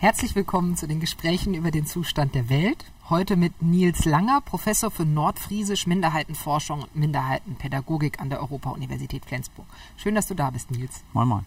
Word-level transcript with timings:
Herzlich 0.00 0.36
willkommen 0.36 0.76
zu 0.76 0.86
den 0.86 1.00
Gesprächen 1.00 1.54
über 1.54 1.72
den 1.72 1.84
Zustand 1.84 2.36
der 2.36 2.48
Welt. 2.48 2.84
Heute 3.10 3.34
mit 3.34 3.60
Nils 3.60 4.04
Langer, 4.04 4.40
Professor 4.40 4.92
für 4.92 5.04
Nordfriesisch, 5.04 5.88
Minderheitenforschung 5.88 6.82
und 6.82 6.94
Minderheitenpädagogik 6.94 8.20
an 8.20 8.30
der 8.30 8.40
Europa-Universität 8.40 9.24
Flensburg. 9.24 9.66
Schön, 9.96 10.14
dass 10.14 10.28
du 10.28 10.34
da 10.34 10.50
bist, 10.50 10.70
Nils. 10.70 11.02
Moin, 11.14 11.26
moin. 11.26 11.46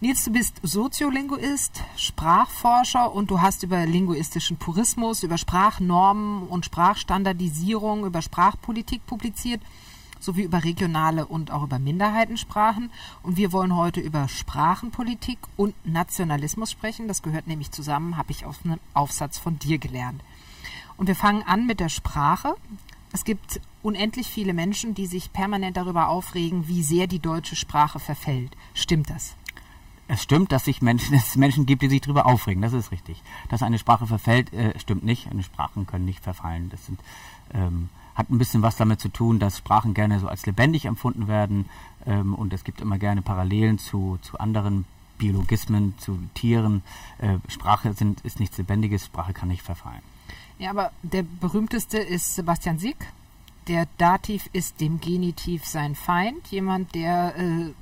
Nils, 0.00 0.22
du 0.22 0.30
bist 0.30 0.60
Soziolinguist, 0.62 1.82
Sprachforscher 1.96 3.12
und 3.12 3.32
du 3.32 3.40
hast 3.40 3.64
über 3.64 3.84
linguistischen 3.84 4.58
Purismus, 4.58 5.24
über 5.24 5.36
Sprachnormen 5.36 6.44
und 6.44 6.64
Sprachstandardisierung, 6.64 8.06
über 8.06 8.22
Sprachpolitik 8.22 9.04
publiziert 9.06 9.60
sowie 10.20 10.42
über 10.42 10.64
regionale 10.64 11.26
und 11.26 11.50
auch 11.50 11.62
über 11.62 11.78
Minderheitensprachen. 11.78 12.90
Und 13.22 13.36
wir 13.36 13.52
wollen 13.52 13.74
heute 13.76 14.00
über 14.00 14.28
Sprachenpolitik 14.28 15.38
und 15.56 15.74
Nationalismus 15.86 16.70
sprechen. 16.70 17.08
Das 17.08 17.22
gehört 17.22 17.46
nämlich 17.46 17.70
zusammen, 17.70 18.16
habe 18.16 18.32
ich 18.32 18.44
aus 18.44 18.56
einem 18.64 18.80
Aufsatz 18.94 19.38
von 19.38 19.58
dir 19.58 19.78
gelernt. 19.78 20.22
Und 20.96 21.08
wir 21.08 21.16
fangen 21.16 21.42
an 21.42 21.66
mit 21.66 21.80
der 21.80 21.88
Sprache. 21.88 22.54
Es 23.12 23.24
gibt 23.24 23.60
unendlich 23.82 24.26
viele 24.26 24.52
Menschen, 24.52 24.94
die 24.94 25.06
sich 25.06 25.32
permanent 25.32 25.76
darüber 25.76 26.08
aufregen, 26.08 26.68
wie 26.68 26.82
sehr 26.82 27.06
die 27.06 27.20
deutsche 27.20 27.56
Sprache 27.56 27.98
verfällt. 27.98 28.56
Stimmt 28.74 29.10
das? 29.10 29.36
Es 30.08 30.22
stimmt, 30.22 30.52
dass, 30.52 30.64
sich 30.64 30.82
Menschen, 30.82 31.12
dass 31.16 31.28
es 31.28 31.36
Menschen 31.36 31.66
gibt, 31.66 31.82
die 31.82 31.88
sich 31.88 32.00
darüber 32.00 32.26
aufregen. 32.26 32.62
Das 32.62 32.72
ist 32.72 32.90
richtig. 32.90 33.22
Dass 33.48 33.62
eine 33.62 33.78
Sprache 33.78 34.06
verfällt, 34.06 34.52
äh, 34.52 34.78
stimmt 34.78 35.04
nicht. 35.04 35.28
Eine 35.30 35.42
Sprachen 35.42 35.86
können 35.86 36.04
nicht 36.04 36.22
verfallen. 36.22 36.68
Das 36.70 36.86
sind, 36.86 37.00
ähm, 37.52 37.88
hat 38.16 38.30
ein 38.30 38.38
bisschen 38.38 38.62
was 38.62 38.76
damit 38.76 38.98
zu 38.98 39.08
tun, 39.08 39.38
dass 39.38 39.58
Sprachen 39.58 39.94
gerne 39.94 40.18
so 40.18 40.26
als 40.26 40.46
lebendig 40.46 40.86
empfunden 40.86 41.28
werden. 41.28 41.66
Ähm, 42.06 42.34
und 42.34 42.52
es 42.52 42.64
gibt 42.64 42.80
immer 42.80 42.98
gerne 42.98 43.22
Parallelen 43.22 43.78
zu, 43.78 44.18
zu 44.22 44.38
anderen 44.38 44.86
Biologismen, 45.18 45.94
zu 45.98 46.18
Tieren. 46.34 46.82
Äh, 47.18 47.38
Sprache 47.48 47.92
sind, 47.92 48.22
ist 48.22 48.40
nichts 48.40 48.56
Lebendiges. 48.58 49.04
Sprache 49.04 49.34
kann 49.34 49.48
nicht 49.48 49.62
verfallen. 49.62 50.02
Ja, 50.58 50.70
aber 50.70 50.92
der 51.02 51.22
berühmteste 51.22 51.98
ist 51.98 52.34
Sebastian 52.34 52.78
Sieg. 52.78 52.96
Der 53.68 53.86
Dativ 53.98 54.48
ist 54.52 54.80
dem 54.80 55.00
Genitiv 55.00 55.66
sein 55.66 55.94
Feind. 55.94 56.46
Jemand, 56.48 56.94
der 56.94 57.36
äh, 57.36 57.72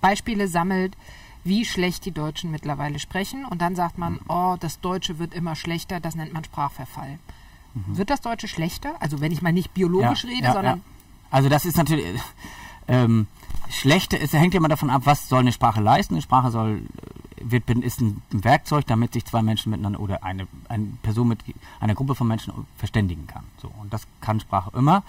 Beispiele 0.00 0.48
sammelt, 0.48 0.96
wie 1.44 1.64
schlecht 1.64 2.04
die 2.04 2.12
Deutschen 2.12 2.50
mittlerweile 2.50 2.98
sprechen. 2.98 3.44
Und 3.44 3.62
dann 3.62 3.76
sagt 3.76 3.96
man, 3.96 4.18
oh, 4.28 4.56
das 4.58 4.80
Deutsche 4.80 5.20
wird 5.20 5.34
immer 5.34 5.54
schlechter, 5.54 6.00
das 6.00 6.16
nennt 6.16 6.32
man 6.32 6.44
Sprachverfall. 6.44 7.18
Mhm. 7.74 7.96
Wird 7.96 8.10
das 8.10 8.20
Deutsche 8.20 8.48
schlechter? 8.48 8.94
Also 9.00 9.20
wenn 9.20 9.32
ich 9.32 9.42
mal 9.42 9.52
nicht 9.52 9.74
biologisch 9.74 10.24
Ja, 10.24 10.30
rede, 10.30 10.44
ja, 10.44 10.52
sondern 10.52 10.78
ja. 10.78 10.84
Also 11.30 11.48
das 11.48 11.64
ist 11.64 11.76
natürlich 11.76 12.06
ähm, 12.88 13.26
schlechter. 13.68 14.20
Es 14.20 14.32
hängt 14.32 14.54
ja 14.54 14.58
immer 14.58 14.68
davon 14.68 14.90
ab, 14.90 15.02
was 15.04 15.28
soll 15.28 15.40
eine 15.40 15.52
Sprache 15.52 15.80
leisten. 15.80 16.14
Eine 16.14 16.22
Sprache 16.22 16.50
soll 16.50 16.78
äh, 16.78 17.50
wird 17.50 17.68
ist 17.70 18.00
ein 18.00 18.22
Werkzeug, 18.30 18.86
damit 18.86 19.12
sich 19.12 19.24
zwei 19.24 19.42
Menschen 19.42 19.70
miteinander 19.70 20.00
oder 20.00 20.24
eine, 20.24 20.48
eine 20.68 20.86
Person 21.02 21.28
mit 21.28 21.40
einer 21.80 21.94
Gruppe 21.94 22.14
von 22.14 22.26
Menschen 22.26 22.52
verständigen 22.76 23.26
kann. 23.26 23.44
So 23.60 23.70
und 23.80 23.92
das 23.92 24.02
kann 24.20 24.40
Sprache 24.40 24.70
immer. 24.76 25.02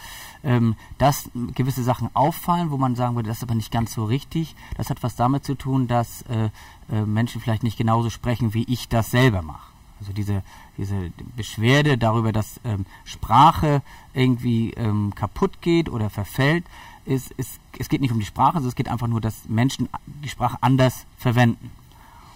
Ähm, 0.44 0.76
dass 0.98 1.30
gewisse 1.56 1.84
Sachen 1.84 2.10
auffallen, 2.14 2.72
wo 2.72 2.78
man 2.78 2.96
sagen 2.96 3.16
würde, 3.16 3.30
das 3.30 3.38
ist 3.38 3.44
aber 3.44 3.56
nicht 3.56 3.72
ganz 3.72 3.94
so 3.94 4.06
richtig. 4.06 4.56
Das 4.78 4.90
hat 4.90 5.02
was 5.02 5.16
damit 5.16 5.44
zu 5.44 5.56
tun, 5.56 5.88
dass 5.88 6.22
äh, 6.24 6.50
äh, 6.92 7.02
Menschen 7.02 7.42
vielleicht 7.42 7.64
nicht 7.64 7.78
genauso 7.78 8.10
sprechen, 8.10 8.54
wie 8.54 8.64
ich 8.64 8.90
das 8.90 9.12
selber 9.12 9.42
mache. 9.42 9.70
Also 10.00 10.14
diese, 10.14 10.44
diese 10.78 11.12
Beschwerde 11.36 11.98
darüber, 11.98 12.32
dass 12.32 12.60
ähm, 12.64 12.86
Sprache 13.04 13.82
irgendwie 14.14 14.72
ähm, 14.72 15.14
kaputt 15.16 15.62
geht 15.62 15.90
oder 15.90 16.10
verfällt, 16.10 16.66
ist, 17.06 17.32
ist, 17.32 17.60
es 17.78 17.90
geht 17.90 18.02
nicht 18.02 18.12
um 18.12 18.20
die 18.20 18.26
Sprache, 18.26 18.54
sondern 18.54 18.70
es 18.70 18.76
geht 18.76 18.90
einfach 18.90 19.08
nur, 19.08 19.22
dass 19.22 19.48
Menschen 19.50 19.90
die 20.06 20.30
Sprache 20.30 20.58
anders 20.62 21.06
verwenden. 21.18 21.72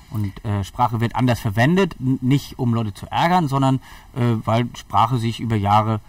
Und 0.10 0.46
äh, 0.46 0.64
Sprache 0.64 1.00
wird 1.00 1.16
anders 1.16 1.40
verwendet, 1.40 1.96
nicht 2.00 2.60
um 2.60 2.74
Leute 2.74 2.94
zu 2.94 3.08
ärgern, 3.08 3.48
sondern 3.48 3.78
äh, 4.16 4.36
weil 4.46 4.68
Sprache 4.76 5.18
sich 5.18 5.40
über 5.40 5.56
Jahre 5.56 6.02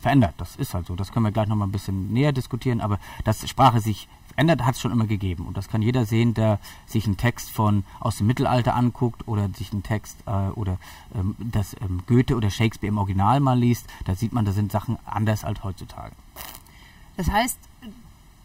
verändert. 0.00 0.34
Das 0.36 0.56
ist 0.56 0.74
halt 0.74 0.86
so. 0.86 0.94
Das 0.94 1.12
können 1.12 1.24
wir 1.24 1.32
gleich 1.32 1.48
nochmal 1.48 1.68
ein 1.68 1.72
bisschen 1.72 2.12
näher 2.12 2.32
diskutieren, 2.32 2.80
aber 2.80 2.98
dass 3.24 3.48
Sprache 3.48 3.80
sich 3.80 4.08
verändert, 4.38 4.64
hat 4.64 4.76
es 4.76 4.80
schon 4.80 4.92
immer 4.92 5.06
gegeben. 5.08 5.46
Und 5.46 5.56
das 5.56 5.68
kann 5.68 5.82
jeder 5.82 6.06
sehen, 6.06 6.32
der 6.32 6.60
sich 6.86 7.06
einen 7.06 7.16
Text 7.16 7.50
von 7.50 7.82
aus 7.98 8.18
dem 8.18 8.28
Mittelalter 8.28 8.76
anguckt 8.76 9.26
oder 9.26 9.48
sich 9.52 9.72
einen 9.72 9.82
Text 9.82 10.16
äh, 10.26 10.50
oder 10.50 10.78
ähm, 11.12 11.34
das 11.38 11.74
ähm, 11.80 12.02
Goethe 12.06 12.36
oder 12.36 12.48
Shakespeare 12.48 12.88
im 12.88 12.98
Original 12.98 13.40
mal 13.40 13.58
liest. 13.58 13.88
Da 14.04 14.14
sieht 14.14 14.32
man, 14.32 14.44
da 14.44 14.52
sind 14.52 14.70
Sachen 14.70 14.96
anders 15.04 15.42
als 15.42 15.64
heutzutage. 15.64 16.14
das 17.16 17.28
heißt, 17.28 17.58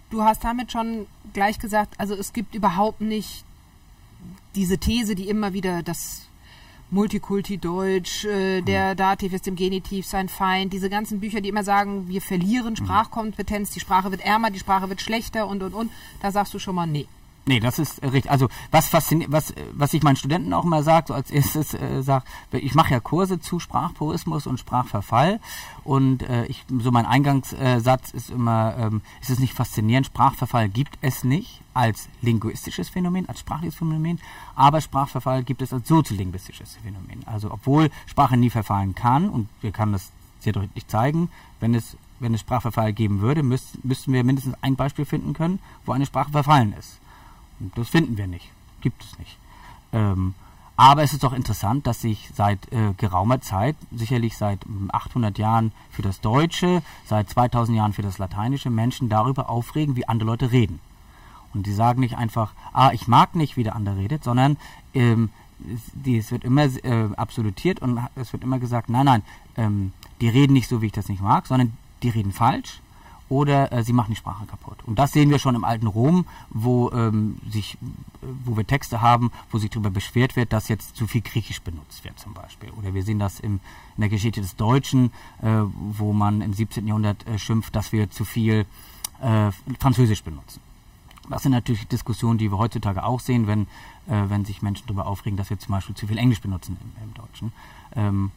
du 0.10 0.24
hast 0.24 0.44
damit 0.44 0.72
schon 0.72 1.06
gleich 1.32 1.60
gesagt, 1.60 1.94
also 2.00 2.16
es 2.16 2.34
gibt 2.34 2.56
überhaupt 2.56 3.02
nicht 3.02 3.46
diese 4.56 4.80
These, 4.80 5.14
die 5.14 5.30
immer 5.30 5.54
wieder 5.54 5.84
das 5.84 6.24
Multikulti-Deutsch, 6.94 8.26
äh, 8.26 8.62
der 8.62 8.94
Dativ 8.94 9.34
ist 9.34 9.48
dem 9.48 9.56
Genitiv 9.56 10.06
sein 10.06 10.30
Feind, 10.30 10.74
diese 10.74 10.92
ganzen 10.92 11.20
Bücher, 11.20 11.42
die 11.42 11.50
immer 11.50 11.64
sagen, 11.64 12.08
wir 12.08 12.22
verlieren 12.22 12.76
Sprachkompetenz, 12.76 13.72
die 13.72 13.80
Sprache 13.80 14.12
wird 14.12 14.22
ärmer, 14.22 14.52
die 14.52 14.60
Sprache 14.60 14.90
wird 14.90 15.02
schlechter 15.02 15.48
und 15.48 15.64
und 15.64 15.74
und, 15.74 15.92
da 16.22 16.32
sagst 16.32 16.54
du 16.54 16.60
schon 16.60 16.76
mal 16.76 16.86
nee. 16.86 17.08
Nee, 17.46 17.60
das 17.60 17.78
ist 17.78 18.00
äh, 18.00 18.08
richtig. 18.08 18.32
Also 18.32 18.48
was 18.72 18.88
fasziniert, 18.88 19.32
was, 19.32 19.52
äh, 19.52 19.66
was 19.74 19.94
ich 19.94 20.02
meinen 20.02 20.16
Studenten 20.16 20.54
auch 20.54 20.64
immer 20.64 20.82
sage, 20.82 21.08
so 21.10 21.14
als 21.14 21.30
erstes 21.30 21.74
äh, 21.74 22.02
sag, 22.02 22.24
ich 22.52 22.74
mache 22.74 22.92
ja 22.94 23.00
Kurse 23.02 23.40
zu 23.40 23.60
Sprachpurismus 23.60 24.48
und 24.48 24.60
Sprachverfall 24.60 25.42
und 25.84 26.24
äh, 26.24 26.46
ich, 26.46 26.64
so 26.80 26.92
mein 26.92 27.06
Eingangssatz 27.06 28.12
ist 28.12 28.30
immer, 28.30 28.76
ähm, 28.78 29.02
ist 29.22 29.30
es 29.30 29.40
nicht 29.40 29.54
faszinierend, 29.54 30.06
Sprachverfall 30.06 30.70
gibt 30.70 30.98
es 31.02 31.26
nicht 31.26 31.62
als 31.74 32.08
linguistisches 32.22 32.88
Phänomen, 32.90 33.28
als 33.28 33.42
sprachliches 33.42 33.76
Phänomen, 33.76 34.20
aber 34.56 34.80
Sprachverfall 34.80 35.44
gibt 35.44 35.62
es 35.62 35.74
als 35.74 35.88
soziolinguistisches 35.88 36.78
Phänomen. 36.82 37.24
Also 37.26 37.52
obwohl 37.52 37.90
Sprache 38.06 38.38
nie 38.38 38.52
verfallen 38.52 38.96
kann 38.96 39.30
und 39.30 39.50
wir 39.60 39.72
können 39.72 39.94
das 39.94 40.12
sehr 40.40 40.54
deutlich 40.54 40.88
zeigen, 40.88 41.30
wenn 41.60 41.76
es 41.76 41.98
wenn 42.20 42.34
es 42.34 42.40
Sprachverfall 42.40 42.94
geben 42.94 43.20
würde, 43.20 43.44
müssten 43.44 44.14
wir 44.14 44.24
mindestens 44.24 44.56
ein 44.62 44.78
Beispiel 44.78 45.04
finden 45.04 45.34
können, 45.34 45.60
wo 45.86 45.92
eine 45.92 46.06
Sprache 46.06 46.32
verfallen 46.32 46.74
ist. 46.80 47.02
Das 47.76 47.90
finden 47.90 48.18
wir 48.18 48.28
nicht. 48.28 48.50
Gibt 48.82 49.04
es 49.04 49.18
nicht. 49.20 49.38
Ähm, 49.92 50.34
aber 50.76 51.04
es 51.04 51.14
ist 51.14 51.24
doch 51.24 51.34
interessant, 51.34 51.86
dass 51.86 52.02
sich 52.02 52.30
seit 52.34 52.72
äh, 52.72 52.94
geraumer 52.98 53.42
Zeit, 53.42 53.76
sicherlich 53.96 54.36
seit 54.38 54.66
mm, 54.68 54.90
800 54.92 55.38
Jahren 55.38 55.72
für 55.92 56.02
das 56.02 56.20
Deutsche, 56.20 56.82
seit 57.06 57.30
2000 57.30 57.78
Jahren 57.78 57.94
für 57.94 58.02
das 58.02 58.18
Lateinische, 58.18 58.70
Menschen 58.72 59.08
darüber 59.08 59.50
aufregen, 59.50 59.96
wie 59.96 60.08
andere 60.08 60.28
Leute 60.30 60.52
reden. 60.52 60.80
Und 61.54 61.68
die 61.68 61.74
sagen 61.74 62.00
nicht 62.00 62.18
einfach, 62.18 62.54
ah, 62.74 62.90
ich 62.94 63.08
mag 63.08 63.36
nicht, 63.36 63.56
wie 63.56 63.64
der 63.64 63.76
andere 63.76 63.98
redet, 63.98 64.24
sondern 64.24 64.58
ähm, 64.96 65.30
es- 65.72 65.92
die, 65.94 66.18
es 66.18 66.32
wird 66.32 66.44
immer 66.44 66.64
äh, 66.64 67.10
absolutiert 67.16 67.80
und 67.80 68.00
es 68.16 68.34
wird 68.34 68.44
immer 68.44 68.58
gesagt, 68.58 68.90
nein, 68.90 69.06
nein, 69.06 69.22
ähm, 69.56 69.94
die 70.22 70.30
reden 70.30 70.54
nicht 70.54 70.68
so, 70.68 70.82
wie 70.82 70.88
ich 70.88 70.92
das 70.92 71.08
nicht 71.10 71.22
mag, 71.22 71.46
sondern 71.46 71.78
die 72.02 72.10
reden 72.10 72.32
falsch 72.32 72.82
oder 73.34 73.72
äh, 73.72 73.84
sie 73.84 73.94
machen 73.94 74.12
die 74.12 74.16
Sprache 74.16 74.46
kaputt. 74.46 74.78
Und 74.86 75.00
das 75.00 75.12
sehen 75.12 75.32
wir 75.32 75.40
schon 75.40 75.56
im 75.56 75.64
alten 75.64 75.88
Rom, 75.88 76.26
wo 76.52 76.92
ähm, 76.92 77.38
sich, 77.50 77.80
wo 78.22 78.56
wir 78.56 78.68
Texte 78.68 79.02
haben, 79.02 79.32
wo 79.50 79.58
sich 79.58 79.72
darüber 79.72 79.90
beschwert 79.90 80.36
wird, 80.36 80.54
dass 80.54 80.68
jetzt 80.68 80.96
zu 80.96 81.08
viel 81.08 81.22
Griechisch 81.22 81.62
benutzt 81.62 82.04
wird 82.04 82.20
zum 82.20 82.36
Beispiel. 82.36 82.70
Oder 82.78 82.94
wir 82.94 83.02
sehen 83.02 83.18
das 83.18 83.40
im, 83.40 83.60
in 83.96 84.02
der 84.02 84.10
Geschichte 84.10 84.40
des 84.40 84.56
Deutschen, 84.56 85.12
äh, 85.42 85.48
wo 85.74 86.14
man 86.14 86.42
im 86.42 86.54
17. 86.54 86.86
Jahrhundert 86.86 87.28
äh, 87.28 87.40
schimpft, 87.40 87.76
dass 87.76 87.92
wir 87.92 88.12
zu 88.12 88.24
viel 88.24 88.68
äh, 89.20 89.52
Französisch 89.80 90.24
benutzen. 90.24 90.62
Das 91.30 91.42
sind 91.42 91.54
natürlich 91.54 91.88
Diskussionen, 91.88 92.38
die 92.38 92.52
wir 92.52 92.60
heutzutage 92.60 93.04
auch 93.04 93.20
sehen, 93.20 93.48
wenn, 93.48 93.62
äh, 94.08 94.30
wenn 94.30 94.46
sich 94.46 94.62
Menschen 94.62 94.86
darüber 94.86 95.08
aufregen, 95.08 95.38
dass 95.38 95.50
wir 95.50 95.58
zum 95.58 95.72
Beispiel 95.72 95.96
zu 95.96 96.06
viel 96.06 96.20
Englisch 96.20 96.42
benutzen 96.42 96.78
im, 96.80 97.04
im 97.04 97.14
Deutschen. 97.16 97.52
Ähm, 97.96 98.32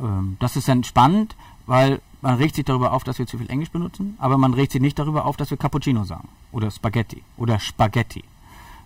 ähm, 0.00 0.36
das 0.40 0.56
ist 0.56 0.66
dann 0.66 0.82
spannend, 0.82 1.36
weil 1.66 2.00
man 2.20 2.36
regt 2.36 2.54
sich 2.54 2.64
darüber 2.64 2.92
auf, 2.92 3.04
dass 3.04 3.18
wir 3.18 3.26
zu 3.26 3.38
viel 3.38 3.50
Englisch 3.50 3.70
benutzen, 3.70 4.16
aber 4.18 4.38
man 4.38 4.54
regt 4.54 4.72
sich 4.72 4.80
nicht 4.80 4.98
darüber 4.98 5.26
auf, 5.26 5.36
dass 5.36 5.50
wir 5.50 5.58
Cappuccino 5.58 6.04
sagen 6.04 6.28
oder 6.52 6.70
Spaghetti 6.70 7.22
oder 7.36 7.60
Spaghetti. 7.60 8.24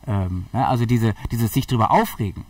Ähm, 0.06 0.46
ja, 0.52 0.66
also 0.66 0.86
diese, 0.86 1.14
dieses 1.30 1.52
sich 1.52 1.66
darüber 1.66 1.90
aufregen 1.90 2.44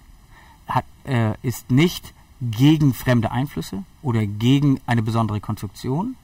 hat, 0.67 0.85
äh, 1.05 1.35
ist 1.43 1.71
nicht 1.71 2.15
gegen 2.41 2.95
fremde 2.95 3.31
Einflüsse 3.31 3.83
oder 4.03 4.27
gegen 4.27 4.81
eine 4.87 5.03
besondere 5.03 5.41
Konstruktion, 5.41 6.17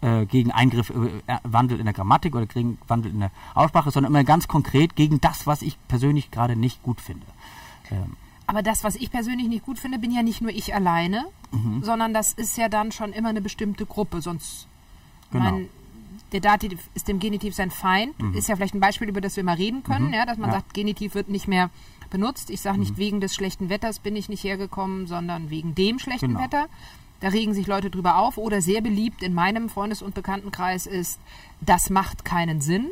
äh, 0.00 0.24
gegen 0.26 0.52
Eingriff, 0.52 0.90
äh, 0.90 1.38
Wandel 1.42 1.78
in 1.78 1.84
der 1.84 1.94
Grammatik 1.94 2.34
oder 2.34 2.46
gegen 2.46 2.78
Wandel 2.86 3.12
in 3.12 3.20
der 3.20 3.30
Aussprache, 3.54 3.90
sondern 3.90 4.12
immer 4.12 4.24
ganz 4.24 4.48
konkret 4.48 4.96
gegen 4.96 5.20
das, 5.20 5.46
was 5.46 5.62
ich 5.62 5.76
persönlich 5.88 6.30
gerade 6.30 6.56
nicht 6.56 6.82
gut 6.82 7.00
finde. 7.00 7.26
Ähm, 7.90 8.16
Aber 8.52 8.62
das, 8.62 8.84
was 8.84 8.96
ich 8.96 9.10
persönlich 9.10 9.48
nicht 9.48 9.64
gut 9.64 9.78
finde, 9.78 9.98
bin 9.98 10.10
ja 10.10 10.22
nicht 10.22 10.42
nur 10.42 10.50
ich 10.50 10.74
alleine, 10.74 11.24
Mhm. 11.52 11.82
sondern 11.82 12.12
das 12.12 12.34
ist 12.34 12.58
ja 12.58 12.68
dann 12.68 12.92
schon 12.92 13.14
immer 13.14 13.30
eine 13.30 13.40
bestimmte 13.40 13.86
Gruppe. 13.86 14.20
Sonst, 14.20 14.66
Genau. 15.30 15.44
mein, 15.52 15.68
der 16.32 16.40
Dativ 16.40 16.78
ist 16.94 17.08
dem 17.08 17.18
Genitiv 17.18 17.54
sein 17.54 17.70
Feind. 17.70 18.12
Ist 18.34 18.48
ja 18.50 18.56
vielleicht 18.56 18.74
ein 18.74 18.80
Beispiel, 18.80 19.08
über 19.08 19.22
das 19.22 19.36
wir 19.36 19.42
mal 19.44 19.56
reden 19.56 19.82
können, 19.82 20.12
ja, 20.12 20.26
dass 20.26 20.36
man 20.36 20.50
Mhm. 20.50 20.52
Ja. 20.52 20.58
Mhm. 20.58 20.62
sagt, 20.64 20.74
Genitiv 20.74 21.14
wird 21.14 21.30
nicht 21.30 21.48
mehr 21.48 21.70
benutzt. 22.10 22.50
Ich 22.50 22.60
sage 22.60 22.78
nicht, 22.78 22.98
wegen 22.98 23.22
des 23.22 23.34
schlechten 23.34 23.70
Wetters 23.70 23.98
bin 24.00 24.16
ich 24.16 24.28
nicht 24.28 24.44
hergekommen, 24.44 25.06
sondern 25.06 25.48
wegen 25.48 25.74
dem 25.74 25.98
schlechten 25.98 26.28
Genau. 26.28 26.40
Wetter. 26.40 26.66
Da 27.20 27.28
regen 27.28 27.54
sich 27.54 27.66
Leute 27.66 27.88
drüber 27.88 28.16
auf. 28.18 28.36
Oder 28.36 28.60
sehr 28.60 28.82
beliebt 28.82 29.22
in 29.22 29.32
meinem 29.32 29.70
Freundes- 29.70 30.02
und 30.02 30.14
Bekanntenkreis 30.14 30.86
ist, 30.86 31.18
das 31.62 31.88
macht 31.88 32.26
keinen 32.26 32.60
Sinn. 32.60 32.88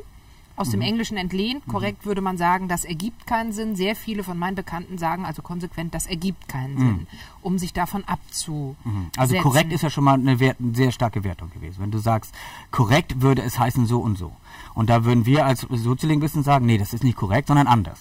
Aus 0.60 0.70
dem 0.70 0.82
Englischen 0.82 1.16
entlehnt. 1.16 1.66
Korrekt 1.66 2.04
würde 2.04 2.20
man 2.20 2.36
sagen, 2.36 2.68
das 2.68 2.84
ergibt 2.84 3.26
keinen 3.26 3.52
Sinn. 3.52 3.76
Sehr 3.76 3.96
viele 3.96 4.22
von 4.22 4.38
meinen 4.38 4.54
Bekannten 4.54 4.98
sagen 4.98 5.24
also 5.24 5.40
konsequent, 5.40 5.94
das 5.94 6.06
ergibt 6.06 6.48
keinen 6.48 6.76
Sinn, 6.78 7.06
um 7.42 7.58
sich 7.58 7.72
davon 7.72 8.04
abzusetzen. 8.04 8.76
Also 9.16 9.36
korrekt 9.36 9.72
ist 9.72 9.82
ja 9.82 9.90
schon 9.90 10.04
mal 10.04 10.14
eine, 10.14 10.38
Wert, 10.38 10.58
eine 10.60 10.74
sehr 10.74 10.92
starke 10.92 11.24
Wertung 11.24 11.50
gewesen. 11.50 11.76
Wenn 11.80 11.90
du 11.90 11.98
sagst, 11.98 12.34
korrekt 12.70 13.22
würde 13.22 13.42
es 13.42 13.58
heißen 13.58 13.86
so 13.86 14.00
und 14.00 14.18
so. 14.18 14.32
Und 14.74 14.90
da 14.90 15.04
würden 15.04 15.24
wir 15.24 15.46
als 15.46 15.60
Soziolinguisten 15.62 16.42
sagen, 16.42 16.66
nee, 16.66 16.78
das 16.78 16.92
ist 16.92 17.04
nicht 17.04 17.16
korrekt, 17.16 17.48
sondern 17.48 17.66
anders. 17.66 17.98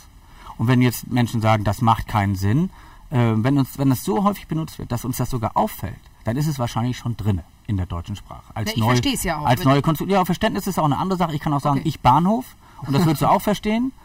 Und 0.58 0.68
wenn 0.68 0.82
jetzt 0.82 1.10
Menschen 1.10 1.42
sagen, 1.42 1.64
das 1.64 1.82
macht 1.82 2.08
keinen 2.08 2.36
Sinn, 2.36 2.70
äh, 3.10 3.34
wenn, 3.38 3.58
uns, 3.58 3.78
wenn 3.78 3.90
das 3.90 4.04
so 4.04 4.24
häufig 4.24 4.48
benutzt 4.48 4.78
wird, 4.80 4.92
dass 4.92 5.06
uns 5.06 5.18
das 5.18 5.30
sogar 5.30 5.56
auffällt, 5.56 5.96
dann 6.26 6.36
ist 6.36 6.48
es 6.48 6.60
wahrscheinlich 6.60 6.98
schon 6.98 7.16
drinne 7.16 7.44
in 7.70 7.78
der 7.78 7.86
deutschen 7.86 8.16
Sprache. 8.16 8.44
Als 8.56 8.72
ich 8.72 8.78
neu- 8.78 8.88
versteh's 8.88 9.24
ja 9.24 9.38
auch. 9.40 9.46
Als 9.46 9.64
neue 9.64 9.82
Konstruktion. 9.82 10.18
Ja, 10.20 10.26
Verständnis 10.26 10.66
ist 10.68 10.80
auch 10.80 10.86
eine 10.86 10.98
andere 10.98 11.18
Sache. 11.18 11.34
Ich 11.36 11.40
kann 11.42 11.54
auch 11.54 11.62
sagen, 11.62 11.80
Okay. 11.80 11.88
ich 11.88 12.00
Bahnhof. 12.02 12.46
Und 12.86 12.94
das 12.94 13.06
würdest 13.06 13.22
du 13.22 13.30
auch 13.30 13.42
verstehen. 13.42 13.92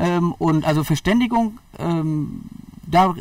Ähm, 0.00 0.32
und 0.38 0.64
also 0.64 0.84
Verständigung, 0.84 1.58
ähm, 1.76 2.42
da, 2.86 3.16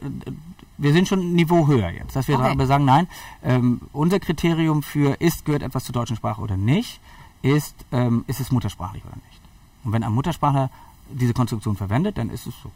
wir 0.78 0.94
sind 0.94 1.08
schon 1.08 1.22
ein 1.22 1.34
Niveau 1.34 1.66
höher 1.66 1.90
jetzt. 1.90 2.16
Dass 2.16 2.28
wir 2.28 2.38
Okay. 2.38 2.52
aber 2.52 2.68
sagen, 2.68 2.86
nein, 2.86 3.08
ähm, 3.44 3.82
unser 3.94 4.20
Kriterium 4.20 4.84
für 4.84 5.20
ist, 5.20 5.44
gehört 5.46 5.64
etwas 5.64 5.86
zur 5.86 5.94
deutschen 5.94 6.18
Sprache 6.18 6.40
oder 6.40 6.56
nicht, 6.56 7.00
ist, 7.42 7.74
ähm, 7.92 8.26
ist 8.28 8.40
es 8.42 8.52
muttersprachlich 8.52 9.04
oder 9.06 9.16
nicht. 9.16 9.42
Und 9.84 9.92
wenn 9.92 10.04
ein 10.04 10.12
Muttersprachler 10.14 10.70
diese 11.10 11.34
Konstruktion 11.34 11.76
verwendet, 11.78 12.20
dann 12.20 12.30
ist 12.30 12.46
es 12.46 12.54
so. 12.62 12.70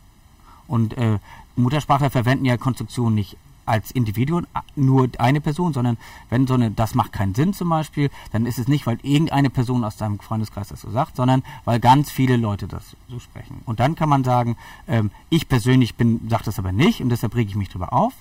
Und 0.67 0.97
äh, 0.97 1.19
Muttersprachler 1.55 2.09
verwenden 2.09 2.45
ja 2.45 2.57
Konstruktionen 2.57 3.13
nicht 3.13 3.37
als 3.71 3.91
Individuum, 3.91 4.45
a- 4.53 4.61
nur 4.75 5.07
eine 5.17 5.39
Person, 5.41 5.73
sondern 5.73 5.97
wenn 6.29 6.45
so 6.45 6.53
eine, 6.53 6.71
das 6.71 6.93
macht 6.93 7.13
keinen 7.13 7.33
Sinn 7.33 7.53
zum 7.53 7.69
Beispiel, 7.69 8.09
dann 8.31 8.45
ist 8.45 8.59
es 8.59 8.67
nicht, 8.67 8.85
weil 8.85 8.99
irgendeine 9.03 9.49
Person 9.49 9.83
aus 9.83 9.97
deinem 9.97 10.19
Freundeskreis 10.19 10.67
das 10.67 10.81
so 10.81 10.91
sagt, 10.91 11.15
sondern 11.15 11.43
weil 11.65 11.79
ganz 11.79 12.11
viele 12.11 12.37
Leute 12.37 12.67
das 12.67 12.95
so 13.09 13.19
sprechen. 13.19 13.61
Und 13.65 13.79
dann 13.79 13.95
kann 13.95 14.09
man 14.09 14.23
sagen, 14.23 14.57
ähm, 14.87 15.11
ich 15.29 15.47
persönlich 15.47 15.95
bin, 15.95 16.27
sage 16.29 16.43
das 16.43 16.59
aber 16.59 16.71
nicht 16.71 17.01
und 17.01 17.09
deshalb 17.09 17.33
rege 17.35 17.49
ich 17.49 17.55
mich 17.55 17.69
drüber 17.69 17.93
auf. 17.93 18.13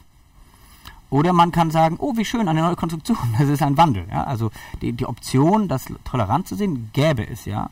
Oder 1.11 1.33
man 1.33 1.51
kann 1.51 1.73
sagen, 1.73 1.97
oh, 1.99 2.17
wie 2.17 2.25
schön, 2.25 2.49
eine 2.49 2.61
neue 2.63 2.77
Konstruktion, 2.77 3.19
das 3.39 3.49
ist 3.49 3.63
ein 3.63 3.77
Wandel. 3.77 4.07
Ja? 4.11 4.25
Also 4.25 4.51
die, 4.81 4.93
die 4.93 5.07
Option, 5.07 5.67
das 5.67 5.87
tolerant 6.05 6.47
zu 6.47 6.55
sehen, 6.55 6.91
gäbe 6.93 7.27
es 7.29 7.45
ja. 7.45 7.69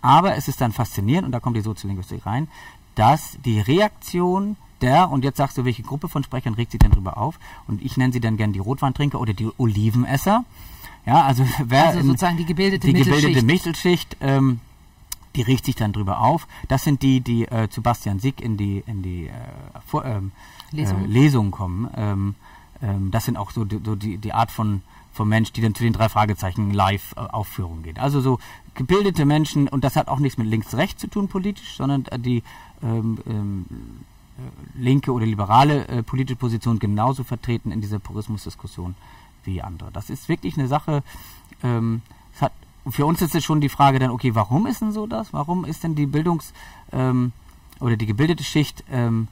Aber 0.00 0.34
es 0.34 0.48
ist 0.48 0.60
dann 0.60 0.72
faszinierend, 0.72 1.26
und 1.26 1.32
da 1.32 1.38
kommt 1.38 1.56
die 1.56 1.60
Soziolinguistik 1.60 2.26
rein, 2.26 2.48
dass 2.96 3.38
die 3.44 3.60
Reaktion 3.60 4.56
der, 4.82 5.10
und 5.10 5.24
jetzt 5.24 5.36
sagst 5.36 5.56
du, 5.56 5.64
welche 5.64 5.82
Gruppe 5.82 6.08
von 6.08 6.24
Sprechern 6.24 6.54
regt 6.54 6.72
sich 6.72 6.80
denn 6.80 6.90
drüber 6.90 7.16
auf? 7.16 7.38
Und 7.68 7.82
ich 7.82 7.96
nenne 7.96 8.12
sie 8.12 8.20
dann 8.20 8.36
gern 8.36 8.52
die 8.52 8.58
Rotweintrinker 8.58 9.20
oder 9.20 9.32
die 9.32 9.48
Olivenesser. 9.58 10.44
Ja, 11.06 11.22
also 11.22 11.44
wer 11.64 11.88
Also 11.88 12.02
sozusagen 12.02 12.36
die 12.36 12.44
gebildete 12.44 12.86
die 12.86 12.92
Mittelschicht. 12.92 13.26
gebildete 13.26 13.46
Mittelschicht, 13.46 14.16
ähm, 14.20 14.60
die 15.34 15.42
regt 15.42 15.64
sich 15.64 15.76
dann 15.76 15.92
drüber 15.92 16.20
auf. 16.20 16.46
Das 16.68 16.84
sind 16.84 17.02
die, 17.02 17.20
die 17.20 17.44
äh, 17.44 17.68
zu 17.70 17.82
Bastian 17.82 18.18
Sick 18.18 18.40
in 18.40 18.56
die, 18.56 18.82
in 18.86 19.02
die 19.02 19.28
äh, 19.28 19.32
Vor, 19.86 20.04
ähm, 20.04 20.32
Lesung. 20.70 21.04
Äh, 21.04 21.06
Lesung 21.06 21.50
kommen. 21.50 21.88
Ähm, 21.96 22.34
ähm, 22.82 23.10
das 23.10 23.24
sind 23.24 23.36
auch 23.36 23.50
so, 23.50 23.64
die, 23.64 23.80
so 23.84 23.94
die, 23.94 24.18
die 24.18 24.32
Art 24.32 24.50
von, 24.50 24.82
von 25.12 25.28
Mensch, 25.28 25.52
die 25.52 25.60
dann 25.60 25.74
zu 25.74 25.84
den 25.84 25.92
drei 25.92 26.08
Fragezeichen 26.08 26.72
Live-Aufführungen 26.72 27.82
geht. 27.82 27.98
Also 27.98 28.20
so 28.20 28.38
gebildete 28.74 29.24
Menschen, 29.24 29.68
und 29.68 29.84
das 29.84 29.96
hat 29.96 30.08
auch 30.08 30.18
nichts 30.18 30.38
mit 30.38 30.48
links-rechts 30.48 31.00
zu 31.00 31.06
tun 31.06 31.28
politisch, 31.28 31.76
sondern 31.76 32.06
äh, 32.06 32.18
die 32.18 32.42
ähm, 32.82 33.18
ähm, 33.26 33.66
äh, 33.68 34.11
linke 34.74 35.12
oder 35.12 35.26
liberale 35.26 35.86
äh, 35.88 36.02
politische 36.02 36.36
Position 36.36 36.78
genauso 36.78 37.24
vertreten 37.24 37.70
in 37.70 37.80
dieser 37.80 37.98
Purismusdiskussion 37.98 38.94
wie 39.44 39.62
andere. 39.62 39.90
Das 39.92 40.10
ist 40.10 40.28
wirklich 40.28 40.56
eine 40.56 40.68
Sache, 40.68 41.02
ähm, 41.62 42.02
hat, 42.40 42.52
für 42.88 43.06
uns 43.06 43.22
ist 43.22 43.34
es 43.34 43.44
schon 43.44 43.60
die 43.60 43.68
Frage 43.68 43.98
dann, 43.98 44.10
okay, 44.10 44.34
warum 44.34 44.66
ist 44.66 44.80
denn 44.80 44.92
so 44.92 45.06
das? 45.06 45.32
Warum 45.32 45.64
ist 45.64 45.84
denn 45.84 45.94
die 45.94 46.06
Bildungs- 46.06 46.52
ähm, 46.92 47.32
oder 47.80 47.96
die 47.96 48.06
gebildete 48.06 48.44
Schicht, 48.44 48.84
ähm, 48.90 49.28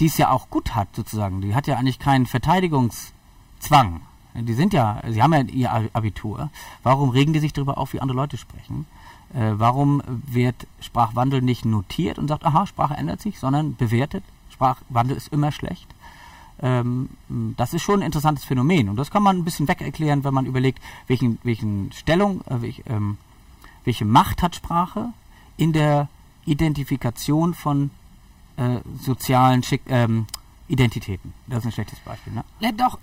die 0.00 0.06
es 0.06 0.18
ja 0.18 0.30
auch 0.30 0.50
gut 0.50 0.74
hat 0.74 0.94
sozusagen, 0.94 1.40
die 1.40 1.54
hat 1.54 1.66
ja 1.66 1.76
eigentlich 1.76 1.98
keinen 1.98 2.26
Verteidigungszwang. 2.26 4.00
Die 4.34 4.54
sind 4.54 4.72
ja, 4.72 5.02
sie 5.08 5.22
haben 5.22 5.32
ja 5.34 5.42
ihr 5.42 5.90
Abitur. 5.92 6.50
Warum 6.82 7.10
regen 7.10 7.32
die 7.32 7.38
sich 7.38 7.52
darüber 7.52 7.76
auf, 7.76 7.92
wie 7.92 8.00
andere 8.00 8.16
Leute 8.16 8.38
sprechen? 8.38 8.86
Äh, 9.34 9.52
warum 9.54 10.02
wird 10.06 10.66
Sprachwandel 10.80 11.40
nicht 11.40 11.64
notiert 11.64 12.18
und 12.18 12.28
sagt, 12.28 12.44
aha, 12.44 12.66
Sprache 12.66 12.94
ändert 12.94 13.20
sich, 13.20 13.38
sondern 13.38 13.76
bewertet? 13.76 14.24
Sprachwandel 14.50 15.16
ist 15.16 15.32
immer 15.32 15.52
schlecht. 15.52 15.88
Ähm, 16.60 17.08
das 17.56 17.74
ist 17.74 17.82
schon 17.82 18.00
ein 18.00 18.06
interessantes 18.06 18.44
Phänomen 18.44 18.88
und 18.88 18.96
das 18.96 19.10
kann 19.10 19.22
man 19.22 19.38
ein 19.38 19.44
bisschen 19.44 19.68
weg 19.68 19.80
erklären, 19.80 20.22
wenn 20.22 20.34
man 20.34 20.46
überlegt, 20.46 20.80
welchen, 21.06 21.38
welchen 21.42 21.90
Stellung, 21.92 22.42
äh, 22.42 22.60
welch, 22.60 22.82
ähm, 22.86 23.16
welche 23.84 24.04
Macht 24.04 24.42
hat 24.42 24.54
Sprache 24.54 25.12
in 25.56 25.72
der 25.72 26.08
Identifikation 26.44 27.54
von 27.54 27.90
äh, 28.56 28.80
sozialen 29.00 29.62
Schick, 29.62 29.82
ähm, 29.88 30.26
Identitäten. 30.68 31.32
Das 31.46 31.60
ist 31.60 31.66
ein 31.66 31.72
schlechtes 31.72 31.98
Beispiel. 32.00 32.32
Ne? 32.34 32.44
Ja, 32.60 32.70
doch, 32.72 32.98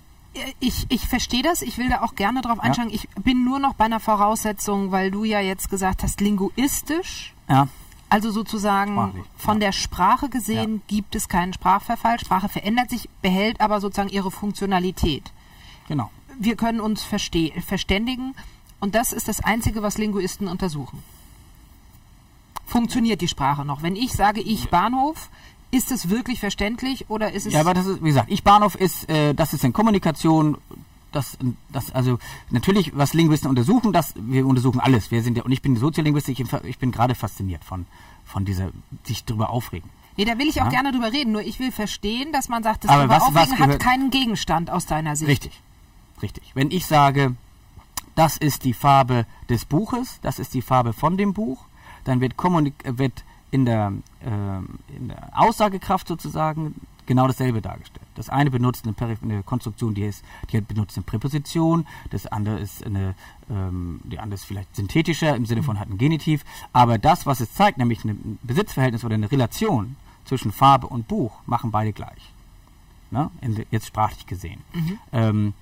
ich, 0.59 0.85
ich 0.89 1.07
verstehe 1.07 1.41
das. 1.43 1.61
Ich 1.61 1.77
will 1.77 1.89
da 1.89 2.01
auch 2.01 2.15
gerne 2.15 2.41
drauf 2.41 2.59
einsteigen. 2.59 2.93
Ich 2.93 3.09
bin 3.21 3.43
nur 3.43 3.59
noch 3.59 3.73
bei 3.73 3.85
einer 3.85 3.99
Voraussetzung, 3.99 4.91
weil 4.91 5.11
du 5.11 5.23
ja 5.23 5.39
jetzt 5.39 5.69
gesagt 5.69 6.03
hast, 6.03 6.21
linguistisch, 6.21 7.33
Ja, 7.49 7.67
also 8.09 8.31
sozusagen 8.31 8.93
Sprachlich, 8.93 9.23
von 9.37 9.55
ja. 9.55 9.67
der 9.67 9.71
Sprache 9.71 10.29
gesehen, 10.29 10.81
gibt 10.87 11.15
es 11.15 11.29
keinen 11.29 11.53
Sprachverfall. 11.53 12.19
Sprache 12.19 12.49
verändert 12.49 12.89
sich, 12.89 13.09
behält 13.21 13.61
aber 13.61 13.81
sozusagen 13.81 14.09
ihre 14.09 14.31
Funktionalität. 14.31 15.31
genau. 15.87 16.09
Wir 16.41 16.55
können 16.55 16.79
uns 16.79 17.03
verständigen 17.03 18.33
und 18.79 18.95
das 18.95 19.11
ist 19.11 19.27
das 19.27 19.43
Einzige, 19.43 19.81
was 19.83 19.97
Linguisten 19.97 20.47
untersuchen. 20.47 21.03
Funktioniert 22.65 23.19
die 23.19 23.27
Sprache 23.27 23.65
noch? 23.65 23.81
Wenn 23.81 23.97
ich 23.97 24.13
sage, 24.13 24.39
ich 24.39 24.69
Bahnhof, 24.69 25.29
ist 25.71 25.91
es 25.91 26.09
wirklich 26.09 26.39
verständlich 26.39 27.09
oder 27.09 27.31
ist 27.31 27.45
es... 27.45 27.53
Ja, 27.53 27.61
aber 27.61 27.73
das 27.73 27.85
ist, 27.85 28.01
wie 28.03 28.07
gesagt, 28.07 28.31
ich 28.31 28.43
Bahnhof 28.43 28.75
ist, 28.75 29.07
äh, 29.09 29.33
das 29.35 29.53
ist 29.53 29.63
in 29.63 29.71
Kommunikation, 29.73 30.57
das, 31.11 31.37
das, 31.71 31.91
also 31.91 32.17
natürlich, 32.49 32.95
was 32.97 33.13
Linguisten 33.13 33.49
untersuchen, 33.49 33.93
das, 33.93 34.13
wir 34.15 34.45
untersuchen 34.47 34.79
alles. 34.79 35.11
Wir 35.11 35.21
sind 35.23 35.37
ja, 35.37 35.43
und 35.43 35.51
ich 35.51 35.61
bin 35.61 35.75
Soziolinguist, 35.75 36.27
ich, 36.29 36.39
ich 36.63 36.77
bin 36.79 36.91
gerade 36.91 37.15
fasziniert 37.15 37.63
von, 37.63 37.85
von 38.25 38.45
dieser, 38.45 38.71
sich 39.05 39.25
drüber 39.25 39.49
aufregen. 39.49 39.89
Nee, 40.17 40.25
da 40.25 40.37
will 40.37 40.47
ich 40.49 40.59
auch 40.61 40.65
Ja. 40.65 40.71
gerne 40.71 40.91
drüber 40.91 41.13
reden. 41.13 41.31
Nur 41.31 41.41
ich 41.43 41.59
will 41.59 41.71
verstehen, 41.71 42.33
dass 42.33 42.49
man 42.49 42.61
sagt, 42.61 42.83
das 42.83 42.91
Aber 42.91 43.07
was- 43.07 43.21
was 43.33 43.43
Aufregen 43.49 43.51
hat 43.59 43.65
gehört- 43.67 43.81
keinen 43.81 44.09
Gegenstand 44.11 44.69
aus 44.69 44.85
deiner 44.85 45.15
Sicht. 45.15 45.29
Richtig, 45.29 45.61
richtig. 46.21 46.51
Wenn 46.55 46.71
ich 46.71 46.85
sage, 46.87 47.35
das 48.15 48.35
ist 48.37 48.65
die 48.65 48.73
Farbe 48.73 49.25
des 49.49 49.65
Buches, 49.65 50.19
das 50.21 50.39
ist 50.39 50.53
die 50.53 50.61
Farbe 50.61 50.93
von 50.93 51.15
dem 51.15 51.33
Buch, 51.33 51.59
dann 52.03 52.19
wird, 52.21 52.35
kommunik 52.37 52.73
wird 52.85 53.23
in, 53.51 53.65
der, 53.65 53.93
ähm, 54.23 54.79
in 54.95 55.07
der 55.09 55.29
Aussagekraft 55.33 56.07
sozusagen 56.07 56.75
genau 57.05 57.25
dasselbe 57.25 57.61
dargestellt. 57.61 58.05
Das 58.13 58.29
eine 58.29 58.51
benutzt 58.51 58.85
eine, 58.85 58.93
Perif- 58.93 59.23
eine 59.23 59.41
Konstruktion, 59.41 59.95
die, 59.95 60.03
ist, 60.03 60.23
die 60.51 60.61
benutzt 60.61 60.95
eine 60.95 61.03
Präposition, 61.05 61.87
das 62.11 62.27
andere 62.27 62.59
ist 62.59 62.85
eine, 62.85 63.15
ähm, 63.49 64.01
die 64.03 64.19
andere 64.19 64.35
ist 64.35 64.45
vielleicht 64.45 64.75
synthetischer 64.75 65.35
im 65.35 65.45
Sinne 65.47 65.63
von 65.63 65.79
hat 65.79 65.89
ein 65.89 65.97
Genitiv, 65.97 66.45
aber 66.71 66.99
das, 66.99 67.25
was 67.25 67.39
es 67.39 67.53
zeigt, 67.53 67.79
nämlich 67.79 68.05
ein 68.05 68.37
Besitzverhältnis 68.43 69.03
oder 69.03 69.15
eine 69.15 69.31
Relation 69.31 69.95
zwischen 70.25 70.51
Farbe 70.51 70.85
und 70.85 71.07
Buch, 71.07 71.31
machen 71.47 71.71
beide 71.71 71.93
gleich. 71.93 72.31
Ne? 73.09 73.31
In, 73.41 73.65
jetzt 73.71 73.87
sprachlich 73.87 74.27
gesehen. 74.27 74.61
Ähm, 75.11 75.53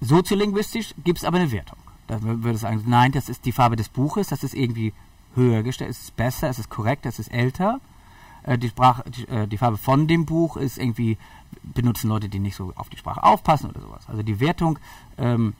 Soziolinguistisch 0.00 0.94
gibt 1.02 1.18
es 1.18 1.24
aber 1.24 1.38
eine 1.38 1.50
Wertung. 1.50 1.78
Da 2.06 2.16
wür- 2.16 2.42
würde 2.42 2.52
es 2.54 2.60
sagen, 2.60 2.82
nein, 2.86 3.10
das 3.10 3.28
ist 3.28 3.44
die 3.44 3.52
Farbe 3.52 3.74
des 3.74 3.88
Buches, 3.88 4.28
das 4.28 4.44
ist 4.44 4.54
irgendwie 4.54 4.92
höher 5.34 5.62
gestellt, 5.62 5.90
es 5.90 6.02
ist 6.04 6.16
besser, 6.16 6.48
es 6.48 6.58
ist 6.58 6.70
korrekt, 6.70 7.06
es 7.06 7.18
ist 7.18 7.32
älter. 7.32 7.80
Äh, 8.44 8.58
die, 8.58 8.68
Sprache, 8.68 9.04
die, 9.10 9.28
äh, 9.28 9.46
die 9.46 9.58
Farbe 9.58 9.78
von 9.78 10.06
dem 10.06 10.26
Buch 10.26 10.56
ist 10.56 10.78
irgendwie, 10.78 11.18
benutzen 11.62 12.08
Leute, 12.08 12.28
die 12.28 12.38
nicht 12.38 12.56
so 12.56 12.72
auf 12.76 12.88
die 12.88 12.96
Sprache 12.96 13.22
aufpassen 13.22 13.70
oder 13.70 13.80
sowas. 13.80 14.04
Also 14.08 14.22
die 14.22 14.40
Wertung 14.40 14.78
ähm, 15.18 15.54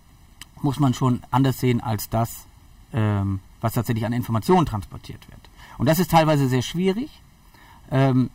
muss 0.62 0.78
man 0.78 0.94
schon 0.94 1.22
anders 1.30 1.60
sehen 1.60 1.80
als 1.80 2.08
das, 2.08 2.46
ähm, 2.92 3.40
was 3.60 3.74
tatsächlich 3.74 4.06
an 4.06 4.12
Informationen 4.12 4.66
transportiert 4.66 5.28
wird. 5.28 5.40
Und 5.78 5.86
das 5.86 5.98
ist 5.98 6.10
teilweise 6.10 6.48
sehr 6.48 6.62
schwierig. 6.62 7.20
Ähm, 7.90 8.30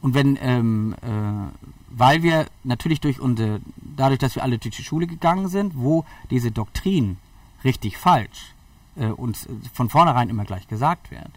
und 0.00 0.14
wenn, 0.14 0.38
ähm, 0.40 0.94
äh, 1.02 1.66
weil 1.90 2.22
wir 2.22 2.46
natürlich 2.64 3.00
durch 3.00 3.20
unsere, 3.20 3.60
dadurch, 3.76 4.18
dass 4.18 4.34
wir 4.34 4.42
alle 4.42 4.58
durch 4.58 4.76
die 4.76 4.84
Schule 4.84 5.06
gegangen 5.06 5.48
sind, 5.48 5.76
wo 5.76 6.04
diese 6.30 6.50
Doktrin 6.50 7.16
richtig 7.64 7.96
falsch 7.96 8.55
äh, 8.98 9.06
uns 9.06 9.48
von 9.72 9.88
vornherein 9.88 10.28
immer 10.28 10.44
gleich 10.44 10.68
gesagt 10.68 11.10
wird, 11.10 11.30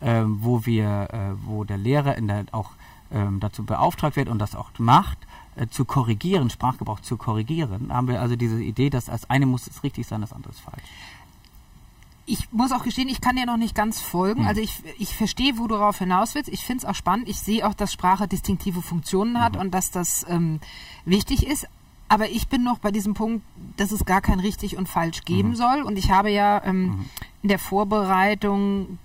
ähm, 0.00 0.38
wo 0.42 0.64
wir, 0.66 1.08
äh, 1.12 1.46
wo 1.46 1.64
der 1.64 1.78
Lehrer 1.78 2.16
in 2.16 2.28
der, 2.28 2.44
auch 2.52 2.70
ähm, 3.10 3.40
dazu 3.40 3.64
beauftragt 3.64 4.16
wird 4.16 4.28
und 4.28 4.38
das 4.38 4.54
auch 4.54 4.70
macht, 4.78 5.18
äh, 5.56 5.66
zu 5.68 5.84
korrigieren, 5.84 6.50
Sprachgebrauch 6.50 7.00
zu 7.00 7.16
korrigieren, 7.16 7.92
haben 7.92 8.08
wir 8.08 8.20
also 8.20 8.36
diese 8.36 8.62
Idee, 8.62 8.90
dass 8.90 9.06
das 9.06 9.28
eine 9.30 9.46
muss 9.46 9.66
es 9.66 9.82
richtig 9.82 10.06
sein, 10.06 10.20
das 10.20 10.32
andere 10.32 10.52
ist 10.52 10.60
falsch. 10.60 10.82
Ich 12.30 12.52
muss 12.52 12.72
auch 12.72 12.84
gestehen, 12.84 13.08
ich 13.08 13.22
kann 13.22 13.36
dir 13.36 13.46
noch 13.46 13.56
nicht 13.56 13.74
ganz 13.74 14.02
folgen. 14.02 14.42
Hm. 14.42 14.48
Also 14.48 14.60
ich, 14.60 14.82
ich 14.98 15.16
verstehe, 15.16 15.56
wo 15.56 15.66
du 15.66 15.76
darauf 15.76 15.98
hinaus 15.98 16.34
willst. 16.34 16.50
Ich 16.50 16.62
finde 16.62 16.84
es 16.84 16.84
auch 16.84 16.94
spannend. 16.94 17.26
Ich 17.26 17.38
sehe 17.38 17.66
auch, 17.66 17.72
dass 17.72 17.90
Sprache 17.90 18.28
distinktive 18.28 18.82
Funktionen 18.82 19.40
hat 19.40 19.54
Mhm. 19.54 19.60
und 19.60 19.70
dass 19.72 19.90
das 19.90 20.26
ähm, 20.28 20.60
wichtig 21.06 21.46
ist. 21.46 21.66
Aber 22.08 22.30
ich 22.30 22.48
bin 22.48 22.64
noch 22.64 22.78
bei 22.78 22.90
diesem 22.90 23.14
Punkt, 23.14 23.44
dass 23.76 23.92
es 23.92 24.04
gar 24.06 24.20
kein 24.20 24.40
richtig 24.40 24.76
und 24.76 24.88
falsch 24.88 25.20
Mhm. 25.20 25.24
geben 25.24 25.56
soll. 25.56 25.82
Und 25.82 25.98
ich 25.98 26.10
habe 26.10 26.30
ja 26.30 26.62
ähm, 26.64 27.04
in 27.42 27.48
der 27.48 27.58
Vorbereitung 27.58 28.98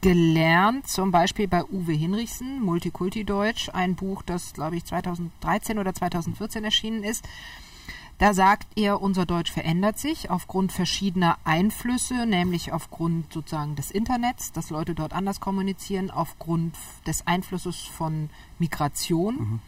gelernt, 0.00 0.86
zum 0.88 1.10
Beispiel 1.10 1.48
bei 1.48 1.64
Uwe 1.64 1.92
Hinrichsen, 1.92 2.62
Multikulti-Deutsch, 2.62 3.70
ein 3.72 3.94
Buch, 3.96 4.22
das, 4.22 4.52
glaube 4.52 4.76
ich, 4.76 4.84
2013 4.84 5.78
oder 5.78 5.92
2014 5.94 6.64
erschienen 6.64 7.02
ist. 7.02 7.24
Da 8.18 8.34
sagt 8.34 8.66
er, 8.76 9.00
unser 9.00 9.26
Deutsch 9.26 9.52
verändert 9.52 9.98
sich 9.98 10.28
aufgrund 10.28 10.72
verschiedener 10.72 11.38
Einflüsse, 11.44 12.26
nämlich 12.26 12.72
aufgrund 12.72 13.32
sozusagen 13.32 13.76
des 13.76 13.92
Internets, 13.92 14.50
dass 14.50 14.70
Leute 14.70 14.96
dort 14.96 15.12
anders 15.12 15.38
kommunizieren, 15.40 16.10
aufgrund 16.10 16.74
des 17.06 17.26
Einflusses 17.28 17.76
von 17.76 18.28
Migration 18.58 19.34
mhm. 19.36 19.60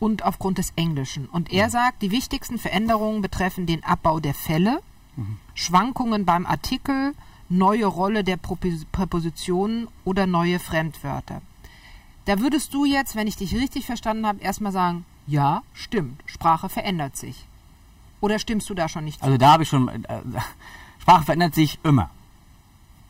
Und 0.00 0.24
aufgrund 0.24 0.58
des 0.58 0.72
Englischen. 0.76 1.26
Und 1.26 1.52
er 1.52 1.66
mhm. 1.66 1.70
sagt, 1.70 2.02
die 2.02 2.10
wichtigsten 2.10 2.58
Veränderungen 2.58 3.22
betreffen 3.22 3.66
den 3.66 3.84
Abbau 3.84 4.20
der 4.20 4.34
Fälle, 4.34 4.80
mhm. 5.16 5.38
Schwankungen 5.54 6.24
beim 6.24 6.46
Artikel, 6.46 7.14
neue 7.48 7.86
Rolle 7.86 8.24
der 8.24 8.36
Präpositionen 8.36 9.88
oder 10.04 10.26
neue 10.26 10.58
Fremdwörter. 10.58 11.40
Da 12.26 12.40
würdest 12.40 12.74
du 12.74 12.84
jetzt, 12.84 13.16
wenn 13.16 13.26
ich 13.26 13.36
dich 13.36 13.54
richtig 13.54 13.86
verstanden 13.86 14.26
habe, 14.26 14.40
erstmal 14.40 14.72
sagen, 14.72 15.06
ja, 15.26 15.62
stimmt, 15.72 16.22
Sprache 16.26 16.68
verändert 16.68 17.16
sich. 17.16 17.46
Oder 18.20 18.38
stimmst 18.38 18.68
du 18.68 18.74
da 18.74 18.88
schon 18.88 19.04
nicht 19.04 19.20
zu? 19.20 19.24
Also 19.24 19.38
da 19.38 19.52
habe 19.52 19.62
ich 19.62 19.68
schon, 19.68 19.88
äh, 19.88 20.20
Sprache 21.00 21.24
verändert 21.24 21.54
sich 21.54 21.78
immer. 21.84 22.10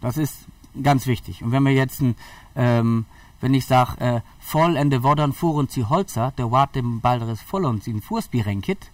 Das 0.01 0.17
ist 0.17 0.47
ganz 0.83 1.07
wichtig. 1.07 1.43
Und 1.43 1.53
wenn 1.53 1.65
wir 1.65 1.73
jetzt, 1.73 2.01
ein, 2.01 2.15
ähm, 2.55 3.07
wenn 3.41 3.55
ich 3.55 3.67
sage, 3.67 4.01
äh, 4.01 4.21
voll 4.49 4.77
ende 4.77 5.03
Wodern 5.03 5.35
fuhren 5.35 5.69
sie 5.69 5.85
Holzer, 5.85 6.33
der 6.39 6.51
Wart 6.51 6.75
dem 6.75 7.01
Balderes 7.01 7.43
voll 7.43 7.67
und 7.67 7.85
sie 7.85 7.91
in 7.91 8.01
Fußbirenkit, 8.01 8.91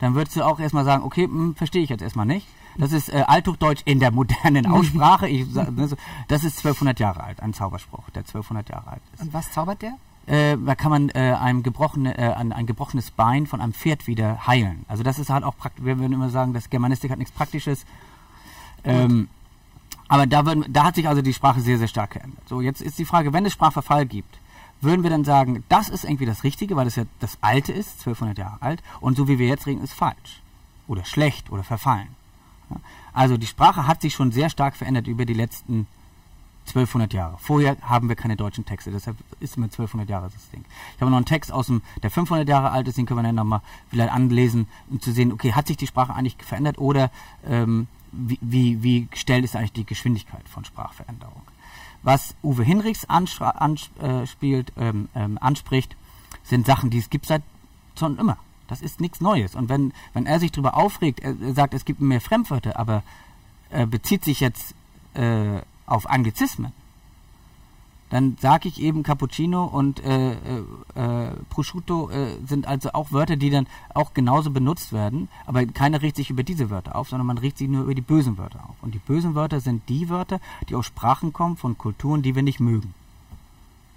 dann 0.00 0.14
würdest 0.14 0.36
du 0.36 0.42
auch 0.42 0.60
erstmal 0.60 0.84
sagen, 0.84 1.02
okay, 1.02 1.24
hm, 1.24 1.54
verstehe 1.54 1.82
ich 1.82 1.88
jetzt 1.88 2.02
erstmal 2.02 2.26
nicht. 2.26 2.46
Das 2.76 2.92
ist 2.92 3.08
äh, 3.08 3.24
Althochdeutsch 3.26 3.82
in 3.86 4.00
der 4.00 4.10
modernen 4.10 4.66
Aussprache. 4.74 5.28
Ich, 5.28 5.46
ne, 5.54 5.96
das 6.28 6.44
ist 6.44 6.58
1200 6.58 7.00
Jahre 7.00 7.24
alt, 7.24 7.42
ein 7.42 7.54
Zauberspruch, 7.54 8.10
der 8.10 8.20
1200 8.20 8.68
Jahre 8.68 8.92
alt 8.92 9.02
ist. 9.14 9.22
Und 9.22 9.32
was 9.32 9.50
zaubert 9.50 9.80
der? 9.80 9.94
Äh, 10.26 10.58
da 10.58 10.74
kann 10.74 10.90
man 10.90 11.08
äh, 11.08 11.36
einem 11.40 11.62
gebrochene, 11.62 12.16
äh, 12.18 12.34
ein, 12.34 12.52
ein, 12.52 12.66
gebrochenes 12.66 13.10
Bein 13.10 13.46
von 13.46 13.62
einem 13.62 13.72
Pferd 13.72 14.06
wieder 14.06 14.46
heilen. 14.46 14.84
Also 14.88 15.02
das 15.02 15.18
ist 15.18 15.30
halt 15.30 15.42
auch 15.42 15.56
praktisch, 15.56 15.84
wir 15.84 15.98
würden 15.98 16.12
immer 16.12 16.28
sagen, 16.28 16.52
dass 16.52 16.68
Germanistik 16.68 17.10
hat 17.10 17.18
nichts 17.18 17.32
Praktisches. 17.32 17.86
Ähm, 18.84 19.28
aber 20.08 20.26
da, 20.26 20.44
würden, 20.44 20.64
da 20.68 20.84
hat 20.84 20.96
sich 20.96 21.08
also 21.08 21.22
die 21.22 21.32
Sprache 21.32 21.60
sehr, 21.60 21.78
sehr 21.78 21.88
stark 21.88 22.10
geändert. 22.12 22.46
So, 22.46 22.60
jetzt 22.60 22.82
ist 22.82 22.98
die 22.98 23.04
Frage, 23.04 23.32
wenn 23.32 23.46
es 23.46 23.52
Sprachverfall 23.52 24.06
gibt, 24.06 24.39
würden 24.80 25.02
wir 25.02 25.10
dann 25.10 25.24
sagen, 25.24 25.64
das 25.68 25.88
ist 25.88 26.04
irgendwie 26.04 26.26
das 26.26 26.44
Richtige, 26.44 26.76
weil 26.76 26.86
es 26.86 26.96
ja 26.96 27.04
das 27.18 27.38
Alte 27.40 27.72
ist, 27.72 28.00
1200 28.00 28.38
Jahre 28.38 28.62
alt, 28.62 28.82
und 29.00 29.16
so 29.16 29.28
wie 29.28 29.38
wir 29.38 29.46
jetzt 29.46 29.66
reden, 29.66 29.82
ist 29.82 29.92
falsch. 29.92 30.40
Oder 30.88 31.04
schlecht 31.04 31.50
oder 31.50 31.62
verfallen. 31.62 32.08
Also 33.12 33.36
die 33.36 33.46
Sprache 33.46 33.86
hat 33.86 34.00
sich 34.02 34.14
schon 34.14 34.32
sehr 34.32 34.50
stark 34.50 34.76
verändert 34.76 35.08
über 35.08 35.24
die 35.24 35.34
letzten 35.34 35.86
1200 36.68 37.12
Jahre. 37.12 37.36
Vorher 37.38 37.76
haben 37.82 38.08
wir 38.08 38.16
keine 38.16 38.36
deutschen 38.36 38.64
Texte, 38.64 38.90
deshalb 38.90 39.16
ist 39.40 39.56
mit 39.56 39.72
1200 39.72 40.08
Jahre 40.08 40.30
das 40.32 40.50
Ding. 40.50 40.64
Ich 40.94 41.00
habe 41.00 41.10
noch 41.10 41.16
einen 41.16 41.26
Text 41.26 41.52
aus 41.52 41.66
dem, 41.66 41.82
der 42.02 42.10
500 42.10 42.48
Jahre 42.48 42.70
alt 42.70 42.86
ist, 42.86 42.98
den 42.98 43.06
können 43.06 43.18
wir 43.18 43.24
dann 43.24 43.34
nochmal 43.34 43.62
vielleicht 43.88 44.12
anlesen, 44.12 44.68
um 44.88 45.00
zu 45.00 45.12
sehen, 45.12 45.32
okay, 45.32 45.52
hat 45.52 45.66
sich 45.66 45.76
die 45.76 45.86
Sprache 45.86 46.14
eigentlich 46.14 46.36
verändert 46.38 46.78
oder 46.78 47.10
ähm, 47.46 47.88
wie, 48.12 48.38
wie, 48.40 48.82
wie 48.82 49.08
stellt 49.14 49.44
ist 49.44 49.56
eigentlich 49.56 49.72
die 49.72 49.86
Geschwindigkeit 49.86 50.48
von 50.48 50.64
Sprachveränderung? 50.64 51.42
Was 52.02 52.34
Uwe 52.42 52.64
Hinrichs 52.64 53.04
anspielt, 53.04 54.72
äh, 54.76 54.88
ähm, 54.88 55.08
ähm, 55.14 55.38
anspricht, 55.40 55.96
sind 56.42 56.66
Sachen, 56.66 56.90
die 56.90 56.98
es 56.98 57.10
gibt 57.10 57.26
seit 57.26 57.42
schon 57.98 58.18
immer. 58.18 58.38
Das 58.68 58.80
ist 58.80 59.00
nichts 59.00 59.20
Neues. 59.20 59.54
Und 59.54 59.68
wenn, 59.68 59.92
wenn 60.12 60.26
er 60.26 60.40
sich 60.40 60.52
darüber 60.52 60.76
aufregt, 60.76 61.20
er, 61.20 61.34
sagt, 61.54 61.74
es 61.74 61.84
gibt 61.84 62.00
mehr 62.00 62.20
Fremdwörter, 62.20 62.78
aber 62.78 63.02
er 63.68 63.86
bezieht 63.86 64.24
sich 64.24 64.40
jetzt 64.40 64.74
äh, 65.14 65.60
auf 65.86 66.08
Anglizismen, 66.08 66.72
dann 68.10 68.36
sage 68.40 68.68
ich 68.68 68.80
eben 68.80 69.02
Cappuccino 69.02 69.64
und 69.64 70.04
äh, 70.04 70.32
äh, 70.32 70.36
äh, 70.94 71.30
Prosciutto 71.48 72.10
äh, 72.10 72.36
sind 72.46 72.66
also 72.66 72.90
auch 72.92 73.12
Wörter, 73.12 73.36
die 73.36 73.50
dann 73.50 73.66
auch 73.94 74.14
genauso 74.14 74.50
benutzt 74.50 74.92
werden, 74.92 75.28
aber 75.46 75.64
keiner 75.66 76.02
regt 76.02 76.16
sich 76.16 76.28
über 76.28 76.42
diese 76.42 76.70
Wörter 76.70 76.96
auf, 76.96 77.08
sondern 77.08 77.26
man 77.26 77.38
regt 77.38 77.58
sich 77.58 77.68
nur 77.68 77.84
über 77.84 77.94
die 77.94 78.00
bösen 78.00 78.36
Wörter 78.36 78.64
auf. 78.68 78.76
Und 78.82 78.94
die 78.94 78.98
bösen 78.98 79.34
Wörter 79.34 79.60
sind 79.60 79.88
die 79.88 80.08
Wörter, 80.08 80.40
die 80.68 80.74
aus 80.74 80.86
Sprachen 80.86 81.32
kommen 81.32 81.56
von 81.56 81.78
Kulturen, 81.78 82.22
die 82.22 82.34
wir 82.34 82.42
nicht 82.42 82.60
mögen. 82.60 82.94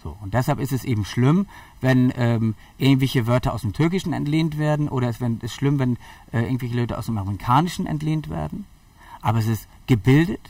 So, 0.03 0.15
und 0.22 0.34
deshalb 0.34 0.60
ist 0.60 0.74
es 0.74 0.84
eben 0.84 1.05
schlimm, 1.05 1.48
wenn 1.79 2.12
ähm, 2.15 2.55
irgendwelche 2.77 3.25
Wörter 3.25 3.53
aus 3.53 3.62
dem 3.62 3.74
Türkischen 3.74 4.13
entlehnt 4.13 4.58
werden 4.58 4.89
oder 4.89 5.08
es 5.08 5.22
ist 5.22 5.53
schlimm, 5.53 5.79
wenn 5.79 5.98
äh, 6.32 6.41
irgendwelche 6.43 6.75
Leute 6.75 6.98
aus 6.98 7.05
dem 7.05 7.17
Amerikanischen 7.17 7.88
entlehnt 7.88 8.29
werden. 8.29 8.65
Aber 9.22 9.39
es 9.39 9.48
ist 9.48 9.67
gebildet, 9.88 10.41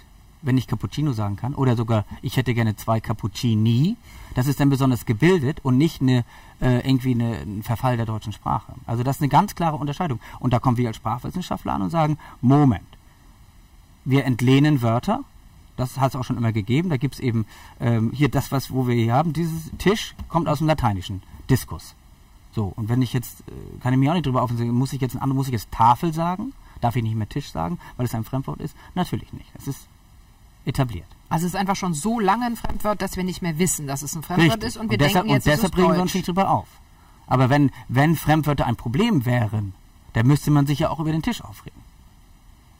wenn 0.44 0.58
ich 0.58 0.68
Cappuccino 0.68 1.14
sagen 1.14 1.38
kann, 1.38 1.56
oder 1.56 1.76
sogar 1.76 2.06
ich 2.22 2.38
hätte 2.38 2.54
gerne 2.54 2.76
zwei 2.76 3.00
Cappuccini. 3.00 3.96
Das 4.36 4.48
ist 4.48 4.60
dann 4.60 4.70
besonders 4.70 5.06
gebildet 5.06 5.60
und 5.64 5.78
nicht 5.78 6.02
eine, 6.02 6.26
äh, 6.62 6.88
irgendwie 6.88 7.12
eine, 7.12 7.38
ein 7.38 7.64
Verfall 7.64 7.98
der 7.98 8.06
deutschen 8.06 8.34
Sprache. 8.34 8.74
Also 8.86 9.04
das 9.04 9.18
ist 9.18 9.22
eine 9.22 9.30
ganz 9.30 9.56
klare 9.56 9.78
Unterscheidung. 9.78 10.20
Und 10.40 10.54
da 10.54 10.60
kommen 10.60 10.78
wir 10.78 10.88
als 10.88 10.98
Sprachwissenschaftler 10.98 11.74
an 11.74 11.82
und 11.82 11.90
sagen, 11.90 12.18
Moment, 12.42 12.84
wir 14.06 14.26
entlehnen 14.26 14.82
Wörter, 14.82 15.24
das 15.78 16.00
hat 16.00 16.12
es 16.12 16.16
auch 16.16 16.24
schon 16.24 16.38
immer 16.38 16.52
gegeben. 16.52 16.90
Da 16.90 16.98
gibt 16.98 17.16
es 17.16 17.20
eben 17.20 17.46
ähm, 17.80 18.12
hier 18.14 18.30
das, 18.30 18.52
was 18.52 18.72
wo 18.72 18.88
wir 18.88 18.96
hier 18.96 19.14
haben. 19.14 19.34
Dieses 19.34 19.72
Tisch 19.78 20.16
kommt 20.28 20.48
aus 20.48 20.60
dem 20.60 20.68
Lateinischen. 20.68 21.24
Diskus. 21.50 21.96
So, 22.52 22.72
und 22.76 22.90
wenn 22.90 23.02
ich 23.02 23.14
jetzt, 23.14 23.42
äh, 23.42 23.80
kann 23.82 23.94
ich 23.94 24.00
mir 24.00 24.12
auch 24.12 24.16
nicht 24.16 24.26
drüber 24.26 24.44
aufhören, 24.44 24.70
muss 24.70 24.94
ich 24.94 25.02
jetzt 25.02 25.16
ein 25.16 25.22
anderes, 25.22 25.38
muss 25.38 25.48
ich 25.48 25.54
jetzt 25.54 25.72
Tafel 25.72 26.14
sagen? 26.14 26.54
Darf 26.82 26.96
ich 26.96 27.04
nicht 27.04 27.16
mehr 27.16 27.30
Tisch 27.30 27.50
sagen, 27.50 27.80
weil 27.98 28.06
es 28.06 28.14
ein 28.14 28.24
Fremdwort 28.24 28.60
ist? 28.60 28.76
Natürlich 28.94 29.32
nicht. 29.34 29.50
Es 29.56 29.68
ist 29.68 29.88
etabliert. 30.66 31.08
Also 31.30 31.48
es 31.48 31.54
ist 31.54 31.60
einfach 31.60 31.76
schon 31.76 31.94
so 31.94 32.20
lange 32.20 32.46
ein 32.46 32.56
Fremdwort, 32.56 33.02
dass 33.02 33.18
wir 33.18 33.24
nicht 33.24 33.42
mehr 33.42 33.58
wissen, 33.58 33.88
dass 33.88 34.04
es 34.04 34.16
ein 34.16 34.24
Fremdwort 34.24 34.52
Richtig. 34.52 34.70
ist 34.70 34.78
und 34.78 34.90
wir 34.90 34.96
und 34.96 35.02
deshalb, 35.02 35.26
denken 35.26 35.30
jetzt, 35.34 35.48
und 35.48 35.52
deshalb 35.52 35.74
bringen 35.74 35.94
wir 35.94 36.02
uns 36.02 36.14
nicht 36.14 36.28
drüber 36.28 36.50
auf. 36.50 36.68
Aber 37.26 37.50
wenn, 37.50 37.72
wenn 37.88 38.16
Fremdwörter 38.16 38.66
ein 38.68 38.76
Problem 38.76 39.26
wären, 39.26 39.74
dann 40.14 40.28
müsste 40.28 40.52
man 40.52 40.68
sich 40.68 40.80
ja 40.80 40.90
auch 40.90 41.00
über 41.00 41.12
den 41.12 41.24
Tisch 41.24 41.42
aufregen. 41.42 41.82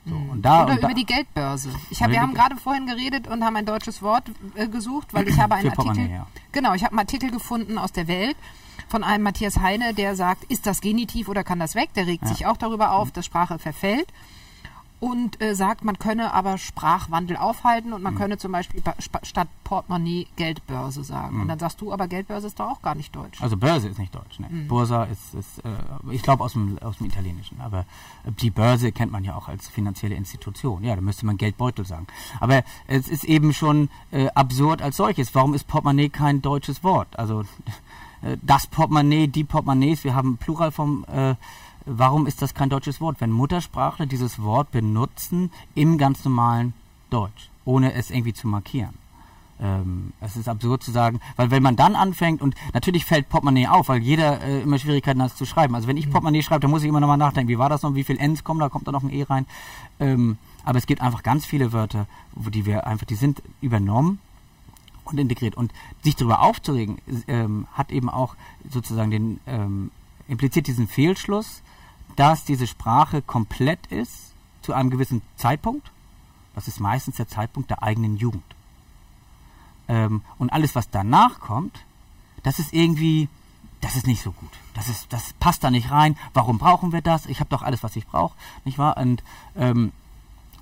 So, 0.06 0.14
und 0.14 0.42
da, 0.42 0.64
Oder 0.64 0.78
über 0.78 0.88
da, 0.88 0.94
die 0.94 1.06
Geldbörse. 1.06 1.70
Ich 1.90 2.02
hab, 2.02 2.10
wir 2.10 2.20
haben 2.20 2.34
gerade 2.34 2.56
vorhin 2.56 2.86
geredet 2.86 3.26
und 3.26 3.42
haben 3.42 3.56
ein 3.56 3.64
deutsches 3.64 4.02
Wort 4.02 4.30
äh, 4.54 4.68
gesucht, 4.68 5.14
weil 5.14 5.26
ich 5.26 5.40
habe 5.40 5.54
einen 5.54 5.70
Artikel. 5.70 6.10
Ja. 6.10 6.26
Genau, 6.52 6.74
ich 6.74 6.84
habe 6.84 6.92
einen 6.92 7.00
Artikel 7.00 7.30
gefunden 7.30 7.78
aus 7.78 7.90
der 7.90 8.06
Welt 8.06 8.36
von 8.86 9.02
einem 9.02 9.24
Matthias 9.24 9.58
Heine, 9.58 9.94
der 9.94 10.14
sagt, 10.14 10.44
ist 10.44 10.66
das 10.66 10.82
Genitiv 10.82 11.28
oder 11.28 11.42
kann 11.42 11.58
das 11.58 11.74
weg? 11.74 11.88
Der 11.94 12.06
regt 12.06 12.24
ja. 12.24 12.28
sich 12.28 12.46
auch 12.46 12.58
darüber 12.58 12.92
auf, 12.92 13.12
dass 13.12 13.24
Sprache 13.24 13.58
verfällt 13.58 14.06
und 15.00 15.42
äh, 15.42 15.54
sagt, 15.54 15.84
man 15.84 15.98
könne 15.98 16.32
aber 16.32 16.56
Sprachwandel 16.56 17.36
aufhalten 17.36 17.92
und 17.92 18.02
man 18.02 18.14
mhm. 18.14 18.18
könne 18.18 18.38
zum 18.38 18.52
Beispiel 18.52 18.82
statt 19.22 19.48
Portemonnaie 19.62 20.26
Geldbörse 20.36 21.04
sagen. 21.04 21.36
Mhm. 21.36 21.42
Und 21.42 21.48
dann 21.48 21.58
sagst 21.58 21.80
du, 21.80 21.92
aber 21.92 22.08
Geldbörse 22.08 22.46
ist 22.46 22.58
doch 22.58 22.70
auch 22.70 22.82
gar 22.82 22.94
nicht 22.94 23.14
deutsch. 23.14 23.42
Also 23.42 23.56
Börse 23.56 23.88
ist 23.88 23.98
nicht 23.98 24.14
deutsch, 24.14 24.38
ne? 24.38 24.48
Mhm. 24.48 24.68
Bursa 24.68 25.04
ist, 25.04 25.34
ist 25.34 25.58
äh, 25.58 25.70
ich 26.10 26.22
glaube 26.22 26.44
aus 26.44 26.52
dem, 26.52 26.78
aus 26.80 26.98
dem 26.98 27.06
Italienischen, 27.06 27.60
aber 27.60 27.84
die 28.40 28.50
Börse 28.50 28.92
kennt 28.92 29.12
man 29.12 29.24
ja 29.24 29.34
auch 29.34 29.48
als 29.48 29.68
finanzielle 29.68 30.14
Institution. 30.14 30.84
Ja, 30.84 30.94
da 30.94 31.02
müsste 31.02 31.26
man 31.26 31.36
Geldbeutel 31.36 31.84
sagen. 31.84 32.06
Aber 32.40 32.62
es 32.86 33.08
ist 33.08 33.24
eben 33.24 33.52
schon 33.52 33.90
äh, 34.10 34.28
absurd 34.34 34.80
als 34.80 34.96
solches. 34.96 35.34
Warum 35.34 35.54
ist 35.54 35.66
Portemonnaie 35.66 36.08
kein 36.08 36.40
deutsches 36.40 36.82
Wort? 36.82 37.18
Also 37.18 37.40
äh, 38.22 38.38
das 38.42 38.66
Portemonnaie, 38.66 39.26
die 39.26 39.44
Portemonnaies, 39.44 40.04
wir 40.04 40.14
haben 40.14 40.38
Plural 40.38 40.70
vom 40.70 41.04
äh, 41.12 41.34
warum 41.86 42.26
ist 42.26 42.42
das 42.42 42.54
kein 42.54 42.70
deutsches 42.70 43.00
Wort, 43.00 43.20
wenn 43.20 43.30
Muttersprachler 43.30 44.06
dieses 44.06 44.42
Wort 44.42 44.70
benutzen 44.72 45.50
im 45.74 45.98
ganz 45.98 46.24
normalen 46.24 46.74
Deutsch, 47.10 47.50
ohne 47.64 47.92
es 47.94 48.10
irgendwie 48.10 48.34
zu 48.34 48.48
markieren? 48.48 48.94
Ähm, 49.60 50.12
es 50.20 50.36
ist 50.36 50.48
absurd 50.48 50.82
zu 50.82 50.90
sagen, 50.90 51.20
weil 51.36 51.50
wenn 51.50 51.62
man 51.62 51.76
dann 51.76 51.94
anfängt 51.94 52.42
und 52.42 52.56
natürlich 52.72 53.04
fällt 53.04 53.28
Portemonnaie 53.28 53.68
auf, 53.68 53.88
weil 53.88 54.02
jeder 54.02 54.42
äh, 54.42 54.62
immer 54.62 54.78
Schwierigkeiten 54.78 55.22
hat 55.22 55.36
zu 55.36 55.46
schreiben. 55.46 55.74
Also 55.76 55.86
wenn 55.86 55.96
ich 55.96 56.06
mhm. 56.06 56.10
Portemonnaie 56.10 56.42
schreibe, 56.42 56.60
dann 56.60 56.70
muss 56.70 56.82
ich 56.82 56.88
immer 56.88 57.00
nochmal 57.00 57.18
nachdenken, 57.18 57.48
wie 57.48 57.58
war 57.58 57.68
das 57.68 57.82
noch, 57.82 57.94
wie 57.94 58.04
viel 58.04 58.18
Ns 58.18 58.42
kommen, 58.42 58.60
da 58.60 58.68
kommt 58.68 58.88
da 58.88 58.92
noch 58.92 59.04
ein 59.04 59.12
E 59.12 59.22
rein. 59.22 59.46
Ähm, 60.00 60.38
aber 60.64 60.78
es 60.78 60.86
gibt 60.86 61.02
einfach 61.02 61.22
ganz 61.22 61.46
viele 61.46 61.72
Wörter, 61.72 62.06
wo 62.32 62.50
die 62.50 62.66
wir 62.66 62.86
einfach, 62.86 63.06
die 63.06 63.14
sind 63.14 63.42
übernommen 63.60 64.18
und 65.04 65.18
integriert. 65.18 65.56
Und 65.56 65.72
sich 66.02 66.16
darüber 66.16 66.40
aufzuregen, 66.40 66.98
ähm, 67.28 67.66
hat 67.72 67.92
eben 67.92 68.08
auch 68.08 68.34
sozusagen 68.68 69.10
den, 69.10 69.40
ähm, 69.46 69.90
impliziert 70.26 70.66
diesen 70.66 70.88
Fehlschluss, 70.88 71.62
dass 72.16 72.44
diese 72.44 72.66
Sprache 72.66 73.22
komplett 73.22 73.86
ist 73.86 74.32
zu 74.62 74.72
einem 74.72 74.90
gewissen 74.90 75.22
Zeitpunkt. 75.36 75.90
Das 76.54 76.68
ist 76.68 76.80
meistens 76.80 77.16
der 77.16 77.28
Zeitpunkt 77.28 77.70
der 77.70 77.82
eigenen 77.82 78.16
Jugend. 78.16 78.44
Ähm, 79.88 80.22
und 80.38 80.52
alles, 80.52 80.74
was 80.74 80.90
danach 80.90 81.40
kommt, 81.40 81.84
das 82.42 82.58
ist 82.58 82.72
irgendwie, 82.72 83.28
das 83.80 83.96
ist 83.96 84.06
nicht 84.06 84.22
so 84.22 84.32
gut. 84.32 84.50
Das, 84.74 84.88
ist, 84.88 85.12
das 85.12 85.34
passt 85.34 85.64
da 85.64 85.70
nicht 85.70 85.90
rein. 85.90 86.16
Warum 86.32 86.58
brauchen 86.58 86.92
wir 86.92 87.02
das? 87.02 87.26
Ich 87.26 87.40
habe 87.40 87.50
doch 87.50 87.62
alles, 87.62 87.82
was 87.82 87.96
ich 87.96 88.06
brauche, 88.06 88.36
nicht 88.64 88.78
wahr? 88.78 88.96
Und, 88.96 89.22
ähm, 89.56 89.92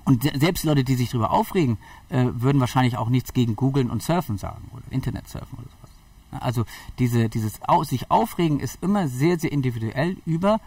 und 0.05 0.23
selbst 0.23 0.65
Leute, 0.65 0.83
die 0.83 0.95
sich 0.95 1.09
darüber 1.09 1.31
aufregen, 1.31 1.77
äh, 2.09 2.25
würden 2.33 2.59
wahrscheinlich 2.59 2.97
auch 2.97 3.09
nichts 3.09 3.33
gegen 3.33 3.55
Googeln 3.55 3.89
und 3.89 4.03
Surfen 4.03 4.37
sagen 4.37 4.69
oder 4.73 4.83
Internet 4.89 5.29
surfen 5.29 5.57
oder 5.57 5.69
sowas. 5.69 6.41
Also 6.41 6.65
diese, 6.99 7.29
dieses 7.29 7.59
sich 7.83 8.11
aufregen 8.11 8.59
ist 8.59 8.81
immer 8.81 9.07
sehr, 9.07 9.39
sehr 9.39 9.51
individuell 9.51 10.17
über 10.25 10.59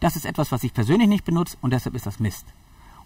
das 0.00 0.16
ist 0.16 0.24
etwas, 0.24 0.52
was 0.52 0.64
ich 0.64 0.72
persönlich 0.74 1.08
nicht 1.08 1.24
benutze 1.24 1.56
und 1.60 1.72
deshalb 1.72 1.94
ist 1.94 2.06
das 2.06 2.20
Mist. 2.20 2.46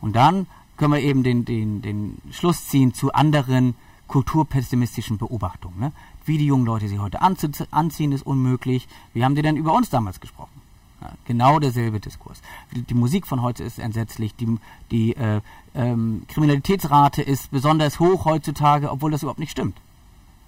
Und 0.01 0.17
dann 0.17 0.47
können 0.77 0.93
wir 0.93 1.01
eben 1.01 1.23
den, 1.23 1.45
den, 1.45 1.83
den 1.83 2.19
Schluss 2.31 2.67
ziehen 2.69 2.93
zu 2.95 3.13
anderen 3.13 3.75
kulturpessimistischen 4.09 5.17
Beobachtungen. 5.17 5.79
Ne? 5.79 5.93
Wie 6.25 6.39
die 6.39 6.47
jungen 6.47 6.67
Leute 6.67 6.89
sich 6.89 6.99
heute 6.99 7.23
anziehen, 7.23 8.13
ist 8.13 8.27
unmöglich. 8.27 8.87
Wie 9.15 9.25
haben 9.25 9.35
die 9.35 9.43
denn 9.43 9.57
über 9.57 9.73
uns 9.73 9.91
damals 9.91 10.21
gesprochen? 10.21 10.61
Ja, 11.01 11.13
genau 11.25 11.59
derselbe 11.59 11.99
Diskurs. 11.99 12.43
Die, 12.73 12.95
Musik 12.95 13.27
von 13.27 13.43
heute 13.43 13.65
ist 13.65 13.79
entsetzlich. 13.79 14.35
Die, 14.37 14.59
die 14.91 15.17
äh, 15.17 15.41
ähm, 15.75 16.25
Kriminalitätsrate 16.29 17.23
ist 17.23 17.51
besonders 17.51 17.99
hoch 17.99 18.25
heutzutage, 18.25 18.91
obwohl 18.91 19.11
das 19.11 19.23
überhaupt 19.23 19.41
nicht 19.41 19.51
stimmt. 19.51 19.79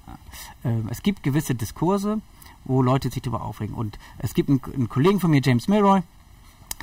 Ja. 0.06 0.70
Äh, 0.70 0.82
es 0.90 1.02
gibt 1.02 1.22
gewisse 1.22 1.54
Diskurse, 1.54 2.20
wo 2.64 2.82
Leute 2.82 3.10
sich 3.10 3.22
darüber 3.22 3.42
aufregen. 3.42 3.74
Und 3.74 3.98
es 4.18 4.34
gibt 4.34 4.48
einen, 4.48 4.60
einen 4.74 4.88
Kollegen 4.88 5.20
von 5.20 5.30
mir, 5.30 5.40
James 5.42 5.68
Milroy, 5.68 6.02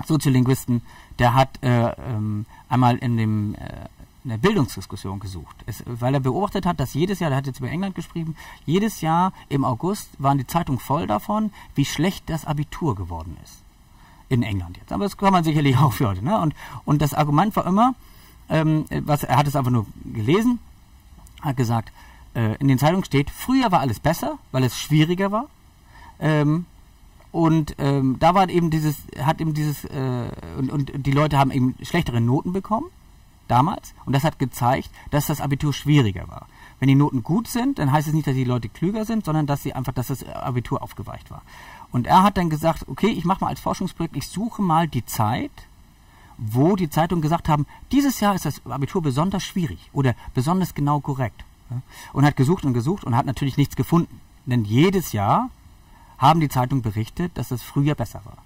Soziolinguisten, 0.07 0.81
der 1.19 1.33
hat 1.33 1.61
äh, 1.63 1.89
ähm, 1.91 2.45
einmal 2.69 2.97
in 2.97 3.17
dem 3.17 3.55
äh, 3.55 3.59
eine 4.23 4.37
Bildungsdiskussion 4.37 5.19
gesucht, 5.19 5.55
es, 5.65 5.83
weil 5.85 6.13
er 6.13 6.19
beobachtet 6.19 6.65
hat, 6.65 6.79
dass 6.79 6.93
jedes 6.93 7.19
Jahr, 7.19 7.31
der 7.31 7.37
hat 7.37 7.47
jetzt 7.47 7.59
über 7.59 7.69
England 7.69 7.95
geschrieben, 7.95 8.35
jedes 8.65 9.01
Jahr 9.01 9.33
im 9.49 9.65
August 9.65 10.09
waren 10.19 10.37
die 10.37 10.45
Zeitungen 10.45 10.79
voll 10.79 11.07
davon, 11.07 11.51
wie 11.73 11.85
schlecht 11.85 12.29
das 12.29 12.45
Abitur 12.45 12.95
geworden 12.95 13.37
ist. 13.43 13.57
In 14.29 14.43
England 14.43 14.77
jetzt. 14.77 14.93
Aber 14.93 15.03
das 15.03 15.17
kann 15.17 15.33
man 15.33 15.43
sicherlich 15.43 15.77
auch 15.79 15.93
für 15.93 16.07
heute. 16.07 16.23
Ne? 16.23 16.39
Und, 16.39 16.53
und 16.85 17.01
das 17.01 17.13
Argument 17.13 17.55
war 17.55 17.65
immer, 17.65 17.95
ähm, 18.49 18.85
was, 18.89 19.23
er 19.23 19.37
hat 19.37 19.47
es 19.47 19.55
einfach 19.55 19.71
nur 19.71 19.87
gelesen, 20.05 20.59
hat 21.41 21.57
gesagt, 21.57 21.91
äh, 22.35 22.55
in 22.57 22.67
den 22.67 22.77
Zeitungen 22.77 23.03
steht, 23.03 23.29
früher 23.29 23.71
war 23.71 23.79
alles 23.79 23.99
besser, 23.99 24.37
weil 24.51 24.63
es 24.63 24.77
schwieriger 24.77 25.31
war. 25.31 25.47
Ähm, 26.19 26.65
und 27.31 27.75
ähm, 27.77 28.17
da 28.19 28.33
war 28.35 28.49
eben 28.49 28.69
dieses, 28.69 28.97
hat 29.19 29.39
eben 29.39 29.53
dieses, 29.53 29.85
äh, 29.85 30.31
und, 30.57 30.71
und 30.71 31.05
die 31.05 31.11
Leute 31.11 31.37
haben 31.37 31.51
eben 31.51 31.75
schlechtere 31.81 32.19
Noten 32.19 32.51
bekommen 32.51 32.87
damals. 33.47 33.93
Und 34.05 34.13
das 34.13 34.23
hat 34.23 34.39
gezeigt, 34.39 34.89
dass 35.11 35.27
das 35.27 35.41
Abitur 35.41 35.73
schwieriger 35.73 36.27
war. 36.27 36.47
Wenn 36.79 36.87
die 36.87 36.95
Noten 36.95 37.21
gut 37.21 37.47
sind, 37.47 37.79
dann 37.79 37.91
heißt 37.91 38.07
es 38.07 38.13
nicht, 38.13 38.27
dass 38.27 38.33
die 38.33 38.43
Leute 38.43 38.69
klüger 38.69 39.05
sind, 39.05 39.25
sondern 39.25 39.45
dass 39.45 39.61
sie 39.63 39.73
einfach, 39.73 39.93
dass 39.93 40.07
das 40.07 40.25
Abitur 40.25 40.81
aufgeweicht 40.81 41.29
war. 41.29 41.41
Und 41.91 42.07
er 42.07 42.23
hat 42.23 42.37
dann 42.37 42.49
gesagt, 42.49 42.87
okay, 42.87 43.07
ich 43.09 43.25
mache 43.25 43.43
mal 43.43 43.49
als 43.49 43.59
Forschungsprojekt, 43.59 44.15
ich 44.15 44.27
suche 44.27 44.61
mal 44.61 44.87
die 44.87 45.05
Zeit, 45.05 45.51
wo 46.37 46.75
die 46.75 46.89
Zeitungen 46.89 47.21
gesagt 47.21 47.49
haben, 47.49 47.67
dieses 47.91 48.19
Jahr 48.19 48.33
ist 48.33 48.45
das 48.45 48.65
Abitur 48.65 49.01
besonders 49.01 49.43
schwierig 49.43 49.89
oder 49.93 50.15
besonders 50.33 50.73
genau 50.73 50.99
korrekt. 50.99 51.43
Und 52.11 52.25
hat 52.25 52.35
gesucht 52.35 52.65
und 52.65 52.73
gesucht 52.73 53.03
und 53.05 53.15
hat 53.15 53.25
natürlich 53.25 53.55
nichts 53.57 53.75
gefunden. 53.75 54.19
Denn 54.45 54.65
jedes 54.65 55.13
Jahr 55.13 55.49
haben 56.21 56.39
die 56.39 56.49
Zeitungen 56.49 56.83
berichtet, 56.83 57.31
dass 57.35 57.49
das 57.49 57.63
Frühjahr 57.63 57.95
besser 57.95 58.21
war. 58.23 58.37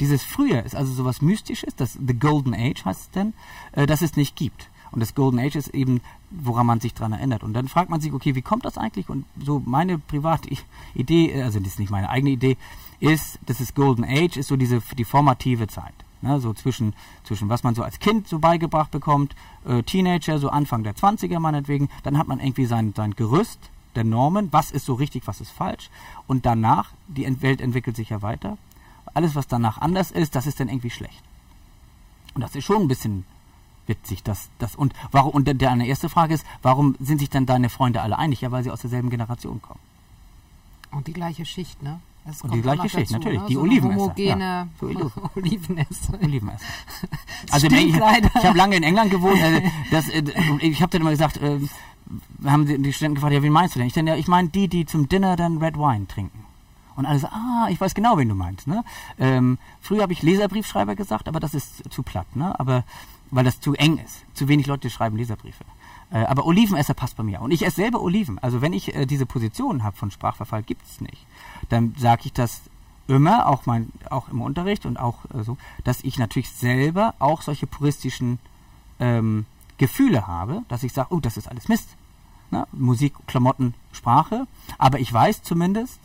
Dieses 0.00 0.24
Früher 0.24 0.64
ist 0.64 0.74
also 0.74 0.92
sowas 0.92 1.22
Mystisches, 1.22 1.76
das 1.76 1.92
The 1.92 2.18
Golden 2.18 2.54
Age 2.54 2.84
heißt 2.84 3.00
es 3.00 3.10
denn, 3.10 3.34
äh, 3.72 3.86
das 3.86 4.02
es 4.02 4.16
nicht 4.16 4.34
gibt. 4.34 4.68
Und 4.90 5.00
das 5.00 5.14
Golden 5.14 5.38
Age 5.38 5.56
ist 5.56 5.68
eben, 5.68 6.00
woran 6.30 6.66
man 6.66 6.80
sich 6.80 6.92
dran 6.92 7.12
erinnert. 7.12 7.44
Und 7.44 7.54
dann 7.54 7.68
fragt 7.68 7.88
man 7.88 8.00
sich, 8.00 8.12
okay, 8.12 8.34
wie 8.34 8.42
kommt 8.42 8.64
das 8.64 8.76
eigentlich? 8.76 9.08
Und 9.08 9.24
so 9.42 9.62
meine 9.64 9.98
private 9.98 10.50
Idee, 10.94 11.42
also 11.42 11.60
das 11.60 11.68
ist 11.68 11.78
nicht 11.78 11.90
meine 11.90 12.10
eigene 12.10 12.32
Idee, 12.32 12.58
ist, 13.00 13.38
dass 13.46 13.58
das 13.58 13.74
Golden 13.74 14.04
Age 14.04 14.36
ist 14.36 14.48
so 14.48 14.56
diese 14.56 14.82
die 14.98 15.04
formative 15.04 15.66
Zeit. 15.68 15.94
Ne, 16.20 16.40
so 16.40 16.52
zwischen, 16.52 16.94
zwischen 17.24 17.48
was 17.48 17.64
man 17.64 17.74
so 17.74 17.82
als 17.82 17.98
Kind 17.98 18.28
so 18.28 18.38
beigebracht 18.38 18.92
bekommt, 18.92 19.34
äh, 19.64 19.82
Teenager, 19.82 20.38
so 20.38 20.50
Anfang 20.50 20.84
der 20.84 20.94
20er 20.94 21.40
meinetwegen, 21.40 21.88
dann 22.04 22.16
hat 22.16 22.28
man 22.28 22.38
irgendwie 22.38 22.66
sein, 22.66 22.92
sein 22.96 23.16
Gerüst 23.16 23.71
der 23.94 24.04
Normen, 24.04 24.52
was 24.52 24.70
ist 24.70 24.86
so 24.86 24.94
richtig, 24.94 25.26
was 25.26 25.40
ist 25.40 25.50
falsch. 25.50 25.90
Und 26.26 26.46
danach, 26.46 26.92
die 27.08 27.42
Welt 27.42 27.60
entwickelt 27.60 27.96
sich 27.96 28.10
ja 28.10 28.22
weiter 28.22 28.56
alles, 29.14 29.34
was 29.34 29.46
danach 29.46 29.78
anders 29.78 30.10
ist, 30.10 30.34
das 30.34 30.46
ist 30.46 30.60
dann 30.60 30.68
irgendwie 30.68 30.90
schlecht. 30.90 31.22
Und 32.34 32.40
das 32.40 32.54
ist 32.54 32.64
schon 32.64 32.82
ein 32.82 32.88
bisschen 32.88 33.24
witzig, 33.86 34.22
dass 34.22 34.48
das 34.58 34.74
und 34.74 34.94
warum 35.10 35.32
und 35.32 35.60
der, 35.60 35.70
eine 35.70 35.86
erste 35.86 36.08
Frage 36.08 36.34
ist, 36.34 36.46
warum 36.62 36.96
sind 37.00 37.18
sich 37.18 37.30
dann 37.30 37.46
deine 37.46 37.68
Freunde 37.68 38.00
alle 38.00 38.18
einig? 38.18 38.40
Ja, 38.40 38.50
weil 38.50 38.62
sie 38.62 38.70
aus 38.70 38.80
derselben 38.80 39.10
Generation 39.10 39.60
kommen. 39.60 39.80
Und 40.90 41.06
die 41.06 41.12
gleiche 41.12 41.44
Schicht, 41.44 41.82
ne? 41.82 42.00
Es 42.24 42.42
und 42.42 42.54
die 42.54 42.62
gleiche 42.62 42.88
Schicht, 42.88 43.10
dazu, 43.10 43.14
natürlich. 43.14 43.40
Ne? 43.40 43.46
Die 43.48 43.54
so 43.54 43.60
Olivenesser. 43.62 44.00
Homogene 44.00 44.44
ja, 44.44 44.68
so 44.80 44.86
Olivenesser. 45.36 46.14
Olivenesser. 46.22 46.66
also 47.50 47.66
ich, 47.66 47.94
ich 47.94 48.00
habe 48.00 48.58
lange 48.58 48.76
in 48.76 48.82
England 48.82 49.10
gewohnt. 49.10 49.42
Also 49.42 49.60
das, 49.90 50.08
äh, 50.08 50.22
ich 50.60 50.80
habe 50.80 50.90
dann 50.90 51.00
immer 51.00 51.10
gesagt, 51.10 51.38
äh, 51.38 51.58
haben 52.44 52.66
die, 52.66 52.80
die 52.80 52.92
Studenten 52.92 53.16
gefragt, 53.16 53.34
ja, 53.34 53.42
wie 53.42 53.50
meinst 53.50 53.74
du 53.74 53.78
denn? 53.78 53.88
Ich 53.88 53.96
ja, 53.96 54.14
ich 54.14 54.28
meine 54.28 54.48
die, 54.48 54.68
die 54.68 54.86
zum 54.86 55.08
Dinner 55.08 55.36
dann 55.36 55.58
Red 55.58 55.76
Wine 55.76 56.06
trinken. 56.06 56.44
Und 56.94 57.06
alle 57.06 57.18
so, 57.18 57.26
ah, 57.28 57.68
ich 57.70 57.80
weiß 57.80 57.94
genau, 57.94 58.18
wen 58.18 58.28
du 58.28 58.34
meinst. 58.34 58.66
Ne? 58.66 58.84
Ähm, 59.18 59.58
früher 59.80 60.02
habe 60.02 60.12
ich 60.12 60.22
Leserbriefschreiber 60.22 60.94
gesagt, 60.94 61.26
aber 61.26 61.40
das 61.40 61.54
ist 61.54 61.90
zu 61.90 62.02
platt, 62.02 62.36
ne? 62.36 62.58
aber 62.60 62.84
weil 63.30 63.44
das 63.44 63.60
zu 63.60 63.74
eng 63.74 63.98
ist. 63.98 64.24
Zu 64.34 64.46
wenig 64.46 64.66
Leute 64.66 64.90
schreiben 64.90 65.16
Leserbriefe. 65.16 65.64
Äh, 66.12 66.24
aber 66.24 66.46
Olivenesser 66.46 66.94
passt 66.94 67.16
bei 67.16 67.22
mir. 67.22 67.40
Und 67.40 67.50
ich 67.50 67.64
esse 67.64 67.76
selber 67.76 68.02
Oliven. 68.02 68.38
Also 68.38 68.60
wenn 68.60 68.72
ich 68.72 68.94
äh, 68.94 69.06
diese 69.06 69.26
Position 69.26 69.82
habe 69.82 69.96
von 69.96 70.10
Sprachverfall, 70.10 70.62
gibt 70.62 70.86
es 70.86 71.00
nicht. 71.00 71.26
Dann 71.68 71.94
sage 71.98 72.22
ich 72.26 72.32
das 72.32 72.62
immer, 73.08 73.48
auch, 73.48 73.66
mein, 73.66 73.90
auch 74.10 74.28
im 74.28 74.40
Unterricht 74.40 74.86
und 74.86 74.98
auch 74.98 75.24
äh, 75.34 75.42
so, 75.42 75.56
dass 75.84 76.04
ich 76.04 76.18
natürlich 76.18 76.50
selber 76.50 77.14
auch 77.18 77.42
solche 77.42 77.66
puristischen 77.66 78.38
ähm, 79.00 79.46
Gefühle 79.78 80.26
habe, 80.26 80.62
dass 80.68 80.82
ich 80.82 80.92
sage, 80.92 81.14
oh, 81.14 81.20
das 81.20 81.36
ist 81.36 81.48
alles 81.48 81.68
Mist. 81.68 81.96
Ne? 82.50 82.66
Musik, 82.72 83.14
Klamotten, 83.26 83.74
Sprache. 83.92 84.46
Aber 84.78 85.00
ich 85.00 85.12
weiß 85.12 85.42
zumindest, 85.42 85.98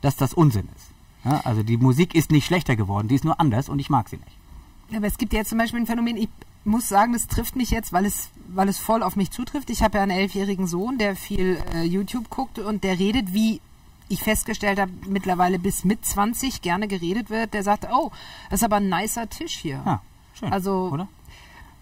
dass 0.00 0.16
das 0.16 0.32
Unsinn 0.34 0.68
ist. 0.76 0.86
Ja, 1.24 1.40
also 1.44 1.64
die 1.64 1.76
Musik 1.76 2.14
ist 2.14 2.30
nicht 2.30 2.46
schlechter 2.46 2.76
geworden, 2.76 3.08
die 3.08 3.16
ist 3.16 3.24
nur 3.24 3.40
anders 3.40 3.68
und 3.68 3.80
ich 3.80 3.90
mag 3.90 4.08
sie 4.08 4.16
nicht. 4.16 4.96
Aber 4.96 5.06
es 5.06 5.18
gibt 5.18 5.32
ja 5.32 5.44
zum 5.44 5.58
Beispiel 5.58 5.80
ein 5.80 5.86
Phänomen, 5.86 6.16
ich 6.16 6.28
muss 6.68 6.88
sagen, 6.88 7.12
das 7.12 7.26
trifft 7.26 7.56
mich 7.56 7.70
jetzt, 7.70 7.92
weil 7.92 8.06
es, 8.06 8.30
weil 8.48 8.68
es 8.68 8.78
voll 8.78 9.02
auf 9.02 9.16
mich 9.16 9.30
zutrifft. 9.30 9.70
Ich 9.70 9.82
habe 9.82 9.98
ja 9.98 10.02
einen 10.02 10.12
elfjährigen 10.12 10.66
Sohn, 10.66 10.98
der 10.98 11.16
viel 11.16 11.62
äh, 11.74 11.82
YouTube 11.82 12.30
guckt 12.30 12.58
und 12.58 12.84
der 12.84 12.98
redet, 12.98 13.34
wie 13.34 13.60
ich 14.08 14.22
festgestellt 14.22 14.78
habe, 14.78 14.92
mittlerweile 15.06 15.58
bis 15.58 15.84
mit 15.84 16.04
20 16.04 16.62
gerne 16.62 16.88
geredet 16.88 17.30
wird. 17.30 17.54
Der 17.54 17.62
sagt, 17.62 17.88
oh, 17.92 18.10
das 18.50 18.60
ist 18.60 18.64
aber 18.64 18.76
ein 18.76 18.88
nicer 18.88 19.28
Tisch 19.28 19.56
hier. 19.58 19.82
Ja, 19.84 20.02
schön, 20.34 20.52
also, 20.52 20.90
oder? 20.92 21.08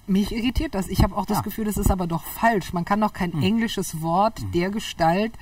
Mich 0.06 0.32
irritiert 0.32 0.74
das. 0.74 0.88
Ich 0.88 1.02
habe 1.02 1.16
auch 1.16 1.26
das 1.26 1.38
ja. 1.38 1.42
Gefühl, 1.42 1.64
das 1.64 1.76
ist 1.76 1.90
aber 1.90 2.06
doch 2.06 2.24
falsch. 2.24 2.72
Man 2.72 2.84
kann 2.84 3.00
doch 3.00 3.12
kein 3.12 3.32
hm. 3.32 3.42
englisches 3.42 4.00
Wort 4.02 4.40
hm. 4.40 4.52
der 4.52 4.70
Gestalt 4.70 5.32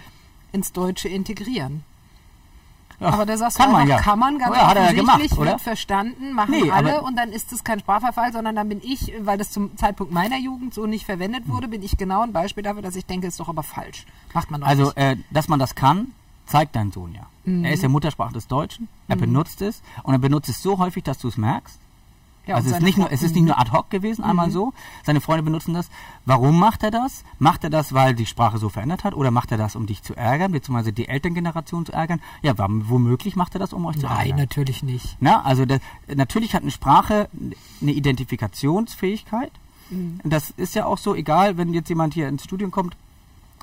ins 0.53 0.73
Deutsche 0.73 1.09
integrieren. 1.09 1.85
Ja, 3.01 3.09
aber 3.09 3.27
da 3.27 3.37
sagst 3.37 3.59
kann 3.59 3.71
du, 3.71 3.77
man 3.77 3.89
ja. 3.89 3.99
kann 3.99 4.19
man 4.19 4.39
ganz 4.39 4.57
ja, 4.57 4.69
hat 4.69 4.77
er 4.77 4.85
ja 4.87 4.93
gemacht, 4.93 5.33
oder? 5.33 5.53
wird 5.53 5.61
verstanden, 5.61 6.33
machen 6.33 6.53
nee, 6.53 6.71
alle 6.71 7.03
und 7.03 7.17
dann 7.17 7.31
ist 7.33 7.53
es 7.53 7.65
kein 7.65 7.81
Sprachverfall, 7.81 8.33
sondern 8.33 8.55
dann 8.57 8.69
bin 8.69 8.81
ich, 8.83 9.13
weil 9.21 9.39
das 9.39 9.51
zum 9.51 9.77
Zeitpunkt 9.77 10.13
meiner 10.13 10.39
Jugend 10.39 10.75
so 10.75 10.87
nicht 10.87 11.05
verwendet 11.05 11.49
wurde, 11.49 11.69
bin 11.69 11.83
ich 11.83 11.97
genau 11.97 12.23
ein 12.23 12.33
Beispiel 12.33 12.63
dafür, 12.63 12.83
dass 12.83 12.97
ich 12.97 13.07
denke, 13.07 13.27
ist 13.27 13.41
doch 13.41 13.49
aber 13.49 13.63
falsch. 13.63 14.07
Macht 14.33 14.51
man 14.51 14.61
doch 14.61 14.69
Also, 14.69 14.85
nicht. 14.85 14.97
Äh, 14.97 15.17
dass 15.31 15.49
man 15.49 15.59
das 15.59 15.75
kann, 15.75 16.13
zeigt 16.47 16.77
dein 16.77 16.93
Sohn 16.93 17.15
ja. 17.15 17.27
Mhm. 17.45 17.65
Er 17.65 17.73
ist 17.73 17.83
ja 17.83 17.89
Muttersprache 17.89 18.33
des 18.33 18.47
Deutschen, 18.47 18.89
er 19.09 19.17
mhm. 19.17 19.21
benutzt 19.21 19.61
es 19.63 19.83
und 20.03 20.15
er 20.15 20.19
benutzt 20.19 20.49
es 20.49 20.63
so 20.63 20.79
häufig, 20.79 21.03
dass 21.03 21.19
du 21.19 21.29
es 21.29 21.37
merkst. 21.37 21.79
Ja, 22.47 22.57
also 22.57 22.69
es 22.69 22.77
ist, 22.77 22.83
nicht 22.83 22.99
nur, 22.99 23.11
es 23.11 23.23
ist 23.23 23.35
nicht 23.35 23.45
nur 23.45 23.59
ad 23.59 23.71
hoc 23.73 23.89
gewesen, 23.91 24.23
einmal 24.23 24.49
mhm. 24.49 24.53
so. 24.53 24.73
Seine 25.03 25.21
Freunde 25.21 25.43
benutzen 25.43 25.73
das. 25.73 25.89
Warum 26.27 26.59
macht 26.59 26.83
er 26.83 26.91
das? 26.91 27.25
Macht 27.39 27.65
er 27.65 27.71
das, 27.71 27.95
weil 27.95 28.15
die 28.15 28.27
Sprache 28.27 28.59
so 28.59 28.69
verändert 28.69 29.05
hat? 29.05 29.15
Oder 29.15 29.31
macht 29.31 29.51
er 29.51 29.59
das, 29.59 29.77
um 29.77 29.87
dich 29.87 30.03
zu 30.03 30.15
ärgern, 30.15 30.53
beziehungsweise 30.53 30.93
die 30.93 31.09
Elterngeneration 31.09 31.87
zu 31.87 31.93
ärgern? 31.93 32.21
Ja, 32.43 32.55
womöglich 32.57 33.35
macht 33.37 33.55
er 33.55 33.61
das, 33.61 33.73
um 33.73 33.87
euch 33.87 33.97
zu 33.97 34.03
Nein, 34.03 34.17
ärgern. 34.17 34.29
Nein, 34.31 34.39
natürlich 34.39 34.83
nicht. 34.83 35.17
Na, 35.21 35.43
also 35.43 35.65
das, 35.65 35.81
natürlich 36.15 36.55
hat 36.55 36.63
eine 36.63 36.71
Sprache 36.71 37.29
eine 37.81 37.93
Identifikationsfähigkeit. 37.93 39.53
Mhm. 39.91 40.21
Das 40.25 40.51
ist 40.51 40.75
ja 40.75 40.85
auch 40.85 40.99
so, 40.99 41.15
egal, 41.15 41.57
wenn 41.57 41.73
jetzt 41.73 41.89
jemand 41.89 42.13
hier 42.13 42.29
ins 42.29 42.45
Studium 42.45 42.71
kommt, 42.71 42.95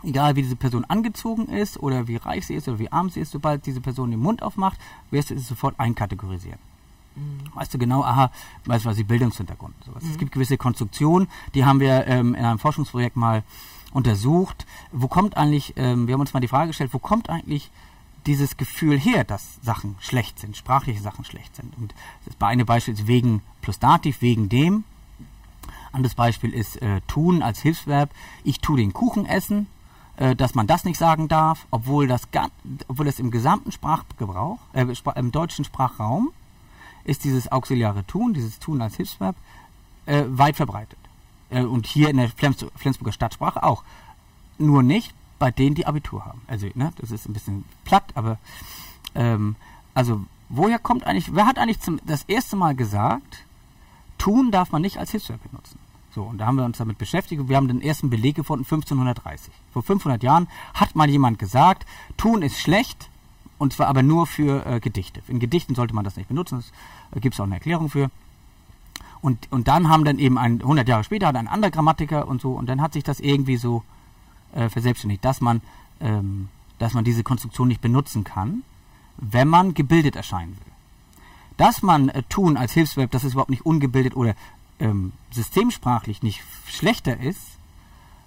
egal 0.04 0.36
wie 0.36 0.41
diese 0.41 0.56
Person 0.56 0.86
angezogen 0.86 1.48
ist 1.48 1.80
oder 1.80 2.08
wie 2.08 2.15
reich 2.15 2.48
sie 2.48 2.56
ist 2.56 2.67
oder 2.67 2.80
wie 2.80 2.91
arm 2.91 3.12
sie 3.12 3.20
ist, 3.20 3.32
sobald 3.32 3.65
diese 3.65 3.82
Person 3.82 4.10
den 4.10 4.20
Mund 4.20 4.41
aufmacht, 4.41 4.80
wirst 5.12 5.30
du 5.30 5.36
es 5.36 5.48
sofort 5.48 5.80
einkategorisieren. 5.80 6.70
Weißt 7.54 7.74
du 7.74 7.78
genau, 7.78 8.04
aha, 8.04 8.32
weißt 8.65 8.86
du 8.86 8.89
was, 8.89 8.97
die 8.97 9.04
Bildungshintergrund. 9.04 9.76
Sowas. 9.86 10.04
Mhm. 10.04 10.12
Es 10.12 10.17
gibt 10.17 10.32
gewisse 10.32 10.58
Konstruktionen, 10.58 11.28
die 11.54 11.65
haben 11.65 11.80
wir 11.80 12.08
ähm, 12.08 12.36
in 12.36 12.45
einem 12.45 12.60
Forschungsprojekt 12.60 13.15
mal 13.15 13.43
untersucht. 13.91 14.65
Wo 14.91 15.08
kommt 15.08 15.38
eigentlich, 15.38 15.74
ähm, 15.76 16.08
wir 16.08 16.13
haben 16.13 16.21
uns 16.21 16.34
mal 16.34 16.39
die 16.39 16.47
Frage 16.47 16.67
gestellt, 16.67 16.93
wo 16.93 17.00
kommt 17.00 17.30
eigentlich 17.30 17.71
dieses 18.26 18.58
Gefühl 18.58 19.00
her, 19.00 19.24
dass 19.24 19.60
Sachen 19.62 19.95
schlecht 20.00 20.39
sind, 20.39 20.56
sprachliche 20.56 21.02
Sachen 21.02 21.26
schlecht 21.26 21.56
sind. 21.56 21.76
Und 21.78 21.93
das 22.26 22.36
eine 22.39 22.65
Beispiel 22.65 22.93
ist 22.93 23.08
wegen 23.08 23.41
plus 23.62 23.80
Dativ, 23.80 24.21
wegen 24.21 24.47
dem. 24.50 24.84
Anderes 25.91 26.15
Beispiel 26.15 26.54
ist 26.54 26.82
äh, 26.82 27.02
tun 27.08 27.41
als 27.41 27.60
Hilfsverb. 27.60 28.12
Ich 28.43 28.62
tue 28.62 28.78
den 28.78 28.93
Kuchen 28.93 29.26
essen, 29.26 29.67
äh, 30.17 30.36
dass 30.36 30.56
man 30.56 30.67
das 30.67 30.86
nicht 30.86 30.97
sagen 30.97 31.28
darf, 31.28 31.65
obwohl 31.71 32.08
das, 32.08 32.28
obwohl 32.88 33.06
das 33.06 33.19
im 33.19 33.32
gesamten 33.32 33.71
Sprachgebrauch, 33.71 34.60
äh, 34.74 34.86
im 35.15 35.32
deutschen 35.32 35.65
Sprachraum 35.65 36.32
ist 37.04 37.24
dieses 37.24 37.52
auxiliare 37.52 38.06
Tun, 38.06 38.34
dieses 38.34 38.60
Tun 38.60 38.82
als 38.82 38.96
Hilfsverb, 38.96 39.36
äh, 40.06 40.24
weit 40.28 40.56
verbreitet. 40.56 41.00
Äh, 41.50 41.64
und 41.64 41.86
hier 41.86 42.10
in 42.10 42.18
der 42.18 42.30
Flems 42.30 42.66
Flensburger 42.76 43.12
Stadtsprache 43.12 43.64
auch. 43.64 43.84
Nur 44.58 44.84
nicht 44.84 45.14
bei 45.40 45.52
denen, 45.52 45.76
die 45.76 45.88
Abitur 45.88 46.26
haben. 46.26 46.42
Also, 46.48 46.68
ne, 46.76 46.92
das 46.98 47.12
ist 47.12 47.28
ein 47.28 47.34
bisschen 47.34 47.66
platt, 47.84 48.12
aber 48.14 48.38
ähm, 49.16 49.56
also 49.94 50.24
woher 50.50 50.80
kommt 50.80 51.06
eigentlich, 51.06 51.34
wer 51.34 51.48
hat 51.48 51.58
eigentlich 51.58 51.80
zum, 51.80 52.00
das 52.06 52.24
erste 52.24 52.56
Mal 52.56 52.76
gesagt, 52.76 53.46
tun 54.18 54.52
darf 54.52 54.72
man 54.72 54.82
nicht 54.82 54.98
als 54.98 55.12
Hilfsverb 55.12 55.42
benutzen? 55.50 55.80
So, 56.14 56.24
und 56.24 56.40
da 56.40 56.46
haben 56.46 56.58
wir 56.58 56.66
uns 56.66 56.78
damit 56.78 56.98
beschäftigt 56.98 57.48
wir 57.48 57.56
haben 57.56 57.70
den 57.70 57.82
ersten 57.82 58.10
Beleg 58.10 58.36
gefunden, 58.36 58.66
1530. 58.66 59.54
Vor 59.72 59.82
500 59.82 60.22
Jahren 60.22 60.48
hat 60.74 60.96
mal 60.96 61.10
jemand 61.10 61.40
gesagt, 61.40 61.86
tun 62.18 62.42
ist 62.42 62.60
schlecht, 62.60 63.10
und 63.62 63.74
zwar 63.74 63.88
aber 63.89 64.02
nur 64.02 64.26
für 64.26 64.65
äh, 64.65 64.80
Gedichte. 64.80 65.21
In 65.28 65.39
Gedichten 65.39 65.76
sollte 65.76 65.93
man 65.93 66.04
das 66.04 66.15
nicht 66.15 66.28
benutzen, 66.28 66.63
da 67.12 67.17
äh, 67.17 67.19
gibt 67.19 67.36
es 67.36 67.39
auch 67.39 67.45
eine 67.45 67.54
Erklärung 67.54 67.89
für. 67.89 68.10
Und, 69.21 69.52
und 69.52 69.67
dann 69.67 69.88
haben 69.88 70.04
dann 70.04 70.17
eben 70.17 70.39
ein, 70.39 70.62
100 70.62 70.88
Jahre 70.88 71.04
später 71.04 71.28
hat 71.28 71.36
ein 71.36 71.47
anderer 71.47 71.69
Grammatiker 71.69 72.28
und 72.28 72.41
so, 72.41 72.54
und 72.54 72.67
dann 72.67 72.82
hat 72.82 72.93
sich 72.93 73.04
das 73.04 73.19
irgendwie 73.19 73.58
so 73.58 73.84
äh, 74.56 74.67
verselbstständigt, 74.67 75.24
dass 75.24 75.41
man, 75.41 75.62
ähm, 76.00 76.50
dass 76.80 76.95
man 76.95 77.04
diese 77.04 77.21
Konstruktion 77.21 77.67
nicht 77.67 77.82
benutzen 77.82 78.24
kann, 78.24 78.63
wenn 79.17 79.47
man 79.47 79.76
gebildet 79.76 80.15
erscheinen 80.15 80.54
will. 80.54 80.74
Dass 81.58 81.84
man 81.84 82.10
äh, 82.10 82.24
tun 82.24 82.58
als 82.58 82.71
Hilfsverb, 82.71 83.12
dass 83.12 83.24
es 83.24 83.34
überhaupt 83.34 83.52
nicht 83.52 83.63
ungebildet 83.63 84.15
oder 84.15 84.34
ähm, 84.80 85.12
systemsprachlich 85.30 86.24
nicht 86.24 86.41
schlechter 86.65 87.19
ist, 87.19 87.60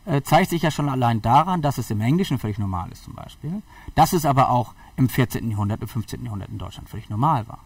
äh, 0.05 0.23
zeigt 0.23 0.51
sich 0.51 0.63
ja 0.63 0.71
schon 0.71 0.89
allein 0.89 1.23
daran, 1.23 1.61
dass 1.61 1.79
es 1.79 1.91
im 1.91 2.01
Englischen 2.01 2.39
völlig 2.39 2.59
normal 2.59 2.93
ist 2.93 3.03
zum 3.03 3.15
Beispiel, 3.15 3.63
dass 3.97 4.13
es 4.13 4.25
aber 4.25 4.51
auch 4.51 4.75
im 4.97 5.09
14. 5.09 5.51
Jahrhundert, 5.51 5.83
im 5.83 5.89
15. 5.89 6.25
Jahrhundert 6.25 6.51
in 6.51 6.59
Deutschland 6.59 6.89
völlig 6.89 7.09
normal 7.09 7.47
war. 7.49 7.59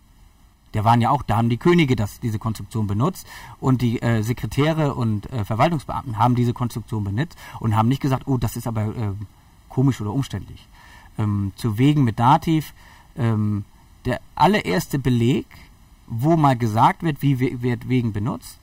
Der 0.74 0.84
waren 0.84 1.00
ja 1.00 1.10
auch, 1.10 1.22
da 1.22 1.36
haben 1.36 1.48
die 1.48 1.56
Könige 1.56 1.96
das, 1.96 2.20
diese 2.20 2.38
Konstruktion 2.38 2.86
benutzt 2.86 3.26
und 3.58 3.80
die 3.80 4.02
äh, 4.02 4.22
Sekretäre 4.22 4.94
und 4.94 5.30
äh, 5.32 5.44
Verwaltungsbeamten 5.44 6.18
haben 6.18 6.34
diese 6.34 6.52
Konstruktion 6.52 7.04
benutzt 7.04 7.38
und 7.60 7.74
haben 7.74 7.88
nicht 7.88 8.02
gesagt, 8.02 8.24
oh, 8.26 8.36
das 8.36 8.56
ist 8.56 8.66
aber 8.66 8.94
äh, 8.94 9.12
komisch 9.68 10.00
oder 10.00 10.12
umständlich. 10.12 10.66
Ähm, 11.16 11.52
zu 11.56 11.78
Wegen 11.78 12.04
mit 12.04 12.18
Dativ, 12.18 12.74
ähm, 13.16 13.64
der 14.04 14.20
allererste 14.34 14.98
Beleg, 14.98 15.46
wo 16.06 16.36
mal 16.36 16.56
gesagt 16.56 17.02
wird, 17.02 17.22
wie 17.22 17.62
wird 17.62 17.88
Wegen 17.88 18.12
benutzt, 18.12 18.58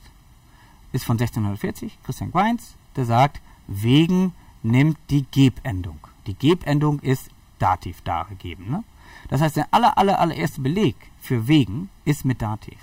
ist 0.92 1.06
von 1.06 1.16
1640, 1.16 1.98
Christian 2.04 2.32
Queins, 2.32 2.76
der 2.96 3.06
sagt, 3.06 3.42
Wegen 3.68 4.34
nimmt 4.64 4.98
die 5.10 5.26
Gebendung. 5.32 6.00
Die 6.28 6.38
Gebendung 6.38 7.00
ist 7.00 7.30
Dativ 7.60 8.02
dargegeben. 8.02 8.70
Ne? 8.70 8.84
Das 9.30 9.42
heißt, 9.42 9.56
der 9.56 9.68
aller, 9.72 9.98
aller, 9.98 10.20
allererste 10.20 10.62
Beleg 10.62 10.96
für 11.20 11.48
Wegen 11.48 11.90
ist 12.04 12.26
mit 12.26 12.42
Dativ. 12.42 12.78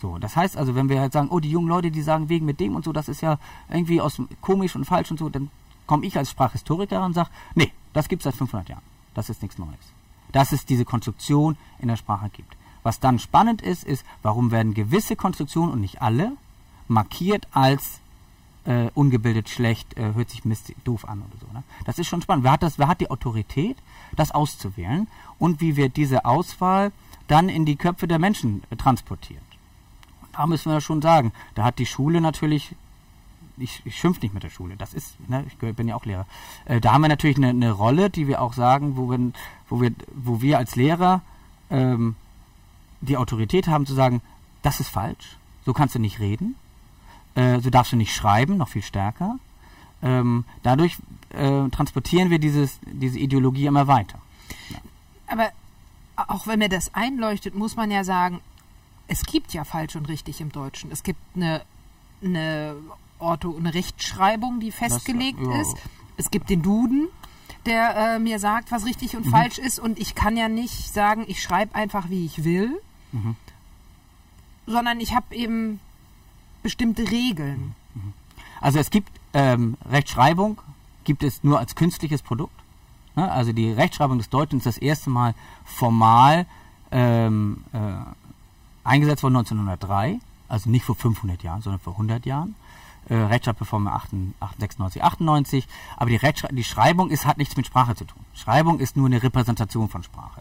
So, 0.00 0.18
das 0.18 0.36
heißt 0.36 0.56
also, 0.56 0.74
wenn 0.74 0.88
wir 0.88 1.00
halt 1.00 1.12
sagen, 1.12 1.28
oh, 1.30 1.40
die 1.40 1.50
jungen 1.50 1.68
Leute, 1.68 1.90
die 1.90 2.02
sagen 2.02 2.28
Wegen 2.28 2.44
mit 2.44 2.60
dem 2.60 2.74
und 2.76 2.84
so, 2.84 2.92
das 2.92 3.08
ist 3.08 3.22
ja 3.22 3.38
irgendwie 3.70 4.00
aus 4.00 4.20
komisch 4.40 4.76
und 4.76 4.84
falsch 4.84 5.10
und 5.10 5.18
so, 5.18 5.28
dann 5.28 5.50
komme 5.86 6.04
ich 6.06 6.18
als 6.18 6.30
Sprachhistoriker 6.30 7.04
und 7.04 7.14
sage, 7.14 7.30
nee, 7.54 7.72
das 7.92 8.08
gibt 8.08 8.20
es 8.20 8.24
seit 8.24 8.34
500 8.34 8.68
Jahren. 8.68 8.82
Das 9.14 9.30
ist 9.30 9.42
nichts 9.42 9.58
Neues. 9.58 9.78
Dass 10.32 10.52
es 10.52 10.66
diese 10.66 10.84
Konstruktion 10.84 11.56
in 11.78 11.88
der 11.88 11.96
Sprache 11.96 12.28
gibt. 12.30 12.56
Was 12.82 13.00
dann 13.00 13.18
spannend 13.18 13.62
ist, 13.62 13.84
ist, 13.84 14.04
warum 14.22 14.50
werden 14.50 14.74
gewisse 14.74 15.16
Konstruktionen 15.16 15.72
und 15.72 15.80
nicht 15.80 16.02
alle 16.02 16.32
markiert 16.86 17.48
als 17.52 18.00
äh, 18.64 18.90
ungebildet, 18.94 19.48
schlecht, 19.48 19.96
äh, 19.96 20.14
hört 20.14 20.30
sich 20.30 20.44
mist, 20.44 20.72
doof 20.84 21.08
an 21.08 21.22
oder 21.22 21.38
so. 21.40 21.52
Ne? 21.52 21.62
Das 21.84 21.98
ist 21.98 22.08
schon 22.08 22.22
spannend. 22.22 22.44
Wer 22.44 22.52
hat, 22.52 22.62
das, 22.62 22.78
wer 22.78 22.88
hat 22.88 23.00
die 23.00 23.10
Autorität, 23.10 23.76
das 24.16 24.30
auszuwählen 24.30 25.08
und 25.38 25.60
wie 25.60 25.76
wird 25.76 25.96
diese 25.96 26.24
Auswahl 26.24 26.92
dann 27.28 27.48
in 27.48 27.64
die 27.64 27.76
Köpfe 27.76 28.08
der 28.08 28.18
Menschen 28.18 28.62
transportiert? 28.78 29.42
Da 30.32 30.46
müssen 30.46 30.72
wir 30.72 30.80
schon 30.80 31.00
sagen, 31.00 31.32
da 31.54 31.64
hat 31.64 31.78
die 31.78 31.86
Schule 31.86 32.20
natürlich 32.20 32.74
ich, 33.56 33.82
ich 33.84 33.96
schimpfe 33.96 34.20
nicht 34.22 34.34
mit 34.34 34.42
der 34.42 34.50
Schule, 34.50 34.76
das 34.76 34.94
ist, 34.94 35.16
ne, 35.28 35.44
ich 35.46 35.56
bin 35.56 35.88
ja 35.88 35.94
auch 35.94 36.04
Lehrer. 36.04 36.26
Äh, 36.64 36.80
da 36.80 36.92
haben 36.92 37.02
wir 37.02 37.08
natürlich 37.08 37.36
eine, 37.36 37.50
eine, 37.50 37.70
Rolle, 37.70 38.10
die 38.10 38.26
wir 38.26 38.42
auch 38.42 38.52
sagen, 38.52 38.96
wo 38.96 39.10
wir, 39.10 39.32
wo 39.68 39.80
wir, 39.80 39.92
wo 40.12 40.40
wir 40.42 40.58
als 40.58 40.76
Lehrer 40.76 41.22
ähm, 41.70 42.16
die 43.00 43.16
Autorität 43.16 43.68
haben 43.68 43.86
zu 43.86 43.94
sagen, 43.94 44.22
das 44.62 44.80
ist 44.80 44.88
falsch, 44.88 45.36
so 45.64 45.72
kannst 45.72 45.94
du 45.94 45.98
nicht 45.98 46.20
reden, 46.20 46.56
äh, 47.34 47.60
so 47.60 47.70
darfst 47.70 47.92
du 47.92 47.96
nicht 47.96 48.14
schreiben, 48.14 48.56
noch 48.56 48.68
viel 48.68 48.82
stärker. 48.82 49.38
Ähm, 50.02 50.44
dadurch 50.62 50.98
äh, 51.30 51.68
transportieren 51.70 52.30
wir 52.30 52.38
dieses, 52.38 52.78
diese 52.86 53.18
Ideologie 53.18 53.66
immer 53.66 53.86
weiter. 53.86 54.18
Ja. 54.70 54.78
Aber 55.26 55.50
auch 56.16 56.46
wenn 56.46 56.58
mir 56.58 56.68
das 56.68 56.94
einleuchtet, 56.94 57.54
muss 57.54 57.76
man 57.76 57.90
ja 57.90 58.04
sagen, 58.04 58.40
es 59.08 59.24
gibt 59.24 59.52
ja 59.52 59.64
falsch 59.64 59.96
und 59.96 60.08
richtig 60.08 60.40
im 60.40 60.52
Deutschen. 60.52 60.90
Es 60.90 61.02
gibt 61.02 61.20
eine, 61.34 61.62
eine 62.22 62.76
Ortho- 63.18 63.50
und 63.50 63.66
Rechtschreibung, 63.66 64.60
die 64.60 64.70
festgelegt 64.70 65.40
das, 65.40 65.48
ja. 65.48 65.60
ist. 65.60 65.76
Es 66.16 66.30
gibt 66.30 66.50
den 66.50 66.62
Duden, 66.62 67.08
der 67.66 67.96
äh, 67.96 68.18
mir 68.18 68.38
sagt, 68.38 68.70
was 68.70 68.84
richtig 68.84 69.16
und 69.16 69.26
mhm. 69.26 69.30
falsch 69.30 69.58
ist. 69.58 69.78
Und 69.78 69.98
ich 69.98 70.14
kann 70.14 70.36
ja 70.36 70.48
nicht 70.48 70.92
sagen, 70.92 71.24
ich 71.26 71.42
schreibe 71.42 71.74
einfach, 71.74 72.10
wie 72.10 72.24
ich 72.24 72.44
will, 72.44 72.80
mhm. 73.12 73.36
sondern 74.66 75.00
ich 75.00 75.14
habe 75.14 75.34
eben 75.34 75.80
bestimmte 76.64 77.08
Regeln. 77.08 77.76
Also 78.60 78.80
es 78.80 78.90
gibt 78.90 79.12
ähm, 79.34 79.76
Rechtschreibung, 79.88 80.60
gibt 81.04 81.22
es 81.22 81.44
nur 81.44 81.60
als 81.60 81.76
künstliches 81.76 82.22
Produkt. 82.22 82.58
Ne? 83.14 83.30
Also 83.30 83.52
die 83.52 83.70
Rechtschreibung 83.70 84.18
des 84.18 84.30
Deutschen 84.30 84.58
ist 84.58 84.66
das 84.66 84.78
erste 84.78 85.10
Mal 85.10 85.34
formal 85.64 86.46
ähm, 86.90 87.62
äh, 87.72 87.78
eingesetzt 88.82 89.22
worden 89.22 89.36
1903, 89.36 90.18
also 90.48 90.70
nicht 90.70 90.84
vor 90.84 90.96
500 90.96 91.42
Jahren, 91.42 91.62
sondern 91.62 91.80
vor 91.80 91.92
100 91.92 92.26
Jahren. 92.26 92.56
Äh, 93.08 93.16
Rechtschreibreform 93.16 93.90
96, 94.58 95.04
98, 95.04 95.68
aber 95.98 96.08
die, 96.08 96.16
Rechtschre 96.16 96.48
die 96.50 96.64
Schreibung 96.64 97.10
ist, 97.10 97.26
hat 97.26 97.36
nichts 97.36 97.56
mit 97.56 97.66
Sprache 97.66 97.94
zu 97.94 98.06
tun. 98.06 98.24
Schreibung 98.34 98.80
ist 98.80 98.96
nur 98.96 99.06
eine 99.06 99.22
Repräsentation 99.22 99.90
von 99.90 100.02
Sprache. 100.02 100.40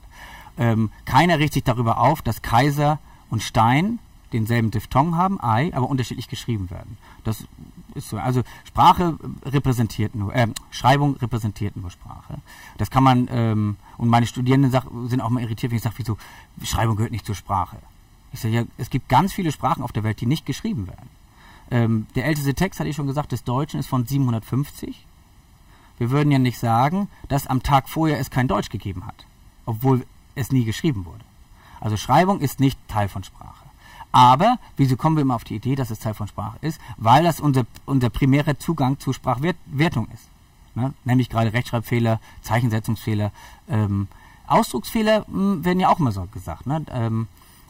Ähm, 0.57 0.89
keiner 1.03 1.39
richtet 1.39 1.53
sich 1.53 1.63
darüber 1.63 1.97
auf, 1.97 2.21
dass 2.21 2.41
Kaiser 2.41 2.99
und 3.29 3.43
Stein 3.43 3.99
denselben 4.39 4.71
Diphthong 4.71 5.15
haben, 5.15 5.41
Ei, 5.41 5.71
aber 5.73 5.89
unterschiedlich 5.89 6.27
geschrieben 6.27 6.69
werden. 6.69 6.97
Das 7.23 7.45
ist 7.95 8.09
so. 8.09 8.17
Also 8.17 8.43
Sprache 8.65 9.17
repräsentiert 9.45 10.15
nur, 10.15 10.33
äh, 10.35 10.47
Schreibung 10.71 11.15
repräsentiert 11.17 11.75
nur 11.77 11.89
Sprache. 11.89 12.39
Das 12.77 12.89
kann 12.89 13.03
man, 13.03 13.27
ähm, 13.31 13.77
und 13.97 14.09
meine 14.09 14.27
Studierenden 14.27 14.71
sag, 14.71 14.85
sind 15.07 15.21
auch 15.21 15.29
mal 15.29 15.43
irritiert, 15.43 15.71
wenn 15.71 15.77
ich 15.77 15.83
sage, 15.83 15.95
wieso, 15.97 16.17
Schreibung 16.63 16.95
gehört 16.95 17.11
nicht 17.11 17.25
zur 17.25 17.35
Sprache. 17.35 17.77
Ich 18.31 18.39
sage, 18.39 18.53
ja, 18.53 18.63
es 18.77 18.89
gibt 18.89 19.09
ganz 19.09 19.33
viele 19.33 19.51
Sprachen 19.51 19.83
auf 19.83 19.91
der 19.91 20.03
Welt, 20.03 20.19
die 20.21 20.25
nicht 20.25 20.45
geschrieben 20.45 20.87
werden. 20.87 21.09
Ähm, 21.71 22.07
der 22.15 22.25
älteste 22.25 22.53
Text, 22.53 22.79
hatte 22.79 22.89
ich 22.89 22.95
schon 22.95 23.07
gesagt, 23.07 23.31
des 23.31 23.43
Deutschen 23.43 23.79
ist 23.79 23.87
von 23.87 24.05
750. 24.05 25.05
Wir 25.97 26.11
würden 26.11 26.31
ja 26.31 26.39
nicht 26.39 26.59
sagen, 26.59 27.07
dass 27.27 27.47
am 27.47 27.63
Tag 27.63 27.87
vorher 27.87 28.19
es 28.19 28.31
kein 28.31 28.47
Deutsch 28.47 28.69
gegeben 28.69 29.05
hat, 29.05 29.25
obwohl 29.65 30.05
es 30.35 30.51
nie 30.51 30.65
geschrieben 30.65 31.05
wurde. 31.05 31.23
Also 31.79 31.97
Schreibung 31.97 32.39
ist 32.39 32.59
nicht 32.59 32.79
Teil 32.87 33.09
von 33.09 33.23
Sprache. 33.23 33.62
Aber 34.13 34.59
wieso 34.77 34.95
kommen 34.95 35.17
wir 35.17 35.23
immer 35.23 35.35
auf 35.35 35.43
die 35.43 35.55
Idee, 35.55 35.75
dass 35.75 35.89
es 35.89 35.99
Teil 35.99 36.13
von 36.13 36.27
Sprache 36.27 36.57
ist? 36.61 36.79
Weil 36.97 37.23
das 37.23 37.39
unser, 37.39 37.65
unser 37.85 38.09
primärer 38.09 38.57
Zugang 38.59 38.99
zu 38.99 39.11
Sprachwertung 39.11 40.07
ist. 40.13 40.29
Ne? 40.75 40.93
Nämlich 41.03 41.29
gerade 41.29 41.51
Rechtschreibfehler, 41.51 42.19
Zeichensetzungsfehler, 42.41 43.31
ähm, 43.67 44.07
Ausdrucksfehler 44.47 45.25
mh, 45.27 45.27
hm, 45.27 45.65
werden 45.65 45.79
ja 45.79 45.89
auch 45.89 45.99
immer 45.99 46.11
so 46.11 46.27
gesagt. 46.31 46.67
Ne? 46.67 46.85
Ähm, 46.91 47.27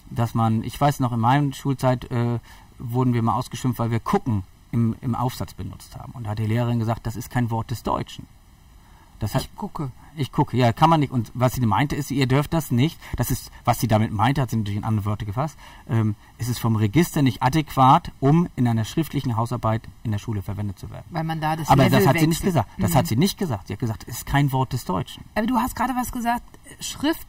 dass 0.09 0.35
man, 0.35 0.63
ich 0.63 0.79
weiß 0.79 0.99
noch, 0.99 1.13
in 1.13 1.19
meiner 1.21 1.53
Schulzeit 1.53 2.11
äh, 2.11 2.39
wurden 2.77 3.13
wir 3.13 3.23
mal 3.23 3.35
ausgeschimpft, 3.35 3.79
weil 3.79 3.91
wir 3.91 4.01
gucken 4.01 4.43
im, 4.71 4.95
im 4.99 5.15
Aufsatz 5.15 5.53
benutzt 5.53 5.97
haben. 5.97 6.11
Und 6.11 6.25
da 6.25 6.31
hat 6.31 6.39
die 6.39 6.45
Lehrerin 6.45 6.79
gesagt, 6.79 7.07
das 7.07 7.15
ist 7.15 7.29
kein 7.29 7.51
Wort 7.51 7.71
des 7.71 7.83
Deutschen. 7.83 8.27
Das 9.23 9.35
hat, 9.35 9.43
ich 9.43 9.55
gucke. 9.55 9.89
Ich 10.17 10.33
gucke, 10.33 10.57
ja, 10.57 10.73
kann 10.73 10.89
man 10.89 10.99
nicht. 10.99 11.13
Und 11.13 11.31
was 11.33 11.53
sie 11.53 11.65
meinte, 11.65 11.95
ist, 11.95 12.11
ihr 12.11 12.27
dürft 12.27 12.53
das 12.53 12.71
nicht. 12.71 12.99
Das 13.15 13.31
ist, 13.31 13.51
was 13.63 13.79
sie 13.79 13.87
damit 13.87 14.11
meinte, 14.11 14.41
hat 14.41 14.49
sie 14.49 14.57
natürlich 14.57 14.77
in 14.77 14.83
andere 14.83 15.05
Wörter 15.05 15.25
gefasst. 15.25 15.57
Ähm, 15.89 16.15
ist 16.39 16.49
es 16.49 16.59
vom 16.59 16.75
Register 16.75 17.21
nicht 17.21 17.41
adäquat, 17.41 18.11
um 18.19 18.49
in 18.57 18.67
einer 18.67 18.83
schriftlichen 18.83 19.37
Hausarbeit 19.37 19.81
in 20.03 20.11
der 20.11 20.17
Schule 20.17 20.41
verwendet 20.41 20.77
zu 20.77 20.89
werden. 20.89 21.05
Weil 21.09 21.23
man 21.23 21.39
da 21.39 21.55
das 21.55 21.69
Aber 21.69 21.85
Level 21.85 21.99
das 21.99 22.07
hat 22.07 22.15
wechselt. 22.15 22.19
sie 22.19 22.27
nicht 22.27 22.43
gesagt. 22.43 22.69
Das 22.77 22.91
mhm. 22.91 22.95
hat 22.95 23.07
sie 23.07 23.15
nicht 23.15 23.37
gesagt. 23.37 23.67
Sie 23.67 23.73
hat 23.73 23.79
gesagt, 23.79 24.03
es 24.09 24.17
ist 24.17 24.25
kein 24.25 24.51
Wort 24.51 24.73
des 24.73 24.83
Deutschen. 24.83 25.23
Aber 25.35 25.47
du 25.47 25.57
hast 25.57 25.73
gerade 25.73 25.93
was 25.95 26.11
gesagt. 26.11 26.43
Schrift 26.81 27.25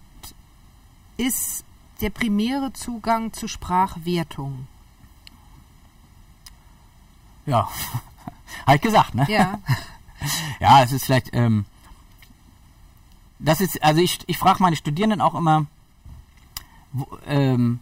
ist 1.17 1.65
der 2.01 2.11
primäre 2.11 2.73
Zugang 2.73 3.33
zu 3.33 3.47
Sprachwertung. 3.47 4.67
Ja, 7.47 7.69
habe 8.67 8.77
ich 8.77 8.83
gesagt, 8.83 9.15
ne? 9.15 9.27
Ja. 9.29 9.61
ja, 10.59 10.83
es 10.83 10.91
ist 10.91 11.05
vielleicht, 11.05 11.31
ähm, 11.35 11.67
das 13.45 13.61
ist, 13.61 13.83
also 13.83 14.01
ich, 14.01 14.21
ich 14.27 14.39
frage 14.39 14.63
meine 14.63 14.77
Studierenden 14.77 15.21
auch 15.21 15.35
immer, 15.35 15.67
wo, 16.93 17.07
ähm, 17.27 17.81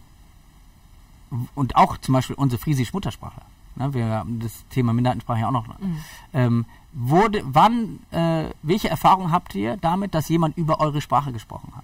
und 1.55 1.75
auch 1.75 1.97
zum 1.97 2.13
Beispiel 2.13 2.35
unsere 2.35 2.61
friesische 2.61 2.91
Muttersprache. 2.93 3.41
Ne, 3.75 3.93
wir 3.93 4.05
haben 4.05 4.39
das 4.39 4.65
Thema 4.69 4.93
Minderheitensprache 4.93 5.39
ja 5.39 5.47
auch 5.47 5.51
noch. 5.51 5.67
Mhm. 5.67 5.97
Ähm, 6.33 6.65
wurde, 6.91 7.41
wann, 7.45 7.99
äh, 8.11 8.49
welche 8.61 8.89
Erfahrung 8.89 9.31
habt 9.31 9.55
ihr 9.55 9.77
damit, 9.77 10.13
dass 10.13 10.29
jemand 10.29 10.57
über 10.57 10.79
eure 10.79 11.01
Sprache 11.01 11.31
gesprochen 11.31 11.73
hat? 11.75 11.83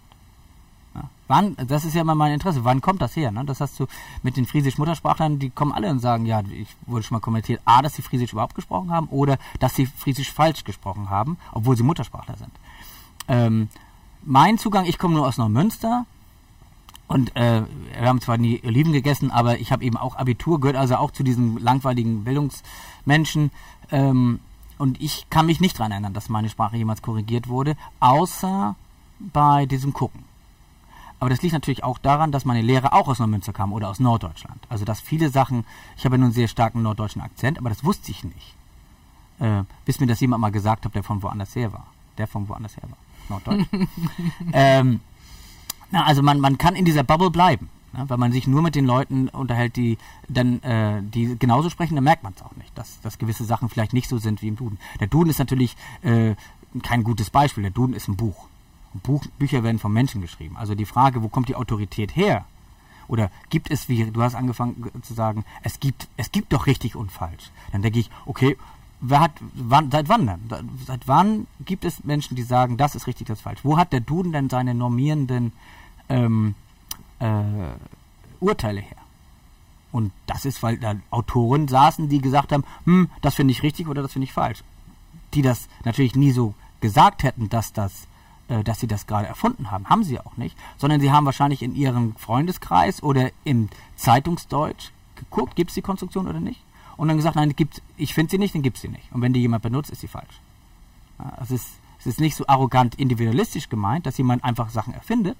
Ja, 0.93 1.09
wann, 1.27 1.55
das 1.67 1.85
ist 1.85 1.95
ja 1.95 2.01
immer 2.01 2.13
mein 2.13 2.33
Interesse. 2.33 2.63
Wann 2.63 2.81
kommt 2.81 3.01
das 3.01 3.15
her? 3.15 3.31
Ne? 3.31 3.43
Das 3.45 3.59
hast 3.59 3.79
du 3.79 3.87
mit 4.21 4.37
den 4.37 4.45
friesischen 4.45 4.81
Muttersprachlern, 4.81 5.39
die 5.39 5.49
kommen 5.49 5.71
alle 5.71 5.89
und 5.89 5.99
sagen, 5.99 6.27
ja, 6.27 6.41
ich 6.41 6.75
wurde 6.85 7.03
schon 7.03 7.15
mal 7.15 7.21
kommentiert, 7.21 7.61
A, 7.65 7.81
dass 7.81 7.95
sie 7.95 8.03
Friesisch 8.03 8.33
überhaupt 8.33 8.55
gesprochen 8.55 8.91
haben 8.91 9.07
oder 9.07 9.39
dass 9.59 9.73
sie 9.75 9.87
Friesisch 9.87 10.31
falsch 10.31 10.63
gesprochen 10.63 11.09
haben, 11.09 11.37
obwohl 11.53 11.75
sie 11.75 11.83
Muttersprachler 11.83 12.37
sind. 12.37 12.51
Ähm, 13.29 13.69
mein 14.23 14.57
Zugang, 14.57 14.85
ich 14.85 14.97
komme 14.97 15.15
nur 15.15 15.27
aus 15.27 15.37
Neumünster. 15.37 16.05
Und 17.07 17.35
äh, 17.35 17.63
wir 17.97 18.07
haben 18.07 18.21
zwar 18.21 18.37
nie 18.37 18.61
Oliven 18.63 18.93
gegessen, 18.93 19.31
aber 19.31 19.59
ich 19.59 19.71
habe 19.71 19.83
eben 19.83 19.97
auch 19.97 20.15
Abitur, 20.15 20.59
gehört 20.59 20.75
also 20.75 20.97
auch 20.97 21.09
zu 21.09 21.23
diesen 21.23 21.57
langweiligen 21.57 22.23
Bildungsmenschen. 22.23 23.51
Ähm, 23.91 24.39
und 24.77 25.01
ich 25.01 25.27
kann 25.29 25.47
mich 25.47 25.59
nicht 25.59 25.79
daran 25.79 25.91
erinnern, 25.91 26.13
dass 26.13 26.29
meine 26.29 26.49
Sprache 26.49 26.77
jemals 26.77 27.01
korrigiert 27.01 27.47
wurde, 27.47 27.75
außer 27.99 28.75
bei 29.19 29.65
diesem 29.65 29.93
Gucken. 29.93 30.23
Aber 31.19 31.29
das 31.29 31.41
liegt 31.41 31.53
natürlich 31.53 31.83
auch 31.83 31.97
daran, 31.97 32.31
dass 32.31 32.45
meine 32.45 32.61
Lehrer 32.61 32.93
auch 32.93 33.07
aus 33.07 33.19
Neumünster 33.19 33.53
kamen 33.53 33.73
oder 33.73 33.89
aus 33.89 33.99
Norddeutschland. 33.99 34.59
Also 34.69 34.85
dass 34.85 35.01
viele 35.01 35.29
Sachen, 35.29 35.65
ich 35.97 36.05
habe 36.05 36.15
ja 36.15 36.19
nun 36.19 36.27
einen 36.27 36.33
sehr 36.33 36.47
starken 36.47 36.81
norddeutschen 36.83 37.21
Akzent, 37.21 37.57
aber 37.57 37.69
das 37.69 37.83
wusste 37.83 38.11
ich 38.11 38.23
nicht. 38.23 38.55
Äh, 39.39 39.63
bis 39.83 39.99
mir 39.99 40.07
das 40.07 40.19
jemand 40.19 40.41
mal 40.41 40.51
gesagt 40.51 40.85
hat, 40.85 40.95
der 40.95 41.03
von 41.03 41.23
woanders 41.23 41.55
her 41.55 41.73
war. 41.73 41.87
Der 42.17 42.27
von 42.27 42.47
woanders 42.47 42.77
her 42.77 42.83
war. 42.83 42.97
Norddeutsch. 43.29 43.65
ähm, 44.53 44.99
na, 45.91 46.05
also 46.05 46.21
man, 46.21 46.39
man 46.39 46.57
kann 46.57 46.75
in 46.75 46.85
dieser 46.85 47.03
Bubble 47.03 47.31
bleiben. 47.31 47.69
Ne? 47.93 48.05
Wenn 48.07 48.19
man 48.19 48.31
sich 48.31 48.47
nur 48.47 48.61
mit 48.61 48.75
den 48.75 48.85
Leuten 48.85 49.29
unterhält, 49.29 49.75
die 49.75 49.97
dann 50.27 50.61
äh, 50.63 51.01
die 51.01 51.37
genauso 51.37 51.69
sprechen, 51.69 51.95
dann 51.95 52.03
merkt 52.03 52.23
man 52.23 52.33
es 52.35 52.41
auch 52.41 52.55
nicht, 52.55 52.77
dass, 52.77 53.01
dass 53.01 53.17
gewisse 53.17 53.45
Sachen 53.45 53.69
vielleicht 53.69 53.93
nicht 53.93 54.09
so 54.09 54.17
sind 54.17 54.41
wie 54.41 54.47
im 54.47 54.55
Duden. 54.55 54.79
Der 54.99 55.07
Duden 55.07 55.29
ist 55.29 55.39
natürlich 55.39 55.75
äh, 56.03 56.35
kein 56.83 57.03
gutes 57.03 57.29
Beispiel. 57.29 57.63
Der 57.63 57.71
Duden 57.71 57.95
ist 57.95 58.07
ein 58.07 58.15
Buch. 58.15 58.47
Buch, 58.93 59.25
Bücher 59.37 59.63
werden 59.63 59.79
von 59.79 59.93
Menschen 59.93 60.21
geschrieben. 60.21 60.57
Also 60.57 60.75
die 60.75 60.85
Frage, 60.85 61.21
wo 61.21 61.29
kommt 61.29 61.49
die 61.49 61.55
Autorität 61.55 62.15
her? 62.15 62.45
Oder 63.07 63.31
gibt 63.49 63.71
es, 63.71 63.89
wie 63.89 64.05
du 64.11 64.21
hast 64.21 64.35
angefangen 64.35 64.91
zu 65.01 65.15
sagen, 65.15 65.43
es 65.63 65.79
gibt, 65.79 66.07
es 66.17 66.31
gibt 66.31 66.53
doch 66.53 66.67
richtig 66.67 66.95
und 66.95 67.11
falsch. 67.11 67.49
Dann 67.71 67.81
denke 67.81 67.99
ich, 67.99 68.09
okay, 68.27 68.55
hat, 69.09 69.31
wann, 69.53 69.91
seit 69.91 70.09
wann 70.09 70.27
denn? 70.27 70.69
Seit 70.85 71.07
wann 71.07 71.47
gibt 71.65 71.85
es 71.85 72.03
Menschen, 72.03 72.35
die 72.35 72.43
sagen, 72.43 72.77
das 72.77 72.95
ist 72.95 73.07
richtig, 73.07 73.27
das 73.27 73.39
ist 73.39 73.43
falsch? 73.43 73.61
Wo 73.63 73.77
hat 73.77 73.93
der 73.93 74.01
Duden 74.01 74.31
denn 74.31 74.49
seine 74.49 74.73
normierenden 74.73 75.53
ähm, 76.09 76.55
äh, 77.19 77.43
Urteile 78.39 78.81
her? 78.81 78.97
Und 79.91 80.11
das 80.27 80.45
ist, 80.45 80.61
weil 80.61 80.77
da 80.77 80.95
Autoren 81.09 81.67
saßen, 81.67 82.09
die 82.09 82.21
gesagt 82.21 82.51
haben, 82.51 82.63
hm, 82.85 83.09
das 83.21 83.35
finde 83.35 83.51
ich 83.51 83.63
richtig 83.63 83.87
oder 83.87 84.01
das 84.01 84.13
finde 84.13 84.25
ich 84.25 84.33
falsch. 84.33 84.63
Die 85.33 85.41
das 85.41 85.67
natürlich 85.85 86.15
nie 86.15 86.31
so 86.31 86.53
gesagt 86.81 87.23
hätten, 87.23 87.49
dass 87.49 87.73
das 87.73 88.07
äh, 88.49 88.63
dass 88.63 88.79
sie 88.79 88.87
das 88.87 89.07
gerade 89.07 89.27
erfunden 89.27 89.71
haben. 89.71 89.89
Haben 89.89 90.03
sie 90.03 90.19
auch 90.19 90.35
nicht, 90.35 90.57
sondern 90.77 90.99
sie 90.99 91.11
haben 91.11 91.25
wahrscheinlich 91.25 91.61
in 91.61 91.75
ihrem 91.75 92.15
Freundeskreis 92.15 93.01
oder 93.01 93.29
im 93.43 93.69
Zeitungsdeutsch 93.95 94.91
geguckt, 95.15 95.55
gibt 95.55 95.69
es 95.69 95.75
die 95.75 95.81
Konstruktion 95.81 96.27
oder 96.27 96.39
nicht? 96.39 96.61
Und 96.99 97.07
dann 97.07 97.15
gesagt, 97.15 97.37
nein, 97.37 97.55
gibt's, 97.55 97.81
ich 97.95 98.13
finde 98.13 98.29
sie 98.29 98.37
nicht, 98.37 98.53
dann 98.53 98.61
gibt 98.61 98.75
es 98.75 98.81
sie 98.81 98.89
nicht. 98.89 99.09
Und 99.13 99.21
wenn 99.21 99.31
die 99.31 99.39
jemand 99.39 99.63
benutzt, 99.63 99.89
ist 99.89 100.01
sie 100.01 100.09
falsch. 100.09 100.41
Es, 101.41 101.49
ist, 101.49 101.69
es 101.97 102.07
ist 102.07 102.19
nicht 102.19 102.35
so 102.35 102.45
arrogant 102.45 102.95
individualistisch 102.95 103.69
gemeint, 103.69 104.05
dass 104.05 104.17
jemand 104.17 104.43
einfach 104.43 104.69
Sachen 104.69 104.93
erfindet, 104.93 105.37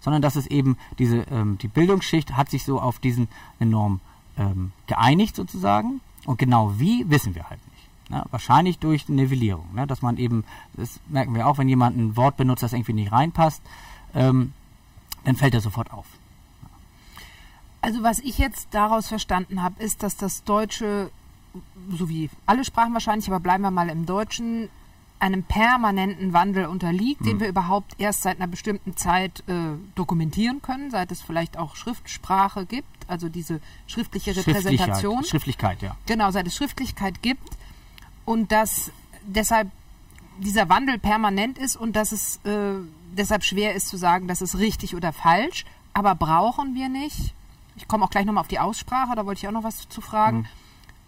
sondern 0.00 0.22
dass 0.22 0.36
es 0.36 0.46
eben 0.46 0.78
diese, 0.98 1.18
ähm, 1.30 1.58
die 1.58 1.68
Bildungsschicht 1.68 2.34
hat 2.34 2.48
sich 2.48 2.64
so 2.64 2.80
auf 2.80 2.98
diesen 2.98 3.28
Norm 3.60 4.00
ähm, 4.38 4.72
geeinigt 4.86 5.36
sozusagen. 5.36 6.00
Und 6.24 6.38
genau 6.38 6.78
wie, 6.78 7.04
wissen 7.10 7.34
wir 7.34 7.50
halt 7.50 7.60
nicht. 7.72 8.10
Ne? 8.10 8.24
Wahrscheinlich 8.30 8.78
durch 8.78 9.06
Nivellierung, 9.10 9.66
ne? 9.74 9.86
dass 9.86 10.00
man 10.00 10.16
eben, 10.16 10.44
das 10.72 10.98
merken 11.08 11.34
wir 11.34 11.46
auch, 11.46 11.58
wenn 11.58 11.68
jemand 11.68 11.94
ein 11.94 12.16
Wort 12.16 12.38
benutzt, 12.38 12.62
das 12.62 12.72
irgendwie 12.72 12.94
nicht 12.94 13.12
reinpasst, 13.12 13.60
ähm, 14.14 14.54
dann 15.24 15.36
fällt 15.36 15.52
er 15.52 15.60
sofort 15.60 15.92
auf. 15.92 16.06
Also 17.82 18.02
was 18.02 18.20
ich 18.20 18.38
jetzt 18.38 18.68
daraus 18.70 19.08
verstanden 19.08 19.62
habe, 19.62 19.82
ist, 19.82 20.02
dass 20.02 20.16
das 20.16 20.44
Deutsche, 20.44 21.10
so 21.90 22.08
wie 22.08 22.30
alle 22.46 22.64
Sprachen 22.64 22.94
wahrscheinlich, 22.94 23.28
aber 23.28 23.40
bleiben 23.40 23.62
wir 23.62 23.70
mal 23.70 23.88
im 23.88 24.06
Deutschen, 24.06 24.70
einem 25.18 25.44
permanenten 25.44 26.32
Wandel 26.32 26.66
unterliegt, 26.66 27.20
hm. 27.20 27.26
den 27.26 27.40
wir 27.40 27.48
überhaupt 27.48 27.94
erst 27.98 28.22
seit 28.22 28.38
einer 28.38 28.48
bestimmten 28.48 28.96
Zeit 28.96 29.44
äh, 29.46 29.76
dokumentieren 29.94 30.62
können, 30.62 30.90
seit 30.90 31.12
es 31.12 31.22
vielleicht 31.22 31.56
auch 31.58 31.76
Schriftsprache 31.76 32.66
gibt, 32.66 32.88
also 33.06 33.28
diese 33.28 33.60
schriftliche 33.86 34.34
Repräsentation. 34.34 35.22
Schriftlichkeit, 35.22 35.80
ja. 35.80 35.96
Genau, 36.06 36.30
seit 36.32 36.48
es 36.48 36.56
Schriftlichkeit 36.56 37.22
gibt 37.22 37.48
und 38.24 38.50
dass 38.50 38.90
deshalb 39.24 39.70
dieser 40.38 40.68
Wandel 40.68 40.98
permanent 40.98 41.56
ist 41.58 41.76
und 41.76 41.94
dass 41.94 42.10
es 42.10 42.40
äh, 42.44 42.74
deshalb 43.16 43.44
schwer 43.44 43.74
ist 43.74 43.88
zu 43.88 43.96
sagen, 43.96 44.26
das 44.26 44.42
ist 44.42 44.58
richtig 44.58 44.96
oder 44.96 45.12
falsch. 45.12 45.64
Aber 45.94 46.14
brauchen 46.14 46.74
wir 46.74 46.88
nicht, 46.88 47.34
ich 47.76 47.88
komme 47.88 48.04
auch 48.04 48.10
gleich 48.10 48.24
nochmal 48.24 48.42
auf 48.42 48.48
die 48.48 48.58
Aussprache, 48.58 49.14
da 49.16 49.26
wollte 49.26 49.40
ich 49.40 49.48
auch 49.48 49.52
noch 49.52 49.64
was 49.64 49.88
zu 49.88 50.00
fragen, 50.00 50.38
mhm. 50.38 50.46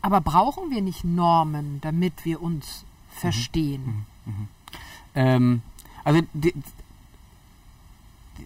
aber 0.02 0.20
brauchen 0.20 0.70
wir 0.70 0.82
nicht 0.82 1.04
Normen, 1.04 1.80
damit 1.80 2.24
wir 2.24 2.42
uns 2.42 2.84
verstehen? 3.10 4.06
Mhm. 4.24 4.32
Mhm. 4.32 4.40
mhm. 4.40 4.48
Ähm, 5.16 5.62
also 6.04 6.20
die, 6.34 6.52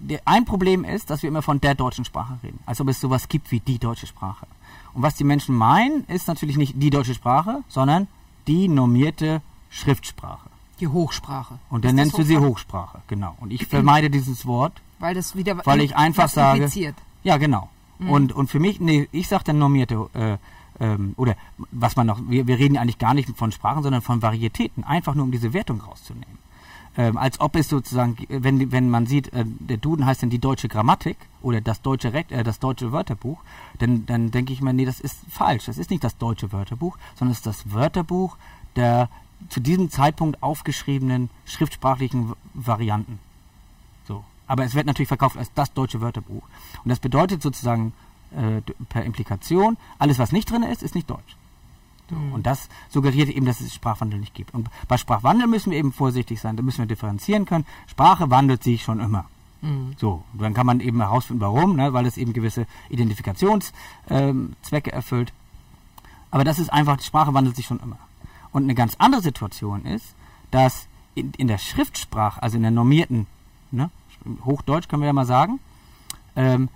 die, 0.00 0.18
ein 0.26 0.44
Problem 0.44 0.84
ist, 0.84 1.10
dass 1.10 1.22
wir 1.22 1.28
immer 1.28 1.42
von 1.42 1.60
der 1.60 1.74
deutschen 1.74 2.04
Sprache 2.04 2.38
reden, 2.42 2.60
als 2.66 2.80
ob 2.80 2.88
es 2.88 3.00
sowas 3.00 3.28
gibt 3.28 3.50
wie 3.50 3.60
die 3.60 3.78
deutsche 3.78 4.06
Sprache. 4.06 4.46
Und 4.94 5.02
was 5.02 5.14
die 5.14 5.24
Menschen 5.24 5.54
meinen, 5.54 6.04
ist 6.04 6.28
natürlich 6.28 6.56
nicht 6.56 6.74
die 6.76 6.90
deutsche 6.90 7.14
Sprache, 7.14 7.62
sondern 7.68 8.06
die 8.46 8.68
normierte 8.68 9.42
Schriftsprache. 9.70 10.48
Die 10.80 10.88
Hochsprache. 10.88 11.58
Und 11.70 11.84
dann 11.84 11.96
nennst 11.96 12.16
du 12.16 12.22
sie 12.22 12.38
Hochsprache, 12.38 13.02
genau. 13.08 13.36
Und 13.40 13.52
ich 13.52 13.66
vermeide 13.66 14.10
dieses 14.10 14.46
Wort, 14.46 14.80
weil 15.00 15.14
das 15.14 15.34
wieder 15.36 15.64
weil 15.64 15.80
ich 15.80 15.96
einfach 15.96 16.28
sage, 16.28 16.70
ja 17.24 17.36
genau. 17.36 17.68
Mhm. 17.98 18.10
Und 18.10 18.32
und 18.32 18.48
für 18.48 18.60
mich, 18.60 18.80
nee, 18.80 19.08
ich 19.12 19.28
sage 19.28 19.44
dann 19.44 19.58
normierte 19.58 20.08
äh, 20.14 20.36
ähm, 20.80 21.14
oder 21.16 21.36
was 21.72 21.96
man 21.96 22.06
noch, 22.06 22.20
wir, 22.28 22.46
wir 22.46 22.58
reden 22.58 22.76
eigentlich 22.76 22.98
gar 22.98 23.14
nicht 23.14 23.28
von 23.36 23.52
Sprachen, 23.52 23.82
sondern 23.82 24.02
von 24.02 24.22
Varietäten, 24.22 24.84
einfach 24.84 25.14
nur 25.14 25.24
um 25.24 25.32
diese 25.32 25.52
Wertung 25.52 25.80
rauszunehmen. 25.80 26.38
Ähm, 26.96 27.16
als 27.16 27.40
ob 27.40 27.54
es 27.54 27.68
sozusagen, 27.68 28.16
wenn, 28.28 28.72
wenn 28.72 28.90
man 28.90 29.06
sieht, 29.06 29.32
äh, 29.32 29.44
der 29.46 29.76
Duden 29.76 30.04
heißt 30.04 30.22
dann 30.22 30.30
die 30.30 30.40
deutsche 30.40 30.68
Grammatik 30.68 31.16
oder 31.42 31.60
das 31.60 31.80
deutsche, 31.82 32.12
Recht, 32.12 32.32
äh, 32.32 32.42
das 32.42 32.58
deutsche 32.58 32.90
Wörterbuch, 32.90 33.40
dann, 33.78 34.06
dann 34.06 34.30
denke 34.30 34.52
ich 34.52 34.60
mir, 34.60 34.72
nee, 34.72 34.84
das 34.84 34.98
ist 34.98 35.20
falsch. 35.28 35.66
Das 35.66 35.78
ist 35.78 35.90
nicht 35.90 36.02
das 36.02 36.16
deutsche 36.16 36.50
Wörterbuch, 36.52 36.98
sondern 37.14 37.32
es 37.32 37.38
ist 37.38 37.46
das 37.46 37.72
Wörterbuch 37.72 38.36
der 38.76 39.08
zu 39.48 39.60
diesem 39.60 39.90
Zeitpunkt 39.90 40.42
aufgeschriebenen 40.42 41.30
schriftsprachlichen 41.44 42.32
Varianten. 42.54 43.20
Aber 44.48 44.64
es 44.64 44.74
wird 44.74 44.86
natürlich 44.86 45.08
verkauft 45.08 45.36
als 45.36 45.52
das 45.54 45.72
deutsche 45.72 46.00
Wörterbuch. 46.00 46.42
Und 46.82 46.88
das 46.88 46.98
bedeutet 46.98 47.42
sozusagen 47.42 47.92
äh, 48.30 48.60
per 48.88 49.04
Implikation, 49.04 49.76
alles 49.98 50.18
was 50.18 50.32
nicht 50.32 50.50
drin 50.50 50.62
ist, 50.62 50.82
ist 50.82 50.94
nicht 50.94 51.08
deutsch. 51.08 51.36
So, 52.10 52.16
mhm. 52.16 52.32
Und 52.32 52.46
das 52.46 52.68
suggeriert 52.88 53.28
eben, 53.28 53.46
dass 53.46 53.60
es 53.60 53.74
Sprachwandel 53.74 54.18
nicht 54.18 54.34
gibt. 54.34 54.54
Und 54.54 54.68
bei 54.88 54.96
Sprachwandel 54.96 55.46
müssen 55.46 55.70
wir 55.70 55.78
eben 55.78 55.92
vorsichtig 55.92 56.40
sein, 56.40 56.56
da 56.56 56.62
müssen 56.62 56.78
wir 56.78 56.86
differenzieren 56.86 57.44
können. 57.44 57.66
Sprache 57.86 58.30
wandelt 58.30 58.62
sich 58.62 58.82
schon 58.82 59.00
immer. 59.00 59.26
Mhm. 59.60 59.94
So, 59.98 60.24
dann 60.34 60.54
kann 60.54 60.66
man 60.66 60.80
eben 60.80 61.00
herausfinden, 61.00 61.40
warum, 61.40 61.76
ne, 61.76 61.92
weil 61.92 62.06
es 62.06 62.16
eben 62.16 62.32
gewisse 62.32 62.66
Identifikationszwecke 62.88 63.72
ähm, 64.10 64.56
erfüllt. 64.72 65.32
Aber 66.30 66.44
das 66.44 66.58
ist 66.58 66.72
einfach, 66.72 66.96
die 66.96 67.04
Sprache 67.04 67.34
wandelt 67.34 67.56
sich 67.56 67.66
schon 67.66 67.80
immer. 67.80 67.98
Und 68.52 68.64
eine 68.64 68.74
ganz 68.74 68.94
andere 68.98 69.22
Situation 69.22 69.84
ist, 69.84 70.14
dass 70.50 70.86
in, 71.14 71.32
in 71.36 71.48
der 71.48 71.58
Schriftsprache, 71.58 72.42
also 72.42 72.56
in 72.56 72.62
der 72.62 72.70
normierten, 72.70 73.26
ne, 73.70 73.90
Hochdeutsch 74.44 74.88
können 74.88 75.02
wir 75.02 75.08
ja 75.08 75.12
mal 75.12 75.26
sagen, 75.26 75.60
ähm, 76.36 76.68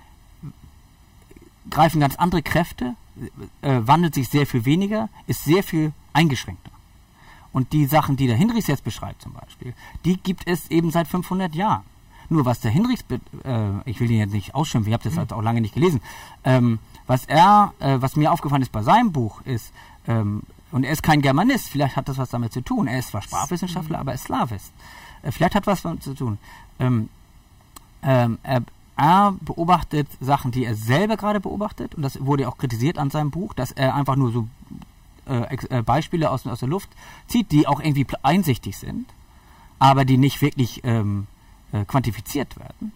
greifen 1.71 2.01
ganz 2.01 2.17
andere 2.17 2.43
Kräfte 2.43 2.95
äh, 3.61 3.81
wandelt 3.83 4.15
sich 4.15 4.29
sehr 4.29 4.47
viel 4.47 4.65
weniger, 4.65 5.09
ist 5.27 5.45
sehr 5.45 5.63
viel 5.63 5.93
eingeschränkter. 6.13 6.71
Und 7.53 7.73
die 7.73 7.85
Sachen, 7.87 8.17
die 8.17 8.27
der 8.27 8.37
Hinrichs 8.37 8.67
jetzt 8.67 8.85
beschreibt 8.85 9.23
zum 9.23 9.35
Beispiel, 9.35 9.75
die 10.05 10.17
gibt 10.17 10.47
es 10.47 10.71
eben 10.71 10.91
seit 10.91 11.07
500 11.07 11.55
Jahren. 11.55 11.85
Nur 12.31 12.47
was 12.47 12.61
der 12.61 12.71
Hinrichs, 12.71 13.05
äh, 13.11 13.69
ich 13.85 14.01
will 14.01 14.11
ihn 14.11 14.21
jetzt 14.21 14.33
nicht 14.33 14.55
ausschimpfen, 14.55 14.91
ich 14.91 14.95
habe 14.95 15.05
das 15.05 15.15
mhm. 15.15 15.19
halt 15.19 15.33
auch 15.35 15.43
lange 15.43 15.61
nicht 15.61 15.75
gelesen, 15.75 16.01
ähm, 16.45 16.79
was 17.07 17.27
er, 17.27 17.75
äh, 17.79 18.01
was 18.01 18.17
mir 18.17 18.33
aufgefallen 18.33 18.63
ist 18.63 18.73
bei 18.73 18.83
seinem 18.83 19.13
Buch 19.13 19.43
ist, 19.43 19.73
ähm, 20.07 20.43
und 20.71 20.85
er 20.85 20.93
ist 20.93 21.03
kein 21.03 21.21
Germanist, 21.21 21.69
vielleicht 21.69 21.97
hat 21.97 22.09
das 22.09 22.17
was 22.17 22.31
damit 22.31 22.55
zu 22.55 22.63
tun, 22.63 22.87
er 22.87 22.99
ist 22.99 23.09
zwar 23.09 23.21
Sprachwissenschaftler, 23.21 23.99
mhm. 23.99 24.01
aber 24.01 24.13
er 24.13 24.15
ist 24.15 24.25
Slavist. 24.25 24.73
Äh, 25.21 25.31
vielleicht 25.31 25.55
hat 25.55 25.67
was 25.67 25.83
damit 25.83 26.03
zu 26.03 26.15
tun. 26.15 26.39
Ähm, 26.79 27.11
ähm 28.03 28.39
er, 28.43 28.63
er 28.97 29.35
beobachtet 29.41 30.09
Sachen, 30.21 30.51
die 30.53 30.65
er 30.65 30.75
selber 30.75 31.17
gerade 31.17 31.41
beobachtet, 31.41 31.95
und 31.95 32.03
das 32.03 32.25
wurde 32.25 32.49
auch 32.49 32.59
kritisiert 32.59 32.99
an 32.99 33.11
seinem 33.11 33.31
Buch, 33.31 33.55
dass 33.55 33.73
er 33.73 33.95
einfach 33.95 34.17
nur 34.17 34.33
so 34.33 34.49
äh, 35.27 35.57
äh, 35.71 35.83
Beispiele 35.83 36.31
aus, 36.31 36.47
aus 36.47 36.61
der 36.61 36.69
Luft 36.69 36.91
zieht, 37.27 37.53
die 37.53 37.67
auch 37.67 37.81
irgendwie 37.81 38.07
einsichtig 38.23 38.77
sind, 38.77 39.07
aber 39.79 40.05
die 40.05 40.19
nicht 40.19 40.43
wirklich 40.43 40.83
ähm, 40.85 41.27
äh, 41.73 41.85
quantifiziert 41.85 42.59
werden. 42.59 42.93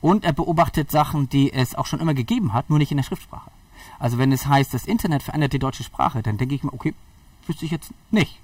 Und 0.00 0.24
er 0.24 0.32
beobachtet 0.32 0.90
Sachen, 0.90 1.28
die 1.28 1.52
es 1.52 1.74
auch 1.74 1.86
schon 1.86 2.00
immer 2.00 2.14
gegeben 2.14 2.52
hat, 2.52 2.70
nur 2.70 2.78
nicht 2.78 2.90
in 2.90 2.96
der 2.96 3.04
Schriftsprache. 3.04 3.50
Also 3.98 4.18
wenn 4.18 4.32
es 4.32 4.46
heißt, 4.46 4.72
das 4.72 4.86
Internet 4.86 5.22
verändert 5.22 5.52
die 5.52 5.58
deutsche 5.58 5.84
Sprache, 5.84 6.22
dann 6.22 6.38
denke 6.38 6.54
ich 6.54 6.62
mir, 6.62 6.72
okay, 6.72 6.94
wüsste 7.46 7.64
ich 7.64 7.70
jetzt 7.70 7.92
nicht. 8.10 8.38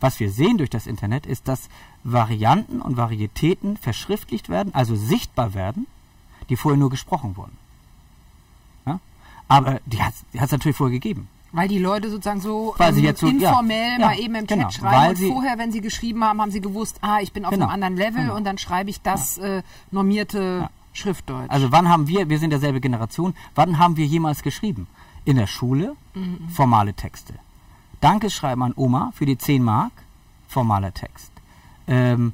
Was 0.00 0.20
wir 0.20 0.30
sehen 0.30 0.58
durch 0.58 0.70
das 0.70 0.86
Internet 0.86 1.26
ist, 1.26 1.48
dass 1.48 1.68
Varianten 2.04 2.80
und 2.80 2.96
Varietäten 2.96 3.76
verschriftlicht 3.76 4.48
werden, 4.48 4.74
also 4.74 4.94
sichtbar 4.94 5.54
werden, 5.54 5.86
die 6.48 6.56
vorher 6.56 6.78
nur 6.78 6.90
gesprochen 6.90 7.36
wurden. 7.36 7.56
Ja? 8.86 9.00
Aber 9.48 9.80
die 9.86 10.02
hat 10.02 10.14
es 10.32 10.52
natürlich 10.52 10.76
vorher 10.76 10.92
gegeben. 10.92 11.28
Weil 11.52 11.68
die 11.68 11.78
Leute 11.78 12.10
sozusagen 12.10 12.40
so, 12.40 12.74
ähm, 12.78 13.16
so 13.16 13.28
informell 13.28 13.98
ja, 13.98 14.06
mal 14.06 14.18
eben 14.18 14.34
im 14.34 14.46
genau, 14.46 14.68
Chat 14.68 14.74
schreiben 14.74 15.24
und 15.24 15.32
vorher, 15.32 15.56
wenn 15.58 15.72
sie 15.72 15.80
geschrieben 15.80 16.22
haben, 16.22 16.40
haben 16.40 16.50
sie 16.50 16.60
gewusst, 16.60 16.98
ah, 17.00 17.20
ich 17.20 17.32
bin 17.32 17.44
auf 17.44 17.52
genau, 17.52 17.66
einem 17.66 17.72
anderen 17.72 17.96
Level 17.96 18.22
genau. 18.22 18.36
und 18.36 18.44
dann 18.44 18.58
schreibe 18.58 18.90
ich 18.90 19.00
das 19.00 19.36
ja. 19.36 19.58
äh, 19.58 19.62
normierte 19.90 20.68
Schriftdeutsch. 20.92 21.50
Also 21.50 21.72
wann 21.72 21.88
haben 21.88 22.08
wir, 22.08 22.28
wir 22.28 22.38
sind 22.38 22.50
derselbe 22.50 22.80
Generation, 22.80 23.34
wann 23.54 23.78
haben 23.78 23.96
wir 23.96 24.04
jemals 24.04 24.42
geschrieben? 24.42 24.86
In 25.24 25.36
der 25.36 25.46
Schule, 25.46 25.96
Mhm. 26.14 26.48
formale 26.50 26.94
Texte. 26.94 27.34
Dankeschreiben 28.00 28.62
an 28.62 28.72
Oma 28.76 29.12
für 29.14 29.26
die 29.26 29.38
10 29.38 29.62
Mark, 29.62 29.92
formaler 30.48 30.92
Text. 30.94 31.32
Ähm, 31.86 32.32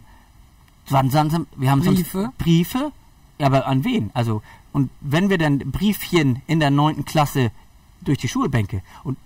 wir 1.56 1.70
haben 1.70 1.80
Briefe? 1.80 2.32
Briefe, 2.38 2.92
ja, 3.38 3.46
aber 3.46 3.66
an 3.66 3.84
wen? 3.84 4.10
Also, 4.14 4.42
und 4.72 4.90
wenn 5.00 5.30
wir 5.30 5.38
dann 5.38 5.58
Briefchen 5.58 6.42
in 6.46 6.60
der 6.60 6.70
9. 6.70 7.04
Klasse 7.04 7.50
durch 8.00 8.18
die 8.18 8.28
Schulbänke 8.28 8.82
und 9.04 9.16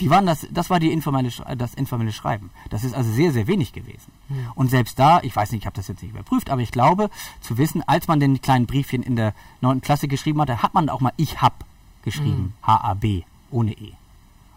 die 0.00 0.10
waren 0.10 0.26
das, 0.26 0.46
das 0.50 0.68
war 0.68 0.80
die 0.80 0.90
informelle, 0.90 1.30
das 1.56 1.74
informelle 1.74 2.12
Schreiben. 2.12 2.50
Das 2.70 2.82
ist 2.82 2.92
also 2.94 3.10
sehr, 3.12 3.32
sehr 3.32 3.46
wenig 3.46 3.72
gewesen. 3.72 4.10
Und 4.56 4.68
selbst 4.68 4.98
da, 4.98 5.20
ich 5.22 5.34
weiß 5.34 5.52
nicht, 5.52 5.60
ich 5.62 5.66
habe 5.66 5.76
das 5.76 5.86
jetzt 5.86 6.02
nicht 6.02 6.10
überprüft, 6.12 6.50
aber 6.50 6.60
ich 6.60 6.72
glaube 6.72 7.08
zu 7.40 7.56
wissen, 7.56 7.82
als 7.86 8.08
man 8.08 8.18
den 8.18 8.40
kleinen 8.40 8.66
Briefchen 8.66 9.02
in 9.02 9.14
der 9.14 9.32
9. 9.60 9.80
Klasse 9.80 10.08
geschrieben 10.08 10.40
hatte, 10.40 10.62
hat 10.62 10.74
man 10.74 10.88
auch 10.88 11.00
mal 11.00 11.12
Ich 11.16 11.40
hab 11.40 11.64
geschrieben. 12.02 12.54
H-A-B, 12.66 13.22
ohne 13.50 13.72
E. 13.72 13.92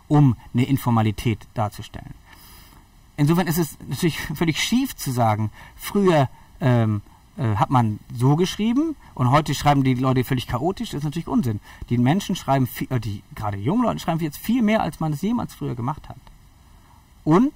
Um 0.08 0.36
eine 0.54 0.66
Informalität 0.66 1.40
darzustellen. 1.54 2.14
Insofern 3.18 3.48
ist 3.48 3.58
es 3.58 3.78
natürlich 3.88 4.20
völlig 4.20 4.60
schief 4.60 4.96
zu 4.96 5.12
sagen, 5.12 5.50
früher 5.76 6.30
ähm, 6.60 7.02
äh, 7.38 7.56
hat 7.56 7.70
man 7.70 8.00
so 8.14 8.36
geschrieben 8.36 8.96
und 9.14 9.32
heute 9.32 9.54
schreiben 9.54 9.84
die 9.84 9.94
Leute 9.94 10.24
völlig 10.24 10.48
chaotisch. 10.48 10.90
Das 10.90 11.00
ist 11.00 11.04
natürlich 11.04 11.28
Unsinn. 11.28 11.60
Die 11.90 11.98
Menschen 11.98 12.36
schreiben, 12.36 12.68
viel, 12.68 12.88
äh, 12.92 13.00
die 13.00 13.24
gerade 13.34 13.58
jungen 13.58 13.84
Leute 13.84 14.00
schreiben 14.00 14.20
jetzt 14.20 14.38
viel 14.38 14.62
mehr, 14.62 14.82
als 14.82 15.00
man 15.00 15.14
es 15.14 15.22
jemals 15.22 15.54
früher 15.54 15.76
gemacht 15.76 16.10
hat. 16.10 16.18
Und 17.24 17.54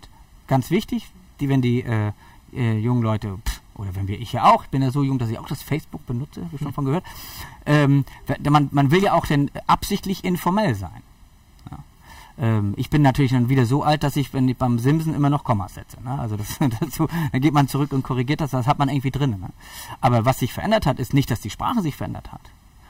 ganz 0.48 0.72
wichtig, 0.72 1.10
die, 1.40 1.50
wenn 1.50 1.62
die 1.62 1.82
äh, 1.84 2.12
äh, 2.54 2.78
jungen 2.78 3.02
Leute, 3.02 3.38
pff, 3.46 3.62
oder 3.76 3.96
wenn 3.96 4.08
wir, 4.08 4.20
ich 4.20 4.34
ja 4.34 4.46
auch, 4.46 4.64
ich 4.64 4.70
bin 4.70 4.82
ja 4.82 4.92
so 4.92 5.04
jung, 5.04 5.20
dass 5.20 5.30
ich 5.30 5.40
auch 5.40 5.48
das 5.48 5.64
Facebook 5.64 6.06
benutze, 6.06 6.44
habe 6.44 6.56
ich 6.56 6.62
schon 6.62 6.74
von 6.74 6.84
gehört, 6.84 7.06
ähm, 7.66 8.04
man, 8.50 8.68
man 8.72 8.92
will 8.92 9.02
ja 9.02 9.14
auch 9.14 9.26
denn 9.26 9.50
absichtlich 9.68 10.26
informell 10.26 10.76
sein. 10.76 11.02
Ähm, 12.40 12.74
ich 12.78 12.90
bin 12.90 13.02
natürlich 13.02 13.32
dann 13.32 13.50
wieder 13.50 13.66
so 13.66 13.84
alt, 13.84 14.04
dass 14.04 14.16
ich, 14.16 14.34
wenn 14.34 14.48
ich 14.48 14.58
beim 14.58 14.80
Simsen 14.80 15.14
immer 15.14 15.30
noch 15.30 15.44
Kommas 15.44 15.76
setze. 15.76 16.02
Ne? 16.02 16.18
Also 16.20 16.38
das, 16.38 16.58
so, 16.92 17.08
dann 17.32 17.42
geht 17.42 17.54
man 17.54 17.68
zurück 17.68 17.92
und 17.92 18.04
korrigiert 18.04 18.42
das, 18.42 18.52
das 18.52 18.68
hat 18.68 18.80
man 18.80 18.90
irgendwie 18.90 19.12
drin. 19.12 19.32
Ne? 19.32 19.50
Aber 20.02 20.26
was 20.26 20.40
sich 20.40 20.54
verändert 20.54 20.86
hat, 20.86 21.00
ist 21.00 21.14
nicht, 21.14 21.30
dass 21.30 21.42
die 21.42 21.50
Sprache 21.50 21.82
sich 21.82 21.96
verändert 21.96 22.32
hat 22.32 22.42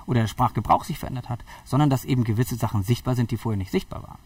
oder 0.06 0.22
der 0.22 0.28
Sprachgebrauch 0.28 0.84
sich 0.84 1.00
verändert 1.00 1.30
hat, 1.30 1.40
sondern 1.66 1.90
dass 1.90 2.06
eben 2.06 2.24
gewisse 2.24 2.56
Sachen 2.56 2.84
sichtbar 2.84 3.16
sind, 3.16 3.32
die 3.32 3.38
vorher 3.38 3.58
nicht 3.58 3.72
sichtbar 3.72 4.04
waren. 4.04 4.18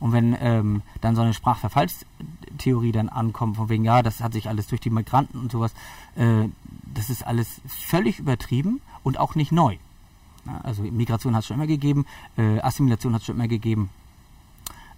Und 0.00 0.12
wenn 0.12 0.36
ähm, 0.40 0.82
dann 1.00 1.16
so 1.16 1.22
eine 1.22 1.34
Sprachverfallstheorie 1.34 2.92
dann 2.92 3.08
ankommt, 3.08 3.56
von 3.56 3.68
wegen, 3.68 3.84
ja, 3.84 4.02
das 4.02 4.22
hat 4.22 4.32
sich 4.32 4.48
alles 4.48 4.68
durch 4.68 4.80
die 4.80 4.90
Migranten 4.90 5.38
und 5.40 5.50
sowas, 5.50 5.72
äh, 6.14 6.48
das 6.94 7.10
ist 7.10 7.26
alles 7.26 7.60
völlig 7.66 8.20
übertrieben 8.20 8.80
und 9.02 9.18
auch 9.18 9.34
nicht 9.34 9.50
neu. 9.50 9.76
Ja, 10.46 10.60
also 10.62 10.82
Migration 10.84 11.34
hat 11.34 11.40
es 11.40 11.48
schon 11.48 11.56
immer 11.56 11.66
gegeben, 11.66 12.06
äh, 12.36 12.60
Assimilation 12.60 13.12
hat 13.12 13.22
es 13.22 13.26
schon 13.26 13.34
immer 13.34 13.48
gegeben. 13.48 13.90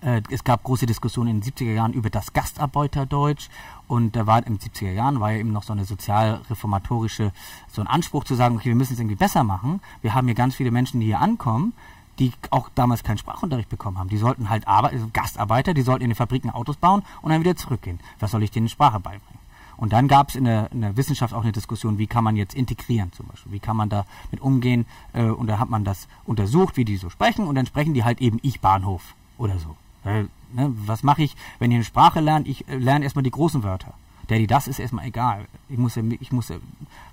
Äh, 0.03 0.23
es 0.31 0.45
gab 0.45 0.63
große 0.65 0.87
Diskussionen 0.87 1.31
in 1.31 1.41
den 1.41 1.53
70er 1.53 1.73
Jahren 1.73 1.93
über 1.93 2.11
das 2.11 2.33
Gastarbeiterdeutsch 2.33 3.49
und 3.87 4.17
da 4.17 4.27
war 4.27 4.39
in 4.47 4.57
den 4.57 4.59
70er 4.59 4.93
Jahren 4.93 5.21
war 5.21 5.33
ja 5.33 5.39
eben 5.39 5.53
noch 5.53 5.63
so 5.63 5.73
eine 5.73 5.85
sozialreformatorische, 5.85 7.33
so 7.71 7.81
ein 7.81 7.87
Anspruch 7.87 8.25
zu 8.25 8.35
sagen, 8.35 8.57
okay, 8.57 8.69
wir 8.69 8.75
müssen 8.75 8.95
es 8.95 9.01
irgendwie 9.01 9.17
besser 9.17 9.45
machen. 9.45 9.81
Wir 10.03 10.15
haben 10.15 10.27
hier 10.27 10.35
ganz 10.35 10.55
viele 10.55 10.71
Menschen, 10.71 11.01
die 11.01 11.07
hier 11.07 11.21
ankommen, 11.21 11.75
die 12.19 12.33
auch 12.51 12.69
damals 12.75 13.03
keinen 13.03 13.19
Sprachunterricht 13.19 13.69
bekommen 13.69 13.99
haben. 13.99 14.09
Die 14.09 14.19
sollten 14.19 14.49
halt 14.49 14.69
arbeiten, 14.69 14.97
also 14.97 15.09
Gastarbeiter, 15.13 15.75
die 15.75 15.83
sollten 15.83 16.05
in 16.05 16.11
den 16.11 16.17
Fabriken 16.17 16.51
Autos 16.51 16.77
bauen 16.77 17.03
und 17.23 17.31
dann 17.31 17.41
wieder 17.41 17.57
zurückgehen. 17.57 17.99
Was 18.19 18.31
soll 18.31 18.43
ich 18.43 18.51
denen 18.51 18.69
Sprache 18.69 19.01
beibringen? 19.01 19.41
Und 19.77 19.95
dann 19.95 20.09
gab 20.09 20.29
es 20.29 20.35
in 20.35 20.45
der, 20.45 20.71
in 20.73 20.83
der 20.83 20.99
Wissenschaft 20.99 21.33
auch 21.33 21.43
eine 21.43 21.53
Diskussion, 21.53 21.97
wie 21.97 22.07
kann 22.07 22.23
man 22.23 22.37
jetzt 22.37 22.55
integrieren 22.55 23.13
zum 23.13 23.27
Beispiel, 23.29 23.53
wie 23.53 23.61
kann 23.61 23.79
man 23.79 23.89
da 23.89 24.05
mit 24.31 24.43
umgehen 24.43 24.85
äh, 25.15 25.25
und 25.25 25.47
da 25.47 25.59
hat 25.59 25.71
man 25.71 25.85
das 25.85 26.07
untersucht, 26.27 26.77
wie 26.77 26.85
die 26.85 26.99
so 26.99 27.09
sprechen 27.09 27.47
und 27.47 27.55
dann 27.55 27.65
sprechen 27.65 27.95
die 27.95 28.05
halt 28.05 28.21
eben 28.21 28.39
ich 28.43 28.61
Bahnhof 28.61 29.15
oder 29.39 29.59
so. 29.59 29.77
Weil, 30.05 30.29
ne, 30.53 30.73
was 30.87 31.03
mache 31.03 31.23
ich, 31.23 31.37
wenn 31.59 31.71
ich 31.71 31.77
eine 31.77 31.85
Sprache 31.85 32.21
lerne? 32.21 32.47
Ich 32.47 32.69
äh, 32.69 32.77
lerne 32.77 33.05
erstmal 33.05 33.23
die 33.23 33.31
großen 33.31 33.63
Wörter. 33.63 33.95
Die, 34.29 34.47
das 34.47 34.69
ist 34.69 34.79
erstmal 34.79 35.07
egal. 35.07 35.47
Ich 35.69 35.77
muss, 35.77 35.97
ja, 35.97 36.05
ich 36.21 36.31
muss 36.31 36.51
ja 36.51 36.57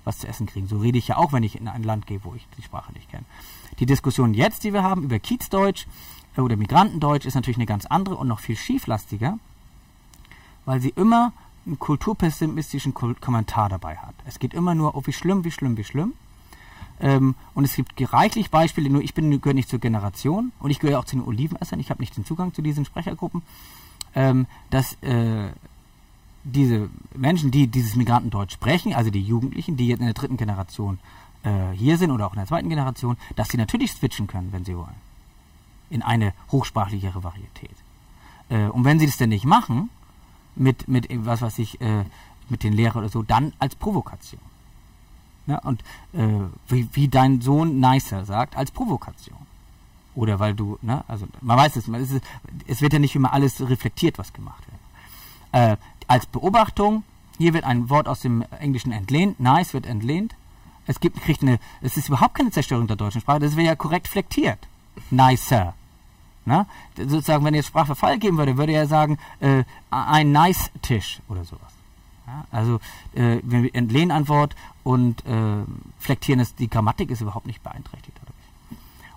was 0.04 0.18
zu 0.18 0.28
essen 0.28 0.46
kriegen. 0.46 0.68
So 0.68 0.78
rede 0.78 0.98
ich 0.98 1.08
ja 1.08 1.16
auch, 1.16 1.32
wenn 1.32 1.42
ich 1.42 1.58
in 1.58 1.66
ein 1.66 1.82
Land 1.82 2.06
gehe, 2.06 2.22
wo 2.22 2.34
ich 2.34 2.46
die 2.56 2.62
Sprache 2.62 2.92
nicht 2.92 3.10
kenne. 3.10 3.24
Die 3.80 3.86
Diskussion 3.86 4.34
jetzt, 4.34 4.62
die 4.62 4.72
wir 4.72 4.84
haben 4.84 5.02
über 5.02 5.18
Kiezdeutsch 5.18 5.86
äh, 6.36 6.40
oder 6.40 6.56
Migrantendeutsch, 6.56 7.26
ist 7.26 7.34
natürlich 7.34 7.56
eine 7.58 7.66
ganz 7.66 7.86
andere 7.86 8.16
und 8.16 8.28
noch 8.28 8.38
viel 8.38 8.56
schieflastiger, 8.56 9.38
weil 10.64 10.80
sie 10.80 10.90
immer 10.90 11.32
einen 11.66 11.78
kulturpessimistischen 11.78 12.94
Kul- 12.94 13.20
Kommentar 13.20 13.68
dabei 13.68 13.96
hat. 13.96 14.14
Es 14.24 14.38
geht 14.38 14.54
immer 14.54 14.74
nur, 14.76 14.94
oh, 14.94 15.02
wie 15.04 15.12
schlimm, 15.12 15.44
wie 15.44 15.50
schlimm, 15.50 15.76
wie 15.76 15.84
schlimm. 15.84 16.14
Ähm, 17.00 17.34
und 17.54 17.64
es 17.64 17.74
gibt 17.74 18.12
reichlich 18.12 18.50
Beispiele, 18.50 18.90
nur 18.90 19.02
ich 19.02 19.14
gehöre 19.14 19.54
nicht 19.54 19.68
zur 19.68 19.78
Generation 19.78 20.52
und 20.58 20.70
ich 20.70 20.80
gehöre 20.80 20.98
auch 20.98 21.04
zu 21.04 21.16
den 21.16 21.24
Olivenessern, 21.24 21.78
ich 21.78 21.90
habe 21.90 22.00
nicht 22.00 22.16
den 22.16 22.24
Zugang 22.24 22.52
zu 22.54 22.62
diesen 22.62 22.84
Sprechergruppen, 22.84 23.42
ähm, 24.14 24.46
dass 24.70 24.94
äh, 25.02 25.48
diese 26.44 26.88
Menschen, 27.14 27.50
die 27.50 27.66
dieses 27.66 27.94
Migrantendeutsch 27.96 28.54
sprechen, 28.54 28.94
also 28.94 29.10
die 29.10 29.22
Jugendlichen, 29.22 29.76
die 29.76 29.88
jetzt 29.88 30.00
in 30.00 30.06
der 30.06 30.14
dritten 30.14 30.36
Generation 30.36 30.98
äh, 31.42 31.70
hier 31.74 31.98
sind 31.98 32.10
oder 32.10 32.26
auch 32.26 32.32
in 32.32 32.38
der 32.38 32.46
zweiten 32.46 32.68
Generation, 32.68 33.16
dass 33.36 33.48
sie 33.48 33.58
natürlich 33.58 33.92
switchen 33.92 34.26
können, 34.26 34.52
wenn 34.52 34.64
sie 34.64 34.76
wollen. 34.76 35.08
In 35.90 36.02
eine 36.02 36.32
hochsprachlichere 36.50 37.22
Varietät. 37.22 37.76
Äh, 38.48 38.66
und 38.66 38.84
wenn 38.84 38.98
sie 38.98 39.06
das 39.06 39.18
denn 39.18 39.30
nicht 39.30 39.44
machen, 39.44 39.90
mit, 40.56 40.88
mit 40.88 41.06
was 41.10 41.42
weiß 41.42 41.58
ich, 41.60 41.80
äh, 41.80 42.04
mit 42.48 42.62
den 42.62 42.72
Lehrern 42.72 43.02
oder 43.02 43.08
so, 43.08 43.22
dann 43.22 43.52
als 43.58 43.74
Provokation. 43.76 44.40
Ja, 45.48 45.58
und 45.60 45.80
äh, 46.12 46.28
wie, 46.68 46.88
wie 46.92 47.08
dein 47.08 47.40
Sohn 47.40 47.80
Nicer 47.80 48.26
sagt, 48.26 48.54
als 48.54 48.70
Provokation. 48.70 49.38
Oder 50.14 50.38
weil 50.38 50.54
du, 50.54 50.78
ne, 50.82 51.02
also 51.08 51.26
man 51.40 51.56
weiß 51.56 51.76
es, 51.76 51.86
man, 51.86 52.02
es, 52.02 52.10
ist, 52.10 52.24
es 52.66 52.82
wird 52.82 52.92
ja 52.92 52.98
nicht 52.98 53.16
immer 53.16 53.32
alles 53.32 53.66
reflektiert, 53.66 54.18
was 54.18 54.32
gemacht 54.34 54.62
wird. 54.68 54.78
Äh, 55.52 55.76
als 56.06 56.26
Beobachtung, 56.26 57.02
hier 57.38 57.54
wird 57.54 57.64
ein 57.64 57.88
Wort 57.88 58.08
aus 58.08 58.20
dem 58.20 58.42
Englischen 58.60 58.92
entlehnt, 58.92 59.40
nice 59.40 59.72
wird 59.72 59.86
entlehnt. 59.86 60.34
Es 60.86 61.00
gibt, 61.00 61.20
kriegt 61.22 61.42
eine, 61.42 61.58
es 61.80 61.96
ist 61.96 62.08
überhaupt 62.08 62.34
keine 62.34 62.50
Zerstörung 62.50 62.86
der 62.86 62.96
deutschen 62.96 63.22
Sprache, 63.22 63.40
das 63.40 63.56
wird 63.56 63.66
ja 63.66 63.74
korrekt 63.74 64.08
flektiert. 64.08 64.58
Nicer. 65.10 65.74
Ne? 66.44 66.66
Sozusagen, 66.96 67.44
wenn 67.44 67.54
jetzt 67.54 67.68
Sprachverfall 67.68 68.18
geben 68.18 68.36
würde, 68.36 68.58
würde 68.58 68.72
er 68.72 68.86
sagen, 68.86 69.18
äh, 69.40 69.64
ein 69.90 70.32
nice 70.32 70.70
Tisch 70.82 71.20
oder 71.28 71.44
sowas. 71.44 71.67
Ja? 72.28 72.44
Also, 72.50 72.76
äh, 73.14 73.40
wenn 73.42 73.62
wir 73.62 73.74
entlehnen 73.74 74.10
ein 74.10 74.28
Wort 74.28 74.54
und 74.84 75.24
äh, 75.26 75.64
flektieren 75.98 76.40
es, 76.40 76.54
die 76.54 76.68
Grammatik 76.68 77.10
ist 77.10 77.22
überhaupt 77.22 77.46
nicht 77.46 77.62
beeinträchtigt 77.62 78.16
dadurch. 78.20 78.36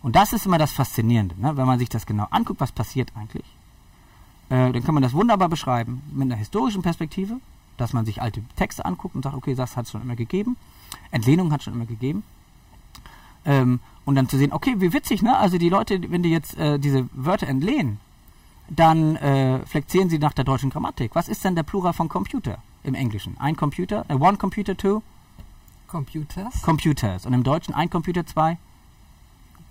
Und 0.01 0.15
das 0.15 0.33
ist 0.33 0.45
immer 0.45 0.57
das 0.57 0.71
Faszinierende, 0.71 1.35
ne? 1.39 1.57
wenn 1.57 1.67
man 1.67 1.77
sich 1.77 1.89
das 1.89 2.05
genau 2.05 2.27
anguckt, 2.31 2.59
was 2.59 2.71
passiert 2.71 3.11
eigentlich. 3.15 3.45
Äh, 4.49 4.71
dann 4.71 4.83
kann 4.83 4.93
man 4.93 5.03
das 5.03 5.13
wunderbar 5.13 5.49
beschreiben 5.49 6.01
mit 6.11 6.23
einer 6.23 6.35
historischen 6.35 6.81
Perspektive, 6.81 7.39
dass 7.77 7.93
man 7.93 8.05
sich 8.05 8.21
alte 8.21 8.41
Texte 8.55 8.85
anguckt 8.85 9.15
und 9.15 9.23
sagt, 9.23 9.35
okay, 9.35 9.55
das 9.55 9.75
hat 9.75 9.85
es 9.85 9.91
schon 9.91 10.01
immer 10.01 10.15
gegeben. 10.15 10.57
Entlehnung 11.11 11.51
hat 11.51 11.59
es 11.59 11.65
schon 11.65 11.73
immer 11.73 11.85
gegeben. 11.85 12.23
Ähm, 13.45 13.79
und 14.05 14.15
dann 14.15 14.29
zu 14.29 14.37
sehen, 14.37 14.53
okay, 14.53 14.75
wie 14.77 14.93
witzig, 14.93 15.21
ne? 15.21 15.37
Also 15.37 15.57
die 15.57 15.69
Leute, 15.69 15.99
wenn 16.11 16.23
die 16.23 16.29
jetzt 16.29 16.57
äh, 16.57 16.79
diese 16.79 17.07
Wörter 17.13 17.47
entlehnen, 17.47 17.99
dann 18.75 19.17
äh, 19.17 19.65
flektieren 19.65 20.09
sie 20.09 20.17
nach 20.17 20.33
der 20.33 20.45
deutschen 20.45 20.69
Grammatik. 20.69 21.13
Was 21.13 21.27
ist 21.27 21.43
denn 21.43 21.55
der 21.55 21.63
Plural 21.63 21.93
von 21.93 22.07
Computer 22.07 22.59
im 22.83 22.95
Englischen? 22.95 23.35
Ein 23.37 23.57
Computer, 23.57 24.05
äh, 24.07 24.13
one 24.13 24.37
computer, 24.37 24.75
two 24.77 25.03
Computers? 25.87 26.61
computers. 26.61 27.25
Und 27.25 27.33
im 27.33 27.43
Deutschen 27.43 27.73
ein 27.73 27.89
Computer, 27.89 28.25
zwei, 28.25 28.57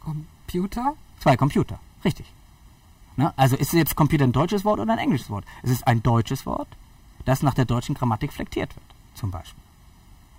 Computer? 0.00 0.94
zwei 1.18 1.36
Computer. 1.36 1.80
Richtig. 2.04 2.30
Ne? 3.16 3.32
Also 3.36 3.56
ist 3.56 3.72
jetzt 3.72 3.96
Computer 3.96 4.24
ein 4.24 4.32
deutsches 4.32 4.66
Wort 4.66 4.80
oder 4.80 4.92
ein 4.92 4.98
englisches 4.98 5.30
Wort? 5.30 5.46
Es 5.62 5.70
ist 5.70 5.86
ein 5.86 6.02
deutsches 6.02 6.44
Wort, 6.44 6.68
das 7.24 7.42
nach 7.42 7.54
der 7.54 7.64
deutschen 7.64 7.94
Grammatik 7.94 8.34
flektiert 8.34 8.76
wird, 8.76 8.86
zum 9.14 9.30
Beispiel. 9.30 9.62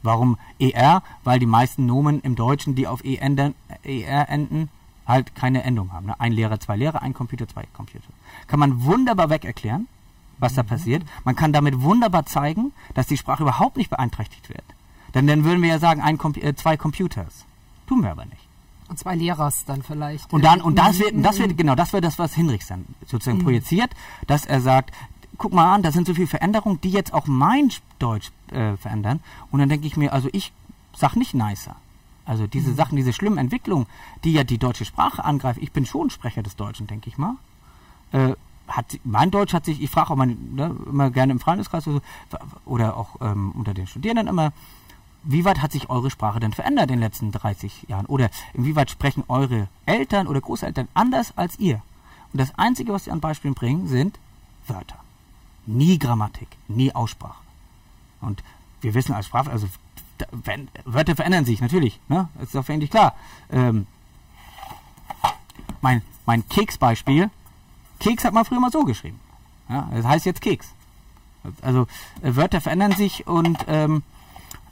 Warum 0.03 0.37
ER? 0.59 1.01
Weil 1.23 1.39
die 1.39 1.47
meisten 1.47 1.87
Nomen 1.87 2.21
im 2.21 2.35
Deutschen, 2.35 2.75
die 2.75 2.87
auf 2.87 3.03
E 3.03 3.15
ER 3.15 4.29
enden, 4.29 4.69
halt 5.11 5.35
keine 5.35 5.63
Endung 5.63 5.93
haben. 5.93 6.07
Ne? 6.07 6.19
Ein 6.19 6.31
Lehrer, 6.31 6.59
zwei 6.59 6.75
Lehrer, 6.75 7.01
ein 7.01 7.13
Computer, 7.13 7.47
zwei 7.47 7.65
Computer. 7.73 8.07
Kann 8.47 8.59
man 8.59 8.83
wunderbar 8.83 9.29
weg 9.29 9.45
erklären, 9.45 9.87
was 10.39 10.55
da 10.55 10.63
passiert. 10.63 11.03
Man 11.23 11.35
kann 11.35 11.53
damit 11.53 11.81
wunderbar 11.81 12.25
zeigen, 12.25 12.73
dass 12.93 13.07
die 13.07 13.17
Sprache 13.17 13.43
überhaupt 13.43 13.77
nicht 13.77 13.89
beeinträchtigt 13.89 14.49
wird. 14.49 14.63
Denn 15.13 15.27
dann 15.27 15.43
würden 15.43 15.61
wir 15.61 15.69
ja 15.69 15.79
sagen, 15.79 16.01
ein 16.01 16.19
äh, 16.41 16.55
zwei 16.55 16.77
Computers. 16.77 17.45
Tun 17.87 18.01
wir 18.01 18.11
aber 18.11 18.25
nicht. 18.25 18.47
Und 18.87 18.97
zwei 18.99 19.15
Lehrers 19.15 19.63
dann 19.65 19.83
vielleicht. 19.83 20.31
Und 20.33 20.43
dann, 20.43 20.61
und 20.61 20.77
das 20.77 20.99
wird, 20.99 21.13
das 21.23 21.39
wird, 21.39 21.57
genau, 21.57 21.75
das 21.75 21.93
wird 21.93 22.03
das, 22.03 22.19
was 22.19 22.33
Hinrichs 22.33 22.67
dann 22.67 22.85
sozusagen 23.05 23.39
projiziert, 23.39 23.91
dass 24.27 24.45
er 24.45 24.59
sagt, 24.59 24.93
guck 25.37 25.53
mal 25.53 25.73
an, 25.73 25.81
da 25.81 25.91
sind 25.91 26.07
so 26.07 26.13
viele 26.13 26.27
Veränderungen, 26.27 26.81
die 26.81 26.91
jetzt 26.91 27.13
auch 27.13 27.25
mein 27.27 27.71
Deutsch 27.99 28.31
äh, 28.51 28.75
verändern. 28.77 29.21
Und 29.49 29.59
dann 29.59 29.69
denke 29.69 29.87
ich 29.87 29.95
mir, 29.95 30.11
also 30.11 30.29
ich 30.33 30.51
sag 30.95 31.15
nicht 31.15 31.33
nicer. 31.33 31.75
Also 32.31 32.47
diese 32.47 32.73
Sachen, 32.73 32.95
diese 32.95 33.11
schlimmen 33.11 33.37
Entwicklungen, 33.37 33.87
die 34.23 34.31
ja 34.31 34.45
die 34.45 34.57
deutsche 34.57 34.85
Sprache 34.85 35.25
angreifen, 35.25 35.61
ich 35.61 35.73
bin 35.73 35.85
schon 35.85 36.09
Sprecher 36.09 36.41
des 36.41 36.55
Deutschen, 36.55 36.87
denke 36.87 37.09
ich 37.09 37.17
mal. 37.17 37.35
Äh, 38.13 38.35
hat, 38.69 38.85
mein 39.03 39.31
Deutsch 39.31 39.53
hat 39.53 39.65
sich, 39.65 39.81
ich 39.81 39.89
frage 39.89 40.11
auch 40.11 40.15
mal, 40.15 40.27
ne, 40.27 40.73
immer 40.85 41.11
gerne 41.11 41.33
im 41.33 41.41
Freundeskreis 41.41 41.85
oder, 41.89 42.01
so, 42.29 42.37
oder 42.63 42.95
auch 42.95 43.17
ähm, 43.19 43.51
unter 43.51 43.73
den 43.73 43.85
Studierenden 43.85 44.27
immer, 44.27 44.53
Wie 45.23 45.43
hat 45.43 45.73
sich 45.73 45.89
eure 45.89 46.09
Sprache 46.09 46.39
denn 46.39 46.53
verändert 46.53 46.85
in 46.85 46.95
den 46.95 46.99
letzten 47.01 47.33
30 47.33 47.89
Jahren? 47.89 48.05
Oder 48.05 48.29
inwieweit 48.53 48.89
sprechen 48.89 49.25
eure 49.27 49.67
Eltern 49.85 50.27
oder 50.27 50.39
Großeltern 50.39 50.87
anders 50.93 51.37
als 51.37 51.59
ihr? 51.59 51.81
Und 52.31 52.39
das 52.39 52.57
Einzige, 52.57 52.93
was 52.93 53.03
sie 53.03 53.11
an 53.11 53.19
Beispielen 53.19 53.55
bringen, 53.55 53.89
sind 53.89 54.17
Wörter. 54.67 55.03
Nie 55.65 55.99
Grammatik, 55.99 56.47
nie 56.69 56.95
Aussprache. 56.95 57.43
Und 58.21 58.41
wir 58.79 58.93
wissen 58.93 59.13
als 59.13 59.25
Sprache, 59.25 59.51
also 59.51 59.67
Wörter 60.85 61.15
verändern 61.15 61.45
sich 61.45 61.61
natürlich, 61.61 61.99
ne? 62.07 62.29
Das 62.35 62.45
ist 62.45 62.55
doch 62.55 62.67
eigentlich 62.69 62.91
klar. 62.91 63.15
Ähm, 63.51 63.87
mein, 65.81 66.01
mein 66.25 66.47
Keksbeispiel, 66.47 67.29
Keks 67.99 68.23
hat 68.23 68.33
man 68.33 68.45
früher 68.45 68.59
mal 68.59 68.71
so 68.71 68.83
geschrieben. 68.83 69.19
Ja, 69.69 69.89
das 69.93 70.05
heißt 70.05 70.25
jetzt 70.25 70.41
Keks. 70.41 70.73
Also 71.61 71.87
äh, 72.21 72.35
Wörter 72.35 72.61
verändern 72.61 72.91
sich 72.93 73.27
und 73.27 73.57
ähm, 73.67 74.03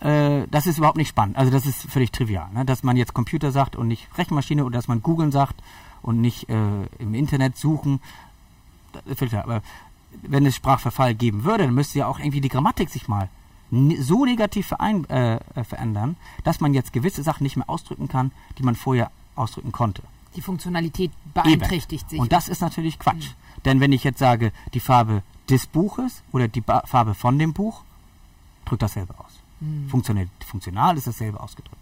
äh, 0.01 0.47
das 0.49 0.67
ist 0.67 0.77
überhaupt 0.77 0.97
nicht 0.97 1.09
spannend. 1.09 1.37
Also 1.37 1.51
das 1.51 1.65
ist 1.65 1.89
völlig 1.89 2.11
trivial, 2.11 2.49
ne? 2.53 2.65
dass 2.65 2.83
man 2.83 2.97
jetzt 2.97 3.13
Computer 3.13 3.51
sagt 3.51 3.75
und 3.75 3.87
nicht 3.87 4.07
Rechenmaschine 4.17 4.65
oder 4.65 4.77
dass 4.77 4.87
man 4.87 5.01
googeln 5.01 5.31
sagt 5.31 5.61
und 6.01 6.21
nicht 6.21 6.49
äh, 6.49 6.85
im 6.99 7.13
Internet 7.13 7.57
suchen. 7.57 8.01
Aber 9.31 9.61
wenn 10.23 10.45
es 10.45 10.55
Sprachverfall 10.55 11.15
geben 11.15 11.43
würde, 11.43 11.65
dann 11.65 11.73
müsste 11.73 11.99
ja 11.99 12.07
auch 12.07 12.19
irgendwie 12.19 12.41
die 12.41 12.49
Grammatik 12.49 12.89
sich 12.89 13.07
mal 13.07 13.29
so 13.71 14.25
negativ 14.25 14.67
verein, 14.67 15.05
äh, 15.09 15.39
verändern, 15.63 16.15
dass 16.43 16.59
man 16.59 16.73
jetzt 16.73 16.93
gewisse 16.93 17.23
Sachen 17.23 17.43
nicht 17.43 17.55
mehr 17.55 17.69
ausdrücken 17.69 18.07
kann, 18.07 18.31
die 18.57 18.63
man 18.63 18.75
vorher 18.75 19.11
ausdrücken 19.35 19.71
konnte. 19.71 20.03
Die 20.35 20.41
Funktionalität 20.41 21.11
beeinträchtigt 21.33 22.03
Eben. 22.03 22.09
sich. 22.09 22.19
Und 22.19 22.31
das 22.31 22.49
ist 22.49 22.61
natürlich 22.61 22.99
Quatsch. 22.99 23.29
Mhm. 23.29 23.61
Denn 23.65 23.79
wenn 23.79 23.91
ich 23.91 24.03
jetzt 24.03 24.19
sage, 24.19 24.51
die 24.73 24.79
Farbe 24.79 25.23
des 25.49 25.67
Buches 25.67 26.23
oder 26.31 26.47
die 26.47 26.61
ba 26.61 26.83
Farbe 26.85 27.13
von 27.13 27.37
dem 27.39 27.53
Buch, 27.53 27.81
drückt 28.65 28.83
dasselbe 28.83 29.13
aus. 29.17 29.39
Mhm. 29.59 29.89
Funktional, 29.89 30.27
funktional 30.45 30.97
ist 30.97 31.07
dasselbe 31.07 31.39
ausgedrückt. 31.39 31.75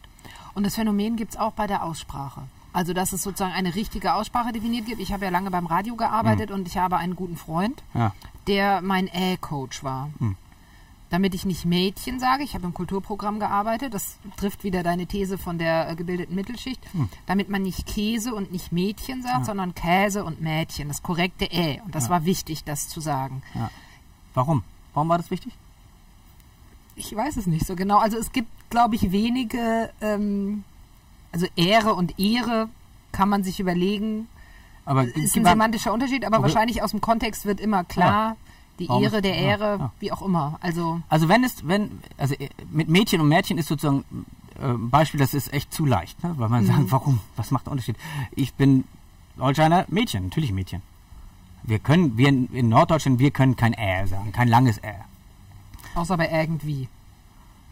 Und 0.54 0.66
das 0.66 0.76
Phänomen 0.76 1.18
gibt 1.18 1.34
es 1.34 1.40
auch 1.40 1.52
bei 1.54 1.68
der 1.68 1.84
Aussprache. 1.84 2.44
Also, 2.74 2.94
dass 2.94 3.14
es 3.14 3.24
sozusagen 3.24 3.54
eine 3.54 3.76
richtige 3.76 4.14
Aussprache 4.14 4.52
definiert 4.52 4.86
gibt. 4.86 5.02
Ich 5.02 5.12
habe 5.12 5.26
ja 5.26 5.32
lange 5.32 5.52
beim 5.52 5.66
Radio 5.66 5.96
gearbeitet 5.96 6.50
mhm. 6.50 6.58
und 6.58 6.68
ich 6.68 6.78
habe 6.78 6.98
einen 6.98 7.16
guten 7.16 7.38
Freund, 7.38 7.84
ja. 7.94 8.14
der 8.48 8.82
mein 8.82 9.08
Ä-Coach 9.08 9.84
war. 9.84 10.10
Mhm. 10.20 10.36
Damit 11.10 11.34
ich 11.34 11.46
nicht 11.46 11.64
Mädchen 11.66 12.20
sage, 12.20 12.44
ich 12.44 12.54
habe 12.54 12.66
im 12.66 12.74
Kulturprogramm 12.74 13.40
gearbeitet, 13.40 13.94
das 13.94 14.18
trifft 14.36 14.66
wieder 14.66 14.84
deine 14.84 15.08
These 15.08 15.38
von 15.38 15.58
der 15.58 15.90
äh, 15.90 15.96
gebildeten 15.96 16.36
Mittelschicht, 16.36 16.82
mhm. 16.94 17.08
damit 17.26 17.48
man 17.50 17.62
nicht 17.62 17.88
Käse 17.88 18.36
und 18.36 18.52
nicht 18.52 18.74
Mädchen 18.74 19.22
sagt, 19.22 19.40
ja. 19.40 19.46
sondern 19.46 19.74
Käse 19.74 20.26
und 20.26 20.42
Mädchen, 20.42 20.90
das 20.90 21.02
korrekte 21.02 21.46
Ä. 21.46 21.80
Und 21.86 21.96
das 21.96 22.06
ja. 22.06 22.10
war 22.10 22.26
wichtig, 22.26 22.66
das 22.66 22.90
zu 22.90 23.00
sagen. 23.00 23.42
Warum? 24.34 24.64
Warum 24.94 25.10
war 25.10 25.18
das 25.18 25.32
wichtig? 25.32 25.54
Ich 26.96 27.16
weiß 27.16 27.38
es 27.38 27.48
nicht 27.48 27.66
so 27.66 27.76
genau. 27.76 28.00
Also 28.00 28.18
es 28.18 28.32
gibt, 28.32 28.50
glaube 28.70 28.96
ich, 28.96 29.12
wenige, 29.12 29.92
ähm, 30.02 30.64
also 31.32 31.46
Ehre 31.56 31.94
und 31.94 32.20
Ehre 32.20 32.70
kann 33.12 33.30
man 33.30 33.44
sich 33.44 33.60
überlegen. 33.60 34.28
Aber 34.86 35.04
ist 35.04 35.36
ein 35.36 35.46
semantischer 35.46 35.94
Unterschied, 35.94 36.26
aber 36.26 36.38
okay. 36.38 36.44
wahrscheinlich 36.44 36.82
aus 36.82 36.92
dem 36.92 37.02
Kontext 37.02 37.46
wird 37.46 37.60
immer 37.60 37.84
klar, 37.84 38.30
ja. 38.30 38.36
Die 38.80 38.90
Warum 38.90 39.04
Ehre 39.04 39.22
der 39.22 39.36
Ehre, 39.36 39.64
ja, 39.64 39.78
ja. 39.78 39.92
wie 40.00 40.12
auch 40.12 40.22
immer. 40.22 40.58
Also, 40.62 41.02
also 41.10 41.30
wenn 41.30 41.44
es, 41.44 41.68
wenn, 41.68 42.00
also 42.18 42.36
mit 42.70 42.90
Mädchen 42.90 43.22
und 43.22 43.28
Mädchen 43.28 43.58
ist 43.58 43.68
sozusagen 43.68 44.04
äh, 44.60 44.66
ein 44.66 44.90
Beispiel, 44.90 45.20
das 45.20 45.34
ist 45.34 45.54
echt 45.54 45.74
zu 45.74 45.86
leicht, 45.86 46.24
ne? 46.24 46.34
weil 46.38 46.50
man 46.50 46.64
mhm. 46.64 46.68
sagt, 46.68 46.92
warum, 46.92 47.20
was 47.36 47.52
macht 47.52 47.66
der 47.66 47.72
Unterschied? 47.72 47.96
Ich 48.36 48.54
bin 48.54 48.84
Holsteiner 49.40 49.86
Mädchen, 49.90 50.26
natürlich 50.26 50.52
Mädchen. 50.52 50.82
Wir 51.64 51.80
können, 51.80 52.18
wir 52.18 52.30
in 52.30 52.70
Norddeutschland, 52.70 53.20
wir 53.20 53.32
können 53.32 53.56
kein 53.56 53.74
Ä 53.74 54.06
sagen, 54.08 54.32
kein 54.32 54.48
langes 54.48 54.78
Ä. 54.84 54.96
Außer 55.96 56.18
bei 56.18 56.30
irgendwie. 56.30 56.88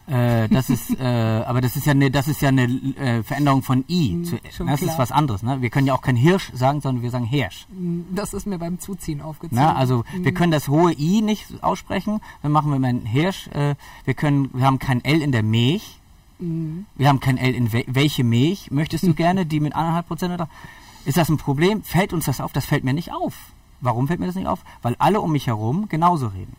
Äh, 0.07 0.47
das 0.49 0.69
ist, 0.69 0.99
äh, 0.99 1.03
aber 1.03 1.61
das 1.61 1.75
ist 1.75 1.85
ja 1.85 1.91
eine, 1.91 2.11
das 2.11 2.27
ist 2.27 2.41
ja 2.41 2.49
eine 2.49 2.63
äh, 2.63 3.23
Veränderung 3.23 3.63
von 3.63 3.83
i. 3.89 4.13
Mm, 4.13 4.23
zu, 4.25 4.37
das 4.37 4.55
klar. 4.55 4.73
ist 4.75 4.99
was 4.99 5.11
anderes. 5.11 5.41
Ne? 5.41 5.61
Wir 5.61 5.71
können 5.71 5.87
ja 5.87 5.95
auch 5.95 6.01
kein 6.01 6.15
Hirsch 6.15 6.51
sagen, 6.53 6.81
sondern 6.81 7.01
wir 7.01 7.09
sagen 7.09 7.25
Hirsch. 7.25 7.65
Hm, 7.69 8.05
das 8.11 8.33
ist 8.33 8.45
mir 8.45 8.59
beim 8.59 8.79
Zuziehen 8.79 9.21
aufgezogen. 9.21 9.63
Na, 9.63 9.75
also 9.75 10.03
mm. 10.13 10.23
wir 10.23 10.33
können 10.33 10.51
das 10.51 10.67
hohe 10.67 10.93
i 10.93 11.21
nicht 11.21 11.63
aussprechen. 11.63 12.21
Dann 12.43 12.51
machen 12.51 12.71
wir 12.71 12.77
mal 12.77 12.89
ein 12.89 13.05
Hirsch. 13.05 13.47
Äh, 13.47 13.75
wir 14.05 14.13
können, 14.13 14.51
wir 14.53 14.65
haben 14.65 14.77
kein 14.77 15.03
l 15.03 15.21
in 15.21 15.31
der 15.31 15.43
Milch. 15.43 15.99
Mm. 16.37 16.81
Wir 16.95 17.09
haben 17.09 17.19
kein 17.19 17.37
l 17.37 17.55
in 17.55 17.73
we 17.73 17.83
welche 17.87 18.23
Milch 18.23 18.69
möchtest 18.69 19.05
du 19.05 19.13
gerne, 19.15 19.47
die 19.47 19.59
mit 19.59 19.75
anderthalb 19.75 20.07
Prozent 20.07 20.33
oder? 20.33 20.49
Ist 21.05 21.17
das 21.17 21.29
ein 21.29 21.37
Problem? 21.37 21.81
Fällt 21.83 22.13
uns 22.13 22.25
das 22.25 22.41
auf? 22.41 22.53
Das 22.53 22.65
fällt 22.65 22.83
mir 22.83 22.93
nicht 22.93 23.11
auf. 23.11 23.33
Warum 23.81 24.07
fällt 24.07 24.19
mir 24.19 24.27
das 24.27 24.35
nicht 24.35 24.47
auf? 24.47 24.63
Weil 24.83 24.95
alle 24.99 25.21
um 25.21 25.31
mich 25.31 25.47
herum 25.47 25.87
genauso 25.89 26.27
reden. 26.27 26.55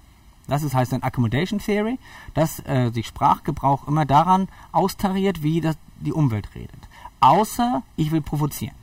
Das 0.49 0.63
ist, 0.63 0.75
heißt 0.75 0.93
dann 0.93 1.03
Accommodation 1.03 1.59
Theory, 1.59 1.99
dass 2.35 2.61
äh, 2.67 2.91
sich 2.93 3.07
Sprachgebrauch 3.07 3.89
immer 3.89 4.07
daran 4.07 4.49
austariert, 4.73 5.43
wie 5.43 5.61
das, 5.61 5.77
die 6.01 6.13
Umwelt 6.13 6.55
redet. 6.55 6.89
Außer 7.21 7.83
ich 7.97 8.13
will 8.13 8.21
provozieren. 8.21 8.75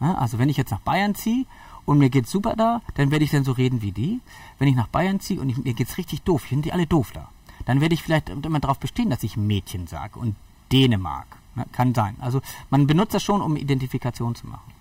Ja, 0.00 0.14
also 0.14 0.38
wenn 0.38 0.48
ich 0.48 0.56
jetzt 0.56 0.70
nach 0.70 0.80
Bayern 0.80 1.14
ziehe 1.14 1.46
und 1.84 1.98
mir 1.98 2.10
geht's 2.10 2.30
super 2.30 2.56
da, 2.56 2.80
dann 2.94 3.10
werde 3.10 3.24
ich 3.24 3.30
dann 3.30 3.44
so 3.44 3.52
reden 3.52 3.82
wie 3.82 3.92
die. 3.92 4.20
Wenn 4.58 4.68
ich 4.68 4.74
nach 4.74 4.88
Bayern 4.88 5.20
ziehe 5.20 5.40
und 5.40 5.48
ich, 5.48 5.56
mir 5.56 5.74
geht's 5.74 5.98
richtig 5.98 6.22
doof, 6.22 6.42
ich 6.42 6.48
finde 6.48 6.64
die 6.64 6.72
alle 6.72 6.86
doof 6.86 7.12
da, 7.12 7.28
dann 7.64 7.80
werde 7.80 7.94
ich 7.94 8.02
vielleicht 8.02 8.28
immer 8.28 8.60
darauf 8.60 8.78
bestehen, 8.78 9.10
dass 9.10 9.22
ich 9.22 9.36
Mädchen 9.36 9.86
sage 9.86 10.18
und 10.18 10.34
Dänemark. 10.72 11.26
Ja, 11.56 11.64
kann 11.70 11.94
sein. 11.94 12.16
Also 12.18 12.40
man 12.70 12.88
benutzt 12.88 13.14
das 13.14 13.22
schon, 13.22 13.40
um 13.40 13.56
Identifikation 13.56 14.34
zu 14.34 14.48
machen. 14.48 14.72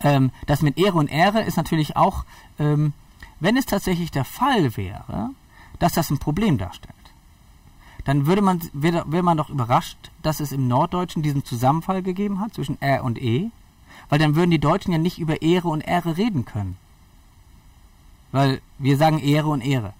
Ähm, 0.00 0.30
das 0.46 0.62
mit 0.62 0.76
Ehre 0.78 0.98
und 0.98 1.08
Ehre 1.08 1.42
ist 1.42 1.56
natürlich 1.56 1.96
auch 1.96 2.24
ähm, 2.58 2.92
wenn 3.40 3.56
es 3.56 3.66
tatsächlich 3.66 4.10
der 4.10 4.24
Fall 4.24 4.76
wäre, 4.76 5.30
dass 5.78 5.92
das 5.92 6.10
ein 6.10 6.18
Problem 6.18 6.58
darstellt, 6.58 6.94
dann 8.04 8.26
würde 8.26 8.42
man, 8.42 8.60
wäre, 8.72 9.04
wäre 9.06 9.22
man 9.22 9.36
doch 9.36 9.50
überrascht, 9.50 10.10
dass 10.22 10.40
es 10.40 10.52
im 10.52 10.66
Norddeutschen 10.66 11.22
diesen 11.22 11.44
Zusammenfall 11.44 12.02
gegeben 12.02 12.40
hat 12.40 12.54
zwischen 12.54 12.80
R 12.80 13.04
und 13.04 13.20
E, 13.20 13.50
weil 14.08 14.18
dann 14.18 14.34
würden 14.34 14.50
die 14.50 14.58
Deutschen 14.58 14.92
ja 14.92 14.98
nicht 14.98 15.18
über 15.18 15.42
Ehre 15.42 15.68
und 15.68 15.82
Ehre 15.82 16.16
reden 16.16 16.44
können. 16.44 16.78
Weil 18.32 18.62
wir 18.78 18.96
sagen 18.96 19.18
Ehre 19.18 19.48
und 19.48 19.60
Ehre. 19.60 19.92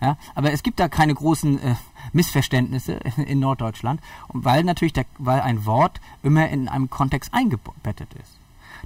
Ja, 0.00 0.16
aber 0.34 0.50
es 0.52 0.62
gibt 0.62 0.80
da 0.80 0.88
keine 0.88 1.14
großen 1.14 1.62
äh, 1.62 1.74
Missverständnisse 2.12 2.94
in, 3.16 3.38
Norddeutschland, 3.38 4.00
weil 4.28 4.64
natürlich 4.64 4.94
der, 4.94 5.04
weil 5.18 5.40
ein 5.40 5.66
Wort 5.66 6.00
immer 6.24 6.48
in 6.48 6.68
einem 6.68 6.90
Kontext 6.90 7.32
eingebettet 7.32 8.12
ist. 8.14 8.39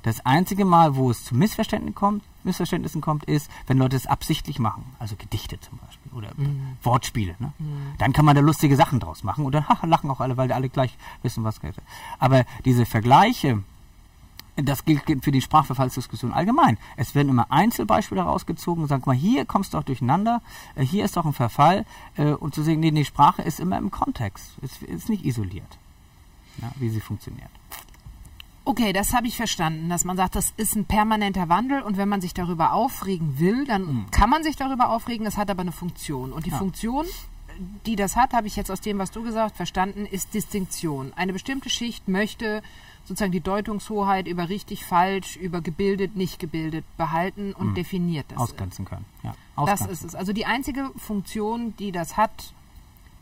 Das 0.04 0.24
einzige 0.26 0.66
Mal, 0.66 0.96
wo 0.96 1.10
es 1.10 1.24
zu 1.24 1.34
Missverständnissen 1.34 1.94
kommt, 1.94 2.22
Missverständnissen 2.44 3.00
kommt, 3.00 3.24
ist, 3.24 3.50
wenn 3.66 3.78
Leute 3.78 3.96
es 3.96 4.06
absichtlich 4.06 4.58
machen. 4.58 4.84
Also 4.98 5.16
Gedichte 5.16 5.58
zum 5.60 5.78
Beispiel 5.78 6.12
oder 6.12 6.28
mhm. 6.36 6.76
Wortspiele. 6.82 7.34
Ne? 7.38 7.54
Mhm. 7.58 7.94
Dann 7.96 8.12
kann 8.12 8.26
man 8.26 8.36
da 8.36 8.42
lustige 8.42 8.76
Sachen 8.76 9.00
draus 9.00 9.24
machen 9.24 9.46
und 9.46 9.54
dann 9.54 9.66
haha, 9.68 9.86
lachen 9.86 10.10
auch 10.10 10.20
alle, 10.20 10.36
weil 10.36 10.52
alle 10.52 10.68
gleich 10.68 10.98
wissen, 11.22 11.42
was 11.42 11.62
geht. 11.62 11.74
Aber 12.18 12.44
diese 12.66 12.84
Vergleiche, 12.84 13.64
das 14.56 14.84
gilt 14.84 15.24
für 15.24 15.32
die 15.32 15.40
Sprachverfallsdiskussion 15.40 16.34
allgemein. 16.34 16.76
Es 16.98 17.14
werden 17.14 17.30
immer 17.30 17.50
Einzelbeispiele 17.50 18.22
herausgezogen 18.22 18.82
und 18.82 18.88
sagt 18.88 19.06
mal, 19.06 19.16
hier 19.16 19.46
kommst 19.46 19.72
du 19.72 19.78
doch 19.78 19.84
durcheinander, 19.84 20.42
äh, 20.74 20.84
hier 20.84 21.06
ist 21.06 21.16
doch 21.16 21.24
ein 21.24 21.32
Verfall 21.32 21.86
äh, 22.16 22.32
und 22.32 22.54
zu 22.54 22.62
sehen, 22.62 22.80
nee, 22.80 22.90
die 22.90 23.06
Sprache 23.06 23.40
ist 23.40 23.58
immer 23.58 23.78
im 23.78 23.90
Kontext, 23.90 24.58
ist, 24.60 24.82
ist 24.82 25.08
nicht 25.08 25.24
isoliert, 25.24 25.78
ja, 26.60 26.70
wie 26.76 26.90
sie 26.90 27.00
funktioniert. 27.00 27.50
Okay, 28.66 28.94
das 28.94 29.12
habe 29.12 29.26
ich 29.26 29.36
verstanden, 29.36 29.90
dass 29.90 30.04
man 30.04 30.16
sagt, 30.16 30.36
das 30.36 30.54
ist 30.56 30.74
ein 30.74 30.86
permanenter 30.86 31.50
Wandel 31.50 31.82
und 31.82 31.98
wenn 31.98 32.08
man 32.08 32.22
sich 32.22 32.32
darüber 32.32 32.72
aufregen 32.72 33.38
will, 33.38 33.66
dann 33.66 33.82
mhm. 33.82 34.10
kann 34.10 34.30
man 34.30 34.42
sich 34.42 34.56
darüber 34.56 34.88
aufregen, 34.88 35.24
das 35.24 35.36
hat 35.36 35.50
aber 35.50 35.60
eine 35.60 35.72
Funktion. 35.72 36.32
Und 36.32 36.46
die 36.46 36.50
ja. 36.50 36.56
Funktion, 36.56 37.04
die 37.84 37.94
das 37.94 38.16
hat, 38.16 38.32
habe 38.32 38.46
ich 38.46 38.56
jetzt 38.56 38.70
aus 38.70 38.80
dem, 38.80 38.98
was 38.98 39.10
du 39.10 39.22
gesagt 39.22 39.56
verstanden, 39.56 40.06
ist 40.06 40.32
Distinktion. 40.32 41.12
Eine 41.14 41.34
bestimmte 41.34 41.68
Schicht 41.68 42.08
möchte 42.08 42.62
sozusagen 43.04 43.32
die 43.32 43.40
Deutungshoheit 43.40 44.26
über 44.26 44.48
richtig, 44.48 44.86
falsch, 44.86 45.36
über 45.36 45.60
gebildet, 45.60 46.16
nicht 46.16 46.38
gebildet 46.38 46.86
behalten 46.96 47.52
und 47.52 47.70
mhm. 47.70 47.74
definiert 47.74 48.26
das. 48.30 48.38
Ausgrenzen 48.38 48.86
können, 48.86 49.04
ja. 49.22 49.34
Ausgrenzen. 49.56 49.88
Das 49.88 49.98
ist 49.98 50.04
es. 50.04 50.14
Also 50.14 50.32
die 50.32 50.46
einzige 50.46 50.90
Funktion, 50.96 51.76
die 51.76 51.92
das 51.92 52.16
hat, 52.16 52.54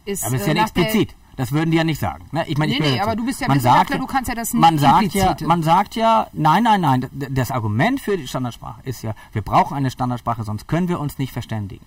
ist. 0.05 0.24
Aber 0.24 0.36
es 0.36 0.43
ist 0.43 0.47
ja 0.47 0.55
äh, 0.55 0.61
explizit. 0.61 1.16
Das 1.37 1.53
würden 1.53 1.70
die 1.70 1.76
ja 1.76 1.85
nicht 1.85 1.99
sagen. 1.99 2.26
Ne? 2.33 2.45
Ich 2.47 2.59
meine, 2.59 2.72
nee, 2.72 2.78
ich 2.78 2.93
nee, 2.93 3.01
aber 3.01 3.16
du 3.16 3.24
bist 3.24 3.41
ja 3.41 3.49
man 3.49 3.61
sagt, 3.61 3.95
du 3.95 4.07
kannst 4.07 4.28
ja 4.28 4.35
das 4.35 4.53
nicht 4.53 4.61
man 4.61 4.78
sagt 4.78 5.14
ja, 5.14 5.37
man 5.47 5.62
sagt 5.62 5.95
ja, 5.97 6.26
nein, 6.33 6.62
nein, 6.64 6.80
nein. 6.80 7.09
Das 7.12 7.51
Argument 7.51 8.01
für 8.01 8.16
die 8.16 8.28
Standardsprache 8.28 8.83
ist 8.85 9.03
ja, 9.03 9.14
wir 9.33 9.43
brauchen 9.43 9.76
eine 9.76 9.91
Standardsprache, 9.91 10.45
sonst 10.45 10.68
können 10.68 10.89
wir 10.89 11.01
uns 11.01 11.18
nicht 11.18 11.33
verständigen. 11.33 11.85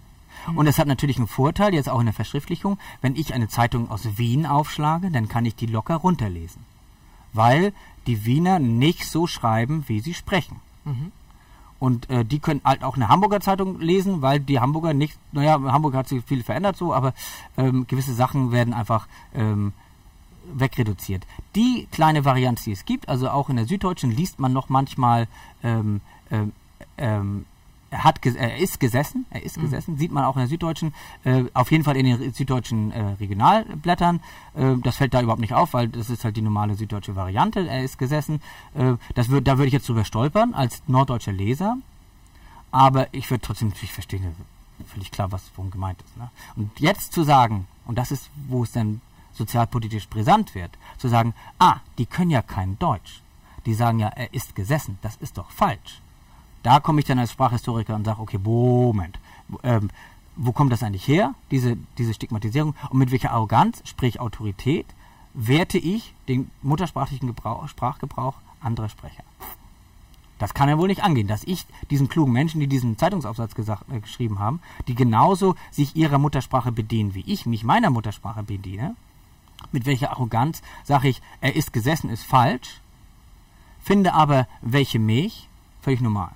Mhm. 0.48 0.58
Und 0.58 0.68
es 0.68 0.80
hat 0.80 0.88
natürlich 0.88 1.18
einen 1.18 1.28
Vorteil, 1.28 1.74
jetzt 1.74 1.90
auch 1.90 2.00
in 2.00 2.06
der 2.06 2.14
Verschriftlichung, 2.14 2.80
wenn 3.02 3.16
ich 3.16 3.34
eine 3.34 3.48
Zeitung 3.48 3.90
aus 3.90 4.18
Wien 4.18 4.46
aufschlage, 4.46 5.12
dann 5.12 5.28
kann 5.28 5.46
ich 5.46 5.56
die 5.56 5.68
locker 5.68 5.96
runterlesen. 5.96 6.64
Weil 7.34 7.74
die 8.08 8.26
Wiener 8.26 8.60
nicht 8.60 9.06
so 9.06 9.28
schreiben, 9.28 9.84
wie 9.88 10.00
sie 10.00 10.14
sprechen. 10.14 10.60
Mhm. 10.86 11.12
Und 11.80 12.10
äh, 12.10 12.24
die 12.24 12.40
können 12.40 12.62
halt 12.64 12.84
auch 12.84 12.96
eine 12.96 13.10
Hamburger 13.10 13.42
Zeitung 13.42 13.80
lesen, 13.80 14.22
weil 14.22 14.40
die 14.40 14.60
Hamburger 14.60 14.94
nicht, 14.94 15.18
naja, 15.32 15.60
Hamburg 15.62 15.94
hat 15.94 16.08
sich 16.08 16.24
viel 16.24 16.44
verändert 16.44 16.78
so, 16.78 16.94
aber 16.94 17.14
ähm, 17.58 17.86
gewisse 17.88 18.14
Sachen 18.14 18.52
werden 18.52 18.74
einfach 18.74 19.08
ähm, 19.34 19.74
wegreduziert. 20.54 21.26
Die 21.56 21.88
kleine 21.92 22.24
Variante, 22.24 22.64
die 22.64 22.72
es 22.72 22.86
gibt, 22.86 23.10
also 23.10 23.30
auch 23.30 23.50
in 23.50 23.58
der 23.58 23.66
Süddeutschen 23.66 24.12
liest 24.12 24.40
man 24.40 24.54
noch 24.54 24.70
manchmal 24.70 25.28
ähm, 25.64 26.02
ähm, 26.32 26.54
ähm 26.98 27.46
er, 27.96 28.04
hat, 28.04 28.26
er 28.26 28.58
ist 28.58 28.80
gesessen, 28.80 29.26
er 29.30 29.44
ist 29.44 29.58
mhm. 29.58 29.62
gesessen, 29.62 29.98
sieht 29.98 30.12
man 30.12 30.26
auch 30.26 30.36
in 30.36 30.42
der 30.42 30.50
Süddeutschen, 30.50 30.94
äh, 31.24 31.46
auf 31.54 31.72
jeden 31.72 31.84
Fall 31.84 31.96
in 31.96 32.06
den 32.06 32.34
süddeutschen 32.34 32.92
äh, 32.92 33.02
Regionalblättern. 33.20 34.20
Äh, 34.54 34.76
das 34.84 34.98
fällt 34.98 35.14
da 35.14 35.22
überhaupt 35.22 35.42
nicht 35.42 35.54
auf, 35.54 35.74
weil 35.74 35.88
das 35.88 36.10
ist 36.10 36.26
halt 36.26 36.36
die 36.36 36.42
normale 36.42 36.76
süddeutsche 36.76 37.16
Variante. 37.16 37.68
Er 37.68 37.84
ist 37.84 37.98
gesessen. 37.98 38.42
Äh, 38.74 38.96
das 39.14 39.30
würd, 39.30 39.48
da 39.48 39.58
würde 39.58 39.68
ich 39.68 39.74
jetzt 39.74 39.88
drüber 39.88 40.04
stolpern 40.04 40.54
als 40.54 40.84
norddeutscher 40.88 41.32
Leser. 41.32 41.78
Aber 42.72 43.08
ich 43.14 43.30
würde 43.32 43.42
trotzdem 43.42 43.70
natürlich 43.70 43.94
verstehen, 43.94 44.36
völlig 44.86 45.12
klar, 45.12 45.32
was 45.32 45.50
worum 45.56 45.72
gemeint 45.72 46.02
ist. 46.02 46.18
Ne? 46.18 46.30
Und 46.58 46.78
jetzt 46.80 47.14
zu 47.14 47.24
sagen, 47.24 47.68
und 47.86 47.98
das 47.98 48.12
ist, 48.12 48.30
wo 48.50 48.64
es 48.64 48.74
dann 48.74 49.00
sozialpolitisch 49.32 50.10
brisant 50.10 50.54
wird, 50.54 50.72
zu 50.98 51.08
sagen, 51.08 51.34
ah, 51.60 51.78
die 51.98 52.06
können 52.06 52.32
ja 52.32 52.42
kein 52.42 52.78
Deutsch. 52.78 53.22
Die 53.66 53.74
sagen 53.74 54.00
ja, 54.00 54.10
er 54.10 54.34
ist 54.34 54.56
gesessen. 54.56 55.00
Das 55.02 55.16
ist 55.18 55.38
doch 55.38 55.50
falsch. 55.50 56.02
Da 56.66 56.80
komme 56.80 57.00
ich 57.00 57.06
dann 57.06 57.20
als 57.20 57.32
Sprachhistoriker 57.32 57.94
und 57.94 58.06
sage, 58.06 58.20
okay, 58.20 58.40
Moment, 58.40 59.20
ähm, 59.62 59.92
wo 60.36 60.52
kommt 60.52 60.72
das 60.72 60.82
eigentlich 60.82 61.08
her, 61.08 61.36
diese, 61.52 61.78
diese 62.00 62.16
Stigmatisierung? 62.16 62.74
Und 62.90 62.98
mit 62.98 63.12
welcher 63.12 63.34
Arroganz, 63.34 63.84
sprich 63.86 64.20
Autorität, 64.20 64.88
werte 65.36 65.78
ich 65.78 66.16
den 66.28 66.50
muttersprachlichen 66.64 67.28
Gebrauch, 67.28 67.68
Sprachgebrauch 67.68 68.34
anderer 68.62 68.90
Sprecher? 68.90 69.22
Das 70.40 70.56
kann 70.56 70.68
ja 70.68 70.80
wohl 70.80 70.88
nicht 70.88 71.04
angehen, 71.04 71.28
dass 71.28 71.44
ich 71.44 71.68
diesen 71.92 72.10
klugen 72.10 72.34
Menschen, 72.34 72.60
die 72.60 72.66
diesen 72.66 72.98
Zeitungsaufsatz 72.98 73.54
gesagt, 73.54 73.84
äh, 73.92 74.00
geschrieben 74.00 74.40
haben, 74.40 74.60
die 74.88 74.96
genauso 74.96 75.54
sich 75.70 75.96
ihrer 75.96 76.18
Muttersprache 76.18 76.72
bedienen, 76.72 77.14
wie 77.14 77.32
ich 77.32 77.46
mich 77.46 77.64
meiner 77.64 77.92
Muttersprache 77.92 78.42
bediene, 78.42 78.96
mit 79.72 79.86
welcher 79.86 80.10
Arroganz 80.10 80.64
sage 80.84 81.10
ich, 81.10 81.22
er 81.42 81.56
ist 81.56 81.74
gesessen, 81.74 82.10
ist 82.10 82.26
falsch, 82.26 82.82
finde 83.84 84.16
aber 84.16 84.48
welche 84.64 84.98
Milch 84.98 85.48
völlig 85.84 86.02
normal. 86.02 86.32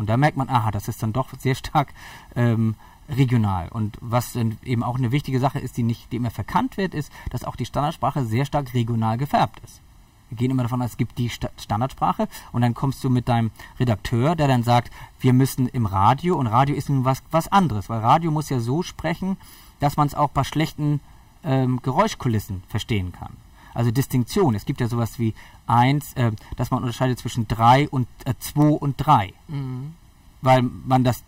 Und 0.00 0.08
da 0.08 0.16
merkt 0.16 0.38
man, 0.38 0.48
aha, 0.48 0.70
das 0.70 0.88
ist 0.88 1.02
dann 1.02 1.12
doch 1.12 1.28
sehr 1.38 1.54
stark 1.54 1.92
ähm, 2.34 2.74
regional. 3.10 3.68
Und 3.68 3.98
was 4.00 4.34
eben 4.34 4.82
auch 4.82 4.96
eine 4.96 5.12
wichtige 5.12 5.38
Sache 5.38 5.58
ist, 5.58 5.76
die 5.76 5.82
nicht 5.82 6.10
die 6.10 6.16
immer 6.16 6.30
verkannt 6.30 6.78
wird, 6.78 6.94
ist, 6.94 7.12
dass 7.28 7.44
auch 7.44 7.54
die 7.54 7.66
Standardsprache 7.66 8.24
sehr 8.24 8.46
stark 8.46 8.72
regional 8.72 9.18
gefärbt 9.18 9.60
ist. 9.62 9.82
Wir 10.30 10.38
gehen 10.38 10.50
immer 10.50 10.62
davon 10.62 10.80
aus, 10.80 10.92
es 10.92 10.96
gibt 10.96 11.18
die 11.18 11.28
Standardsprache 11.28 12.28
und 12.50 12.62
dann 12.62 12.72
kommst 12.72 13.04
du 13.04 13.10
mit 13.10 13.28
deinem 13.28 13.50
Redakteur, 13.78 14.36
der 14.36 14.48
dann 14.48 14.62
sagt, 14.62 14.90
wir 15.18 15.34
müssen 15.34 15.68
im 15.68 15.84
Radio 15.84 16.36
und 16.36 16.46
Radio 16.46 16.76
ist 16.76 16.88
nun 16.88 17.04
was, 17.04 17.22
was 17.30 17.48
anderes, 17.48 17.90
weil 17.90 18.00
Radio 18.00 18.30
muss 18.30 18.48
ja 18.48 18.58
so 18.58 18.82
sprechen, 18.82 19.36
dass 19.80 19.98
man 19.98 20.06
es 20.06 20.14
auch 20.14 20.30
bei 20.30 20.44
schlechten 20.44 21.00
ähm, 21.44 21.82
Geräuschkulissen 21.82 22.62
verstehen 22.68 23.12
kann. 23.12 23.36
Also 23.74 23.90
Distinktion. 23.90 24.54
Es 24.54 24.64
gibt 24.64 24.80
ja 24.80 24.88
sowas 24.88 25.18
wie 25.18 25.34
eins, 25.66 26.14
äh, 26.14 26.32
dass 26.56 26.70
man 26.70 26.82
unterscheidet 26.82 27.18
zwischen 27.18 27.46
drei 27.48 27.88
und 27.88 28.08
äh, 28.24 28.34
zwei 28.38 28.68
und 28.68 28.96
drei. 28.96 29.32
Mhm. 29.48 29.94
Weil 30.42 30.62
man 30.62 31.04
das 31.04 31.22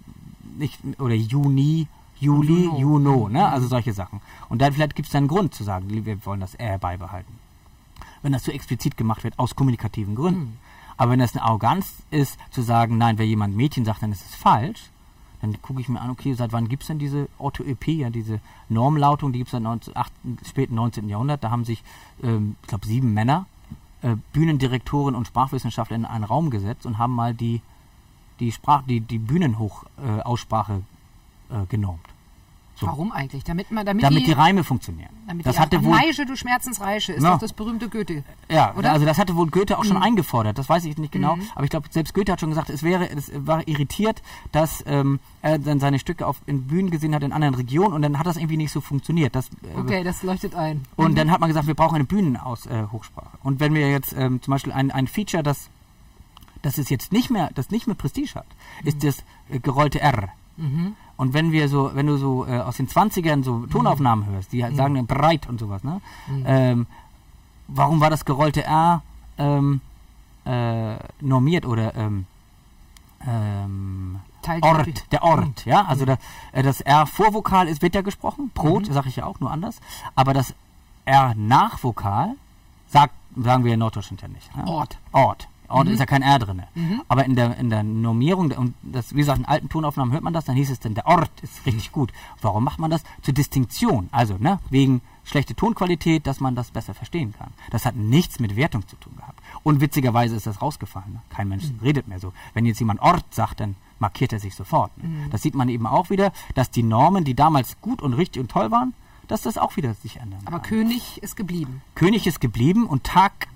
nicht, 0.57 0.81
oder 0.99 1.15
Juni, 1.15 1.87
Juli, 2.19 2.65
Juno, 2.65 2.79
Juno 2.79 3.29
ne? 3.29 3.49
also 3.49 3.67
solche 3.67 3.93
Sachen. 3.93 4.21
Und 4.49 4.61
dann 4.61 4.73
vielleicht 4.73 4.95
gibt 4.95 5.09
es 5.09 5.15
einen 5.15 5.29
Grund 5.29 5.55
zu 5.55 5.65
sagen, 5.65 5.89
wir 5.89 6.27
wollen 6.27 6.41
das 6.41 6.55
R 6.55 6.79
beibehalten 6.79 7.43
wenn 8.23 8.33
das 8.33 8.45
so 8.45 8.53
explizit 8.53 8.97
gemacht 8.97 9.25
wird, 9.25 9.39
aus 9.39 9.55
kommunikativen 9.55 10.15
Gründen. 10.15 10.41
Mhm. 10.41 10.59
Aber 10.97 11.13
wenn 11.13 11.19
das 11.19 11.35
eine 11.35 11.45
Arroganz 11.45 11.95
ist, 12.11 12.39
zu 12.51 12.63
sagen, 12.63 12.97
nein, 12.97 13.19
wer 13.19 13.27
jemand 13.27 13.57
Mädchen 13.57 13.85
sagt, 13.85 14.03
dann 14.03 14.13
ist 14.13 14.25
es 14.25 14.35
falsch, 14.35 14.91
dann 15.43 15.61
gucke 15.61 15.81
ich 15.81 15.89
mir 15.89 16.01
an, 16.01 16.11
okay, 16.11 16.35
seit 16.35 16.53
wann 16.53 16.69
gibt 16.69 16.85
es 16.85 16.87
denn 16.87 17.01
diese 17.01 17.29
Orthoepie, 17.39 17.99
ja, 17.99 18.11
diese 18.11 18.41
Normlautung, 18.69 19.33
die 19.33 19.41
gibt 19.41 19.49
es 19.49 19.53
seit 19.53 19.63
19, 19.63 19.97
8, 19.97 20.13
späten 20.47 20.77
19. 20.77 21.09
Jahrhundert. 21.09 21.43
Da 21.43 21.51
haben 21.51 21.65
sich, 21.65 21.83
ähm, 22.23 22.55
ich 22.63 22.69
glaube, 22.69 22.87
sieben 22.87 23.13
Männer, 23.13 23.47
äh, 24.03 24.15
Bühnendirektoren 24.33 25.17
und 25.17 25.27
Sprachwissenschaftler 25.27 25.97
in 25.97 26.05
einen 26.05 26.25
Raum 26.25 26.51
gesetzt 26.51 26.87
und 26.87 26.99
haben 26.99 27.15
mal 27.15 27.35
die, 27.35 27.61
die, 28.39 28.53
Sprach, 28.53 28.83
die, 28.83 29.01
die 29.01 29.19
Bühnenhochaussprache 29.19 30.83
äh, 31.51 31.67
genormt. 31.69 32.12
So. 32.83 32.89
Warum 32.89 33.13
eigentlich? 33.13 33.45
Damit, 33.45 33.71
man, 33.71 33.87
damit, 33.87 34.03
damit 34.03 34.23
die, 34.23 34.27
die, 34.27 34.33
Reime 34.33 34.65
funktionieren. 34.65 35.11
Damit 35.29 35.47
das 35.47 35.55
die 35.55 35.61
hatte 35.63 35.85
wohl, 35.85 35.97
Neige, 35.97 36.27
du 36.27 36.37
Schmerzensreiche, 36.37 37.13
ist 37.13 37.23
ja. 37.23 37.33
doch 37.33 37.39
das 37.39 37.53
berühmte 37.53 37.89
Goethe. 37.89 38.25
Ja, 38.51 38.75
oder? 38.77 38.93
also 38.93 39.07
das 39.07 39.19
hatte 39.19 39.37
wohl 39.37 39.49
Goethe 39.51 39.79
auch 39.79 39.85
schon 39.85 39.99
mhm. 39.99 40.03
eingefordert, 40.03 40.59
das 40.59 40.69
weiß 40.69 40.85
ich 40.87 40.99
nicht 40.99 41.13
genau, 41.13 41.37
mhm. 41.37 41.43
aber 41.55 41.63
ich 41.63 41.71
glaube, 41.71 41.87
selbst 41.91 42.13
Goethe 42.13 42.33
hat 42.33 42.41
schon 42.41 42.49
gesagt, 42.49 42.71
es 42.71 42.83
wäre, 42.83 43.09
es 43.09 43.31
war 43.35 43.67
irritiert, 43.69 44.21
dass 44.51 44.83
ähm, 44.87 45.21
er 45.43 45.61
dann 45.61 45.79
seine 45.79 46.01
Stücke 46.01 46.27
auf 46.27 46.41
in 46.47 46.67
Bühnen 46.67 46.91
gesehen 46.91 47.15
hat 47.15 47.23
in 47.23 47.33
anderen 47.33 47.55
Regionen 47.55 47.95
und 47.95 48.03
dann 48.03 48.19
hat 48.19 48.27
das 48.27 48.37
irgendwie 48.37 48.57
nicht 48.57 48.73
so 48.73 48.81
funktioniert. 48.81 49.37
Das, 49.37 49.49
äh, 49.49 49.79
okay, 49.79 50.03
das 50.03 50.25
leuchtet 50.25 50.57
ein. 50.57 50.85
Und 50.97 51.13
mhm. 51.13 51.17
dann 51.17 51.31
hat 51.31 51.39
man 51.39 51.49
gesagt, 51.49 51.69
wir 51.69 51.75
brauchen 51.75 51.95
eine 51.95 52.05
Bühnenhochsprache. 52.05 53.37
Äh, 53.37 53.47
und 53.47 53.61
wenn 53.61 53.75
wir 53.75 53.91
jetzt 53.91 54.13
ähm, 54.19 54.43
zum 54.43 54.51
Beispiel 54.51 54.73
ein, 54.73 54.91
ein 54.91 55.07
Feature, 55.07 55.45
das 55.45 55.71
das 56.63 56.79
ist 56.79 56.91
jetzt 56.91 57.13
nicht 57.13 57.31
mehr, 57.31 57.51
das 57.55 57.71
nicht 57.71 57.87
mehr 57.87 57.97
Prestige 57.97 58.37
hat, 58.37 58.47
ist 58.85 59.03
mhm. 59.03 59.07
das 59.07 59.19
äh, 59.51 59.59
gerollte 59.59 60.01
R. 60.01 60.29
Mhm. 60.57 60.97
Und 61.17 61.35
wenn 61.35 61.53
wir 61.53 61.69
so, 61.69 61.91
wenn 61.95 62.07
du 62.07 62.17
so 62.17 62.47
äh, 62.47 62.59
aus 62.59 62.77
den 62.77 62.89
20ern 62.89 63.45
so 63.45 63.67
Tonaufnahmen 63.67 64.27
hörst, 64.27 64.53
die 64.53 64.63
mhm. 64.63 64.75
sagen 64.75 64.95
dann 64.95 65.07
breit 65.07 65.49
und 65.49 65.61
sowas, 65.61 65.85
ne? 65.85 66.01
Mhm. 66.29 66.45
Ähm, 66.47 66.87
warum 67.69 68.01
war 68.01 68.11
das 68.11 68.25
gerollte 68.25 68.65
R 68.65 69.03
ähm, 69.39 69.81
äh, 70.45 70.97
normiert 71.21 71.67
oder 71.67 71.95
ähm, 71.95 72.27
ähm 73.27 74.21
Ort, 74.61 75.13
der 75.13 75.23
Ort, 75.23 75.67
mhm. 75.67 75.71
ja, 75.71 75.85
also 75.85 76.05
da, 76.05 76.19
äh, 76.51 76.65
das 76.65 76.81
R 76.81 77.07
Vorvokal 77.07 77.69
ist, 77.69 77.81
wird 77.81 77.95
ja 77.95 78.01
gesprochen, 78.01 78.51
Brot, 78.53 78.89
mhm. 78.89 78.93
sage 78.93 79.09
ich 79.09 79.17
ja 79.17 79.25
auch, 79.25 79.39
nur 79.39 79.53
anders, 79.53 79.79
aber 80.17 80.35
das 80.35 80.53
R 81.05 81.35
Nachvokal 81.37 82.35
sagt, 82.89 83.15
sagen 83.37 83.65
wir 83.65 83.75
in 83.75 83.79
Norddeutschland 83.79 84.23
ja 84.23 84.29
nicht. 84.29 84.55
Ne? 84.57 84.67
Ort. 84.67 84.99
Ort. 85.13 85.49
Ort 85.73 85.87
mhm. 85.87 85.95
ist 85.95 86.01
ja 86.01 86.07
kein 86.07 86.23
R 86.23 86.39
drin. 86.39 86.63
Mhm. 86.75 87.03
Aber 87.09 87.25
in 87.25 87.37
der, 87.37 87.57
in 87.57 87.71
der 87.71 87.83
Normierung, 87.83 88.51
und 88.53 88.75
das, 88.83 89.13
wie 89.15 89.19
gesagt, 89.19 89.39
in 89.39 89.45
alten 89.45 89.69
Tonaufnahmen 89.69 90.13
hört 90.13 90.23
man 90.23 90.33
das, 90.33 90.45
dann 90.45 90.57
hieß 90.57 90.71
es 90.71 90.81
dann, 90.81 90.95
der 90.95 91.07
Ort 91.07 91.31
ist 91.43 91.65
richtig 91.67 91.91
mhm. 91.91 91.95
gut. 91.95 92.13
Warum 92.41 92.65
macht 92.65 92.79
man 92.79 92.91
das? 92.91 93.03
Zur 93.23 93.35
Distinktion. 93.35 94.09
Also, 94.13 94.37
ne, 94.39 94.59
wegen 94.71 95.01
schlechte 95.25 95.55
Tonqualität, 95.55 96.27
dass 96.27 96.41
man 96.41 96.55
das 96.55 96.71
besser 96.71 96.95
verstehen 96.95 97.33
kann. 97.37 97.53
Das 97.71 97.87
hat 97.87 97.97
nichts 97.97 98.41
mit 98.41 98.57
Wertung 98.57 98.87
zu 98.89 98.97
tun 98.97 99.15
gehabt. 99.17 99.41
Und 99.63 99.81
witzigerweise 99.81 100.37
ist 100.37 100.47
das 100.47 100.61
rausgefallen. 100.61 101.13
Ne? 101.15 101.23
Kein 101.31 101.49
Mensch 101.49 101.65
mhm. 101.65 101.79
redet 101.83 102.09
mehr 102.09 102.19
so. 102.19 102.33
Wenn 102.55 102.67
jetzt 102.67 102.81
jemand 102.81 103.01
Ort 103.01 103.25
sagt, 103.31 103.61
dann 103.61 103.77
markiert 103.99 104.33
er 104.33 104.41
sich 104.41 104.55
sofort. 104.55 104.97
Ne? 104.99 105.09
Mhm. 105.09 105.31
Das 105.31 105.43
sieht 105.43 105.55
man 105.55 105.69
eben 105.69 105.87
auch 105.87 106.11
wieder, 106.11 106.33
dass 106.55 106.71
die 106.71 106.83
Normen, 106.83 107.25
die 107.25 107.35
damals 107.35 107.81
gut 107.81 108.03
und 108.03 108.15
richtig 108.15 108.41
und 108.41 108.51
toll 108.51 108.71
waren, 108.71 108.95
dass 109.29 109.43
das 109.43 109.59
auch 109.59 109.77
wieder 109.77 109.95
sich 109.95 110.17
ändern 110.17 110.41
Aber 110.45 110.59
kann. 110.59 110.69
König 110.69 111.23
ist 111.23 111.37
geblieben. 111.37 111.83
König 111.95 112.27
ist 112.27 112.41
geblieben 112.41 112.87
und 112.87 113.05
Tag 113.05 113.49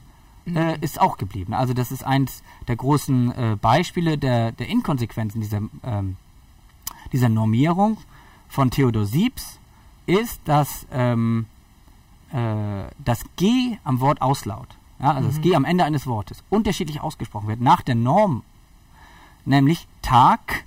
äh, 0.54 0.78
ist 0.80 1.00
auch 1.00 1.16
geblieben. 1.16 1.54
Also 1.54 1.74
das 1.74 1.90
ist 1.92 2.04
eins 2.04 2.42
der 2.68 2.76
großen 2.76 3.32
äh, 3.32 3.56
Beispiele 3.60 4.18
der, 4.18 4.52
der 4.52 4.68
Inkonsequenzen 4.68 5.40
dieser, 5.40 5.62
ähm, 5.84 6.16
dieser 7.12 7.28
Normierung 7.28 7.98
von 8.48 8.70
Theodor 8.70 9.06
Siebs 9.06 9.58
ist, 10.06 10.40
dass 10.44 10.86
ähm, 10.92 11.46
äh, 12.32 12.84
das 13.04 13.24
G 13.36 13.78
am 13.84 14.00
Wort 14.00 14.22
auslaut, 14.22 14.68
ja, 15.00 15.12
also 15.12 15.28
mhm. 15.28 15.32
das 15.32 15.40
G 15.42 15.54
am 15.54 15.64
Ende 15.64 15.84
eines 15.84 16.06
Wortes, 16.06 16.42
unterschiedlich 16.48 17.00
ausgesprochen 17.00 17.48
wird 17.48 17.60
nach 17.60 17.82
der 17.82 17.94
Norm, 17.96 18.42
nämlich 19.44 19.86
Tag, 20.02 20.64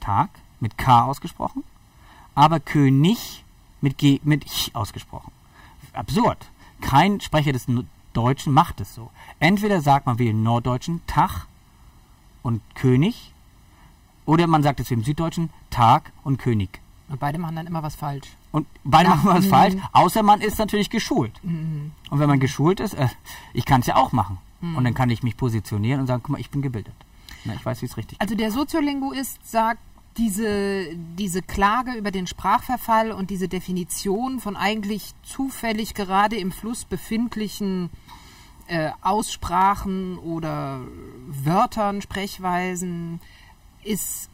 Tag 0.00 0.30
mit 0.58 0.78
K 0.78 1.04
ausgesprochen, 1.04 1.64
aber 2.34 2.60
König 2.60 3.44
mit 3.80 3.98
G 3.98 4.20
mit 4.24 4.44
Ich 4.44 4.74
ausgesprochen. 4.74 5.32
Absurd. 5.92 6.50
Kein 6.80 7.20
Sprecher 7.20 7.52
des 7.52 7.66
Deutschen 8.12 8.52
macht 8.52 8.80
es 8.80 8.94
so. 8.94 9.10
Entweder 9.38 9.80
sagt 9.80 10.06
man 10.06 10.18
wie 10.18 10.28
im 10.28 10.42
Norddeutschen 10.42 11.00
Tag 11.06 11.46
und 12.42 12.62
König, 12.74 13.32
oder 14.26 14.46
man 14.46 14.62
sagt 14.62 14.80
es 14.80 14.90
wie 14.90 14.94
im 14.94 15.04
Süddeutschen 15.04 15.50
Tag 15.70 16.12
und 16.22 16.38
König. 16.38 16.80
Und 17.08 17.18
beide 17.18 17.38
machen 17.38 17.56
dann 17.56 17.66
immer 17.66 17.82
was 17.82 17.96
falsch. 17.96 18.28
Und 18.52 18.66
beide 18.84 19.08
ja. 19.08 19.16
machen 19.16 19.30
was 19.30 19.46
mhm. 19.46 19.50
falsch, 19.50 19.74
außer 19.92 20.22
man 20.22 20.40
ist 20.40 20.58
natürlich 20.58 20.90
geschult. 20.90 21.32
Mhm. 21.42 21.92
Und 22.10 22.18
wenn 22.18 22.28
man 22.28 22.40
geschult 22.40 22.80
ist, 22.80 22.94
äh, 22.94 23.08
ich 23.52 23.64
kann 23.64 23.80
es 23.80 23.86
ja 23.86 23.96
auch 23.96 24.12
machen. 24.12 24.38
Mhm. 24.60 24.76
Und 24.76 24.84
dann 24.84 24.94
kann 24.94 25.10
ich 25.10 25.22
mich 25.22 25.36
positionieren 25.36 26.00
und 26.00 26.06
sagen, 26.06 26.22
guck 26.22 26.30
mal, 26.30 26.40
ich 26.40 26.50
bin 26.50 26.62
gebildet. 26.62 26.94
Na, 27.44 27.54
ich 27.54 27.64
weiß, 27.64 27.80
wie 27.82 27.86
es 27.86 27.96
richtig 27.96 28.20
Also 28.20 28.34
der 28.34 28.50
Soziolinguist 28.50 29.38
sagt, 29.48 29.80
diese, 30.16 30.86
diese 31.18 31.42
Klage 31.42 31.92
über 31.92 32.10
den 32.10 32.26
Sprachverfall 32.26 33.12
und 33.12 33.30
diese 33.30 33.48
Definition 33.48 34.40
von 34.40 34.56
eigentlich 34.56 35.12
zufällig 35.22 35.94
gerade 35.94 36.36
im 36.36 36.52
Fluss 36.52 36.84
befindlichen 36.84 37.90
äh, 38.66 38.90
Aussprachen 39.02 40.18
oder 40.18 40.80
Wörtern, 41.26 42.02
Sprechweisen 42.02 43.20
ist, 43.84 44.30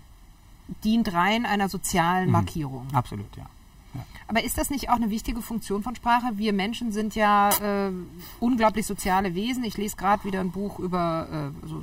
dient 0.83 1.13
rein 1.13 1.47
einer 1.47 1.69
sozialen 1.69 2.27
mhm. 2.27 2.33
Markierung. 2.33 2.87
Absolut, 2.93 3.37
ja. 3.37 3.47
ja. 3.95 4.05
Aber 4.29 4.43
ist 4.43 4.59
das 4.59 4.71
nicht 4.71 4.89
auch 4.91 4.97
eine 4.97 5.11
wichtige 5.11 5.41
Funktion 5.41 5.83
von 5.83 5.95
Sprache? 5.95 6.33
Wir 6.37 6.53
Menschen 6.53 6.91
sind 6.91 7.15
ja 7.15 7.51
äh, 7.51 7.93
unglaublich 8.41 8.87
soziale 8.87 9.35
Wesen. 9.35 9.63
Ich 9.65 9.77
lese 9.77 9.97
gerade 9.97 10.25
wieder 10.25 10.41
ein 10.41 10.51
Buch 10.51 10.79
über 10.79 11.53
äh, 11.65 11.67
so, 11.67 11.83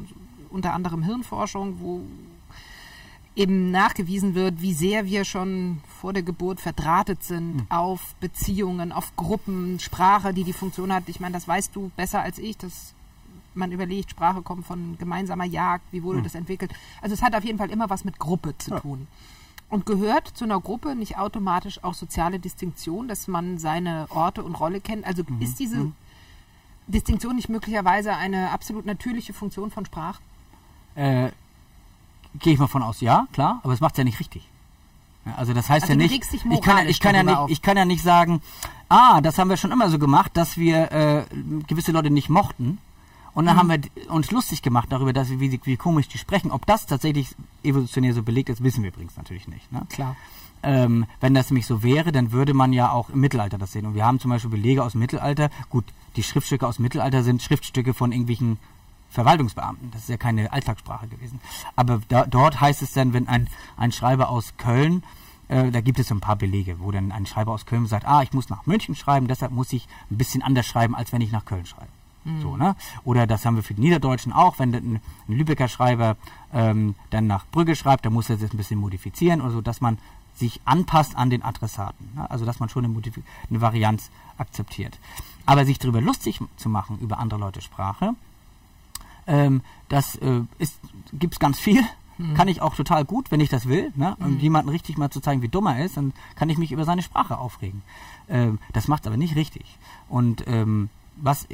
unter 0.49 0.73
anderem 0.73 1.03
Hirnforschung, 1.03 1.79
wo 1.79 2.01
eben 3.35 3.71
nachgewiesen 3.71 4.35
wird, 4.35 4.61
wie 4.61 4.73
sehr 4.73 5.05
wir 5.05 5.25
schon 5.25 5.81
vor 5.99 6.13
der 6.13 6.23
Geburt 6.23 6.59
verdrahtet 6.59 7.23
sind 7.23 7.55
mhm. 7.55 7.65
auf 7.69 8.15
Beziehungen, 8.19 8.91
auf 8.91 9.15
Gruppen, 9.15 9.79
Sprache, 9.79 10.33
die 10.33 10.43
die 10.43 10.53
Funktion 10.53 10.93
hat. 10.93 11.03
Ich 11.07 11.19
meine, 11.19 11.33
das 11.33 11.47
weißt 11.47 11.75
du 11.75 11.91
besser 11.95 12.21
als 12.21 12.37
ich. 12.37 12.57
Das 12.57 12.93
man 13.55 13.71
überlegt, 13.71 14.11
Sprache 14.11 14.41
kommt 14.41 14.65
von 14.65 14.97
gemeinsamer 14.97 15.45
Jagd, 15.45 15.85
wie 15.91 16.03
wurde 16.03 16.19
mhm. 16.19 16.23
das 16.23 16.35
entwickelt. 16.35 16.71
Also 17.01 17.13
es 17.13 17.21
hat 17.21 17.35
auf 17.35 17.43
jeden 17.43 17.57
Fall 17.57 17.69
immer 17.69 17.89
was 17.89 18.03
mit 18.03 18.19
Gruppe 18.19 18.57
zu 18.57 18.71
ja. 18.71 18.79
tun. 18.79 19.07
Und 19.69 19.85
gehört 19.85 20.27
zu 20.27 20.45
einer 20.45 20.59
Gruppe 20.59 20.95
nicht 20.95 21.17
automatisch 21.17 21.83
auch 21.83 21.93
soziale 21.93 22.39
Distinktion, 22.39 23.07
dass 23.07 23.27
man 23.27 23.57
seine 23.57 24.07
Orte 24.09 24.43
und 24.43 24.55
Rolle 24.55 24.81
kennt? 24.81 25.05
Also 25.05 25.23
mhm. 25.27 25.41
ist 25.41 25.59
diese 25.59 25.77
mhm. 25.77 25.95
Distinktion 26.87 27.35
nicht 27.35 27.49
möglicherweise 27.49 28.15
eine 28.15 28.51
absolut 28.51 28.85
natürliche 28.85 29.33
Funktion 29.33 29.71
von 29.71 29.85
Sprache? 29.85 30.21
Äh, 30.95 31.31
Gehe 32.39 32.53
ich 32.53 32.59
mal 32.59 32.67
von 32.67 32.83
aus, 32.83 33.01
ja, 33.01 33.27
klar, 33.31 33.59
aber 33.63 33.73
es 33.73 33.79
macht 33.79 33.93
es 33.93 33.99
ja 33.99 34.03
nicht 34.03 34.19
richtig. 34.19 34.47
Also 35.37 35.53
das 35.53 35.69
heißt 35.69 35.83
also 35.83 35.93
ja 35.93 35.97
nicht, 35.97 36.33
ich 36.33 36.61
kann, 36.61 36.87
ich, 36.87 36.99
kann 36.99 37.15
ja 37.15 37.23
nicht 37.23 37.39
ich 37.47 37.61
kann 37.61 37.77
ja 37.77 37.85
nicht 37.85 38.03
sagen, 38.03 38.41
ah, 38.89 39.21
das 39.21 39.37
haben 39.37 39.49
wir 39.49 39.57
schon 39.57 39.71
immer 39.71 39.89
so 39.89 39.97
gemacht, 39.99 40.31
dass 40.35 40.57
wir 40.57 40.91
äh, 40.91 41.23
gewisse 41.67 41.91
Leute 41.91 42.09
nicht 42.09 42.29
mochten. 42.29 42.79
Und 43.33 43.45
dann 43.45 43.55
mhm. 43.55 43.59
haben 43.59 43.69
wir 43.69 44.11
uns 44.11 44.31
lustig 44.31 44.61
gemacht 44.61 44.91
darüber, 44.91 45.11
dass 45.13 45.29
wir, 45.29 45.39
wie, 45.39 45.59
wie 45.63 45.77
komisch 45.77 46.07
die 46.07 46.17
sprechen. 46.17 46.51
Ob 46.51 46.65
das 46.65 46.85
tatsächlich 46.85 47.35
evolutionär 47.63 48.13
so 48.13 48.21
belegt 48.21 48.49
ist, 48.49 48.63
wissen 48.63 48.83
wir 48.83 48.91
übrigens 48.91 49.17
natürlich 49.17 49.47
nicht. 49.47 49.71
Ne? 49.71 49.81
Klar. 49.89 50.15
Ähm, 50.61 51.05
wenn 51.19 51.33
das 51.33 51.49
nämlich 51.49 51.65
so 51.65 51.83
wäre, 51.83 52.11
dann 52.11 52.31
würde 52.31 52.53
man 52.53 52.73
ja 52.73 52.91
auch 52.91 53.09
im 53.09 53.19
Mittelalter 53.19 53.57
das 53.57 53.71
sehen. 53.71 53.85
Und 53.85 53.95
wir 53.95 54.05
haben 54.05 54.19
zum 54.19 54.29
Beispiel 54.29 54.51
Belege 54.51 54.83
aus 54.83 54.91
dem 54.91 54.99
Mittelalter. 54.99 55.49
Gut, 55.69 55.85
die 56.15 56.23
Schriftstücke 56.23 56.67
aus 56.67 56.75
dem 56.75 56.83
Mittelalter 56.83 57.23
sind 57.23 57.41
Schriftstücke 57.41 57.93
von 57.93 58.11
irgendwelchen 58.11 58.59
Verwaltungsbeamten. 59.13 59.91
Das 59.91 60.01
ist 60.01 60.09
ja 60.09 60.17
keine 60.17 60.51
Alltagssprache 60.51 61.07
gewesen. 61.07 61.39
Aber 61.75 62.01
da, 62.09 62.25
dort 62.25 62.59
heißt 62.59 62.81
es 62.81 62.93
dann, 62.93 63.13
wenn 63.13 63.27
ein, 63.27 63.47
ein 63.77 63.91
Schreiber 63.91 64.29
aus 64.29 64.53
Köln, 64.57 65.03
äh, 65.47 65.71
da 65.71 65.81
gibt 65.81 65.99
es 65.99 66.07
so 66.07 66.15
ein 66.15 66.19
paar 66.19 66.35
Belege, 66.35 66.79
wo 66.79 66.91
dann 66.91 67.11
ein 67.11 67.25
Schreiber 67.25 67.53
aus 67.53 67.65
Köln 67.65 67.85
sagt, 67.85 68.07
ah, 68.07 68.23
ich 68.23 68.33
muss 68.33 68.49
nach 68.49 68.65
München 68.65 68.95
schreiben, 68.95 69.27
deshalb 69.27 69.51
muss 69.51 69.71
ich 69.71 69.87
ein 70.09 70.17
bisschen 70.17 70.41
anders 70.41 70.65
schreiben, 70.65 70.95
als 70.95 71.13
wenn 71.13 71.21
ich 71.21 71.31
nach 71.31 71.45
Köln 71.45 71.65
schreibe. 71.65 71.91
Mhm. 72.25 72.41
So, 72.41 72.57
ne? 72.57 72.75
Oder 73.03 73.27
das 73.27 73.45
haben 73.45 73.55
wir 73.55 73.63
für 73.63 73.73
die 73.73 73.81
Niederdeutschen 73.81 74.33
auch, 74.33 74.57
wenn 74.59 74.73
ein, 74.73 74.95
ein 74.95 75.37
Lübecker 75.37 75.67
Schreiber 75.67 76.17
ähm, 76.51 76.95
dann 77.11 77.27
nach 77.27 77.45
Brügge 77.51 77.75
schreibt, 77.75 78.05
dann 78.05 78.13
muss 78.13 78.29
er 78.29 78.37
das 78.37 78.51
ein 78.51 78.57
bisschen 78.57 78.79
modifizieren 78.79 79.41
oder 79.41 79.51
so, 79.51 79.61
dass 79.61 79.79
man 79.79 79.99
sich 80.35 80.59
anpasst 80.65 81.15
an 81.15 81.29
den 81.29 81.43
Adressaten. 81.43 82.13
Ne? 82.15 82.29
Also 82.31 82.45
dass 82.45 82.59
man 82.59 82.69
schon 82.69 82.85
eine, 82.85 82.95
eine 83.49 83.61
Varianz 83.61 84.09
akzeptiert. 84.37 84.97
Aber 85.45 85.65
sich 85.65 85.77
darüber 85.77 86.01
lustig 86.01 86.39
zu 86.57 86.69
machen, 86.69 86.97
über 86.99 87.19
andere 87.19 87.39
Leute 87.39 87.61
Sprache, 87.61 88.15
ähm, 89.27 89.61
das 89.89 90.15
äh, 90.17 90.41
gibt 91.13 91.35
es 91.35 91.39
ganz 91.39 91.59
viel. 91.59 91.81
Mhm. 92.17 92.35
Kann 92.35 92.47
ich 92.47 92.61
auch 92.61 92.75
total 92.75 93.05
gut, 93.05 93.31
wenn 93.31 93.39
ich 93.39 93.49
das 93.49 93.67
will. 93.67 93.91
Ne? 93.95 94.15
Um 94.19 94.33
mhm. 94.33 94.39
jemanden 94.39 94.69
richtig 94.69 94.97
mal 94.97 95.09
zu 95.09 95.19
zeigen, 95.19 95.41
wie 95.41 95.47
dumm 95.47 95.65
er 95.65 95.83
ist, 95.83 95.97
dann 95.97 96.13
kann 96.35 96.49
ich 96.49 96.57
mich 96.57 96.71
über 96.71 96.85
seine 96.85 97.01
Sprache 97.01 97.37
aufregen. 97.37 97.81
Ähm, 98.29 98.59
das 98.71 98.87
macht 98.87 99.07
aber 99.07 99.17
nicht 99.17 99.35
richtig. 99.35 99.65
Und 100.09 100.43
ähm, 100.47 100.89
was 101.15 101.47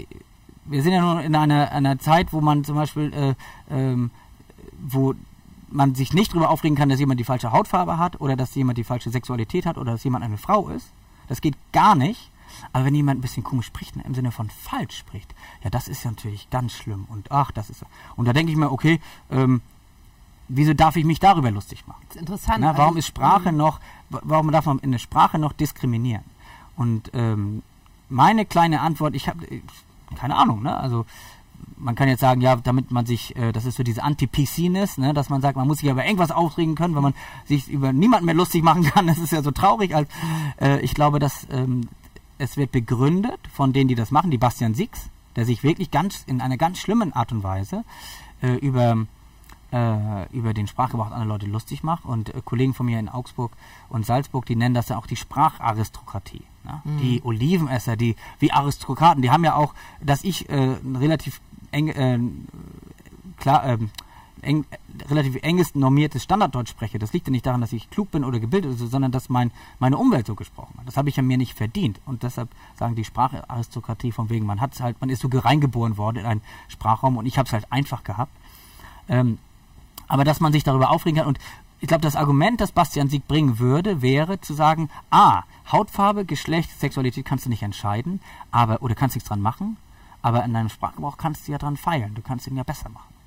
wir 0.69 0.83
sind 0.83 0.93
ja 0.93 1.01
nur 1.01 1.21
in 1.21 1.35
einer, 1.35 1.71
einer 1.71 1.97
Zeit, 1.99 2.31
wo 2.31 2.41
man 2.41 2.63
zum 2.63 2.75
Beispiel, 2.75 3.13
äh, 3.13 3.33
ähm, 3.73 4.11
wo 4.79 5.15
man 5.69 5.95
sich 5.95 6.13
nicht 6.13 6.31
darüber 6.31 6.49
aufregen 6.49 6.77
kann, 6.77 6.89
dass 6.89 6.99
jemand 6.99 7.19
die 7.19 7.25
falsche 7.25 7.51
Hautfarbe 7.51 7.97
hat 7.97 8.21
oder 8.21 8.35
dass 8.35 8.55
jemand 8.55 8.77
die 8.77 8.83
falsche 8.83 9.09
Sexualität 9.09 9.65
hat 9.65 9.77
oder 9.77 9.93
dass 9.93 10.03
jemand 10.03 10.23
eine 10.23 10.37
Frau 10.37 10.69
ist. 10.69 10.87
Das 11.27 11.41
geht 11.41 11.55
gar 11.71 11.95
nicht. 11.95 12.31
Aber 12.73 12.85
wenn 12.85 12.95
jemand 12.95 13.19
ein 13.19 13.21
bisschen 13.21 13.43
komisch 13.43 13.67
spricht, 13.67 13.95
ne, 13.95 14.03
im 14.05 14.15
Sinne 14.15 14.31
von 14.31 14.49
falsch 14.49 14.97
spricht, 14.97 15.33
ja, 15.63 15.69
das 15.69 15.87
ist 15.87 16.03
ja 16.03 16.11
natürlich 16.11 16.49
ganz 16.49 16.73
schlimm. 16.73 17.05
Und 17.09 17.31
ach, 17.31 17.51
das 17.51 17.69
ist. 17.69 17.85
Und 18.15 18.27
da 18.27 18.33
denke 18.33 18.51
ich 18.51 18.57
mir, 18.57 18.71
okay, 18.71 18.99
ähm, 19.29 19.61
wieso 20.47 20.73
darf 20.73 20.95
ich 20.95 21.05
mich 21.05 21.19
darüber 21.19 21.51
lustig 21.51 21.87
machen? 21.87 22.01
Das 22.07 22.15
ist 22.15 22.21
interessant. 22.21 22.59
Na, 22.59 22.77
warum 22.77 22.89
also, 22.89 22.99
ist 22.99 23.07
Sprache 23.07 23.51
noch, 23.51 23.79
warum 24.09 24.51
darf 24.51 24.65
man 24.65 24.79
in 24.79 24.91
der 24.91 24.99
Sprache 24.99 25.39
noch 25.39 25.53
diskriminieren? 25.53 26.23
Und 26.75 27.11
ähm, 27.13 27.63
meine 28.09 28.45
kleine 28.45 28.81
Antwort, 28.81 29.15
ich 29.15 29.27
habe, 29.27 29.45
keine 30.15 30.35
Ahnung, 30.35 30.63
ne? 30.63 30.75
Also 30.75 31.05
man 31.77 31.95
kann 31.95 32.09
jetzt 32.09 32.19
sagen, 32.19 32.41
ja, 32.41 32.55
damit 32.55 32.91
man 32.91 33.05
sich, 33.05 33.35
äh, 33.35 33.51
das 33.51 33.65
ist 33.65 33.77
so 33.77 33.83
diese 33.83 34.03
Anti-PC-ness, 34.03 34.97
ne, 34.97 35.13
dass 35.13 35.29
man 35.29 35.41
sagt, 35.41 35.55
man 35.55 35.67
muss 35.67 35.79
sich 35.79 35.89
über 35.89 36.05
irgendwas 36.05 36.31
aufregen 36.31 36.75
können, 36.75 36.95
wenn 36.95 37.03
man 37.03 37.13
sich 37.45 37.69
über 37.69 37.93
niemanden 37.93 38.25
mehr 38.25 38.35
lustig 38.35 38.63
machen 38.63 38.83
kann. 38.91 39.07
Das 39.07 39.17
ist 39.17 39.31
ja 39.31 39.41
so 39.41 39.51
traurig. 39.51 39.95
Als, 39.95 40.09
äh, 40.59 40.79
ich 40.81 40.93
glaube, 40.93 41.19
dass 41.19 41.47
ähm, 41.51 41.87
es 42.39 42.57
wird 42.57 42.71
begründet 42.71 43.39
von 43.53 43.73
denen, 43.73 43.87
die 43.87 43.95
das 43.95 44.09
machen, 44.09 44.31
die 44.31 44.37
Bastian 44.37 44.73
Six, 44.73 45.09
der 45.35 45.45
sich 45.45 45.61
wirklich 45.63 45.91
ganz 45.91 46.23
in 46.25 46.41
einer 46.41 46.57
ganz 46.57 46.79
schlimmen 46.79 47.13
Art 47.13 47.31
und 47.31 47.43
Weise 47.43 47.83
äh, 48.41 48.55
über 48.55 49.05
äh, 49.71 50.35
über 50.35 50.53
den 50.53 50.67
Sprachgebrauch 50.67 51.11
anderer 51.11 51.25
Leute 51.25 51.45
lustig 51.45 51.83
macht. 51.83 52.05
Und 52.05 52.33
äh, 52.33 52.41
Kollegen 52.43 52.73
von 52.73 52.85
mir 52.87 52.99
in 52.99 53.09
Augsburg 53.09 53.51
und 53.89 54.05
Salzburg, 54.05 54.45
die 54.45 54.55
nennen 54.55 54.73
das 54.73 54.89
ja 54.89 54.97
auch 54.97 55.05
die 55.05 55.15
Spracharistokratie. 55.15 56.41
Ne? 56.63 56.81
Mhm. 56.83 56.97
Die 56.97 57.21
Olivenesser, 57.23 57.95
die 57.95 58.15
wie 58.39 58.51
Aristokraten, 58.51 59.21
die 59.21 59.29
haben 59.29 59.43
ja 59.43 59.55
auch, 59.55 59.73
dass 60.01 60.23
ich 60.23 60.49
äh, 60.49 60.77
relativ 60.95 61.39
eng, 61.71 61.89
äh, 61.89 62.19
klar, 63.37 63.65
ähm, 63.65 63.91
eng, 64.41 64.65
relativ 65.09 65.37
enges 65.41 65.75
normiertes 65.75 66.23
Standarddeutsch 66.23 66.69
spreche. 66.69 66.99
Das 66.99 67.13
liegt 67.13 67.27
ja 67.27 67.31
nicht 67.31 67.45
daran, 67.45 67.61
dass 67.61 67.73
ich 67.73 67.89
klug 67.89 68.11
bin 68.11 68.23
oder 68.23 68.39
gebildet, 68.39 68.77
bin, 68.77 68.89
sondern 68.89 69.11
dass 69.11 69.29
mein, 69.29 69.51
meine 69.79 69.97
Umwelt 69.97 70.27
so 70.27 70.35
gesprochen 70.35 70.75
hat. 70.77 70.87
Das 70.87 70.97
habe 70.97 71.09
ich 71.09 71.15
ja 71.15 71.23
mir 71.23 71.37
nicht 71.37 71.55
verdient. 71.55 71.99
Und 72.05 72.23
deshalb 72.23 72.49
sagen 72.77 72.95
die 72.95 73.05
Spracharistokratie 73.05 74.11
von 74.11 74.29
wegen, 74.29 74.45
man 74.45 74.61
hat 74.61 74.79
halt, 74.79 74.99
man 75.01 75.09
ist 75.09 75.21
so 75.21 75.29
reingeboren 75.31 75.97
worden 75.97 76.17
in 76.17 76.25
einen 76.25 76.41
Sprachraum 76.67 77.17
und 77.17 77.25
ich 77.25 77.37
habe 77.37 77.47
es 77.47 77.53
halt 77.53 77.71
einfach 77.71 78.03
gehabt. 78.03 78.31
Ähm, 79.07 79.37
aber 80.07 80.23
dass 80.23 80.39
man 80.39 80.51
sich 80.51 80.63
darüber 80.63 80.91
aufregen 80.91 81.19
kann 81.19 81.27
und 81.27 81.39
ich 81.81 81.87
glaube, 81.87 82.01
das 82.01 82.15
Argument, 82.17 82.59
das 82.59 82.73
Bastian 82.73 83.07
Sieg 83.07 83.27
bringen 83.27 83.57
würde, 83.57 84.01
wäre 84.01 84.41
zu 84.41 84.53
sagen, 84.53 84.89
ah, 85.11 85.43
Hautfarbe, 85.71 86.25
Geschlecht, 86.25 86.77
Sexualität 86.77 87.25
kannst 87.25 87.45
du 87.45 87.49
nicht 87.49 87.63
entscheiden, 87.63 88.19
aber 88.51 88.81
oder 88.81 88.95
kannst 88.95 89.15
nichts 89.15 89.29
dran 89.29 89.41
machen, 89.41 89.77
aber 90.21 90.43
in 90.43 90.53
deinem 90.53 90.69
Sprachgebrauch 90.69 91.17
kannst 91.17 91.47
du 91.47 91.53
ja 91.53 91.57
dran 91.57 91.77
feilen, 91.77 92.15
du 92.15 92.21
kannst 92.21 92.47
ihn 92.47 92.57
ja 92.57 92.63
besser 92.63 92.89
machen. 92.89 93.18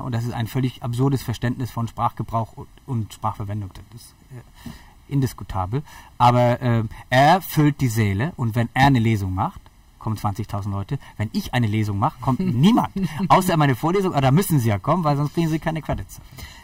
Und 0.00 0.12
das 0.12 0.24
ist 0.24 0.32
ein 0.32 0.46
völlig 0.46 0.82
absurdes 0.82 1.22
Verständnis 1.22 1.70
von 1.70 1.88
Sprachgebrauch 1.88 2.52
und, 2.54 2.68
und 2.86 3.12
Sprachverwendung. 3.12 3.70
Das 3.74 4.00
ist 4.00 4.14
äh, 4.30 5.12
indiskutabel. 5.12 5.82
Aber 6.18 6.60
äh, 6.60 6.84
er 7.10 7.40
füllt 7.40 7.80
die 7.80 7.88
Seele 7.88 8.32
und 8.36 8.54
wenn 8.54 8.68
er 8.74 8.86
eine 8.86 8.98
Lesung 8.98 9.34
macht, 9.34 9.60
kommen 9.98 10.16
20.000 10.16 10.70
Leute. 10.70 10.98
Wenn 11.16 11.30
ich 11.32 11.54
eine 11.54 11.66
Lesung 11.66 11.98
mache, 11.98 12.20
kommt 12.20 12.40
niemand. 12.54 12.90
Außer 13.28 13.56
meine 13.56 13.76
Vorlesung, 13.76 14.12
aber 14.12 14.20
da 14.20 14.30
müssen 14.30 14.58
sie 14.58 14.68
ja 14.68 14.78
kommen, 14.78 15.04
weil 15.04 15.16
sonst 15.16 15.34
kriegen 15.34 15.48
sie 15.48 15.58
keine 15.58 15.80
Credits. 15.80 16.20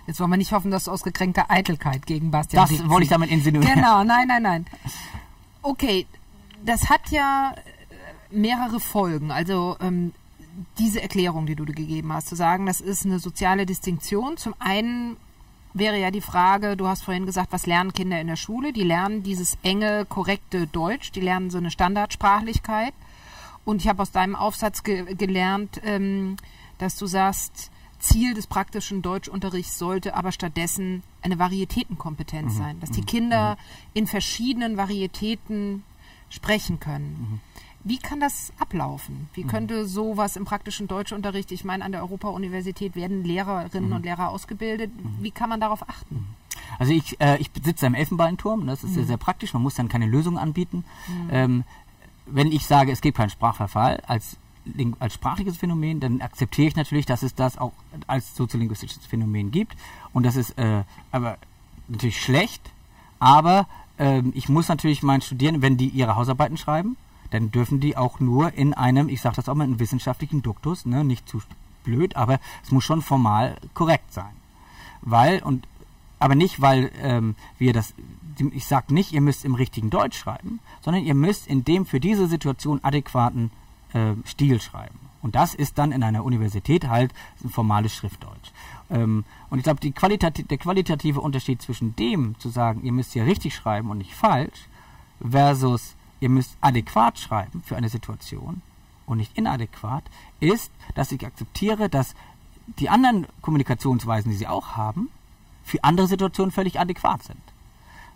Jetzt 0.07 0.21
wollen 0.21 0.31
wir 0.31 0.37
nicht 0.37 0.53
hoffen, 0.53 0.71
dass 0.71 0.85
du 0.85 0.91
aus 0.91 1.03
gekränkter 1.03 1.51
Eitelkeit 1.51 2.07
gegen 2.07 2.31
Bastian 2.31 2.67
Das 2.67 2.89
wollte 2.89 3.05
ich 3.05 3.11
damit 3.11 3.31
insinuieren. 3.31 3.75
Genau, 3.75 4.05
nein, 4.05 4.27
nein, 4.27 4.43
nein. 4.43 4.67
Okay, 5.63 6.07
das 6.65 6.89
hat 6.89 7.11
ja 7.11 7.53
äh, 7.55 8.37
mehrere 8.37 8.81
Folgen. 8.81 9.31
Also 9.31 9.77
ähm, 9.81 10.13
diese 10.79 11.03
Erklärung, 11.03 11.47
die 11.47 11.55
du 11.55 11.65
gegeben 11.65 12.13
hast, 12.13 12.29
zu 12.29 12.37
sagen, 12.37 12.67
das 12.67 12.81
ist 12.81 13.07
eine 13.07 13.19
soziale 13.19 13.67
Distinktion. 13.67 14.37
Zum 14.37 14.55
einen 14.59 15.17
wäre 15.75 15.99
ja 15.99 16.11
die 16.11 16.21
Frage, 16.21 16.77
du 16.77 16.87
hast 16.87 17.05
vorhin 17.05 17.27
gesagt, 17.27 17.53
was 17.53 17.67
lernen 17.67 17.93
Kinder 17.93 18.21
in 18.21 18.27
der 18.27 18.37
Schule? 18.37 18.73
Die 18.73 18.83
lernen 18.83 19.23
dieses 19.23 19.59
enge, 19.63 20.07
korrekte 20.09 20.67
Deutsch, 20.67 21.13
die 21.13 21.21
lernen 21.21 21.51
so 21.51 21.59
eine 21.59 21.71
Standardsprachlichkeit. 21.71 22.95
Und 23.65 23.83
ich 23.83 23.89
habe 23.89 24.03
aus 24.03 24.11
deinem 24.11 24.35
Aufsatz 24.35 24.83
ge 24.83 25.15
gelernt, 25.15 25.81
ähm, 25.85 26.37
dass 26.79 26.97
du 26.97 27.07
sagst, 27.07 27.71
Ziel 27.99 28.35
des 28.35 28.47
praktischen 28.47 29.03
Deutschunterrichts 29.03 29.79
sollte 29.79 30.15
aber 30.15 30.33
stattdessen 30.33 31.03
eine 31.23 31.39
Varietätenkompetenz 31.39 32.55
mhm. 32.55 32.59
sein, 32.59 32.81
dass 32.81 32.91
die 32.91 33.01
mhm. 33.01 33.07
Kinder 33.07 33.51
mhm. 33.53 33.91
in 33.95 34.07
verschiedenen 34.07 34.77
Varietäten 34.77 35.83
sprechen 36.31 36.81
können. 36.81 37.17
Mhm. 37.19 37.41
Wie 37.85 37.99
kann 37.99 38.21
das 38.21 38.53
ablaufen? 38.59 39.29
Wie 39.35 39.45
mhm. 39.45 39.49
könnte 39.49 39.87
sowas 39.87 40.37
im 40.37 40.45
praktischen 40.45 40.89
Deutschunterricht, 40.89 41.53
ich 41.53 41.65
meine, 41.65 41.85
an 41.85 41.93
der 41.93 42.03
Europa-Universität 42.03 42.97
werden 42.97 43.25
Lehrerinnen 43.25 43.93
und 43.93 44.05
Lehrer 44.05 44.31
ausgebildet, 44.31 44.91
wie 45.21 45.31
kann 45.31 45.49
man 45.49 45.61
darauf 45.61 45.89
achten? 45.89 46.27
Also 46.79 46.93
ich, 46.93 47.21
äh, 47.21 47.39
ich 47.39 47.51
sitze 47.63 47.87
im 47.87 47.95
Elfenbeinturm, 47.95 48.67
das 48.67 48.85
ist 48.85 48.95
sehr, 48.95 49.05
sehr 49.05 49.17
praktisch, 49.17 49.53
man 49.53 49.63
muss 49.63 49.75
dann 49.75 49.89
keine 49.89 50.07
Lösung 50.07 50.39
anbieten. 50.39 50.85
Ähm, 51.31 51.65
wenn 52.27 52.53
ich 52.53 52.67
sage, 52.67 52.93
es 52.93 53.01
gibt 53.01 53.17
keinen 53.17 53.31
Sprachverfall 53.31 54.03
als, 54.07 54.37
als 54.99 55.15
sprachliches 55.15 55.57
Phänomen, 55.57 56.01
dann 56.01 56.21
akzeptiere 56.21 56.69
ich 56.69 56.77
natürlich, 56.77 57.07
dass 57.07 57.23
es 57.23 57.35
das 57.35 57.59
auch 57.59 57.73
als 58.07 58.37
soziolinguistisches 58.37 59.07
Phänomen 59.07 59.51
gibt. 59.51 59.77
Und 60.13 60.25
das 60.25 60.37
ist 60.37 60.59
äh, 60.59 60.83
aber 61.11 61.39
natürlich 61.89 62.21
schlecht, 62.21 62.71
aber 63.19 63.67
äh, 63.99 64.23
ich 64.35 64.49
muss 64.49 64.69
natürlich 64.69 65.03
meinen 65.03 65.23
Studierenden, 65.23 65.63
wenn 65.63 65.77
die 65.77 65.89
ihre 65.89 66.17
Hausarbeiten 66.17 66.57
schreiben, 66.57 66.97
dann 67.31 67.51
dürfen 67.51 67.81
die 67.81 67.97
auch 67.97 68.21
nur 68.21 68.55
in 68.55 68.75
einem, 68.75 69.09
ich 69.09 69.21
sage 69.21 69.37
das 69.37 69.49
auch 69.49 69.55
mal, 69.55 69.65
in 69.65 69.81
wissenschaftlichen 69.81 70.43
Duktus, 70.43 70.87
ne, 70.87 71.05
nicht 71.05 71.29
zu 71.29 71.43
blöd, 71.85 72.17
aber 72.17 72.41
es 72.63 72.73
muss 72.73 72.85
schon 72.85 73.03
formal 73.03 73.57
korrekt 73.75 74.13
sein. 74.13 74.37
Weil, 75.03 75.43
und 75.43 75.67
aber 76.19 76.35
nicht, 76.35 76.61
weil 76.61 76.91
ähm, 77.01 77.37
wir 77.59 77.73
das 77.73 77.95
ich 78.53 78.67
sage 78.67 78.95
nicht, 78.95 79.13
ihr 79.13 79.21
müsst 79.21 79.45
im 79.45 79.55
richtigen 79.55 79.91
Deutsch 79.91 80.19
schreiben, 80.19 80.61
sondern 80.81 81.05
ihr 81.05 81.15
müsst 81.15 81.47
in 81.47 81.65
dem 81.65 81.87
für 81.87 82.01
diese 82.01 82.27
Situation 82.27 82.81
adäquaten 82.83 83.51
äh, 83.93 84.13
Stil 84.25 84.61
schreiben. 84.61 84.99
Und 85.21 85.35
das 85.35 85.55
ist 85.55 85.79
dann 85.79 85.93
in 85.93 86.03
einer 86.03 86.25
Universität 86.25 86.89
halt 86.89 87.13
ein 87.43 87.51
formales 87.51 87.93
Schriftdeutsch. 87.95 88.53
Ähm, 88.91 89.25
und 89.51 89.59
ich 89.59 89.65
glaube, 89.65 89.91
Qualitati 89.91 90.45
der 90.45 90.59
qualitative 90.59 91.21
Unterschied 91.21 91.61
zwischen 91.61 91.97
dem 91.97 92.39
zu 92.39 92.49
sagen, 92.49 92.85
ihr 92.85 92.93
müsst 92.93 93.13
hier 93.13 93.27
richtig 93.27 93.55
schreiben 93.55 93.91
und 93.91 93.99
nicht 93.99 94.15
falsch, 94.15 94.69
versus 95.21 95.97
ihr 96.21 96.29
müsst 96.29 96.57
adäquat 96.61 97.19
schreiben 97.19 97.63
für 97.65 97.77
eine 97.77 97.89
Situation, 97.89 98.63
und 99.09 99.19
nicht 99.19 99.37
inadäquat, 99.37 100.05
ist, 100.41 100.71
dass 100.95 101.11
ich 101.13 101.25
akzeptiere, 101.25 101.89
dass 101.89 102.15
die 102.79 102.89
anderen 102.89 103.27
Kommunikationsweisen, 103.41 104.31
die 104.31 104.37
sie 104.37 104.47
auch 104.47 104.77
haben, 104.77 105.09
für 105.65 105.83
andere 105.83 106.07
Situationen 106.07 106.53
völlig 106.53 106.79
adäquat 106.79 107.23
sind. 107.25 107.41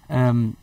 Ähm, 0.08 0.56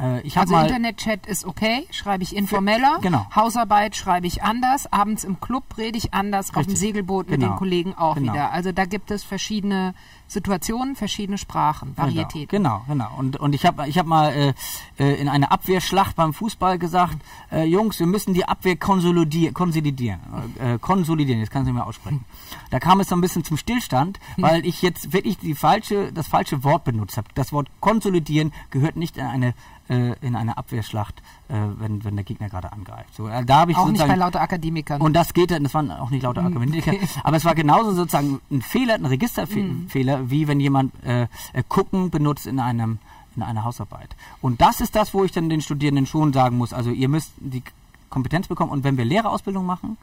äh, 0.00 0.20
ich 0.22 0.36
also 0.36 0.56
Internetchat 0.56 1.26
ist 1.26 1.44
okay, 1.44 1.86
schreibe 1.90 2.22
ich 2.22 2.34
informeller. 2.34 2.98
Genau. 3.00 3.26
Hausarbeit 3.34 3.96
schreibe 3.96 4.26
ich 4.26 4.42
anders. 4.42 4.92
Abends 4.92 5.24
im 5.24 5.40
Club 5.40 5.64
rede 5.78 5.96
ich 5.96 6.12
anders. 6.12 6.48
Richtig. 6.48 6.56
Auf 6.58 6.66
dem 6.66 6.76
Segelboot 6.76 7.26
genau. 7.26 7.32
mit 7.32 7.42
den 7.42 7.48
genau. 7.48 7.58
Kollegen 7.58 7.94
auch 7.94 8.14
genau. 8.16 8.32
wieder. 8.32 8.50
Also 8.50 8.72
da 8.72 8.84
gibt 8.84 9.10
es 9.10 9.24
verschiedene 9.24 9.94
Situationen, 10.28 10.96
verschiedene 10.96 11.38
Sprachen, 11.38 11.94
genau. 11.94 12.08
Varietäten. 12.08 12.48
Genau, 12.48 12.82
genau. 12.88 13.10
Und, 13.16 13.36
und 13.38 13.54
ich 13.54 13.64
habe 13.64 13.88
ich 13.88 13.98
hab 13.98 14.06
mal 14.06 14.32
äh, 14.32 14.54
äh, 14.98 15.20
in 15.20 15.28
einer 15.28 15.52
Abwehrschlacht 15.52 16.16
beim 16.16 16.32
Fußball 16.32 16.78
gesagt, 16.78 17.18
äh, 17.52 17.64
Jungs, 17.64 17.98
wir 17.98 18.06
müssen 18.06 18.34
die 18.34 18.46
Abwehr 18.46 18.76
konsolidieren. 18.76 19.54
Konsolidieren, 19.54 20.20
äh, 20.58 20.78
konsolidieren 20.78 21.40
jetzt 21.40 21.50
kann 21.50 21.62
ich 21.62 21.66
nicht 21.66 21.74
mehr 21.74 21.86
aussprechen. 21.86 22.24
Da 22.70 22.80
kam 22.80 23.00
es 23.00 23.08
so 23.08 23.16
ein 23.16 23.20
bisschen 23.20 23.44
zum 23.44 23.56
Stillstand, 23.56 24.18
weil 24.36 24.66
ich 24.66 24.82
jetzt 24.82 25.12
wirklich 25.12 25.38
die 25.38 25.54
falsche, 25.54 26.12
das 26.12 26.26
falsche 26.26 26.64
Wort 26.64 26.84
benutzt 26.84 27.16
habe. 27.16 27.28
Das 27.34 27.52
Wort 27.52 27.68
konsolidieren 27.80 28.52
gehört 28.70 28.96
nicht 28.96 29.16
in 29.16 29.24
eine 29.24 29.54
äh, 29.88 30.14
in 30.20 30.34
einer 30.34 30.58
Abwehrschlacht, 30.58 31.22
äh, 31.48 31.54
wenn, 31.78 32.04
wenn 32.04 32.16
der 32.16 32.24
Gegner 32.24 32.48
gerade 32.48 32.72
angreift. 32.72 33.14
So, 33.14 33.28
da 33.28 33.66
ich 33.68 33.76
auch 33.76 33.88
nicht 33.88 34.06
bei 34.06 34.16
lauter 34.16 34.40
Akademikern. 34.40 35.00
Und 35.00 35.12
das 35.12 35.32
geht, 35.32 35.50
das 35.50 35.74
waren 35.74 35.90
auch 35.90 36.10
nicht 36.10 36.22
lauter 36.22 36.42
mm, 36.42 36.46
Akademiker, 36.46 36.92
okay. 36.92 37.08
aber 37.22 37.36
es 37.36 37.44
war 37.44 37.54
genauso 37.54 37.92
sozusagen 37.92 38.40
ein 38.50 38.62
Fehler, 38.62 38.94
ein 38.94 39.06
Registerfehler, 39.06 40.15
mm. 40.15 40.15
Wie 40.24 40.48
wenn 40.48 40.60
jemand 40.60 40.92
äh, 41.04 41.22
äh, 41.52 41.62
gucken 41.68 42.10
benutzt 42.10 42.46
in 42.46 42.60
einem 42.60 42.98
in 43.36 43.42
einer 43.42 43.64
Hausarbeit. 43.64 44.16
Und 44.40 44.62
das 44.62 44.80
ist 44.80 44.96
das, 44.96 45.12
wo 45.12 45.22
ich 45.22 45.30
dann 45.30 45.50
den 45.50 45.60
Studierenden 45.60 46.06
schon 46.06 46.32
sagen 46.32 46.56
muss, 46.56 46.72
also 46.72 46.90
ihr 46.90 47.08
müsst 47.08 47.32
die 47.36 47.62
Kompetenz 48.08 48.48
bekommen. 48.48 48.70
Und 48.70 48.82
wenn 48.82 48.96
wir 48.96 49.04
Lehrerausbildung 49.04 49.66
machen, 49.66 49.98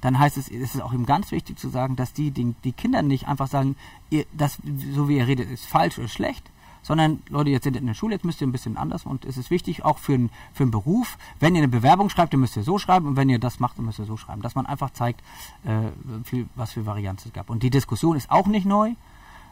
dann 0.00 0.18
heißt 0.18 0.38
es, 0.38 0.48
ist 0.48 0.74
es 0.74 0.80
auch 0.80 0.92
eben 0.92 1.06
ganz 1.06 1.30
wichtig 1.30 1.58
zu 1.58 1.68
sagen, 1.68 1.96
dass 1.96 2.12
die, 2.12 2.30
die, 2.30 2.54
die 2.64 2.72
Kinder 2.72 3.02
nicht 3.02 3.28
einfach 3.28 3.48
sagen, 3.48 3.76
ihr, 4.08 4.24
das, 4.32 4.58
so 4.94 5.08
wie 5.08 5.18
ihr 5.18 5.26
redet, 5.26 5.50
ist 5.50 5.66
falsch 5.66 5.98
oder 5.98 6.08
schlecht, 6.08 6.50
sondern 6.82 7.22
Leute, 7.28 7.50
jetzt 7.50 7.64
sind 7.64 7.76
in 7.76 7.86
der 7.86 7.94
Schule, 7.94 8.14
jetzt 8.14 8.24
müsst 8.24 8.40
ihr 8.40 8.46
ein 8.46 8.52
bisschen 8.52 8.78
anders. 8.78 9.04
Und 9.04 9.26
es 9.26 9.36
ist 9.36 9.50
wichtig, 9.50 9.84
auch 9.84 9.98
für, 9.98 10.14
ein, 10.14 10.30
für 10.54 10.62
einen 10.62 10.70
Beruf, 10.70 11.18
wenn 11.38 11.54
ihr 11.54 11.60
eine 11.62 11.68
Bewerbung 11.68 12.08
schreibt, 12.08 12.32
dann 12.32 12.40
müsst 12.40 12.56
ihr 12.56 12.62
so 12.62 12.78
schreiben. 12.78 13.06
Und 13.06 13.16
wenn 13.16 13.28
ihr 13.28 13.38
das 13.38 13.60
macht, 13.60 13.76
dann 13.76 13.84
müsst 13.84 13.98
ihr 13.98 14.06
so 14.06 14.16
schreiben, 14.16 14.40
dass 14.40 14.54
man 14.54 14.64
einfach 14.64 14.90
zeigt, 14.90 15.20
äh, 15.64 15.90
viel, 16.24 16.48
was 16.54 16.72
für 16.72 16.86
Varianten 16.86 17.28
es 17.28 17.34
gab. 17.34 17.50
Und 17.50 17.62
die 17.62 17.70
Diskussion 17.70 18.16
ist 18.16 18.30
auch 18.30 18.46
nicht 18.46 18.64
neu, 18.64 18.94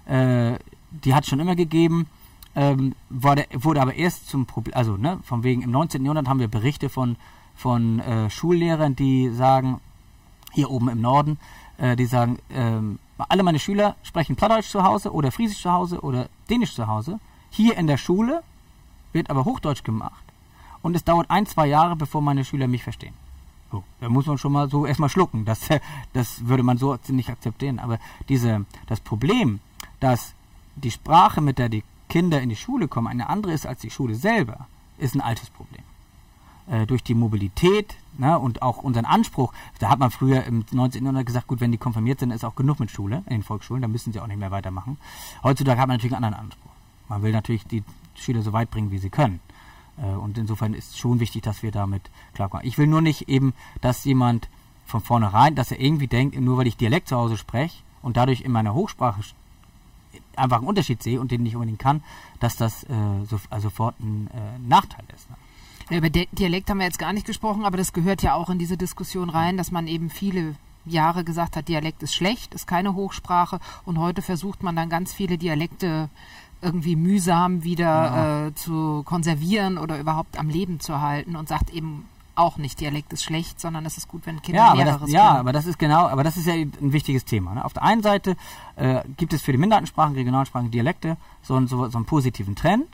äh, 0.09 0.59
die 0.91 1.15
hat 1.15 1.25
es 1.25 1.31
schon 1.31 1.41
immer 1.41 1.57
gegeben, 1.57 2.07
ähm, 2.57 2.95
wurde, 3.11 3.47
wurde 3.53 3.81
aber 3.81 3.95
erst 3.95 4.29
zum 4.29 4.47
Problem, 4.47 4.77
also 4.77 4.97
ne, 4.97 5.21
von 5.23 5.45
wegen 5.45 5.63
im 5.63 5.71
19. 5.71 6.05
Jahrhundert 6.05 6.29
haben 6.29 6.41
wir 6.41 6.49
Berichte 6.49 6.89
von, 6.89 7.17
von 7.55 8.01
äh, 8.01 8.31
Schullehrern, 8.31 8.97
die 8.97 9.31
sagen, 9.31 9.81
hier 10.53 10.71
oben 10.71 10.89
im 10.89 11.01
Norden, 11.01 11.39
äh, 11.77 11.95
die 11.95 12.07
sagen, 12.07 12.39
ähm, 12.51 12.99
alle 13.29 13.43
meine 13.43 13.59
Schüler 13.59 13.97
sprechen 14.03 14.37
Plattdeutsch 14.37 14.71
zu 14.71 14.83
Hause 14.83 15.13
oder 15.13 15.31
Friesisch 15.31 15.63
zu 15.63 15.73
Hause 15.73 16.01
oder 16.01 16.29
Dänisch 16.49 16.75
zu 16.75 16.87
Hause. 16.87 17.19
Hier 17.51 17.77
in 17.77 17.87
der 17.87 17.97
Schule 17.97 18.43
wird 19.13 19.31
aber 19.31 19.45
Hochdeutsch 19.45 19.85
gemacht. 19.85 20.25
Und 20.83 20.95
es 20.95 21.05
dauert 21.05 21.31
ein, 21.31 21.47
zwei 21.47 21.67
Jahre, 21.67 21.97
bevor 21.97 22.23
meine 22.23 22.45
Schüler 22.45 22.69
mich 22.69 22.85
verstehen. 22.85 23.15
So, 23.71 23.85
da 24.01 24.09
muss 24.09 24.27
man 24.27 24.39
schon 24.39 24.53
mal 24.53 24.71
so 24.71 24.87
erstmal 24.87 25.09
schlucken. 25.09 25.45
Das, 25.45 25.61
das 26.13 26.47
würde 26.47 26.63
man 26.63 26.79
so 26.79 26.97
nicht 27.09 27.31
akzeptieren. 27.31 27.79
Aber 27.79 27.99
diese, 28.29 28.65
das 28.87 29.01
Problem, 29.01 29.61
dass 30.01 30.35
die 30.77 30.91
Sprache, 30.91 31.41
mit 31.41 31.59
der 31.59 31.69
die 31.69 31.85
Kinder 32.09 32.41
in 32.41 32.49
die 32.49 32.57
Schule 32.57 32.89
kommen, 32.89 33.09
eine 33.09 33.29
andere 33.29 33.53
ist 33.53 33.67
als 33.67 33.81
die 33.81 33.91
Schule 33.91 34.15
selber, 34.15 34.67
ist 34.99 35.15
ein 35.15 35.21
altes 35.21 35.51
Problem. 35.51 35.83
Äh, 36.71 36.87
durch 36.87 37.03
die 37.03 37.15
Mobilität 37.15 37.97
ne, 38.19 38.39
und 38.39 38.63
auch 38.63 38.79
unseren 38.79 39.05
Anspruch, 39.05 39.53
da 39.79 39.89
hat 39.89 39.99
man 39.99 40.11
früher 40.11 40.45
im 40.45 40.65
19. 40.71 41.03
Jahrhundert 41.03 41.27
gesagt, 41.27 41.47
gut, 41.47 41.61
wenn 41.61 41.73
die 41.73 41.79
konfirmiert 41.79 42.21
sind, 42.21 42.31
ist 42.31 42.45
auch 42.45 42.57
genug 42.57 42.81
mit 42.81 42.91
Schule 42.91 43.23
in 43.27 43.37
den 43.37 43.43
Volksschulen, 43.43 43.83
dann 43.83 43.93
müssen 43.93 44.13
sie 44.13 44.21
auch 44.21 44.27
nicht 44.27 44.39
mehr 44.39 44.51
weitermachen. 44.51 44.99
Heutzutage 45.43 45.81
hat 45.81 45.89
man 45.89 45.97
natürlich 45.97 46.15
einen 46.15 46.25
anderen 46.25 46.47
Anspruch. 46.47 46.71
Man 47.09 47.23
will 47.23 47.33
natürlich 47.33 47.67
die 47.67 47.83
Schüler 48.15 48.43
so 48.43 48.53
weit 48.53 48.71
bringen, 48.71 48.91
wie 48.91 48.99
sie 48.99 49.11
können. 49.11 49.41
Äh, 49.97 50.07
und 50.07 50.37
insofern 50.39 50.75
ist 50.75 50.91
es 50.91 50.99
schon 50.99 51.21
wichtig, 51.21 51.43
dass 51.43 51.63
wir 51.63 51.71
damit 51.71 52.03
klarkommen. 52.35 52.67
Ich 52.67 52.79
will 52.79 52.87
nur 52.87 53.01
nicht 53.01 53.29
eben, 53.29 53.55
dass 53.81 54.05
jemand 54.05 54.49
von 54.85 55.01
vornherein, 55.01 55.55
dass 55.55 55.71
er 55.71 55.81
irgendwie 55.81 56.07
denkt, 56.07 56.39
nur 56.39 56.59
weil 56.59 56.67
ich 56.67 56.77
Dialekt 56.77 57.09
zu 57.09 57.17
Hause 57.17 57.37
spreche 57.37 57.83
und 58.03 58.17
dadurch 58.17 58.43
in 58.43 58.53
meiner 58.53 58.75
Hochsprache 58.75 59.23
einfach 60.37 60.59
einen 60.59 60.67
Unterschied 60.67 61.03
sehe 61.03 61.21
und 61.21 61.31
den 61.31 61.43
nicht 61.43 61.57
unbedingt 61.57 61.79
kann, 61.79 62.03
dass 62.41 62.57
das 62.57 62.85
äh, 62.85 62.87
so, 63.29 63.41
also 63.51 63.69
sofort 63.69 63.99
ein 64.01 64.29
äh, 64.33 64.59
Nachteil 64.69 65.05
ist. 65.15 65.29
Ne? 65.31 65.37
Ja, 65.91 65.99
über 65.99 66.11
Dialekt 66.11 66.69
haben 66.69 66.79
wir 66.79 66.87
jetzt 66.87 66.99
gar 66.99 67.13
nicht 67.13 67.27
gesprochen, 67.27 67.65
aber 67.65 67.77
das 67.79 67.93
gehört 67.93 68.23
ja 68.23 68.35
auch 68.35 68.51
in 68.51 68.59
diese 68.59 68.77
Diskussion 68.77 69.31
rein, 69.31 69.57
dass 69.57 69.71
man 69.71 69.87
eben 69.87 70.11
viele 70.11 70.55
Jahre 70.85 71.25
gesagt 71.25 71.57
hat, 71.57 71.69
Dialekt 71.69 72.03
ist 72.03 72.15
schlecht, 72.15 72.55
ist 72.55 72.67
keine 72.67 72.95
Hochsprache 72.95 73.59
und 73.85 73.99
heute 73.99 74.23
versucht 74.23 74.63
man 74.63 74.77
dann 74.77 74.89
ganz 74.89 75.13
viele 75.13 75.39
Dialekte 75.39 76.09
irgendwie 76.61 76.97
mühsam 76.97 77.63
wieder 77.63 77.87
ja. 77.87 78.47
äh, 78.47 78.55
zu 78.55 79.03
konservieren 79.05 79.79
oder 79.79 79.99
überhaupt 79.99 80.39
am 80.39 80.49
Leben 80.49 80.81
zu 80.81 81.01
halten 81.01 81.37
und 81.37 81.49
sagt 81.49 81.71
eben 81.71 82.07
auch 82.39 82.57
nicht, 82.57 82.81
Dialekt 82.81 83.13
ist 83.13 83.25
schlecht, 83.25 83.61
sondern 83.61 83.85
es 83.87 83.99
ist 83.99 84.09
gut, 84.09 84.27
wenn 84.27 84.41
Kinder 84.43 84.67
ja, 84.67 84.75
mehreres 84.75 85.01
das, 85.01 85.11
Ja, 85.11 85.39
aber 85.39 85.53
das 85.53 85.67
ist 85.67 85.79
genau, 85.79 86.07
aber 86.07 86.25
das 86.25 86.37
ist 86.37 86.47
ja 86.47 86.55
ein 86.55 86.93
wichtiges 86.93 87.25
Thema. 87.25 87.55
Ne? 87.55 87.65
Auf 87.65 87.73
der 87.73 87.83
einen 87.83 88.03
Seite 88.03 88.37
äh, 88.77 89.03
gibt 89.17 89.33
es 89.33 89.43
für 89.43 89.53
die 89.53 89.59
Minderheitensprachen, 89.59 90.15
Regionalsprachen, 90.15 90.71
Dialekte 90.71 91.17
so, 91.43 91.61
so, 91.67 91.89
so 91.89 91.99
einen 91.99 92.07
positiven 92.07 92.55
Trend 92.55 92.87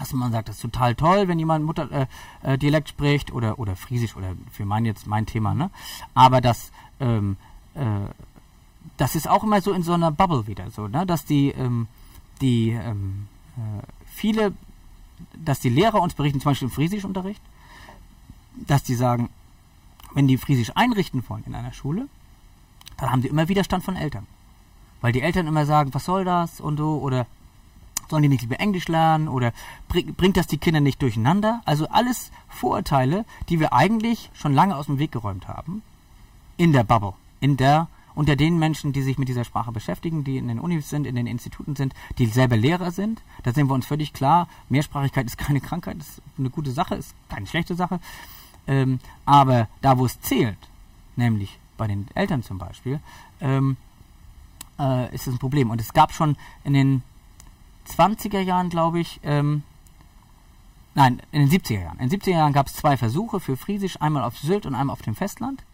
also 0.00 0.16
man 0.16 0.32
sagt, 0.32 0.48
das 0.48 0.56
ist 0.56 0.62
total 0.62 0.94
toll, 0.94 1.28
wenn 1.28 1.38
jemand 1.38 1.64
Mutter 1.64 1.90
äh, 1.92 2.06
äh, 2.42 2.56
Dialekt 2.56 2.88
spricht 2.88 3.32
oder 3.32 3.58
oder 3.58 3.76
Friesisch 3.76 4.16
oder 4.16 4.34
für 4.50 4.64
mein 4.64 4.86
jetzt 4.86 5.06
mein 5.06 5.26
Thema, 5.26 5.54
ne? 5.54 5.70
Aber 6.14 6.40
das 6.40 6.72
ähm, 7.00 7.36
äh, 7.74 7.84
das 8.96 9.14
ist 9.14 9.28
auch 9.28 9.44
immer 9.44 9.60
so 9.60 9.72
in 9.72 9.82
so 9.82 9.92
einer 9.92 10.10
Bubble 10.10 10.46
wieder 10.46 10.70
so, 10.70 10.88
ne? 10.88 11.04
Dass 11.04 11.26
die 11.26 11.50
ähm, 11.50 11.86
die 12.40 12.70
ähm, 12.70 13.28
äh, 13.58 13.82
viele, 14.06 14.54
dass 15.36 15.60
die 15.60 15.68
Lehrer 15.68 16.00
uns 16.00 16.14
berichten, 16.14 16.40
zum 16.40 16.52
Beispiel 16.52 16.68
im 16.68 16.72
Friesischunterricht, 16.72 17.42
dass 18.54 18.82
die 18.82 18.94
sagen, 18.94 19.30
wenn 20.14 20.28
die 20.28 20.38
Friesisch 20.38 20.72
einrichten 20.74 21.22
wollen 21.28 21.44
in 21.46 21.54
einer 21.54 21.72
Schule, 21.72 22.08
dann 22.96 23.10
haben 23.10 23.22
sie 23.22 23.28
immer 23.28 23.48
Widerstand 23.48 23.84
von 23.84 23.96
Eltern. 23.96 24.26
Weil 25.00 25.12
die 25.12 25.22
Eltern 25.22 25.46
immer 25.46 25.66
sagen, 25.66 25.94
was 25.94 26.04
soll 26.04 26.24
das 26.24 26.60
und 26.60 26.76
so, 26.76 26.98
oder 26.98 27.26
Sollen 28.10 28.24
die 28.24 28.28
nicht 28.28 28.42
lieber 28.42 28.58
Englisch 28.58 28.88
lernen 28.88 29.28
oder 29.28 29.52
bring, 29.88 30.14
bringt 30.14 30.36
das 30.36 30.48
die 30.48 30.58
Kinder 30.58 30.80
nicht 30.80 31.00
durcheinander? 31.00 31.62
Also 31.64 31.86
alles 31.88 32.32
Vorurteile, 32.48 33.24
die 33.48 33.60
wir 33.60 33.72
eigentlich 33.72 34.30
schon 34.34 34.52
lange 34.52 34.74
aus 34.74 34.86
dem 34.86 34.98
Weg 34.98 35.12
geräumt 35.12 35.46
haben. 35.46 35.82
In 36.56 36.72
der 36.72 36.82
Bubble. 36.82 37.12
In 37.38 37.56
der, 37.56 37.86
unter 38.16 38.34
den 38.34 38.58
Menschen, 38.58 38.92
die 38.92 39.02
sich 39.02 39.16
mit 39.16 39.28
dieser 39.28 39.44
Sprache 39.44 39.70
beschäftigen, 39.70 40.24
die 40.24 40.38
in 40.38 40.48
den 40.48 40.58
Unis 40.58 40.90
sind, 40.90 41.06
in 41.06 41.14
den 41.14 41.28
Instituten 41.28 41.76
sind, 41.76 41.94
die 42.18 42.26
selber 42.26 42.56
Lehrer 42.56 42.90
sind. 42.90 43.22
Da 43.44 43.52
sind 43.52 43.68
wir 43.68 43.74
uns 43.74 43.86
völlig 43.86 44.12
klar. 44.12 44.48
Mehrsprachigkeit 44.68 45.26
ist 45.26 45.38
keine 45.38 45.60
Krankheit, 45.60 45.98
ist 45.98 46.20
eine 46.36 46.50
gute 46.50 46.72
Sache, 46.72 46.96
ist 46.96 47.14
keine 47.28 47.46
schlechte 47.46 47.76
Sache. 47.76 48.00
Ähm, 48.70 49.00
aber 49.26 49.68
da, 49.80 49.98
wo 49.98 50.06
es 50.06 50.20
zählt, 50.20 50.56
nämlich 51.16 51.58
bei 51.76 51.88
den 51.88 52.06
Eltern 52.14 52.44
zum 52.44 52.58
Beispiel, 52.58 53.00
ähm, 53.40 53.76
äh, 54.78 55.12
ist 55.12 55.26
es 55.26 55.34
ein 55.34 55.38
Problem. 55.38 55.70
Und 55.70 55.80
es 55.80 55.92
gab 55.92 56.12
schon 56.12 56.36
in 56.62 56.74
den 56.74 57.02
20er 57.88 58.38
Jahren, 58.38 58.70
glaube 58.70 59.00
ich, 59.00 59.18
ähm, 59.24 59.64
nein, 60.94 61.20
in 61.32 61.40
den 61.40 61.50
70er 61.50 61.80
Jahren. 61.80 61.98
In 61.98 62.08
den 62.08 62.20
70er 62.20 62.30
Jahren 62.30 62.52
gab 62.52 62.68
es 62.68 62.74
zwei 62.74 62.96
Versuche 62.96 63.40
für 63.40 63.56
Friesisch, 63.56 64.00
einmal 64.00 64.22
auf 64.22 64.38
Sylt 64.38 64.66
und 64.66 64.76
einmal 64.76 64.94
auf 64.94 65.02
dem 65.02 65.16
Festland. 65.16 65.64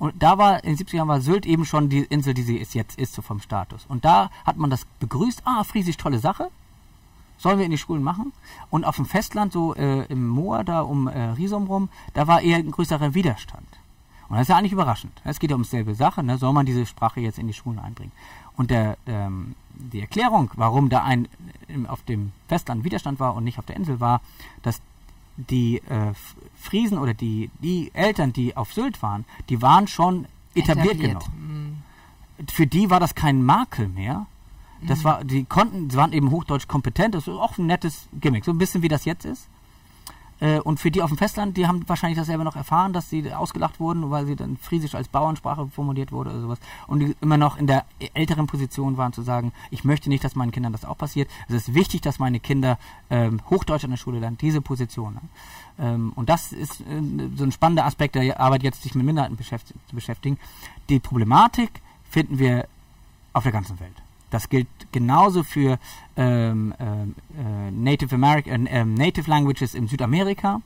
Und 0.00 0.20
da 0.20 0.36
war, 0.36 0.64
in 0.64 0.74
den 0.74 0.84
70er 0.84 0.96
Jahren 0.96 1.08
war 1.08 1.20
Sylt 1.20 1.46
eben 1.46 1.64
schon 1.64 1.90
die 1.90 2.00
Insel, 2.00 2.34
die 2.34 2.42
sie 2.42 2.56
ist, 2.56 2.74
jetzt 2.74 2.98
ist, 2.98 3.14
so 3.14 3.22
vom 3.22 3.38
Status. 3.38 3.86
Und 3.86 4.04
da 4.04 4.30
hat 4.44 4.56
man 4.56 4.68
das 4.68 4.84
begrüßt, 4.98 5.42
ah, 5.44 5.62
Friesisch, 5.62 5.96
tolle 5.96 6.18
Sache. 6.18 6.50
Sollen 7.38 7.58
wir 7.58 7.64
in 7.64 7.70
die 7.70 7.78
Schulen 7.78 8.02
machen? 8.02 8.32
Und 8.70 8.84
auf 8.84 8.96
dem 8.96 9.06
Festland, 9.06 9.52
so 9.52 9.74
äh, 9.74 10.04
im 10.06 10.28
Moor, 10.28 10.64
da 10.64 10.82
um 10.82 11.08
äh, 11.08 11.30
Riesum 11.30 11.66
rum, 11.66 11.88
da 12.14 12.26
war 12.26 12.40
eher 12.40 12.58
ein 12.58 12.70
größerer 12.70 13.14
Widerstand. 13.14 13.66
Und 14.28 14.36
das 14.36 14.42
ist 14.42 14.48
ja 14.48 14.56
eigentlich 14.56 14.72
überraschend. 14.72 15.20
Es 15.24 15.40
geht 15.40 15.50
ja 15.50 15.56
um 15.56 15.62
dieselbe 15.62 15.94
Sache, 15.94 16.22
ne? 16.22 16.38
soll 16.38 16.52
man 16.52 16.64
diese 16.64 16.86
Sprache 16.86 17.20
jetzt 17.20 17.38
in 17.38 17.48
die 17.48 17.52
Schulen 17.52 17.78
einbringen? 17.78 18.12
Und 18.56 18.70
der, 18.70 18.96
ähm, 19.06 19.54
die 19.74 20.00
Erklärung, 20.00 20.50
warum 20.54 20.88
da 20.88 21.02
ein 21.02 21.28
auf 21.86 22.02
dem 22.02 22.32
Festland 22.48 22.84
Widerstand 22.84 23.20
war 23.20 23.34
und 23.34 23.44
nicht 23.44 23.58
auf 23.58 23.66
der 23.66 23.76
Insel 23.76 24.00
war, 24.00 24.20
dass 24.62 24.80
die 25.36 25.78
äh, 25.88 26.12
Friesen 26.56 26.98
oder 26.98 27.14
die, 27.14 27.50
die 27.60 27.90
Eltern, 27.94 28.32
die 28.32 28.56
auf 28.56 28.72
Sylt 28.72 29.02
waren, 29.02 29.24
die 29.48 29.62
waren 29.62 29.86
schon 29.86 30.26
etabliert, 30.54 31.00
etabliert. 31.00 31.24
genug. 31.24 31.38
Mhm. 31.38 31.82
Für 32.50 32.66
die 32.66 32.90
war 32.90 33.00
das 33.00 33.14
kein 33.14 33.42
Makel 33.42 33.88
mehr. 33.88 34.26
Das 34.88 35.04
war, 35.04 35.24
die 35.24 35.44
konnten, 35.44 35.90
sie 35.90 35.96
waren 35.96 36.12
eben 36.12 36.30
hochdeutsch 36.30 36.66
kompetent, 36.68 37.14
das 37.14 37.28
ist 37.28 37.34
auch 37.34 37.58
ein 37.58 37.66
nettes 37.66 38.08
Gimmick, 38.20 38.44
so 38.44 38.50
ein 38.50 38.58
bisschen 38.58 38.82
wie 38.82 38.88
das 38.88 39.04
jetzt 39.04 39.24
ist. 39.24 39.48
Äh, 40.42 40.58
und 40.58 40.80
für 40.80 40.90
die 40.90 41.02
auf 41.02 41.10
dem 41.10 41.18
Festland, 41.18 41.56
die 41.56 41.68
haben 41.68 41.88
wahrscheinlich 41.88 42.18
das 42.18 42.26
selber 42.26 42.42
noch 42.42 42.56
erfahren, 42.56 42.92
dass 42.92 43.08
sie 43.08 43.32
ausgelacht 43.32 43.78
wurden, 43.78 44.10
weil 44.10 44.26
sie 44.26 44.34
dann 44.34 44.56
Friesisch 44.56 44.96
als 44.96 45.06
Bauernsprache 45.06 45.68
formuliert 45.68 46.10
wurde 46.10 46.30
oder 46.30 46.40
sowas. 46.40 46.58
Und 46.88 46.98
die 46.98 47.16
immer 47.20 47.36
noch 47.36 47.56
in 47.56 47.68
der 47.68 47.84
älteren 48.12 48.48
Position 48.48 48.96
waren 48.96 49.12
zu 49.12 49.22
sagen, 49.22 49.52
ich 49.70 49.84
möchte 49.84 50.08
nicht, 50.08 50.24
dass 50.24 50.34
meinen 50.34 50.50
Kindern 50.50 50.72
das 50.72 50.84
auch 50.84 50.98
passiert. 50.98 51.30
Es 51.48 51.54
ist 51.54 51.74
wichtig, 51.74 52.00
dass 52.00 52.18
meine 52.18 52.40
Kinder 52.40 52.76
ähm, 53.08 53.40
Hochdeutsch 53.50 53.84
an 53.84 53.90
der 53.90 53.98
Schule 53.98 54.18
lernen, 54.18 54.36
diese 54.36 54.60
Position. 54.60 55.14
Ne? 55.14 55.20
Ähm, 55.78 56.12
und 56.16 56.28
das 56.28 56.52
ist 56.52 56.80
äh, 56.80 57.00
so 57.36 57.44
ein 57.44 57.52
spannender 57.52 57.86
Aspekt 57.86 58.16
der 58.16 58.40
Arbeit, 58.40 58.64
jetzt 58.64 58.82
sich 58.82 58.96
mit 58.96 59.06
Minderheiten 59.06 59.38
zu 59.38 59.94
beschäftigen. 59.94 60.38
Die 60.88 60.98
Problematik 60.98 61.70
finden 62.10 62.40
wir 62.40 62.66
auf 63.32 63.44
der 63.44 63.52
ganzen 63.52 63.78
Welt. 63.78 63.94
Das 64.32 64.48
gilt 64.48 64.66
genauso 64.92 65.42
für 65.42 65.78
ähm, 66.16 66.74
ähm, 66.80 67.14
äh, 67.38 67.70
Native, 67.70 68.14
äh, 68.16 68.84
Native 68.84 69.28
Languages 69.28 69.74
in 69.74 69.88
Südamerika, 69.88 70.62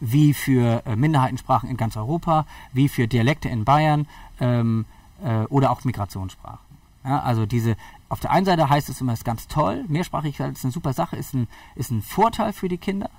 wie 0.00 0.32
für 0.32 0.82
äh, 0.86 0.96
Minderheitensprachen 0.96 1.68
in 1.68 1.76
ganz 1.76 1.98
Europa, 1.98 2.46
wie 2.72 2.88
für 2.88 3.06
Dialekte 3.08 3.50
in 3.50 3.66
Bayern 3.66 4.08
ähm, 4.40 4.86
äh, 5.22 5.44
oder 5.44 5.70
auch 5.70 5.84
Migrationssprachen. 5.84 6.58
Ja, 7.04 7.20
also 7.20 7.44
diese, 7.44 7.76
auf 8.08 8.20
der 8.20 8.30
einen 8.30 8.46
Seite 8.46 8.70
heißt 8.70 8.88
es 8.88 9.02
immer, 9.02 9.12
es 9.12 9.20
ist 9.20 9.24
ganz 9.26 9.48
toll, 9.48 9.84
Mehrsprachigkeit 9.88 10.52
ist 10.52 10.64
eine 10.64 10.72
super 10.72 10.94
Sache, 10.94 11.16
ist 11.16 11.34
ein, 11.34 11.48
ist 11.74 11.90
ein 11.90 12.00
Vorteil 12.00 12.54
für 12.54 12.68
die 12.70 12.78
Kinder. 12.78 13.10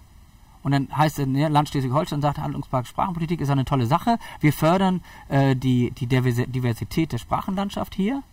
Und 0.64 0.72
dann 0.72 0.90
heißt 0.98 1.20
es, 1.20 1.28
ne, 1.28 1.48
Land 1.48 1.70
Schleswig-Holstein 1.70 2.22
sagt, 2.22 2.40
Handlungspark 2.40 2.88
Sprachenpolitik 2.88 3.40
ist 3.40 3.52
eine 3.52 3.66
tolle 3.66 3.86
Sache. 3.86 4.18
Wir 4.40 4.52
fördern 4.52 5.02
äh, 5.30 5.56
die, 5.56 5.92
die 5.92 6.08
Diversität 6.08 7.12
der 7.12 7.20
Sprachenlandschaft 7.20 7.94
hier. 7.94 8.24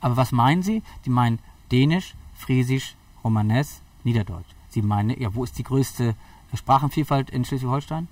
Aber 0.00 0.16
was 0.16 0.32
meinen 0.32 0.62
Sie? 0.62 0.82
Die 1.04 1.10
meinen 1.10 1.38
Dänisch, 1.70 2.14
Friesisch, 2.34 2.94
Romanes, 3.22 3.80
Niederdeutsch. 4.04 4.48
Sie 4.68 4.82
meinen, 4.82 5.20
ja, 5.20 5.34
wo 5.34 5.44
ist 5.44 5.56
die 5.58 5.62
größte 5.62 6.14
Sprachenvielfalt 6.52 7.30
in 7.30 7.44
Schleswig-Holstein? 7.44 8.08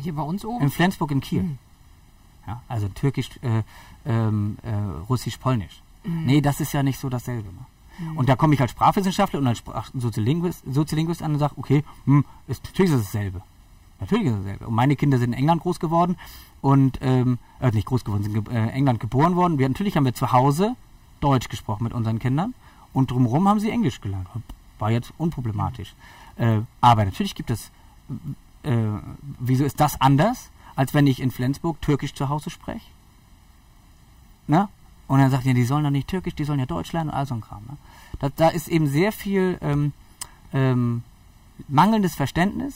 Hier 0.00 0.14
bei 0.14 0.22
uns 0.22 0.44
oben? 0.44 0.62
In 0.62 0.70
Flensburg 0.70 1.10
in 1.10 1.20
Kiel. 1.20 1.42
Mhm. 1.42 1.58
Ja, 2.46 2.62
also 2.68 2.88
Türkisch, 2.88 3.30
äh, 3.42 3.62
ähm, 4.06 4.56
äh, 4.62 4.72
Russisch, 5.08 5.36
Polnisch. 5.36 5.82
Mhm. 6.04 6.24
Nee, 6.24 6.40
das 6.40 6.60
ist 6.60 6.72
ja 6.72 6.82
nicht 6.82 6.98
so 6.98 7.08
dasselbe. 7.08 7.48
Ne? 7.48 7.66
Mhm. 7.98 8.16
Und 8.16 8.28
da 8.28 8.36
komme 8.36 8.54
ich 8.54 8.60
als 8.60 8.70
Sprachwissenschaftler 8.70 9.38
und 9.40 9.46
als 9.46 9.58
Sprach 9.58 9.90
Soziolinguist, 9.94 10.62
Soziolinguist 10.72 11.22
an 11.22 11.34
und 11.34 11.38
sage, 11.38 11.54
okay, 11.56 11.84
hm, 12.04 12.24
ist, 12.46 12.64
natürlich 12.64 12.92
ist 12.92 12.98
es 12.98 13.04
dasselbe. 13.04 13.42
Natürlich 14.00 14.26
ist 14.26 14.32
es 14.32 14.38
dasselbe. 14.44 14.66
Und 14.66 14.74
meine 14.74 14.96
Kinder 14.96 15.18
sind 15.18 15.32
in 15.32 15.38
England 15.38 15.62
groß 15.62 15.80
geworden 15.80 16.16
und 16.60 16.98
ähm, 17.00 17.38
äh, 17.60 17.70
nicht 17.70 17.86
groß 17.86 18.04
geworden, 18.04 18.22
sind 18.22 18.36
in 18.36 18.54
äh, 18.54 18.70
England 18.70 19.00
geboren 19.00 19.36
worden. 19.36 19.58
Wir, 19.58 19.68
natürlich 19.68 19.96
haben 19.96 20.04
wir 20.04 20.14
zu 20.14 20.32
Hause 20.32 20.76
Deutsch 21.20 21.48
gesprochen 21.48 21.84
mit 21.84 21.92
unseren 21.92 22.18
Kindern 22.18 22.54
und 22.92 23.10
drumherum 23.10 23.48
haben 23.48 23.60
sie 23.60 23.70
Englisch 23.70 24.00
gelernt. 24.00 24.28
War 24.78 24.90
jetzt 24.90 25.12
unproblematisch. 25.18 25.94
Äh, 26.36 26.60
aber 26.80 27.04
natürlich 27.04 27.34
gibt 27.34 27.50
es, 27.50 27.70
äh, 28.62 28.76
wieso 29.38 29.64
ist 29.64 29.80
das 29.80 30.00
anders, 30.00 30.50
als 30.76 30.94
wenn 30.94 31.06
ich 31.06 31.20
in 31.20 31.30
Flensburg 31.30 31.80
Türkisch 31.82 32.14
zu 32.14 32.28
Hause 32.28 32.50
spreche? 32.50 32.86
Na? 34.46 34.68
Und 35.08 35.18
dann 35.18 35.30
sagt 35.30 35.46
ihr, 35.46 35.54
die 35.54 35.64
sollen 35.64 35.84
doch 35.84 35.90
nicht 35.90 36.06
Türkisch, 36.08 36.34
die 36.34 36.44
sollen 36.44 36.60
ja 36.60 36.66
Deutsch 36.66 36.92
lernen 36.92 37.10
und 37.10 37.16
all 37.16 37.26
so 37.26 37.34
ein 37.34 37.40
Kram. 37.40 37.64
Ne? 37.66 37.76
Da, 38.20 38.28
da 38.28 38.48
ist 38.48 38.68
eben 38.68 38.86
sehr 38.86 39.10
viel 39.10 39.58
ähm, 39.62 39.92
ähm, 40.52 41.02
mangelndes 41.66 42.14
Verständnis, 42.14 42.74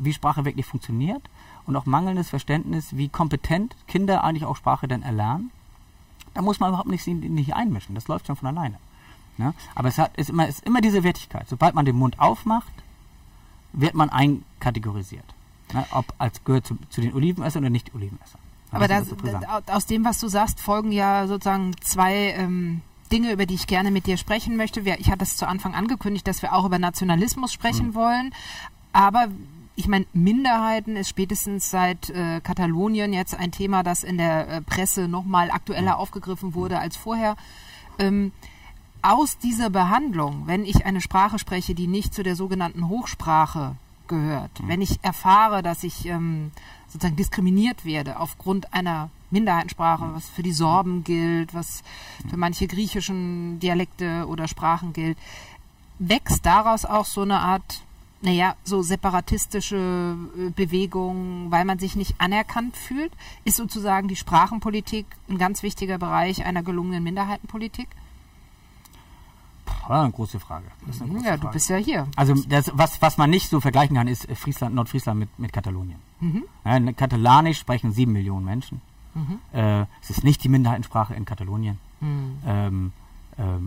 wie 0.00 0.12
Sprache 0.12 0.44
wirklich 0.44 0.66
funktioniert 0.66 1.22
und 1.66 1.76
auch 1.76 1.86
mangelndes 1.86 2.28
Verständnis, 2.30 2.96
wie 2.96 3.08
kompetent 3.08 3.76
Kinder 3.86 4.24
eigentlich 4.24 4.44
auch 4.44 4.56
Sprache 4.56 4.88
denn 4.88 5.02
erlernen. 5.02 5.50
Da 6.34 6.42
muss 6.42 6.60
man 6.60 6.70
überhaupt 6.70 6.88
nicht, 6.88 7.06
nicht 7.06 7.54
einmischen, 7.54 7.94
das 7.94 8.08
läuft 8.08 8.26
schon 8.26 8.36
von 8.36 8.48
alleine. 8.48 8.78
Ne? 9.36 9.54
Aber 9.74 9.88
es 9.88 9.98
hat, 9.98 10.16
ist, 10.16 10.30
immer, 10.30 10.48
ist 10.48 10.64
immer 10.64 10.80
diese 10.80 11.02
Wertigkeit. 11.02 11.48
Sobald 11.48 11.74
man 11.74 11.84
den 11.84 11.96
Mund 11.96 12.18
aufmacht, 12.20 12.72
wird 13.72 13.94
man 13.94 14.10
einkategorisiert. 14.10 15.24
Ne? 15.72 15.84
Ob 15.92 16.12
als 16.18 16.44
gehört 16.44 16.66
zu, 16.66 16.78
zu 16.88 17.00
den 17.00 17.14
Olivenessern 17.14 17.62
oder 17.62 17.70
nicht 17.70 17.94
Olivenessern. 17.94 18.40
Aber 18.72 18.86
das, 18.86 19.08
aus 19.66 19.86
dem, 19.86 20.04
was 20.04 20.20
du 20.20 20.28
sagst, 20.28 20.60
folgen 20.60 20.92
ja 20.92 21.26
sozusagen 21.26 21.74
zwei 21.80 22.34
ähm, 22.36 22.82
Dinge, 23.10 23.32
über 23.32 23.46
die 23.46 23.54
ich 23.54 23.66
gerne 23.66 23.90
mit 23.90 24.06
dir 24.06 24.16
sprechen 24.16 24.56
möchte. 24.56 24.80
Ich 24.80 25.10
hatte 25.10 25.24
es 25.24 25.36
zu 25.36 25.48
Anfang 25.48 25.74
angekündigt, 25.74 26.26
dass 26.28 26.42
wir 26.42 26.54
auch 26.54 26.64
über 26.64 26.78
Nationalismus 26.78 27.52
sprechen 27.52 27.88
mhm. 27.88 27.94
wollen. 27.94 28.34
Aber 28.92 29.28
ich 29.76 29.88
meine, 29.88 30.06
Minderheiten 30.12 30.96
ist 30.96 31.08
spätestens 31.08 31.70
seit 31.70 32.10
äh, 32.10 32.40
Katalonien 32.40 33.12
jetzt 33.12 33.34
ein 33.34 33.52
Thema, 33.52 33.82
das 33.82 34.04
in 34.04 34.18
der 34.18 34.48
äh, 34.48 34.60
Presse 34.60 35.08
nochmal 35.08 35.50
aktueller 35.50 35.98
aufgegriffen 35.98 36.54
wurde 36.54 36.78
als 36.78 36.96
vorher. 36.96 37.36
Ähm, 37.98 38.32
aus 39.02 39.38
dieser 39.38 39.70
Behandlung, 39.70 40.42
wenn 40.46 40.64
ich 40.64 40.84
eine 40.84 41.00
Sprache 41.00 41.38
spreche, 41.38 41.74
die 41.74 41.86
nicht 41.86 42.12
zu 42.12 42.22
der 42.22 42.36
sogenannten 42.36 42.88
Hochsprache 42.88 43.76
gehört, 44.08 44.60
mhm. 44.60 44.68
wenn 44.68 44.82
ich 44.82 44.98
erfahre, 45.02 45.62
dass 45.62 45.84
ich 45.84 46.06
ähm, 46.06 46.50
sozusagen 46.88 47.16
diskriminiert 47.16 47.84
werde 47.84 48.18
aufgrund 48.18 48.74
einer 48.74 49.10
Minderheitensprache, 49.30 50.12
was 50.12 50.28
für 50.28 50.42
die 50.42 50.52
Sorben 50.52 51.04
gilt, 51.04 51.54
was 51.54 51.82
für 52.28 52.36
manche 52.36 52.66
griechischen 52.66 53.60
Dialekte 53.60 54.26
oder 54.26 54.48
Sprachen 54.48 54.92
gilt, 54.92 55.16
wächst 55.98 56.44
daraus 56.44 56.84
auch 56.84 57.06
so 57.06 57.22
eine 57.22 57.38
Art 57.38 57.82
naja, 58.22 58.54
so 58.64 58.82
separatistische 58.82 60.16
äh, 60.36 60.50
Bewegungen, 60.50 61.50
weil 61.50 61.64
man 61.64 61.78
sich 61.78 61.96
nicht 61.96 62.14
anerkannt 62.18 62.76
fühlt? 62.76 63.12
Ist 63.44 63.56
sozusagen 63.56 64.08
die 64.08 64.16
Sprachenpolitik 64.16 65.06
ein 65.28 65.38
ganz 65.38 65.62
wichtiger 65.62 65.98
Bereich 65.98 66.44
einer 66.44 66.62
gelungenen 66.62 67.02
Minderheitenpolitik? 67.02 67.88
Ja, 69.88 70.02
eine 70.02 70.12
große 70.12 70.38
Frage. 70.38 70.66
Eine 70.84 70.92
große 70.92 71.24
ja, 71.24 71.32
Frage. 71.32 71.40
du 71.40 71.50
bist 71.50 71.68
ja 71.68 71.76
hier. 71.76 72.06
Also 72.14 72.34
das, 72.48 72.70
was, 72.74 73.02
was 73.02 73.18
man 73.18 73.30
nicht 73.30 73.48
so 73.48 73.60
vergleichen 73.60 73.96
kann, 73.96 74.06
ist 74.06 74.30
Friesland, 74.34 74.74
Nordfriesland 74.74 75.18
mit, 75.18 75.38
mit 75.38 75.52
Katalonien. 75.52 75.98
Mhm. 76.20 76.44
Ja, 76.64 76.92
Katalanisch 76.92 77.58
sprechen 77.58 77.92
sieben 77.92 78.12
Millionen 78.12 78.44
Menschen. 78.44 78.80
Mhm. 79.14 79.38
Äh, 79.52 79.86
es 80.02 80.10
ist 80.10 80.22
nicht 80.22 80.44
die 80.44 80.48
Minderheitensprache 80.48 81.14
in 81.14 81.24
Katalonien. 81.24 81.78
Mhm. 82.00 82.38
Ähm, 82.46 82.92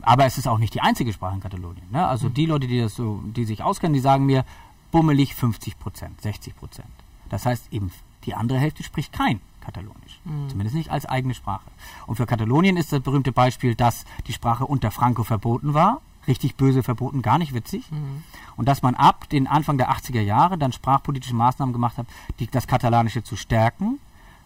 aber 0.01 0.25
es 0.25 0.37
ist 0.37 0.47
auch 0.47 0.59
nicht 0.59 0.73
die 0.73 0.81
einzige 0.81 1.13
Sprache 1.13 1.35
in 1.35 1.41
Katalonien. 1.41 1.85
Ne? 1.91 2.05
Also 2.05 2.29
mhm. 2.29 2.33
die 2.33 2.45
Leute, 2.45 2.67
die 2.67 2.79
das 2.79 2.95
so, 2.95 3.21
die 3.25 3.45
sich 3.45 3.63
auskennen, 3.63 3.93
die 3.93 3.99
sagen 3.99 4.25
mir 4.25 4.45
bummelig 4.91 5.35
50 5.35 5.79
Prozent, 5.79 6.21
60 6.21 6.55
Prozent. 6.55 6.87
Das 7.29 7.45
heißt 7.45 7.71
eben 7.71 7.91
die 8.25 8.35
andere 8.35 8.59
Hälfte 8.59 8.83
spricht 8.83 9.11
kein 9.11 9.41
Katalonisch, 9.61 10.19
mhm. 10.25 10.49
zumindest 10.49 10.75
nicht 10.75 10.91
als 10.91 11.05
eigene 11.05 11.33
Sprache. 11.33 11.69
Und 12.05 12.15
für 12.15 12.25
Katalonien 12.25 12.77
ist 12.77 12.91
das 12.91 13.01
berühmte 13.01 13.31
Beispiel, 13.31 13.75
dass 13.75 14.05
die 14.27 14.33
Sprache 14.33 14.65
unter 14.65 14.91
Franco 14.91 15.23
verboten 15.23 15.73
war, 15.73 16.01
richtig 16.27 16.55
böse 16.55 16.83
verboten, 16.83 17.21
gar 17.21 17.37
nicht 17.37 17.53
witzig. 17.53 17.89
Mhm. 17.91 18.23
Und 18.55 18.67
dass 18.67 18.81
man 18.81 18.95
ab 18.95 19.29
den 19.29 19.47
Anfang 19.47 19.77
der 19.77 19.91
80er 19.91 20.21
Jahre 20.21 20.57
dann 20.57 20.71
sprachpolitische 20.71 21.35
Maßnahmen 21.35 21.73
gemacht 21.73 21.97
hat, 21.97 22.07
die, 22.39 22.47
das 22.47 22.67
Katalanische 22.67 23.23
zu 23.23 23.35
stärken 23.35 23.99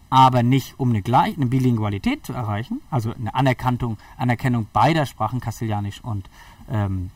aber 0.10 0.44
nicht 0.44 0.80
um 0.80 0.90
eine, 0.90 1.02
Gleich 1.02 1.36
eine 1.36 1.48
Bilingualität 1.48 2.26
zu 2.26 2.34
erreichen, 2.34 2.82
also 2.90 3.14
eine 3.14 3.34
Anerkennung, 3.36 3.98
Anerkennung 4.18 4.68
beider 4.72 5.06
Sprachen, 5.06 5.42
Kastilianisch 5.42 6.02
und, 6.04 6.30
ähm, 6.70 7.12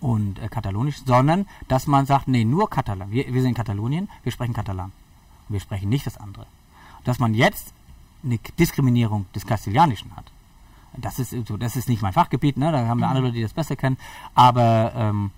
und 0.00 0.38
äh, 0.38 0.48
Katalonisch, 0.48 1.02
sondern 1.04 1.46
dass 1.68 1.86
man 1.86 2.06
sagt, 2.06 2.28
nee, 2.28 2.44
nur 2.44 2.68
Katalan. 2.68 3.10
Wir, 3.10 3.26
wir 3.32 3.40
sind 3.40 3.50
in 3.50 3.54
Katalonien, 3.54 4.08
wir 4.22 4.32
sprechen 4.32 4.54
Katalan. 4.54 4.92
Wir 5.48 5.60
sprechen 5.60 5.88
nicht 5.88 6.06
das 6.06 6.16
andere. 6.16 6.46
Dass 7.04 7.18
man 7.18 7.34
jetzt 7.34 7.72
eine 8.24 8.38
Diskriminierung 8.58 9.26
des 9.34 9.46
Kastilianischen 9.46 10.14
hat. 10.16 10.30
Das 10.96 11.18
ist 11.18 11.30
so, 11.46 11.56
das 11.56 11.76
ist 11.76 11.88
nicht 11.88 12.02
mein 12.02 12.12
Fachgebiet, 12.12 12.56
ne? 12.56 12.72
da 12.72 12.86
haben 12.86 12.98
wir 12.98 13.06
mhm. 13.06 13.10
andere 13.10 13.24
Leute, 13.26 13.36
die 13.36 13.42
das 13.42 13.52
besser 13.52 13.76
kennen, 13.76 13.96
aber 14.34 14.92
ähm, 14.96 15.30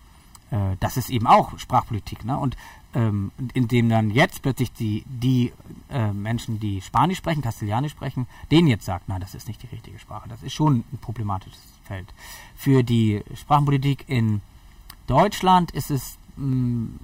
äh, 0.50 0.76
das 0.80 0.96
ist 0.96 1.10
eben 1.10 1.26
auch 1.26 1.58
Sprachpolitik. 1.58 2.24
Ne? 2.24 2.38
Und 2.38 2.56
ähm, 2.94 3.30
indem 3.54 3.88
dann 3.88 4.10
jetzt 4.10 4.42
plötzlich 4.42 4.72
die, 4.72 5.04
die 5.06 5.52
äh, 5.90 6.12
Menschen, 6.12 6.60
die 6.60 6.80
Spanisch 6.80 7.18
sprechen, 7.18 7.42
Kastilianisch 7.42 7.92
sprechen, 7.92 8.26
denen 8.50 8.68
jetzt 8.68 8.84
sagt, 8.84 9.08
nein, 9.08 9.20
das 9.20 9.34
ist 9.34 9.48
nicht 9.48 9.62
die 9.62 9.68
richtige 9.68 9.98
Sprache. 9.98 10.28
Das 10.28 10.42
ist 10.42 10.52
schon 10.52 10.84
ein 10.92 10.98
problematisches 11.00 11.60
Feld. 11.84 12.06
Für 12.54 12.82
die 12.82 13.22
Sprachenpolitik 13.34 14.04
in 14.08 14.42
Deutschland 15.06 15.70
ist 15.70 15.90
es 15.90 16.18
mh, 16.36 16.46
mm, 16.46 17.00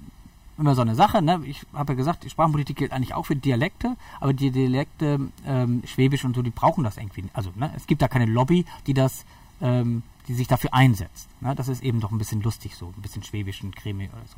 immer 0.59 0.75
so 0.75 0.81
eine 0.81 0.95
Sache. 0.95 1.21
Ne? 1.21 1.41
Ich 1.45 1.65
habe 1.73 1.93
ja 1.93 1.97
gesagt, 1.97 2.23
die 2.23 2.29
Sprachenpolitik 2.29 2.77
gilt 2.77 2.91
eigentlich 2.91 3.13
auch 3.13 3.25
für 3.25 3.35
Dialekte, 3.35 3.95
aber 4.19 4.33
die 4.33 4.51
Dialekte 4.51 5.19
ähm, 5.45 5.81
Schwäbisch 5.85 6.25
und 6.25 6.35
so, 6.35 6.41
die 6.41 6.51
brauchen 6.51 6.83
das 6.83 6.97
irgendwie. 6.97 7.23
Also 7.33 7.51
ne? 7.55 7.71
es 7.75 7.87
gibt 7.87 8.01
da 8.01 8.07
keine 8.07 8.25
Lobby, 8.25 8.65
die 8.85 8.93
das 8.93 9.25
ähm, 9.61 10.03
die 10.27 10.35
sich 10.35 10.47
dafür 10.47 10.73
einsetzt. 10.75 11.27
Ne? 11.41 11.55
Das 11.55 11.67
ist 11.67 11.81
eben 11.81 11.99
doch 11.99 12.11
ein 12.11 12.19
bisschen 12.19 12.41
lustig 12.41 12.75
so, 12.75 12.93
ein 12.95 13.01
bisschen 13.01 13.23
schwäbisch 13.23 13.63
und 13.63 13.75
cremig 13.75 14.11
oder 14.13 14.27
so 14.27 14.37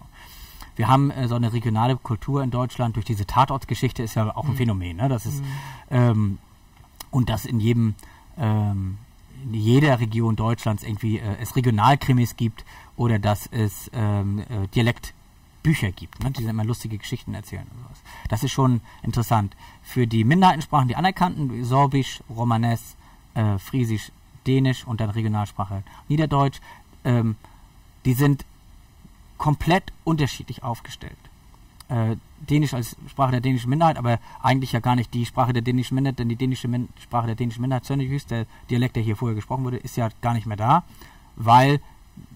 wir 0.76 0.88
haben 0.88 1.11
äh, 1.11 1.28
so 1.28 1.36
eine 1.36 1.53
regionale 1.53 1.97
Kultur 1.97 2.43
in 2.43 2.51
Deutschland 2.51 2.95
durch 2.95 3.05
diese 3.05 3.26
Tatortgeschichte 3.26 4.03
ist 4.03 4.15
ja 4.15 4.36
auch 4.36 4.45
ein 4.45 4.51
mhm. 4.51 4.57
Phänomen. 4.57 4.97
Ne? 4.97 5.09
Das 5.09 5.26
ist, 5.26 5.41
mhm. 5.41 5.47
ähm, 5.89 6.38
und 7.09 7.30
dass 7.30 7.45
in 7.45 7.59
jedem 7.59 7.95
ähm, 8.38 8.97
in 9.43 9.53
jeder 9.53 9.99
Region 9.99 10.36
Deutschlands 10.36 10.84
irgendwie 10.84 11.17
äh, 11.17 11.38
es 11.41 11.55
Regionalkrimis 11.55 12.36
gibt 12.36 12.65
oder 12.95 13.19
dass 13.19 13.47
es 13.47 13.89
ähm, 13.93 14.39
äh, 14.39 14.67
Dialektbücher 14.76 15.91
gibt, 15.91 16.24
ne? 16.24 16.32
die 16.32 16.43
immer 16.43 16.63
lustige 16.63 16.97
Geschichten 16.97 17.34
erzählen 17.34 17.65
und 17.72 17.84
sowas. 17.84 18.01
Das 18.30 18.43
ist 18.43 18.51
schon 18.51 18.82
interessant. 19.03 19.55
Für 19.82 20.07
die 20.07 20.24
Minderheitensprachen, 20.24 20.88
die 20.88 20.95
anerkannten, 20.95 21.63
Sorbisch, 21.63 22.22
Romanes, 22.30 22.95
äh, 23.34 23.57
Friesisch, 23.57 24.11
Dänisch 24.47 24.86
und 24.86 25.01
dann 25.01 25.09
Regionalsprache 25.11 25.84
Niederdeutsch, 26.07 26.59
ähm, 27.03 27.36
die 28.05 28.13
sind 28.13 28.45
komplett 29.42 29.92
unterschiedlich 30.04 30.62
aufgestellt. 30.62 31.18
Äh, 31.89 32.16
Dänisch 32.48 32.76
als 32.76 32.96
Sprache 33.10 33.32
der 33.32 33.42
dänischen 33.42 33.72
Minderheit, 33.72 33.98
aber 33.98 34.20
eigentlich 34.39 34.72
ja 34.72 34.80
gar 34.80 34.96
nicht 34.96 35.12
die 35.16 35.26
Sprache 35.26 35.52
der 35.52 35.64
dänischen 35.64 35.96
Minderheit, 35.96 36.20
denn 36.20 36.30
die 36.30 36.36
dänische 36.36 36.68
Min 36.68 36.89
Sprache 37.02 37.26
der 37.26 37.36
dänischen 37.36 37.62
Minderheit, 37.62 37.86
Sönnejüs, 37.86 38.28
der 38.28 38.46
Dialekt, 38.70 38.98
der 38.98 39.04
hier 39.04 39.16
vorher 39.16 39.36
gesprochen 39.36 39.64
wurde, 39.64 39.78
ist 39.78 39.98
ja 39.98 40.10
gar 40.22 40.36
nicht 40.36 40.46
mehr 40.46 40.58
da, 40.58 40.84
weil 41.38 41.80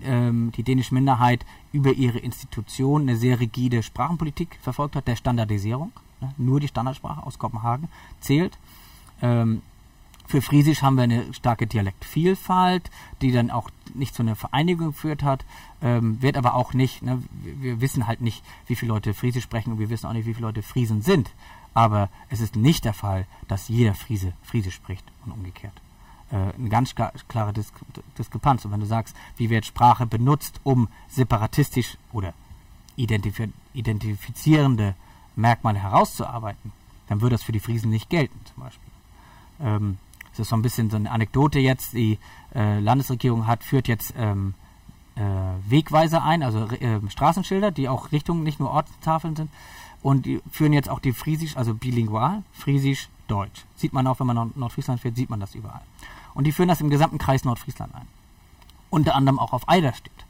ähm, 0.04 0.52
die 0.58 0.64
dänische 0.64 0.96
Minderheit 0.96 1.46
über 1.72 1.94
ihre 1.94 2.18
Institution 2.18 3.04
eine 3.04 3.18
sehr 3.18 3.40
rigide 3.40 3.84
Sprachenpolitik 3.84 4.58
verfolgt 4.60 4.96
hat, 4.96 5.08
der 5.08 5.16
Standardisierung. 5.16 5.92
Ne? 6.22 6.34
Nur 6.38 6.60
die 6.60 6.68
Standardsprache 6.68 7.22
aus 7.24 7.38
Kopenhagen 7.38 7.88
zählt. 8.20 8.58
Ähm, 9.22 9.62
für 10.28 10.42
Friesisch 10.42 10.82
haben 10.82 10.96
wir 10.96 11.04
eine 11.04 11.34
starke 11.34 11.68
Dialektvielfalt, 11.68 12.90
die 13.22 13.32
dann 13.32 13.52
auch 13.52 13.70
nicht 13.94 14.16
zu 14.16 14.24
einer 14.24 14.36
Vereinigung 14.36 14.88
geführt 14.88 15.24
hat, 15.24 15.46
ähm, 15.82 16.22
wird 16.22 16.38
aber 16.38 16.56
auch 16.56 16.74
nicht, 16.74 17.04
ne, 17.04 17.22
wir, 17.44 17.82
wissen 17.82 18.08
halt 18.08 18.22
nicht, 18.22 18.44
wie 18.68 18.76
viele 18.76 18.92
Leute 18.94 19.14
Friesisch 19.14 19.44
sprechen 19.44 19.72
und 19.72 19.80
wir 19.80 19.90
wissen 19.90 20.08
auch 20.08 20.14
nicht, 20.14 20.26
wie 20.26 20.34
viele 20.34 20.48
Leute 20.48 20.64
Friesen 20.64 21.02
sind. 21.02 21.32
Aber 21.74 22.10
es 22.30 22.40
ist 22.40 22.56
nicht 22.56 22.86
der 22.86 22.94
Fall, 22.94 23.28
dass 23.48 23.68
jeder 23.68 23.94
Friese 23.94 24.34
Friesisch 24.44 24.76
spricht 24.76 25.06
und 25.26 25.32
umgekehrt. 25.32 25.74
Äh, 26.32 26.54
eine 26.58 26.70
ganz 26.70 26.96
klare 26.96 27.54
Dis 27.54 27.72
Diskrepanz. 28.18 28.66
Und 28.66 28.72
wenn 28.72 28.80
du 28.80 28.86
sagst, 28.86 29.16
wie 29.38 29.50
wird 29.50 29.66
Sprache 29.66 30.06
benutzt, 30.06 30.60
um 30.64 30.88
separatistisch 31.08 31.98
oder 32.12 32.34
identif 32.96 33.42
identifizierende 33.74 34.96
Merkmale 35.36 35.80
herauszuarbeiten, 35.80 36.72
dann 37.08 37.22
würde 37.22 37.36
das 37.36 37.44
für 37.44 37.52
die 37.52 37.60
Friesen 37.60 37.92
nicht 37.92 38.10
gelten, 38.10 38.40
zum 38.46 38.64
Beispiel. 38.64 38.92
Ähm, 39.60 39.98
das 40.38 40.48
ist 40.48 40.50
so 40.50 40.56
ein 40.56 40.62
bisschen 40.62 40.90
so 40.90 40.98
eine 40.98 41.12
Anekdote 41.12 41.60
jetzt. 41.60 41.94
Die 41.94 42.20
äh, 42.54 42.80
Landesregierung 42.80 43.48
hat, 43.48 43.64
führt 43.64 43.88
jetzt 43.88 44.14
ähm, 44.18 44.54
äh, 45.16 45.22
Wegweiser 45.70 46.24
ein, 46.24 46.44
also 46.44 46.66
äh, 46.66 47.00
Straßenschilder, 47.10 47.72
die 47.72 47.88
auch 47.88 48.12
Richtung 48.12 48.44
nicht 48.44 48.60
nur 48.60 48.72
Ortstafeln 48.72 49.36
sind. 49.36 49.50
Und 50.02 50.26
die 50.26 50.42
führen 50.52 50.74
jetzt 50.74 50.90
auch 50.90 51.00
die 51.00 51.14
Friesisch, 51.14 51.58
also 51.58 51.74
bilingual, 51.74 52.44
Friesisch, 52.52 53.10
Deutsch. 53.28 53.66
Sieht 53.76 53.94
man 53.94 54.06
auch, 54.08 54.20
wenn 54.20 54.28
man 54.28 54.36
nach 54.36 54.56
Nordfriesland 54.56 55.02
fährt, 55.02 55.16
sieht 55.16 55.30
man 55.30 55.40
das 55.40 55.56
überall. 55.56 55.82
Und 56.34 56.46
die 56.46 56.52
führen 56.52 56.68
das 56.68 56.82
im 56.82 56.90
gesamten 56.90 57.18
Kreis 57.18 57.44
Nordfriesland 57.44 57.96
ein. 57.96 58.08
Unter 58.90 59.16
anderem 59.16 59.40
auch 59.40 59.54
auf 59.54 59.68
Eiderstedt. 59.68 60.26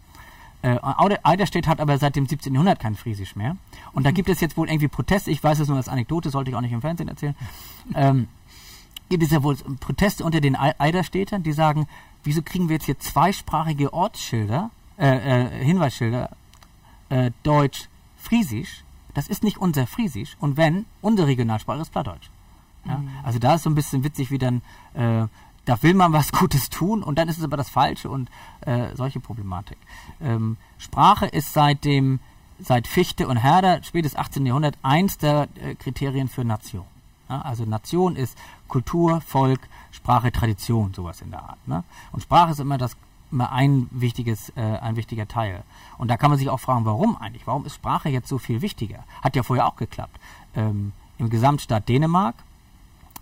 Äh, 0.61 0.79
Eiderstedt 1.23 1.67
hat 1.67 1.79
aber 1.79 1.97
seit 1.97 2.15
dem 2.15 2.25
17. 2.25 2.53
Jahrhundert 2.53 2.79
kein 2.79 2.95
Friesisch 2.95 3.35
mehr. 3.35 3.57
Und 3.93 4.05
da 4.05 4.11
gibt 4.11 4.29
es 4.29 4.39
jetzt 4.39 4.55
wohl 4.57 4.69
irgendwie 4.69 4.87
Proteste, 4.87 5.29
ich 5.29 5.43
weiß 5.43 5.59
es 5.59 5.67
nur 5.67 5.77
als 5.77 5.89
Anekdote, 5.89 6.29
sollte 6.29 6.49
ich 6.49 6.55
auch 6.55 6.61
nicht 6.61 6.71
im 6.71 6.81
Fernsehen 6.81 7.09
erzählen. 7.09 7.35
Ähm, 7.93 8.27
gibt 9.09 9.23
es 9.23 9.31
ja 9.31 9.43
wohl 9.43 9.55
Proteste 9.79 10.23
unter 10.23 10.41
den 10.41 10.55
Eiderstädtern, 10.55 11.43
die 11.43 11.51
sagen, 11.51 11.87
wieso 12.23 12.41
kriegen 12.41 12.69
wir 12.69 12.75
jetzt 12.75 12.85
hier 12.85 12.99
zweisprachige 12.99 13.93
Ortsschilder, 13.93 14.71
äh, 14.97 15.43
äh, 15.45 15.63
Hinweisschilder, 15.63 16.29
äh, 17.09 17.31
Deutsch, 17.43 17.87
Friesisch, 18.17 18.83
das 19.13 19.27
ist 19.27 19.43
nicht 19.43 19.57
unser 19.57 19.87
Friesisch 19.87 20.35
und 20.39 20.57
wenn, 20.57 20.85
unsere 21.01 21.27
Regionalsprache 21.27 21.81
ist 21.81 21.91
Plattdeutsch. 21.91 22.29
Ja? 22.85 22.97
Mhm. 22.97 23.09
Also 23.23 23.39
da 23.39 23.55
ist 23.55 23.63
so 23.63 23.69
ein 23.69 23.75
bisschen 23.75 24.03
witzig, 24.03 24.31
wie 24.31 24.37
dann, 24.37 24.61
äh, 24.93 25.27
da 25.65 25.83
will 25.83 25.93
man 25.93 26.13
was 26.13 26.31
Gutes 26.39 26.69
tun 26.69 27.03
und 27.03 27.17
dann 27.17 27.29
ist 27.29 27.37
es 27.37 27.43
aber 27.43 27.57
das 27.57 27.69
Falsche 27.69 28.09
und 28.09 28.29
äh, 28.61 28.95
solche 28.95 29.19
Problematik. 29.19 29.77
Ähm, 30.21 30.57
Sprache 30.77 31.27
ist 31.27 31.53
seit 31.53 31.85
dem, 31.85 32.19
seit 32.59 32.87
Fichte 32.87 33.27
und 33.27 33.37
Herder, 33.37 33.83
spätes 33.83 34.15
18. 34.15 34.45
Jahrhundert, 34.45 34.77
eins 34.81 35.17
der 35.17 35.47
äh, 35.61 35.75
Kriterien 35.75 36.27
für 36.27 36.43
Nation. 36.43 36.85
Ja, 37.29 37.41
also 37.41 37.65
Nation 37.65 38.15
ist 38.15 38.37
Kultur, 38.67 39.21
Volk, 39.21 39.61
Sprache, 39.91 40.31
Tradition, 40.31 40.93
sowas 40.93 41.21
in 41.21 41.31
der 41.31 41.43
Art. 41.43 41.67
Ne? 41.67 41.83
Und 42.11 42.21
Sprache 42.21 42.51
ist 42.51 42.59
immer 42.59 42.77
das 42.77 42.95
immer 43.31 43.51
ein 43.51 43.87
wichtiges, 43.91 44.49
äh, 44.55 44.61
ein 44.61 44.95
wichtiger 44.95 45.27
Teil. 45.27 45.63
Und 45.97 46.09
da 46.09 46.17
kann 46.17 46.29
man 46.29 46.39
sich 46.39 46.49
auch 46.49 46.59
fragen, 46.59 46.85
warum 46.85 47.17
eigentlich? 47.17 47.47
Warum 47.47 47.65
ist 47.65 47.75
Sprache 47.75 48.09
jetzt 48.09 48.29
so 48.29 48.37
viel 48.37 48.61
wichtiger? 48.61 49.03
Hat 49.21 49.35
ja 49.35 49.43
vorher 49.43 49.67
auch 49.67 49.75
geklappt. 49.75 50.19
Ähm, 50.55 50.93
Im 51.17 51.29
Gesamtstaat 51.29 51.89
Dänemark 51.89 52.35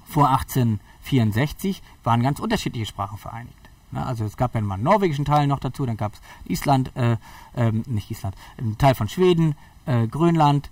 vor 0.06 0.30
1864 0.30 1.82
waren 2.04 2.22
ganz 2.22 2.40
unterschiedliche 2.40 2.86
Sprachen 2.86 3.18
vereinigt. 3.18 3.70
Ne? 3.92 4.06
Also 4.06 4.26
es 4.26 4.38
gab 4.38 4.54
ja 4.56 4.62
mal 4.62 4.76
einen 4.76 4.84
norwegischen 4.84 5.26
Teil 5.26 5.48
noch 5.48 5.60
dazu, 5.60 5.86
dann 5.86 5.98
gab 5.98 6.14
es 6.14 6.22
Island, 6.46 6.96
äh, 6.96 7.18
ähm, 7.56 7.84
nicht 7.88 8.12
Island, 8.12 8.36
einen 8.58 8.78
Teil 8.78 8.96
von 8.96 9.10
Schweden, 9.10 9.56
äh, 9.86 10.08
Grönland, 10.08 10.70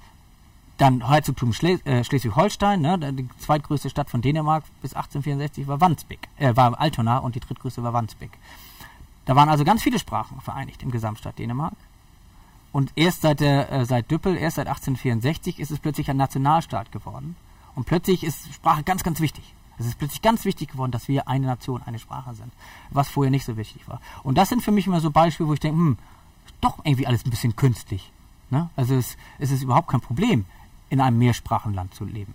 dann 0.81 1.07
Herzogtum 1.07 1.53
Schleswig 1.53 1.85
äh, 1.85 2.03
Schleswig-Holstein, 2.03 2.81
ne, 2.81 3.13
die 3.13 3.29
zweitgrößte 3.37 3.89
Stadt 3.89 4.09
von 4.09 4.21
Dänemark 4.21 4.63
bis 4.81 4.93
1864 4.95 5.67
war 5.67 5.79
Wandsbek, 5.79 6.27
äh, 6.37 6.55
war 6.55 6.79
Altona 6.79 7.19
und 7.19 7.35
die 7.35 7.39
drittgrößte 7.39 7.83
war 7.83 7.93
Wandsbek. 7.93 8.31
Da 9.25 9.35
waren 9.35 9.49
also 9.49 9.63
ganz 9.63 9.83
viele 9.83 9.99
Sprachen 9.99 10.41
vereinigt 10.41 10.81
im 10.81 10.89
Gesamtstaat 10.89 11.37
Dänemark. 11.37 11.75
Und 12.71 12.91
erst 12.95 13.21
seit, 13.21 13.41
der, 13.41 13.71
äh, 13.71 13.85
seit 13.85 14.09
Düppel, 14.09 14.35
erst 14.35 14.55
seit 14.55 14.67
1864 14.67 15.59
ist 15.59 15.69
es 15.69 15.79
plötzlich 15.79 16.09
ein 16.09 16.17
Nationalstaat 16.17 16.91
geworden. 16.91 17.35
Und 17.75 17.85
plötzlich 17.85 18.23
ist 18.23 18.51
Sprache 18.51 18.81
ganz, 18.81 19.03
ganz 19.03 19.19
wichtig. 19.19 19.53
Es 19.77 19.85
ist 19.85 19.99
plötzlich 19.99 20.21
ganz 20.21 20.45
wichtig 20.45 20.69
geworden, 20.69 20.91
dass 20.91 21.07
wir 21.07 21.27
eine 21.27 21.45
Nation, 21.45 21.83
eine 21.83 21.99
Sprache 21.99 22.33
sind. 22.33 22.51
Was 22.89 23.09
vorher 23.09 23.29
nicht 23.29 23.45
so 23.45 23.55
wichtig 23.55 23.87
war. 23.87 24.01
Und 24.23 24.37
das 24.37 24.49
sind 24.49 24.63
für 24.63 24.71
mich 24.71 24.87
immer 24.87 24.99
so 24.99 25.11
Beispiele, 25.11 25.47
wo 25.47 25.53
ich 25.53 25.59
denke, 25.59 25.77
hm, 25.77 25.97
doch 26.59 26.79
irgendwie 26.83 27.05
alles 27.05 27.25
ein 27.25 27.29
bisschen 27.29 27.55
künstlich. 27.55 28.11
Ne? 28.49 28.69
Also 28.75 28.95
es, 28.95 29.17
es 29.37 29.51
ist 29.51 29.61
überhaupt 29.61 29.87
kein 29.87 30.01
Problem 30.01 30.45
in 30.91 30.99
einem 30.99 31.17
Mehrsprachenland 31.17 31.95
zu 31.95 32.05
leben. 32.05 32.33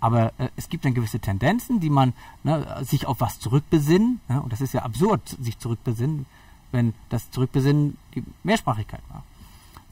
Aber 0.00 0.32
äh, 0.38 0.48
es 0.56 0.68
gibt 0.68 0.84
dann 0.84 0.94
gewisse 0.94 1.18
Tendenzen, 1.18 1.80
die 1.80 1.90
man 1.90 2.14
ne, 2.44 2.66
sich 2.82 3.06
auf 3.06 3.20
was 3.20 3.40
zurückbesinnen. 3.40 4.20
Ne, 4.28 4.40
und 4.40 4.52
das 4.52 4.60
ist 4.60 4.72
ja 4.72 4.82
absurd, 4.82 5.36
sich 5.40 5.58
zurückbesinnen, 5.58 6.24
wenn 6.72 6.94
das 7.08 7.30
Zurückbesinnen 7.30 7.98
die 8.14 8.22
Mehrsprachigkeit 8.44 9.02
war. 9.08 9.22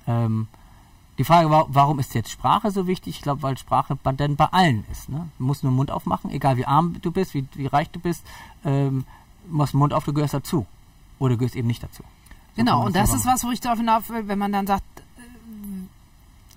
Ähm, 0.07 0.47
die 1.19 1.25
Frage 1.25 1.51
war, 1.51 1.67
warum 1.69 1.99
ist 1.99 2.15
jetzt 2.15 2.31
Sprache 2.31 2.71
so 2.71 2.87
wichtig? 2.87 3.17
Ich 3.17 3.23
glaube, 3.23 3.43
weil 3.43 3.59
Sprache 3.59 3.99
dann 4.03 4.37
bei 4.37 4.47
allen 4.47 4.85
ist. 4.91 5.09
Ne? 5.09 5.29
Du 5.39 5.45
musst 5.45 5.63
nur 5.63 5.73
den 5.73 5.77
Mund 5.77 5.91
aufmachen, 5.91 6.31
egal 6.31 6.57
wie 6.57 6.67
arm 6.67 6.97
du 7.03 7.11
bist, 7.11 7.35
wie, 7.35 7.47
wie 7.55 7.67
reich 7.67 7.91
du 7.91 7.99
bist, 7.99 8.25
ähm, 8.65 9.05
machst 9.49 9.75
den 9.75 9.79
Mund 9.79 9.93
auf, 9.93 10.05
du 10.05 10.13
gehörst 10.13 10.35
dazu. 10.35 10.67
Oder 11.19 11.35
du 11.35 11.39
gehörst 11.39 11.57
eben 11.57 11.69
nicht 11.69 11.83
dazu. 11.83 12.03
So 12.03 12.57
genau, 12.57 12.85
und 12.85 12.95
das 12.95 13.15
ist 13.15 13.27
was, 13.27 13.45
wo 13.45 13.51
ich 13.51 13.61
darauf 13.61 13.79
hinauf 13.79 14.09
will, 14.11 14.29
wenn 14.29 14.39
man 14.39 14.53
dann 14.53 14.67
sagt, 14.67 14.85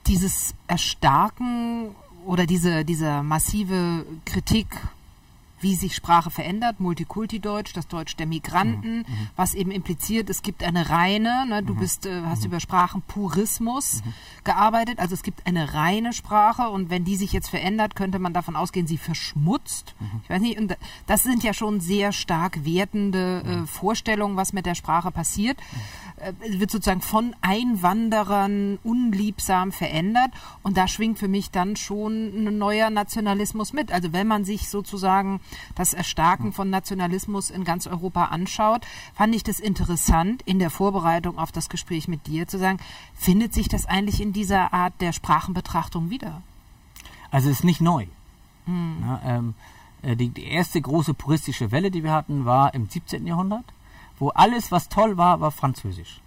dieses 0.07 0.53
Erstarken 0.67 1.95
oder 2.25 2.45
diese, 2.45 2.85
diese 2.85 3.23
massive 3.23 4.05
Kritik 4.25 4.67
wie 5.65 5.73
sich 5.73 5.95
Sprache 5.95 6.29
verändert, 6.29 6.79
Multikulti-Deutsch, 6.79 7.73
das 7.73 7.87
Deutsch 7.87 8.15
der 8.17 8.27
Migranten, 8.27 8.97
mhm. 8.97 9.05
mhm. 9.07 9.29
was 9.35 9.55
eben 9.55 9.71
impliziert, 9.71 10.29
es 10.29 10.43
gibt 10.43 10.61
eine 10.63 10.91
reine, 10.91 11.47
ne, 11.47 11.63
du 11.63 11.73
mhm. 11.73 11.79
bist, 11.79 12.05
äh, 12.05 12.21
hast 12.23 12.41
mhm. 12.41 12.49
über 12.49 12.59
Sprachenpurismus 12.59 14.03
gearbeitet, 14.43 14.99
also 14.99 15.15
es 15.15 15.23
gibt 15.23 15.47
eine 15.47 15.73
reine 15.73 16.13
Sprache 16.13 16.69
und 16.69 16.91
wenn 16.91 17.03
die 17.03 17.15
sich 17.15 17.33
jetzt 17.33 17.49
verändert, 17.49 17.95
könnte 17.95 18.19
man 18.19 18.31
davon 18.31 18.55
ausgehen, 18.55 18.85
sie 18.85 18.99
verschmutzt. 18.99 19.95
Ich 20.23 20.29
weiß 20.29 20.41
nicht, 20.41 20.59
und 20.59 20.77
das 21.07 21.23
sind 21.23 21.43
ja 21.43 21.53
schon 21.53 21.79
sehr 21.79 22.11
stark 22.11 22.63
wertende 22.63 23.41
äh, 23.43 23.65
Vorstellungen, 23.65 24.37
was 24.37 24.53
mit 24.53 24.67
der 24.67 24.75
Sprache 24.75 25.09
passiert. 25.09 25.57
Äh, 26.17 26.59
wird 26.59 26.71
sozusagen 26.71 27.01
von 27.01 27.35
Einwanderern 27.41 28.79
unliebsam 28.83 29.73
verändert 29.73 30.31
und 30.63 30.77
da 30.77 30.87
schwingt 30.87 31.19
für 31.19 31.27
mich 31.27 31.51
dann 31.51 31.75
schon 31.75 32.47
ein 32.47 32.57
neuer 32.57 32.89
Nationalismus 32.89 33.73
mit. 33.73 33.91
Also 33.91 34.13
wenn 34.13 34.27
man 34.27 34.45
sich 34.45 34.69
sozusagen 34.69 35.41
das 35.75 35.93
Erstarken 35.93 36.53
von 36.53 36.69
Nationalismus 36.69 37.49
in 37.49 37.63
ganz 37.63 37.87
Europa 37.87 38.25
anschaut, 38.25 38.85
fand 39.13 39.35
ich 39.35 39.43
das 39.43 39.59
interessant 39.59 40.41
in 40.43 40.59
der 40.59 40.69
Vorbereitung 40.69 41.37
auf 41.37 41.51
das 41.51 41.69
Gespräch 41.69 42.07
mit 42.07 42.27
dir 42.27 42.47
zu 42.47 42.57
sagen, 42.57 42.79
findet 43.15 43.53
sich 43.53 43.67
das 43.67 43.85
eigentlich 43.85 44.21
in 44.21 44.33
dieser 44.33 44.73
Art 44.73 44.93
der 44.99 45.13
Sprachenbetrachtung 45.13 46.09
wieder? 46.09 46.41
Also 47.31 47.49
es 47.49 47.59
ist 47.59 47.63
nicht 47.63 47.81
neu. 47.81 48.05
Hm. 48.65 48.97
Na, 49.01 49.21
ähm, 49.25 49.53
äh, 50.01 50.15
die, 50.15 50.29
die 50.29 50.45
erste 50.45 50.81
große 50.81 51.13
puristische 51.13 51.71
Welle, 51.71 51.91
die 51.91 52.03
wir 52.03 52.11
hatten, 52.11 52.45
war 52.45 52.73
im 52.73 52.87
17. 52.87 53.25
Jahrhundert, 53.25 53.65
wo 54.19 54.29
alles, 54.29 54.71
was 54.71 54.89
toll 54.89 55.17
war, 55.17 55.41
war 55.41 55.51
Französisch. 55.51 56.21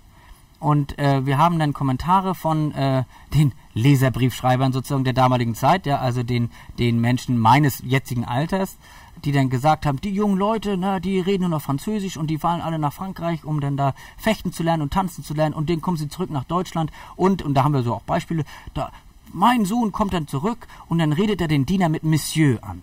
Und 0.61 0.99
äh, 0.99 1.25
wir 1.25 1.39
haben 1.39 1.59
dann 1.59 1.73
Kommentare 1.73 2.35
von 2.35 2.73
äh, 2.73 3.05
den 3.33 3.53
Leserbriefschreibern 3.75 4.73
sozusagen 4.73 5.05
der 5.05 5.13
damaligen 5.13 5.55
Zeit, 5.55 5.87
ja, 5.87 5.99
also 5.99 6.25
den, 6.25 6.51
den 6.81 7.01
Menschen 7.01 7.39
meines 7.39 7.81
jetzigen 7.85 8.25
Alters, 8.25 8.77
die 9.25 9.33
dann 9.33 9.51
gesagt 9.51 9.87
haben, 9.87 10.01
die 10.01 10.11
jungen 10.11 10.37
Leute, 10.37 10.77
na, 10.77 11.01
die 11.01 11.21
reden 11.21 11.43
nur 11.43 11.51
noch 11.51 11.63
Französisch 11.63 12.17
und 12.17 12.29
die 12.29 12.39
fahren 12.39 12.61
alle 12.61 12.79
nach 12.79 12.93
Frankreich, 12.93 13.45
um 13.45 13.61
dann 13.61 13.77
da 13.77 13.95
fechten 14.17 14.53
zu 14.53 14.63
lernen 14.63 14.83
und 14.83 14.93
tanzen 14.93 15.25
zu 15.25 15.35
lernen 15.35 15.55
und 15.55 15.71
dann 15.71 15.81
kommen 15.81 15.97
sie 15.97 16.09
zurück 16.09 16.31
nach 16.31 16.45
Deutschland 16.45 16.91
und, 17.17 17.43
und 17.43 17.55
da 17.55 17.65
haben 17.65 17.75
wir 17.75 17.83
so 17.83 17.95
auch 17.95 18.03
Beispiele, 18.03 18.45
da, 18.75 18.91
mein 19.33 19.65
Sohn 19.65 19.93
kommt 19.93 20.13
dann 20.13 20.27
zurück 20.27 20.67
und 20.89 20.99
dann 20.99 21.13
redet 21.13 21.41
er 21.41 21.49
den 21.49 21.67
Diener 21.67 21.89
mit 21.89 22.03
Monsieur 22.03 22.59
an. 22.63 22.83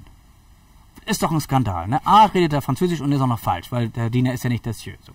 Ist 1.05 1.21
doch 1.21 1.31
ein 1.31 1.39
Skandal, 1.39 1.87
ne? 1.87 2.05
A, 2.05 2.25
redet 2.25 2.53
er 2.53 2.61
Französisch 2.61 3.01
und 3.01 3.11
ist 3.11 3.21
auch 3.21 3.27
noch 3.27 3.39
falsch, 3.39 3.71
weil 3.71 3.89
der 3.89 4.09
Diener 4.09 4.33
ist 4.33 4.43
ja 4.43 4.49
nicht 4.49 4.65
Monsieur, 4.65 4.95
so. 5.05 5.13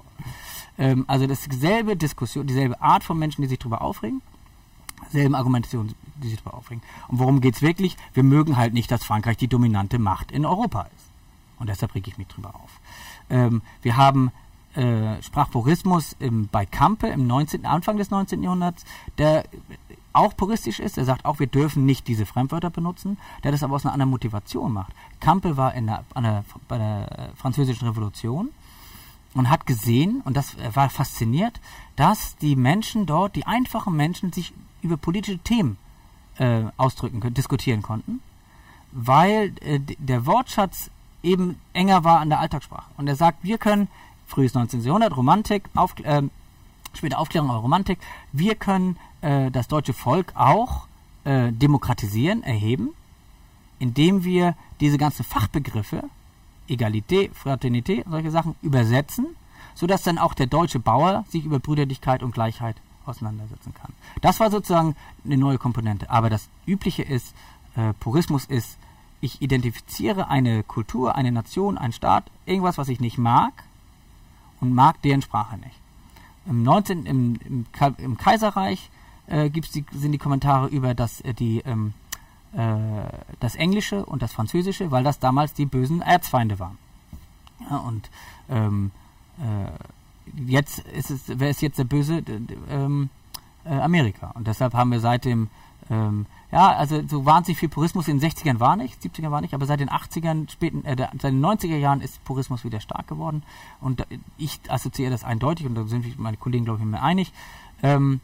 Ähm, 0.78 1.04
also 1.08 1.26
dasselbe 1.26 1.96
Diskussion, 1.96 2.46
dieselbe 2.46 2.80
Art 2.80 3.04
von 3.04 3.18
Menschen, 3.18 3.42
die 3.42 3.48
sich 3.48 3.58
darüber 3.58 3.82
aufregen, 3.82 4.22
selben 5.10 5.34
Argumentation, 5.34 5.94
die 6.16 6.28
sich 6.28 6.38
darüber 6.38 6.58
aufregen. 6.58 6.82
Und 7.08 7.18
worum 7.18 7.40
geht 7.40 7.56
es 7.56 7.62
wirklich? 7.62 7.96
Wir 8.14 8.22
mögen 8.22 8.56
halt 8.56 8.72
nicht, 8.72 8.90
dass 8.90 9.04
Frankreich 9.04 9.36
die 9.36 9.48
dominante 9.48 9.98
Macht 9.98 10.30
in 10.30 10.46
Europa 10.46 10.82
ist. 10.82 10.99
Und 11.60 11.68
deshalb 11.68 11.94
rege 11.94 12.10
ich 12.10 12.18
mich 12.18 12.26
drüber 12.26 12.54
auf. 12.56 12.80
Ähm, 13.30 13.62
wir 13.82 13.96
haben 13.96 14.32
äh, 14.74 15.22
Sprachpurismus 15.22 16.16
im, 16.18 16.48
bei 16.48 16.66
Kampe 16.66 17.08
im 17.08 17.26
19., 17.26 17.66
Anfang 17.66 17.96
des 17.96 18.10
19. 18.10 18.42
Jahrhunderts, 18.42 18.84
der 19.18 19.44
auch 20.12 20.36
puristisch 20.36 20.80
ist. 20.80 20.98
Er 20.98 21.04
sagt 21.04 21.24
auch, 21.24 21.38
wir 21.38 21.46
dürfen 21.46 21.86
nicht 21.86 22.08
diese 22.08 22.26
Fremdwörter 22.26 22.70
benutzen, 22.70 23.18
der 23.44 23.52
das 23.52 23.62
aber 23.62 23.74
aus 23.76 23.84
einer 23.84 23.92
anderen 23.92 24.10
Motivation 24.10 24.72
macht. 24.72 24.92
Kampe 25.20 25.56
war 25.56 25.74
in 25.74 25.86
der, 25.86 26.04
der, 26.16 26.44
bei 26.68 26.78
der 26.78 27.32
Französischen 27.36 27.88
Revolution 27.88 28.50
und 29.34 29.50
hat 29.50 29.66
gesehen, 29.66 30.22
und 30.24 30.36
das 30.36 30.56
war 30.74 30.90
fasziniert, 30.90 31.60
dass 31.96 32.36
die 32.36 32.56
Menschen 32.56 33.06
dort, 33.06 33.36
die 33.36 33.46
einfachen 33.46 33.94
Menschen, 33.94 34.32
sich 34.32 34.52
über 34.82 34.96
politische 34.96 35.38
Themen 35.38 35.76
äh, 36.38 36.64
ausdrücken 36.76 37.34
diskutieren 37.34 37.82
konnten, 37.82 38.20
weil 38.92 39.52
äh, 39.60 39.78
der 39.98 40.26
Wortschatz 40.26 40.90
eben 41.22 41.60
enger 41.72 42.04
war 42.04 42.20
an 42.20 42.30
der 42.30 42.40
Alltagssprache. 42.40 42.90
Und 42.96 43.08
er 43.08 43.16
sagt, 43.16 43.38
wir 43.42 43.58
können, 43.58 43.88
frühes 44.26 44.54
19. 44.54 44.82
Jahrhundert, 44.82 45.16
Romantik, 45.16 45.64
auf, 45.74 45.94
äh, 46.00 46.22
später 46.94 47.18
Aufklärung, 47.18 47.50
aber 47.50 47.60
Romantik, 47.60 47.98
wir 48.32 48.54
können 48.54 48.96
äh, 49.20 49.50
das 49.50 49.68
deutsche 49.68 49.92
Volk 49.92 50.32
auch 50.34 50.86
äh, 51.24 51.52
demokratisieren, 51.52 52.42
erheben, 52.42 52.90
indem 53.78 54.24
wir 54.24 54.54
diese 54.80 54.98
ganzen 54.98 55.24
Fachbegriffe, 55.24 56.04
Egalité, 56.68 57.30
Fraternité, 57.32 58.04
solche 58.08 58.30
Sachen 58.30 58.54
übersetzen, 58.62 59.26
sodass 59.74 60.02
dann 60.02 60.18
auch 60.18 60.34
der 60.34 60.46
deutsche 60.46 60.78
Bauer 60.78 61.24
sich 61.28 61.44
über 61.44 61.58
Brüderlichkeit 61.58 62.22
und 62.22 62.32
Gleichheit 62.32 62.76
auseinandersetzen 63.06 63.74
kann. 63.74 63.92
Das 64.20 64.40
war 64.40 64.50
sozusagen 64.50 64.94
eine 65.24 65.36
neue 65.36 65.58
Komponente. 65.58 66.10
Aber 66.10 66.30
das 66.30 66.48
Übliche 66.66 67.02
ist, 67.02 67.34
äh, 67.76 67.92
Purismus 67.94 68.44
ist, 68.44 68.78
ich 69.20 69.42
identifiziere 69.42 70.28
eine 70.28 70.62
Kultur, 70.62 71.14
eine 71.14 71.32
Nation, 71.32 71.78
einen 71.78 71.92
Staat, 71.92 72.24
irgendwas, 72.46 72.78
was 72.78 72.88
ich 72.88 73.00
nicht 73.00 73.18
mag 73.18 73.52
und 74.60 74.74
mag 74.74 75.00
deren 75.02 75.22
Sprache 75.22 75.56
nicht. 75.58 75.78
Im 76.46 76.62
19. 76.62 77.06
im, 77.06 77.38
im, 77.44 77.66
im 77.98 78.18
Kaiserreich 78.18 78.90
äh, 79.26 79.50
gibt's 79.50 79.70
die, 79.70 79.84
sind 79.92 80.12
die 80.12 80.18
Kommentare 80.18 80.68
über 80.68 80.94
das, 80.94 81.20
äh, 81.20 81.34
die, 81.34 81.60
ähm, 81.60 81.92
äh, 82.52 82.68
das 83.38 83.54
Englische 83.56 84.04
und 84.04 84.22
das 84.22 84.32
Französische, 84.32 84.90
weil 84.90 85.04
das 85.04 85.18
damals 85.18 85.52
die 85.52 85.66
bösen 85.66 86.00
Erzfeinde 86.00 86.58
waren. 86.58 86.78
Ja, 87.68 87.76
und 87.76 88.10
ähm, 88.48 88.90
äh, 89.38 90.42
jetzt 90.50 90.80
ist 90.80 91.10
es, 91.10 91.22
wer 91.26 91.50
ist 91.50 91.60
jetzt 91.60 91.78
der 91.78 91.84
böse? 91.84 92.22
Ähm, 92.68 93.10
äh, 93.64 93.74
Amerika. 93.74 94.30
Und 94.34 94.46
deshalb 94.46 94.74
haben 94.74 94.90
wir 94.90 95.00
seit 95.00 95.24
dem 95.24 95.48
ähm, 95.90 96.26
ja, 96.52 96.68
also 96.76 97.06
so 97.06 97.24
wahnsinnig 97.24 97.58
viel 97.58 97.68
Purismus 97.68 98.08
in 98.08 98.18
den 98.18 98.30
60ern 98.30 98.58
war 98.60 98.76
nicht, 98.76 99.00
70ern 99.00 99.30
war 99.30 99.40
nicht, 99.40 99.54
aber 99.54 99.66
seit 99.66 99.80
den 99.80 99.88
80ern, 99.88 100.50
späten, 100.50 100.84
äh, 100.84 100.96
seit 100.96 101.32
den 101.32 101.44
90er 101.44 101.76
Jahren 101.76 102.00
ist 102.00 102.22
Purismus 102.24 102.64
wieder 102.64 102.80
stark 102.80 103.06
geworden. 103.06 103.42
Und 103.80 104.06
ich 104.36 104.60
assoziiere 104.68 105.10
das 105.10 105.24
eindeutig, 105.24 105.66
und 105.66 105.74
da 105.74 105.84
sind 105.84 106.18
meine 106.18 106.36
Kollegen, 106.36 106.64
glaube 106.64 106.80
ich, 106.80 106.86
mir 106.86 107.02
einig, 107.02 107.32
ähm, 107.82 108.20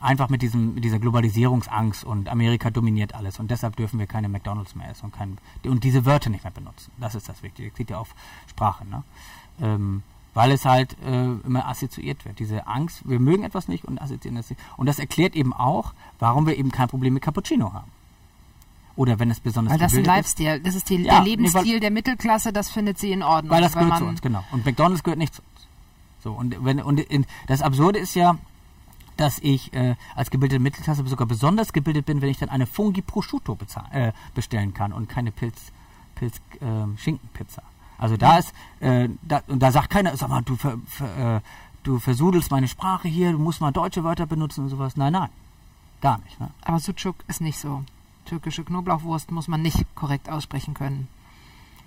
einfach 0.00 0.28
mit, 0.28 0.42
diesem, 0.42 0.74
mit 0.74 0.84
dieser 0.84 0.98
Globalisierungsangst 0.98 2.04
und 2.04 2.28
Amerika 2.28 2.70
dominiert 2.70 3.14
alles 3.14 3.38
und 3.38 3.50
deshalb 3.50 3.76
dürfen 3.76 3.98
wir 3.98 4.06
keine 4.06 4.28
McDonalds 4.28 4.74
mehr 4.74 4.88
essen 4.90 5.06
und, 5.06 5.12
kein, 5.12 5.38
und 5.64 5.82
diese 5.84 6.04
Wörter 6.04 6.30
nicht 6.30 6.44
mehr 6.44 6.52
benutzen. 6.52 6.92
Das 6.98 7.14
ist 7.14 7.28
das 7.28 7.42
Wichtige. 7.42 7.68
Das 7.70 7.76
geht 7.76 7.90
ja 7.90 7.98
auf 7.98 8.14
Sprache. 8.48 8.86
Ne? 8.86 9.02
Ähm, 9.60 10.02
weil 10.38 10.52
es 10.52 10.64
halt 10.64 10.96
äh, 11.04 11.32
immer 11.44 11.66
assoziiert 11.66 12.24
wird. 12.24 12.38
Diese 12.38 12.68
Angst, 12.68 13.00
wir 13.08 13.18
mögen 13.18 13.42
etwas 13.42 13.66
nicht 13.66 13.84
und 13.84 14.00
assoziieren 14.00 14.36
das 14.36 14.48
nicht. 14.48 14.62
Und 14.76 14.86
das 14.86 15.00
erklärt 15.00 15.34
eben 15.34 15.52
auch, 15.52 15.94
warum 16.20 16.46
wir 16.46 16.56
eben 16.56 16.70
kein 16.70 16.86
Problem 16.86 17.14
mit 17.14 17.24
Cappuccino 17.24 17.72
haben. 17.72 17.90
Oder 18.94 19.18
wenn 19.18 19.32
es 19.32 19.40
besonders 19.40 19.72
Weil 19.72 19.80
das 19.80 19.94
ist 19.94 19.98
ein 19.98 20.04
Lifestyle, 20.04 20.60
das 20.60 20.76
ist 20.76 20.90
die, 20.90 20.98
ja, 20.98 21.16
der 21.16 21.24
Lebensstil 21.24 21.64
nee, 21.64 21.72
weil, 21.72 21.80
der 21.80 21.90
Mittelklasse, 21.90 22.52
das 22.52 22.70
findet 22.70 23.00
sie 23.00 23.10
in 23.10 23.24
Ordnung. 23.24 23.50
Weil 23.50 23.62
das 23.62 23.74
weil 23.74 23.86
gehört 23.86 23.98
zu 23.98 24.04
uns, 24.04 24.22
genau. 24.22 24.44
Und 24.52 24.64
McDonalds 24.64 25.02
gehört 25.02 25.18
nicht 25.18 25.34
zu 25.34 25.42
uns. 25.42 25.66
So, 26.22 26.32
und, 26.34 26.64
wenn, 26.64 26.80
und 26.82 27.00
in, 27.00 27.26
das 27.48 27.60
Absurde 27.60 27.98
ist 27.98 28.14
ja, 28.14 28.38
dass 29.16 29.40
ich 29.40 29.72
äh, 29.72 29.96
als 30.14 30.30
gebildete 30.30 30.62
Mittelklasse 30.62 31.04
sogar 31.04 31.26
besonders 31.26 31.72
gebildet 31.72 32.06
bin, 32.06 32.22
wenn 32.22 32.28
ich 32.28 32.38
dann 32.38 32.48
eine 32.48 32.66
Fungi 32.66 33.02
Prosciutto 33.02 33.58
äh, 33.90 34.12
bestellen 34.36 34.72
kann 34.72 34.92
und 34.92 35.08
keine 35.08 35.32
Pilz, 35.32 35.72
Pilz 36.14 36.36
äh, 36.60 36.96
Schinkenpizza. 36.96 37.64
Also 37.98 38.16
da 38.16 38.38
ist, 38.38 38.52
äh, 38.80 39.08
da, 39.22 39.42
und 39.48 39.60
da 39.60 39.72
sagt 39.72 39.90
keiner, 39.90 40.16
sag 40.16 40.28
mal, 40.28 40.42
du, 40.42 40.56
ver, 40.56 40.78
ver, 40.86 41.36
äh, 41.36 41.40
du 41.82 41.98
versudelst 41.98 42.50
meine 42.50 42.68
Sprache 42.68 43.08
hier, 43.08 43.32
du 43.32 43.38
musst 43.38 43.60
mal 43.60 43.72
deutsche 43.72 44.04
Wörter 44.04 44.26
benutzen 44.26 44.64
und 44.64 44.70
sowas. 44.70 44.96
Nein, 44.96 45.12
nein, 45.12 45.28
gar 46.00 46.18
nicht. 46.18 46.38
Ne? 46.38 46.50
Aber 46.62 46.78
Sucuk 46.78 47.16
ist 47.26 47.40
nicht 47.40 47.58
so. 47.58 47.84
Türkische 48.24 48.62
Knoblauchwurst 48.62 49.30
muss 49.30 49.48
man 49.48 49.62
nicht 49.62 49.84
korrekt 49.94 50.28
aussprechen 50.28 50.74
können. 50.74 51.08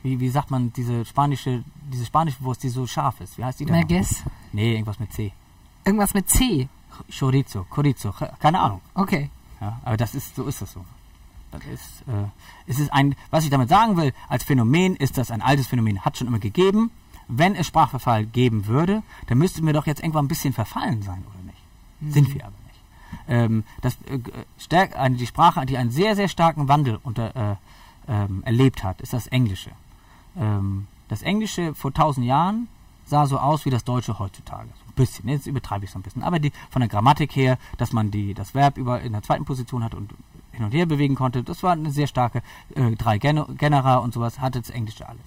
Wie, 0.03 0.19
wie 0.19 0.29
sagt 0.29 0.49
man 0.49 0.73
diese 0.73 1.05
spanische, 1.05 1.63
diese 1.91 2.05
spanische 2.05 2.41
Wurst, 2.41 2.63
die 2.63 2.69
so 2.69 2.87
scharf 2.87 3.21
ist? 3.21 3.37
Wie 3.37 3.45
heißt 3.45 3.59
die 3.59 3.65
denn? 3.65 3.75
Merguez? 3.75 4.23
Nee, 4.51 4.73
irgendwas 4.73 4.99
mit 4.99 5.13
C. 5.13 5.31
Irgendwas 5.85 6.13
mit 6.13 6.29
C? 6.29 6.67
Chorizo, 7.09 7.65
Chorizo, 7.69 8.13
keine 8.39 8.59
Ahnung. 8.59 8.81
Okay. 8.95 9.29
Ja, 9.61 9.79
aber 9.85 9.97
das 9.97 10.15
ist, 10.15 10.35
so 10.35 10.45
ist 10.45 10.61
das 10.61 10.73
so. 10.73 10.83
Das 11.51 11.63
ist, 11.65 12.01
äh, 12.07 12.29
es 12.67 12.79
ist 12.79 12.91
ein, 12.93 13.15
was 13.29 13.43
ich 13.43 13.49
damit 13.49 13.69
sagen 13.69 13.97
will, 13.97 14.13
als 14.29 14.43
Phänomen 14.43 14.95
ist 14.95 15.17
das 15.17 15.31
ein 15.31 15.41
altes 15.41 15.67
Phänomen, 15.67 16.03
hat 16.03 16.17
schon 16.17 16.27
immer 16.27 16.39
gegeben. 16.39 16.91
Wenn 17.27 17.55
es 17.55 17.67
Sprachverfall 17.67 18.25
geben 18.25 18.67
würde, 18.67 19.03
dann 19.27 19.37
müssten 19.37 19.65
wir 19.65 19.73
doch 19.73 19.87
jetzt 19.87 20.01
irgendwann 20.01 20.25
ein 20.25 20.29
bisschen 20.29 20.53
verfallen 20.53 21.01
sein, 21.01 21.23
oder 21.29 21.43
nicht? 21.45 21.57
Mhm. 21.99 22.11
Sind 22.11 22.33
wir 22.33 22.45
aber 22.45 22.55
nicht. 22.67 22.81
Ähm, 23.27 23.63
das, 23.81 23.95
äh, 24.07 24.19
stärk, 24.57 24.97
eine, 24.97 25.15
die 25.15 25.27
Sprache, 25.27 25.65
die 25.65 25.77
einen 25.77 25.91
sehr, 25.91 26.15
sehr 26.15 26.27
starken 26.27 26.67
Wandel 26.67 26.99
unter, 27.03 27.35
äh, 27.35 27.55
ähm, 28.07 28.43
erlebt 28.45 28.83
hat, 28.83 29.01
ist 29.01 29.13
das 29.13 29.27
Englische. 29.27 29.71
Ähm, 30.37 30.87
das 31.07 31.21
Englische 31.21 31.75
vor 31.75 31.93
tausend 31.93 32.25
Jahren 32.25 32.67
sah 33.05 33.25
so 33.25 33.37
aus 33.37 33.65
wie 33.65 33.69
das 33.69 33.83
Deutsche 33.83 34.17
heutzutage. 34.19 34.69
So 34.69 34.89
ein 34.89 34.95
bisschen, 34.95 35.29
jetzt 35.29 35.45
übertreibe 35.45 35.85
ich 35.85 35.91
so 35.91 35.99
ein 35.99 36.01
bisschen. 36.01 36.23
Aber 36.23 36.39
die, 36.39 36.51
von 36.69 36.79
der 36.79 36.89
Grammatik 36.89 37.35
her, 37.35 37.57
dass 37.77 37.91
man 37.91 38.09
die, 38.09 38.33
das 38.33 38.55
Verb 38.55 38.77
über 38.77 39.01
in 39.01 39.11
der 39.11 39.21
zweiten 39.21 39.45
Position 39.45 39.83
hat 39.83 39.93
und 39.93 40.13
hin 40.51 40.65
und 40.65 40.73
her 40.73 40.85
bewegen 40.85 41.15
konnte. 41.15 41.43
Das 41.43 41.63
war 41.63 41.71
eine 41.71 41.91
sehr 41.91 42.07
starke, 42.07 42.41
äh, 42.75 42.91
drei 42.91 43.17
Gen 43.17 43.43
Genera 43.57 43.97
und 43.97 44.13
sowas, 44.13 44.39
hatte 44.39 44.61
das 44.61 44.69
Englische 44.69 45.07
alles. 45.07 45.25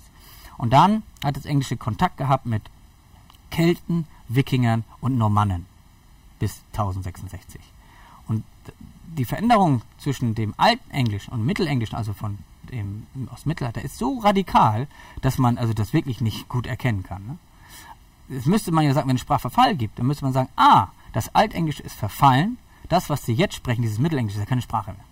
Und 0.57 0.73
dann 0.73 1.03
hat 1.23 1.37
das 1.37 1.47
Englische 1.47 1.77
Kontakt 1.77 2.17
gehabt 2.17 2.47
mit 2.47 2.63
Kelten, 3.51 4.07
Wikingern 4.29 4.85
und 5.01 5.19
Normannen 5.19 5.67
bis 6.39 6.63
1066. 6.73 7.61
Und 8.27 8.45
die 9.17 9.25
Veränderung 9.25 9.83
zwischen 9.99 10.35
dem 10.35 10.55
alten 10.57 10.91
Englischen 10.91 11.33
und 11.33 11.45
Mittelenglischen, 11.45 11.97
also 11.97 12.13
von 12.13 12.39
dem 12.71 13.07
aus 13.31 13.47
Mittelalter, 13.47 13.83
ist 13.83 13.99
so 13.99 14.19
radikal, 14.19 14.89
dass 15.21 15.39
man 15.39 15.59
also 15.59 15.73
das 15.73 15.93
wirklich 15.93 16.21
nicht 16.21 16.49
gut 16.49 16.67
erkennen 16.67 17.03
kann. 17.03 17.27
Ne? 17.27 18.41
Müsste 18.45 18.73
man 18.73 18.85
ja 18.85 18.95
sagen, 18.95 19.09
wenn 19.09 19.17
es 19.17 19.23
Sprachverfall 19.23 19.77
gibt, 19.77 19.99
dann 19.99 20.07
müsste 20.07 20.25
man 20.25 20.33
sagen, 20.33 20.49
ah, 20.57 20.89
das 21.13 21.35
Altenglische 21.35 21.83
ist 21.83 21.95
verfallen, 21.95 22.59
das, 22.89 23.11
was 23.11 23.25
sie 23.25 23.35
jetzt 23.35 23.55
sprechen, 23.55 23.83
dieses 23.83 23.99
Mittelenglische, 23.99 24.39
ist 24.39 24.45
ja 24.45 24.49
keine 24.49 24.63
Sprache 24.63 24.93
mehr 24.93 25.05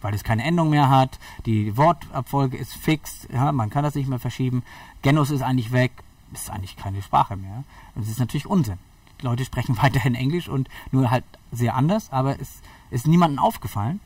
weil 0.00 0.14
es 0.14 0.24
keine 0.24 0.44
Endung 0.44 0.70
mehr 0.70 0.88
hat, 0.88 1.18
die 1.46 1.76
Wortabfolge 1.76 2.56
ist 2.56 2.74
fix, 2.74 3.26
ja, 3.32 3.52
man 3.52 3.70
kann 3.70 3.82
das 3.82 3.94
nicht 3.94 4.08
mehr 4.08 4.18
verschieben, 4.18 4.62
Genus 5.02 5.30
ist 5.30 5.42
eigentlich 5.42 5.72
weg, 5.72 5.92
ist 6.32 6.50
eigentlich 6.50 6.76
keine 6.76 7.02
Sprache 7.02 7.36
mehr. 7.36 7.64
Und 7.94 8.02
es 8.02 8.08
ist 8.08 8.18
natürlich 8.18 8.46
Unsinn. 8.46 8.78
Die 9.20 9.26
Leute 9.26 9.44
sprechen 9.44 9.76
weiterhin 9.82 10.14
Englisch 10.14 10.48
und 10.48 10.68
nur 10.90 11.10
halt 11.10 11.24
sehr 11.52 11.74
anders, 11.74 12.12
aber 12.12 12.40
es 12.40 12.60
ist 12.90 13.06
niemandem 13.06 13.38
aufgefallen, 13.38 14.00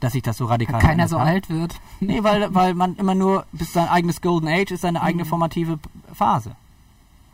dass 0.00 0.14
sich 0.14 0.22
das 0.22 0.36
so 0.36 0.46
radikal 0.46 0.80
Weil 0.82 0.88
keiner 0.88 1.08
so 1.08 1.20
hat. 1.20 1.26
alt 1.26 1.50
wird. 1.50 1.80
Nee, 2.00 2.24
weil, 2.24 2.52
weil 2.54 2.74
man 2.74 2.96
immer 2.96 3.14
nur, 3.14 3.46
bis 3.52 3.72
sein 3.72 3.88
eigenes 3.88 4.20
Golden 4.20 4.48
Age 4.48 4.72
ist 4.72 4.80
seine 4.80 5.02
eigene 5.02 5.24
mhm. 5.24 5.28
formative 5.28 5.78
Phase. 6.12 6.56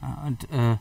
Ja, 0.03 0.18
und, 0.26 0.51
äh, 0.51 0.76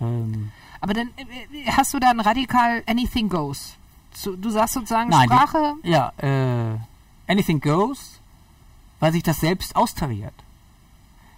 ähm, 0.00 0.52
aber 0.80 0.92
dann 0.92 1.08
äh, 1.16 1.70
hast 1.70 1.94
du 1.94 1.98
dann 1.98 2.20
radikal 2.20 2.82
Anything 2.86 3.28
Goes 3.28 3.76
zu, 4.14 4.36
du 4.36 4.50
sagst 4.50 4.74
sozusagen 4.74 5.10
Nein, 5.10 5.28
Sprache. 5.28 5.74
Die, 5.84 5.90
ja, 5.90 6.12
äh, 6.18 6.78
anything 7.26 7.60
goes, 7.60 8.20
weil 9.00 9.12
sich 9.12 9.22
das 9.22 9.40
selbst 9.40 9.76
austariert. 9.76 10.34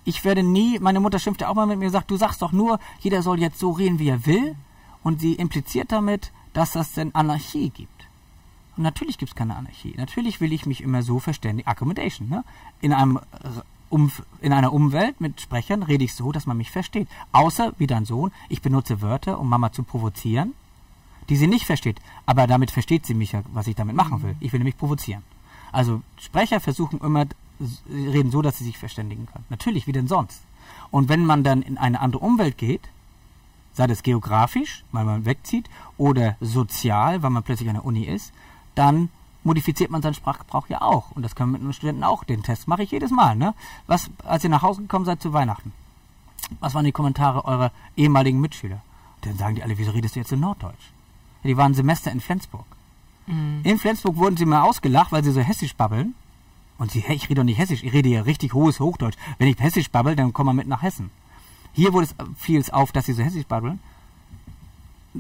Ich 0.05 0.25
werde 0.25 0.43
nie, 0.43 0.79
meine 0.79 1.01
Mutter 1.01 1.19
schimpfte 1.19 1.49
auch 1.49 1.55
mal 1.55 1.67
mit 1.67 1.79
mir 1.79 1.87
und 1.87 1.93
sagt, 1.93 2.11
du 2.11 2.17
sagst 2.17 2.41
doch 2.41 2.53
nur, 2.53 2.79
jeder 3.01 3.23
soll 3.23 3.41
jetzt 3.41 3.59
so 3.59 3.71
reden, 3.73 3.99
wie 3.99 4.09
er 4.09 4.25
will. 4.25 4.55
Und 5.03 5.21
sie 5.21 5.35
impliziert 5.35 5.93
damit, 5.93 6.33
dass 6.53 6.73
das 6.73 6.93
denn 6.93 7.15
Anarchie 7.15 7.71
gibt. 7.71 8.07
Und 8.77 8.83
natürlich 8.83 9.19
gibt 9.19 9.31
es 9.31 9.37
keine 9.37 9.57
Anarchie. 9.57 9.95
Natürlich 9.97 10.41
will 10.41 10.53
ich 10.53 10.67
mich 10.67 10.81
immer 10.81 11.03
so 11.03 11.19
verständigen. 11.19 11.69
Accommodation, 11.69 12.29
ne? 12.29 12.45
In 12.81 12.93
einem 12.93 13.21
in 14.41 14.53
einer 14.53 14.73
Umwelt 14.73 15.21
mit 15.21 15.41
Sprechern 15.41 15.85
rede 15.85 16.05
ich 16.05 16.15
so, 16.15 16.33
dass 16.33 16.47
man 16.47 16.57
mich 16.57 16.73
versteht. 16.73 17.09
Außer, 17.31 17.73
wie 17.79 17.87
dein 17.87 18.05
Sohn, 18.05 18.33
ich 18.49 18.61
benutze 18.61 19.01
Wörter, 19.01 19.39
um 19.39 19.49
Mama 19.49 19.71
zu 19.71 19.85
provozieren 19.85 20.55
die 21.29 21.37
sie 21.37 21.47
nicht 21.47 21.67
versteht. 21.67 22.01
Aber 22.27 22.47
damit 22.47 22.71
versteht 22.71 23.07
sie 23.07 23.15
mich 23.15 23.33
ja, 23.33 23.43
was 23.53 23.67
ich 23.67 23.77
damit 23.77 23.97
machen 23.97 24.23
will. 24.23 24.37
Ich 24.41 24.53
will 24.53 24.61
nämlich 24.61 24.79
provozieren. 24.79 25.23
Also 25.73 26.03
Sprecher 26.19 26.61
versuchen 26.61 27.01
immer, 27.01 27.27
reden 27.89 28.31
so, 28.31 28.43
dass 28.43 28.59
sie 28.59 28.65
sich 28.65 28.79
verständigen 28.79 29.27
können. 29.27 29.45
Natürlich, 29.49 29.87
wie 29.87 29.93
denn 29.93 30.09
sonst? 30.09 30.41
Und 30.91 31.09
wenn 31.09 31.25
man 31.25 31.45
dann 31.45 31.63
in 31.63 31.79
eine 31.79 32.01
andere 32.01 32.23
Umwelt 32.23 32.59
geht, 32.59 32.83
sei 33.73 33.87
das 33.87 34.03
geografisch, 34.03 34.85
weil 34.93 35.05
man 35.05 35.25
wegzieht, 35.25 35.69
oder 35.99 36.37
sozial, 36.41 37.23
weil 37.23 37.31
man 37.31 37.43
plötzlich 37.43 37.69
an 37.69 37.75
der 37.75 37.85
Uni 37.85 38.05
ist, 38.05 38.33
dann 38.75 39.11
modifiziert 39.45 39.91
man 39.91 40.03
seinen 40.03 40.15
Sprachgebrauch 40.15 40.69
ja 40.69 40.83
auch. 40.83 41.13
Und 41.13 41.23
das 41.23 41.35
können 41.35 41.53
wir 41.53 41.59
mit 41.59 41.63
den 41.63 41.73
Studenten 41.73 42.05
auch. 42.05 42.25
Den 42.25 42.43
Test 42.43 42.69
mache 42.69 42.83
ich 42.83 42.91
jedes 42.91 43.11
Mal. 43.11 43.37
Ne? 43.37 43.55
Was, 43.87 44.11
als 44.25 44.45
ihr 44.45 44.51
nach 44.51 44.63
Hause 44.63 44.83
gekommen 44.83 45.05
seid 45.05 45.23
zu 45.23 45.33
Weihnachten, 45.33 45.73
was 46.61 46.75
waren 46.75 46.85
die 46.85 46.93
Kommentare 46.93 47.45
eurer 47.45 47.71
ehemaligen 47.97 48.41
Mitschüler? 48.41 48.81
Dann 49.23 49.37
sagen 49.37 49.57
die 49.57 49.63
alle, 49.63 49.79
wieso 49.79 49.91
redest 49.93 50.17
du 50.17 50.21
jetzt 50.21 50.33
in 50.33 50.41
Norddeutsch? 50.41 50.93
Die 51.47 51.57
waren 51.57 51.73
ein 51.73 51.75
Semester 51.75 52.11
in 52.11 52.21
Flensburg. 52.21 52.67
Mhm. 53.27 53.61
In 53.65 53.79
Flensburg 53.79 54.17
wurden 54.17 54.37
sie 54.37 54.47
mal 54.47 54.63
ausgelacht, 54.63 55.13
weil 55.13 55.25
sie 55.25 55.33
so 55.33 55.41
hessisch 55.41 55.75
babbeln. 55.75 56.15
Und 56.79 56.91
sie, 56.91 57.01
hey, 57.01 57.17
ich 57.17 57.25
rede 57.25 57.37
doch 57.37 57.45
nicht 57.45 57.59
hessisch, 57.59 57.83
ich 57.83 57.93
rede 57.93 58.09
ja 58.09 58.23
richtig 58.23 58.53
hohes 58.53 58.81
Hochdeutsch. 58.81 59.17
Wenn 59.39 59.49
ich 59.49 59.59
hessisch 59.59 59.91
babbel, 59.91 60.15
dann 60.15 60.33
komm 60.33 60.47
mal 60.47 60.53
mit 60.53 60.67
nach 60.67 60.83
Hessen. 60.83 61.11
Hier 61.73 61.93
wurde 61.93 62.07
es, 62.07 62.15
fiel 62.37 62.61
es 62.61 62.71
auf, 62.71 62.93
dass 62.93 63.07
sie 63.07 63.13
so 63.13 63.23
hessisch 63.23 63.47
babbeln. 63.47 63.81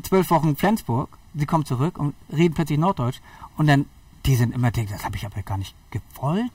Zwölf 0.03 0.31
Wochen 0.31 0.57
Flensburg, 0.57 1.09
sie 1.35 1.47
kommen 1.47 1.65
zurück 1.65 1.98
und 1.98 2.15
reden 2.31 2.55
plötzlich 2.55 2.78
Norddeutsch. 2.78 3.20
Und 3.57 3.69
dann, 3.69 3.86
die 4.27 4.36
sind 4.36 4.55
immer 4.55 4.70
denken, 4.70 4.93
das 4.93 5.05
habe 5.05 5.16
ich 5.16 5.24
aber 5.24 5.43
gar 5.43 5.57
nicht 5.57 5.74
gewollt. 5.90 6.53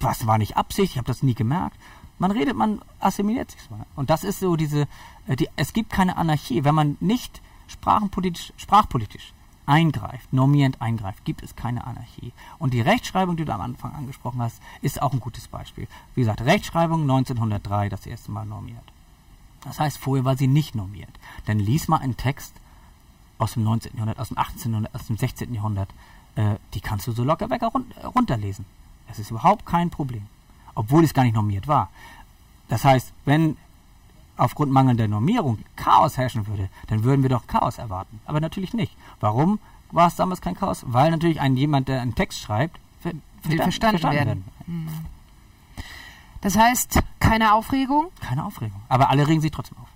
Was 0.00 0.26
war 0.26 0.36
nicht 0.36 0.56
Absicht, 0.58 0.92
ich 0.92 0.98
habe 0.98 1.06
das 1.06 1.22
nie 1.22 1.34
gemerkt. 1.34 1.76
Man 2.18 2.30
redet, 2.30 2.56
man 2.56 2.82
assimiliert 3.00 3.50
sich. 3.50 3.60
Und 3.96 4.10
das 4.10 4.24
ist 4.24 4.40
so 4.40 4.56
diese, 4.56 4.86
äh, 5.26 5.36
die, 5.36 5.48
es 5.56 5.72
gibt 5.72 5.90
keine 5.90 6.16
Anarchie. 6.16 6.64
Wenn 6.64 6.74
man 6.74 6.96
nicht 7.00 7.40
sprachenpolitisch, 7.68 8.52
sprachpolitisch 8.56 9.32
eingreift, 9.66 10.32
normierend 10.32 10.80
eingreift, 10.82 11.24
gibt 11.24 11.42
es 11.42 11.56
keine 11.56 11.86
Anarchie. 11.86 12.32
Und 12.58 12.74
die 12.74 12.80
Rechtschreibung, 12.80 13.36
die 13.36 13.44
du 13.44 13.54
am 13.54 13.60
Anfang 13.60 13.94
angesprochen 13.94 14.42
hast, 14.42 14.60
ist 14.82 15.00
auch 15.00 15.12
ein 15.12 15.20
gutes 15.20 15.48
Beispiel. 15.48 15.88
Wie 16.14 16.20
gesagt, 16.20 16.42
Rechtschreibung 16.42 17.02
1903 17.02 17.88
das 17.88 18.06
erste 18.06 18.30
Mal 18.30 18.44
normiert. 18.44 18.84
Das 19.62 19.80
heißt, 19.80 19.98
vorher 19.98 20.24
war 20.24 20.36
sie 20.36 20.46
nicht 20.46 20.74
normiert. 20.74 21.08
Dann 21.46 21.58
lies 21.58 21.88
mal 21.88 21.98
einen 21.98 22.16
Text 22.16 22.54
aus 23.38 23.54
dem 23.54 23.64
19. 23.64 23.92
Jahrhundert, 23.94 24.18
aus 24.18 24.28
dem 24.28 24.38
18. 24.38 24.70
Jahrhundert, 24.70 24.94
aus 24.94 25.06
dem 25.06 25.16
16. 25.16 25.54
Jahrhundert, 25.54 25.88
äh, 26.36 26.56
die 26.74 26.80
kannst 26.80 27.06
du 27.06 27.12
so 27.12 27.24
locker 27.24 27.48
weg 27.48 27.62
runterlesen. 28.14 28.66
Das 29.08 29.18
ist 29.18 29.30
überhaupt 29.30 29.64
kein 29.64 29.90
Problem. 29.90 30.26
Obwohl 30.74 31.04
es 31.04 31.14
gar 31.14 31.24
nicht 31.24 31.34
normiert 31.34 31.68
war. 31.68 31.90
Das 32.68 32.84
heißt, 32.84 33.12
wenn 33.24 33.56
aufgrund 34.36 34.72
mangelnder 34.72 35.08
Normierung 35.08 35.58
Chaos 35.76 36.16
herrschen 36.16 36.46
würde, 36.46 36.68
dann 36.88 37.04
würden 37.04 37.22
wir 37.22 37.30
doch 37.30 37.46
Chaos 37.46 37.78
erwarten. 37.78 38.20
Aber 38.26 38.40
natürlich 38.40 38.74
nicht. 38.74 38.96
Warum 39.20 39.58
war 39.92 40.08
es 40.08 40.16
damals 40.16 40.40
kein 40.40 40.56
Chaos? 40.56 40.84
Weil 40.86 41.10
natürlich 41.10 41.40
ein 41.40 41.56
jemand, 41.56 41.88
der 41.88 42.00
einen 42.00 42.14
Text 42.14 42.40
schreibt, 42.40 42.78
ver 43.00 43.12
will 43.44 43.56
verstanden, 43.58 43.98
verstanden 43.98 44.16
werden. 44.16 44.44
werden. 44.66 44.88
Hm. 44.88 44.88
Das 46.40 46.56
heißt, 46.56 47.00
keine 47.20 47.54
Aufregung? 47.54 48.08
Keine 48.20 48.44
Aufregung. 48.44 48.80
Aber 48.88 49.10
alle 49.10 49.26
regen 49.26 49.40
sich 49.40 49.50
trotzdem 49.50 49.78
auf. 49.78 49.88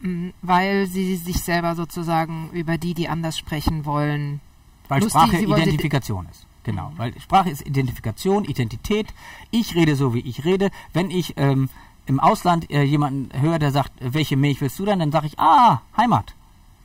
Hm, 0.00 0.34
weil 0.42 0.86
sie 0.86 1.16
sich 1.16 1.42
selber 1.42 1.76
sozusagen 1.76 2.50
über 2.52 2.76
die, 2.76 2.94
die 2.94 3.08
anders 3.08 3.38
sprechen 3.38 3.84
wollen. 3.86 4.40
Weil 4.88 5.02
lustig, 5.02 5.22
Sprache 5.22 5.38
Identifikation 5.38 6.26
ist. 6.30 6.46
Genau. 6.64 6.92
Weil 6.96 7.18
Sprache 7.20 7.50
ist 7.50 7.66
Identifikation, 7.66 8.44
Identität. 8.44 9.14
Ich 9.50 9.74
rede 9.74 9.96
so, 9.96 10.14
wie 10.14 10.20
ich 10.20 10.44
rede. 10.44 10.70
Wenn 10.92 11.10
ich 11.10 11.34
ähm, 11.36 11.68
im 12.06 12.20
Ausland 12.20 12.70
äh, 12.70 12.82
jemanden 12.82 13.28
höre, 13.40 13.58
der 13.58 13.70
sagt, 13.70 13.92
welche 14.00 14.36
Milch 14.36 14.60
willst 14.60 14.78
du 14.78 14.84
dann, 14.84 14.98
dann 14.98 15.12
sage 15.12 15.26
ich, 15.26 15.38
ah, 15.38 15.82
Heimat. 15.96 16.34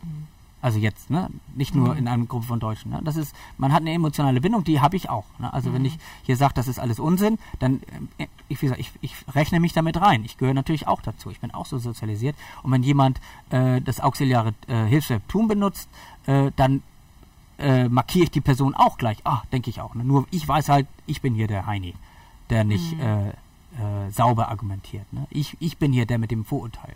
Mhm. 0.04 0.28
Also 0.62 0.80
jetzt, 0.80 1.10
ne? 1.10 1.30
Nicht 1.56 1.76
nur 1.76 1.94
mhm. 1.94 2.00
in 2.00 2.08
einer 2.08 2.26
Gruppe 2.26 2.48
von 2.48 2.60
Deutschen. 2.60 2.92
Ne? 2.92 3.00
Das 3.04 3.16
ist, 3.16 3.36
man 3.58 3.72
hat 3.72 3.82
eine 3.82 3.94
emotionale 3.94 4.42
Bindung, 4.42 4.64
die 4.64 4.82
habe 4.82 4.96
ich 4.96 5.10
auch. 5.10 5.26
Ne? 5.40 5.52
Also 5.54 5.70
mhm. 5.70 5.76
wenn 5.76 5.86
ich 5.86 5.98
hier 6.24 6.36
sage, 6.36 6.54
das 6.56 6.68
ist 6.68 6.80
alles 6.80 7.00
Unsinn, 7.00 7.38
dann 7.60 7.82
äh, 8.18 8.28
ich, 8.48 8.62
wie 8.62 8.66
gesagt, 8.66 8.82
ich, 8.82 8.92
ich 9.02 9.14
rechne 9.34 9.60
mich 9.60 9.74
damit 9.74 10.00
rein. 10.02 10.24
Ich 10.26 10.38
gehöre 10.38 10.54
natürlich 10.54 10.88
auch 10.88 11.02
dazu. 11.02 11.30
Ich 11.30 11.40
bin 11.40 11.54
auch 11.54 11.66
so 11.66 11.78
sozialisiert. 11.78 12.36
Und 12.64 12.72
wenn 12.72 12.84
jemand 12.84 13.20
äh, 13.50 13.82
das 13.82 14.00
auxiliare 14.00 14.54
äh, 14.68 14.86
Hilfsverb 14.86 15.28
tun 15.28 15.48
benutzt, 15.48 15.90
äh, 16.26 16.52
dann 16.56 16.82
äh, 17.60 17.88
markiere 17.88 18.26
ich 18.26 18.32
die 18.32 18.42
Person 18.42 18.74
auch 18.74 18.98
gleich. 18.98 19.20
Ah, 19.26 19.44
denke 19.52 19.70
ich 19.70 19.80
auch. 19.82 19.96
Ne? 19.96 20.04
Nur 20.04 20.28
ich 20.32 20.48
weiß 20.48 20.70
halt, 20.70 20.88
ich 21.06 21.22
bin 21.22 21.36
hier 21.36 21.48
der 21.48 21.66
Heini, 21.66 21.94
der 22.50 22.64
nicht 22.64 22.98
mhm. 22.98 23.32
Äh, 24.08 24.12
sauber 24.12 24.50
argumentiert. 24.50 25.12
Ne? 25.12 25.28
Ich, 25.30 25.58
ich 25.60 25.78
bin 25.78 25.94
hier 25.94 26.06
der 26.06 26.18
mit 26.18 26.32
dem 26.32 26.46
Vorurteil. 26.46 26.96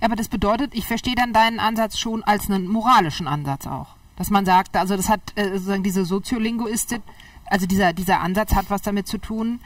Aber 0.00 0.16
das 0.16 0.28
bedeutet, 0.28 0.74
ich 0.74 0.86
verstehe 0.86 1.14
dann 1.14 1.32
deinen 1.32 1.58
Ansatz 1.58 1.98
schon 1.98 2.22
als 2.24 2.50
einen 2.50 2.68
moralischen 2.68 3.26
Ansatz 3.26 3.66
auch. 3.66 3.88
Dass 4.16 4.30
man 4.30 4.44
sagt, 4.44 4.76
also 4.76 4.96
das 4.96 5.08
hat 5.08 5.20
äh, 5.36 5.52
sozusagen 5.52 5.82
diese 5.82 6.04
Soziolinguistik, 6.04 7.00
also 7.46 7.66
dieser, 7.66 7.92
dieser 7.92 8.20
Ansatz 8.20 8.54
hat 8.54 8.66
was 8.68 8.82
damit 8.82 9.06
zu 9.08 9.18
tun, 9.18 9.60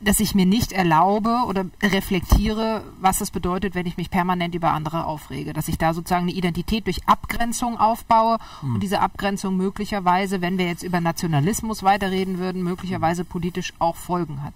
dass 0.00 0.20
ich 0.20 0.34
mir 0.34 0.46
nicht 0.46 0.72
erlaube 0.72 1.44
oder 1.46 1.64
reflektiere, 1.82 2.84
was 3.00 3.20
es 3.20 3.30
bedeutet, 3.30 3.74
wenn 3.74 3.86
ich 3.86 3.96
mich 3.96 4.10
permanent 4.10 4.54
über 4.54 4.72
andere 4.72 5.06
aufrege. 5.06 5.52
Dass 5.52 5.68
ich 5.68 5.78
da 5.78 5.94
sozusagen 5.94 6.24
eine 6.24 6.32
Identität 6.32 6.86
durch 6.86 7.08
Abgrenzung 7.08 7.78
aufbaue 7.78 8.38
mhm. 8.62 8.74
und 8.74 8.82
diese 8.82 9.00
Abgrenzung 9.00 9.56
möglicherweise, 9.56 10.40
wenn 10.40 10.58
wir 10.58 10.66
jetzt 10.66 10.82
über 10.82 11.00
Nationalismus 11.00 11.82
weiterreden 11.82 12.38
würden, 12.38 12.62
möglicherweise 12.62 13.24
politisch 13.24 13.72
auch 13.78 13.96
Folgen 13.96 14.42
hat. 14.42 14.52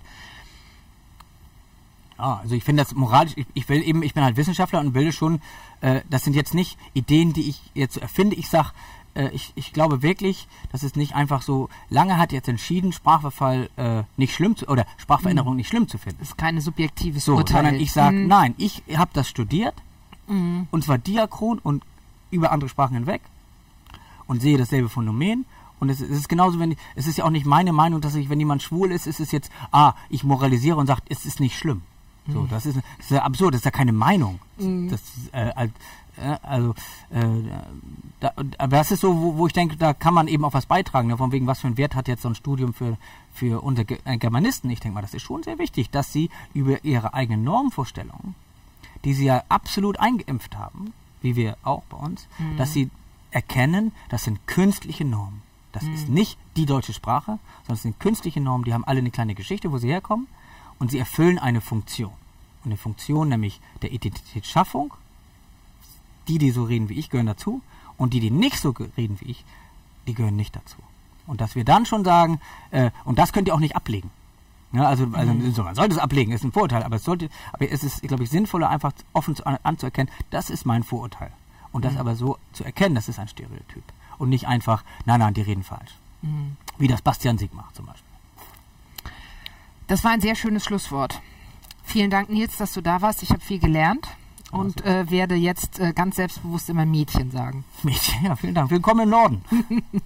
Ja, 2.18 2.40
also 2.42 2.54
ich 2.54 2.64
finde 2.64 2.82
das 2.82 2.94
moralisch, 2.94 3.32
ich, 3.36 3.46
ich, 3.54 3.68
will 3.68 3.82
eben, 3.82 4.02
ich 4.02 4.12
bin 4.12 4.24
halt 4.24 4.36
Wissenschaftler 4.36 4.80
und 4.80 4.94
will 4.94 5.12
schon, 5.12 5.40
äh, 5.80 6.00
das 6.10 6.24
sind 6.24 6.34
jetzt 6.34 6.52
nicht 6.52 6.76
Ideen, 6.92 7.32
die 7.32 7.48
ich 7.48 7.60
jetzt 7.74 7.96
erfinde. 7.96 8.34
Ich 8.34 8.48
sage, 8.48 8.70
äh, 9.14 9.28
ich, 9.32 9.52
ich 9.54 9.72
glaube 9.72 10.02
wirklich, 10.02 10.48
dass 10.72 10.82
es 10.82 10.96
nicht 10.96 11.14
einfach 11.14 11.42
so, 11.42 11.68
lange 11.90 12.16
hat 12.16 12.32
jetzt 12.32 12.48
entschieden, 12.48 12.92
Sprachverfall 12.92 13.70
äh, 13.76 14.02
nicht 14.16 14.34
schlimm 14.34 14.56
zu, 14.56 14.66
oder 14.66 14.86
Sprachveränderung 14.96 15.52
mhm. 15.52 15.58
nicht 15.58 15.68
schlimm 15.68 15.86
zu 15.88 15.98
finden. 15.98 16.18
Das 16.20 16.30
ist 16.30 16.38
keine 16.38 16.60
subjektives 16.60 17.24
so, 17.24 17.36
Urteil. 17.36 17.64
Sondern 17.64 17.74
ich 17.80 17.92
sage, 17.92 18.16
mhm. 18.16 18.26
nein, 18.28 18.54
ich 18.58 18.82
habe 18.96 19.10
das 19.12 19.28
studiert, 19.28 19.74
mhm. 20.26 20.66
und 20.70 20.84
zwar 20.84 20.98
diachron 20.98 21.58
und 21.58 21.84
über 22.30 22.52
andere 22.52 22.68
Sprachen 22.68 22.94
hinweg 22.94 23.22
und 24.26 24.40
sehe 24.42 24.58
dasselbe 24.58 24.88
Phänomen. 24.88 25.44
Und 25.80 25.90
es, 25.90 26.00
es 26.00 26.10
ist 26.10 26.28
genauso, 26.28 26.58
wenn 26.58 26.74
es 26.96 27.06
ist 27.06 27.18
ja 27.18 27.24
auch 27.24 27.30
nicht 27.30 27.46
meine 27.46 27.72
Meinung, 27.72 28.00
dass 28.00 28.16
ich, 28.16 28.28
wenn 28.28 28.40
jemand 28.40 28.62
schwul 28.62 28.90
ist, 28.90 29.06
ist 29.06 29.20
es 29.20 29.30
jetzt, 29.30 29.50
ah, 29.70 29.94
ich 30.08 30.24
moralisiere 30.24 30.76
und 30.76 30.88
sage, 30.88 31.02
es 31.08 31.24
ist 31.24 31.38
nicht 31.38 31.56
schlimm. 31.56 31.82
So, 32.32 32.46
das 32.46 32.66
ist, 32.66 32.76
das 32.76 32.84
ist 33.06 33.10
ja 33.10 33.22
absurd, 33.22 33.54
das 33.54 33.60
ist 33.60 33.64
ja 33.64 33.70
keine 33.70 33.92
Meinung. 33.92 34.38
Mhm. 34.58 34.90
Das, 34.90 35.00
äh, 35.32 35.66
also, 36.42 36.74
äh, 37.10 37.24
da, 38.20 38.32
aber 38.58 38.76
das 38.76 38.90
ist 38.90 39.00
so, 39.00 39.16
wo, 39.16 39.36
wo, 39.36 39.46
ich 39.46 39.52
denke, 39.52 39.76
da 39.76 39.94
kann 39.94 40.14
man 40.14 40.28
eben 40.28 40.44
auch 40.44 40.52
was 40.52 40.66
beitragen. 40.66 41.08
Ne? 41.08 41.16
Von 41.16 41.32
wegen, 41.32 41.46
was 41.46 41.60
für 41.60 41.68
einen 41.68 41.76
Wert 41.76 41.94
hat 41.94 42.08
jetzt 42.08 42.22
so 42.22 42.28
ein 42.28 42.34
Studium 42.34 42.74
für, 42.74 42.96
für 43.32 43.62
unsere 43.62 43.86
äh, 44.04 44.18
Germanisten? 44.18 44.70
Ich 44.70 44.80
denke 44.80 44.94
mal, 44.94 45.02
das 45.02 45.14
ist 45.14 45.22
schon 45.22 45.42
sehr 45.42 45.58
wichtig, 45.58 45.90
dass 45.90 46.12
sie 46.12 46.30
über 46.54 46.84
ihre 46.84 47.14
eigenen 47.14 47.44
Normvorstellungen, 47.44 48.34
die 49.04 49.14
sie 49.14 49.26
ja 49.26 49.44
absolut 49.48 50.00
eingeimpft 50.00 50.56
haben, 50.56 50.92
wie 51.22 51.36
wir 51.36 51.56
auch 51.62 51.82
bei 51.84 51.96
uns, 51.96 52.26
mhm. 52.38 52.56
dass 52.56 52.72
sie 52.72 52.90
erkennen, 53.30 53.92
das 54.08 54.24
sind 54.24 54.46
künstliche 54.46 55.04
Normen. 55.04 55.42
Das 55.72 55.84
mhm. 55.84 55.94
ist 55.94 56.08
nicht 56.08 56.38
die 56.56 56.66
deutsche 56.66 56.92
Sprache, 56.92 57.38
sondern 57.62 57.74
es 57.74 57.82
sind 57.82 58.00
künstliche 58.00 58.40
Normen, 58.40 58.64
die 58.64 58.74
haben 58.74 58.84
alle 58.84 58.98
eine 58.98 59.10
kleine 59.10 59.34
Geschichte, 59.34 59.70
wo 59.70 59.78
sie 59.78 59.88
herkommen 59.88 60.26
und 60.78 60.90
sie 60.90 60.98
erfüllen 60.98 61.38
eine 61.38 61.60
Funktion. 61.60 62.12
Und 62.64 62.70
eine 62.70 62.76
Funktion 62.76 63.28
nämlich 63.28 63.60
der 63.82 63.92
Identitätsschaffung 63.92 64.92
die, 66.28 66.38
die 66.38 66.50
so 66.50 66.64
reden 66.64 66.88
wie 66.88 66.98
ich, 66.98 67.10
gehören 67.10 67.26
dazu. 67.26 67.62
Und 67.96 68.14
die, 68.14 68.20
die 68.20 68.30
nicht 68.30 68.58
so 68.58 68.70
reden 68.96 69.18
wie 69.20 69.30
ich, 69.30 69.44
die 70.06 70.14
gehören 70.14 70.36
nicht 70.36 70.54
dazu. 70.54 70.76
Und 71.26 71.40
dass 71.40 71.56
wir 71.56 71.64
dann 71.64 71.84
schon 71.84 72.04
sagen, 72.04 72.40
äh, 72.70 72.90
und 73.04 73.18
das 73.18 73.32
könnt 73.32 73.48
ihr 73.48 73.54
auch 73.54 73.60
nicht 73.60 73.76
ablegen. 73.76 74.10
Ja, 74.72 74.86
also, 74.86 75.08
also 75.12 75.32
mhm. 75.32 75.52
man 75.64 75.74
sollte 75.74 75.94
es 75.94 75.98
ablegen, 75.98 76.30
ist 76.30 76.44
ein 76.44 76.52
Vorurteil, 76.52 76.82
aber 76.82 76.96
es 76.96 77.04
sollte, 77.04 77.30
aber 77.52 77.70
es 77.70 77.82
ist, 77.82 78.02
glaube 78.02 78.24
ich, 78.24 78.30
sinnvoller, 78.30 78.68
einfach 78.68 78.92
offen 79.14 79.34
zu, 79.34 79.46
anzuerkennen, 79.46 80.12
das 80.30 80.50
ist 80.50 80.66
mein 80.66 80.82
Vorurteil. 80.82 81.32
Und 81.72 81.84
das 81.84 81.94
mhm. 81.94 82.00
aber 82.00 82.16
so 82.16 82.38
zu 82.52 82.64
erkennen, 82.64 82.94
das 82.94 83.08
ist 83.08 83.18
ein 83.18 83.28
Stereotyp. 83.28 83.82
Und 84.18 84.28
nicht 84.28 84.46
einfach, 84.46 84.84
nein, 85.06 85.20
nein, 85.20 85.34
die 85.34 85.42
reden 85.42 85.62
falsch. 85.62 85.94
Mhm. 86.22 86.56
Wie 86.76 86.88
das 86.88 87.02
Bastian 87.02 87.38
Sieg 87.38 87.54
macht 87.54 87.76
zum 87.76 87.86
Beispiel. 87.86 88.07
Das 89.88 90.04
war 90.04 90.10
ein 90.10 90.20
sehr 90.20 90.34
schönes 90.34 90.64
Schlusswort. 90.64 91.22
Vielen 91.82 92.10
Dank, 92.10 92.28
Nils, 92.28 92.58
dass 92.58 92.74
du 92.74 92.82
da 92.82 93.00
warst. 93.00 93.22
Ich 93.22 93.30
habe 93.30 93.40
viel 93.40 93.58
gelernt 93.58 94.06
und 94.52 94.84
äh, 94.84 95.10
werde 95.10 95.34
jetzt 95.34 95.80
äh, 95.80 95.94
ganz 95.94 96.16
selbstbewusst 96.16 96.68
immer 96.68 96.84
Mädchen 96.84 97.30
sagen. 97.30 97.64
Mädchen, 97.82 98.22
ja, 98.22 98.36
vielen 98.36 98.54
Dank. 98.54 98.70
Willkommen 98.70 99.04
im 99.04 99.08
Norden. 99.08 99.42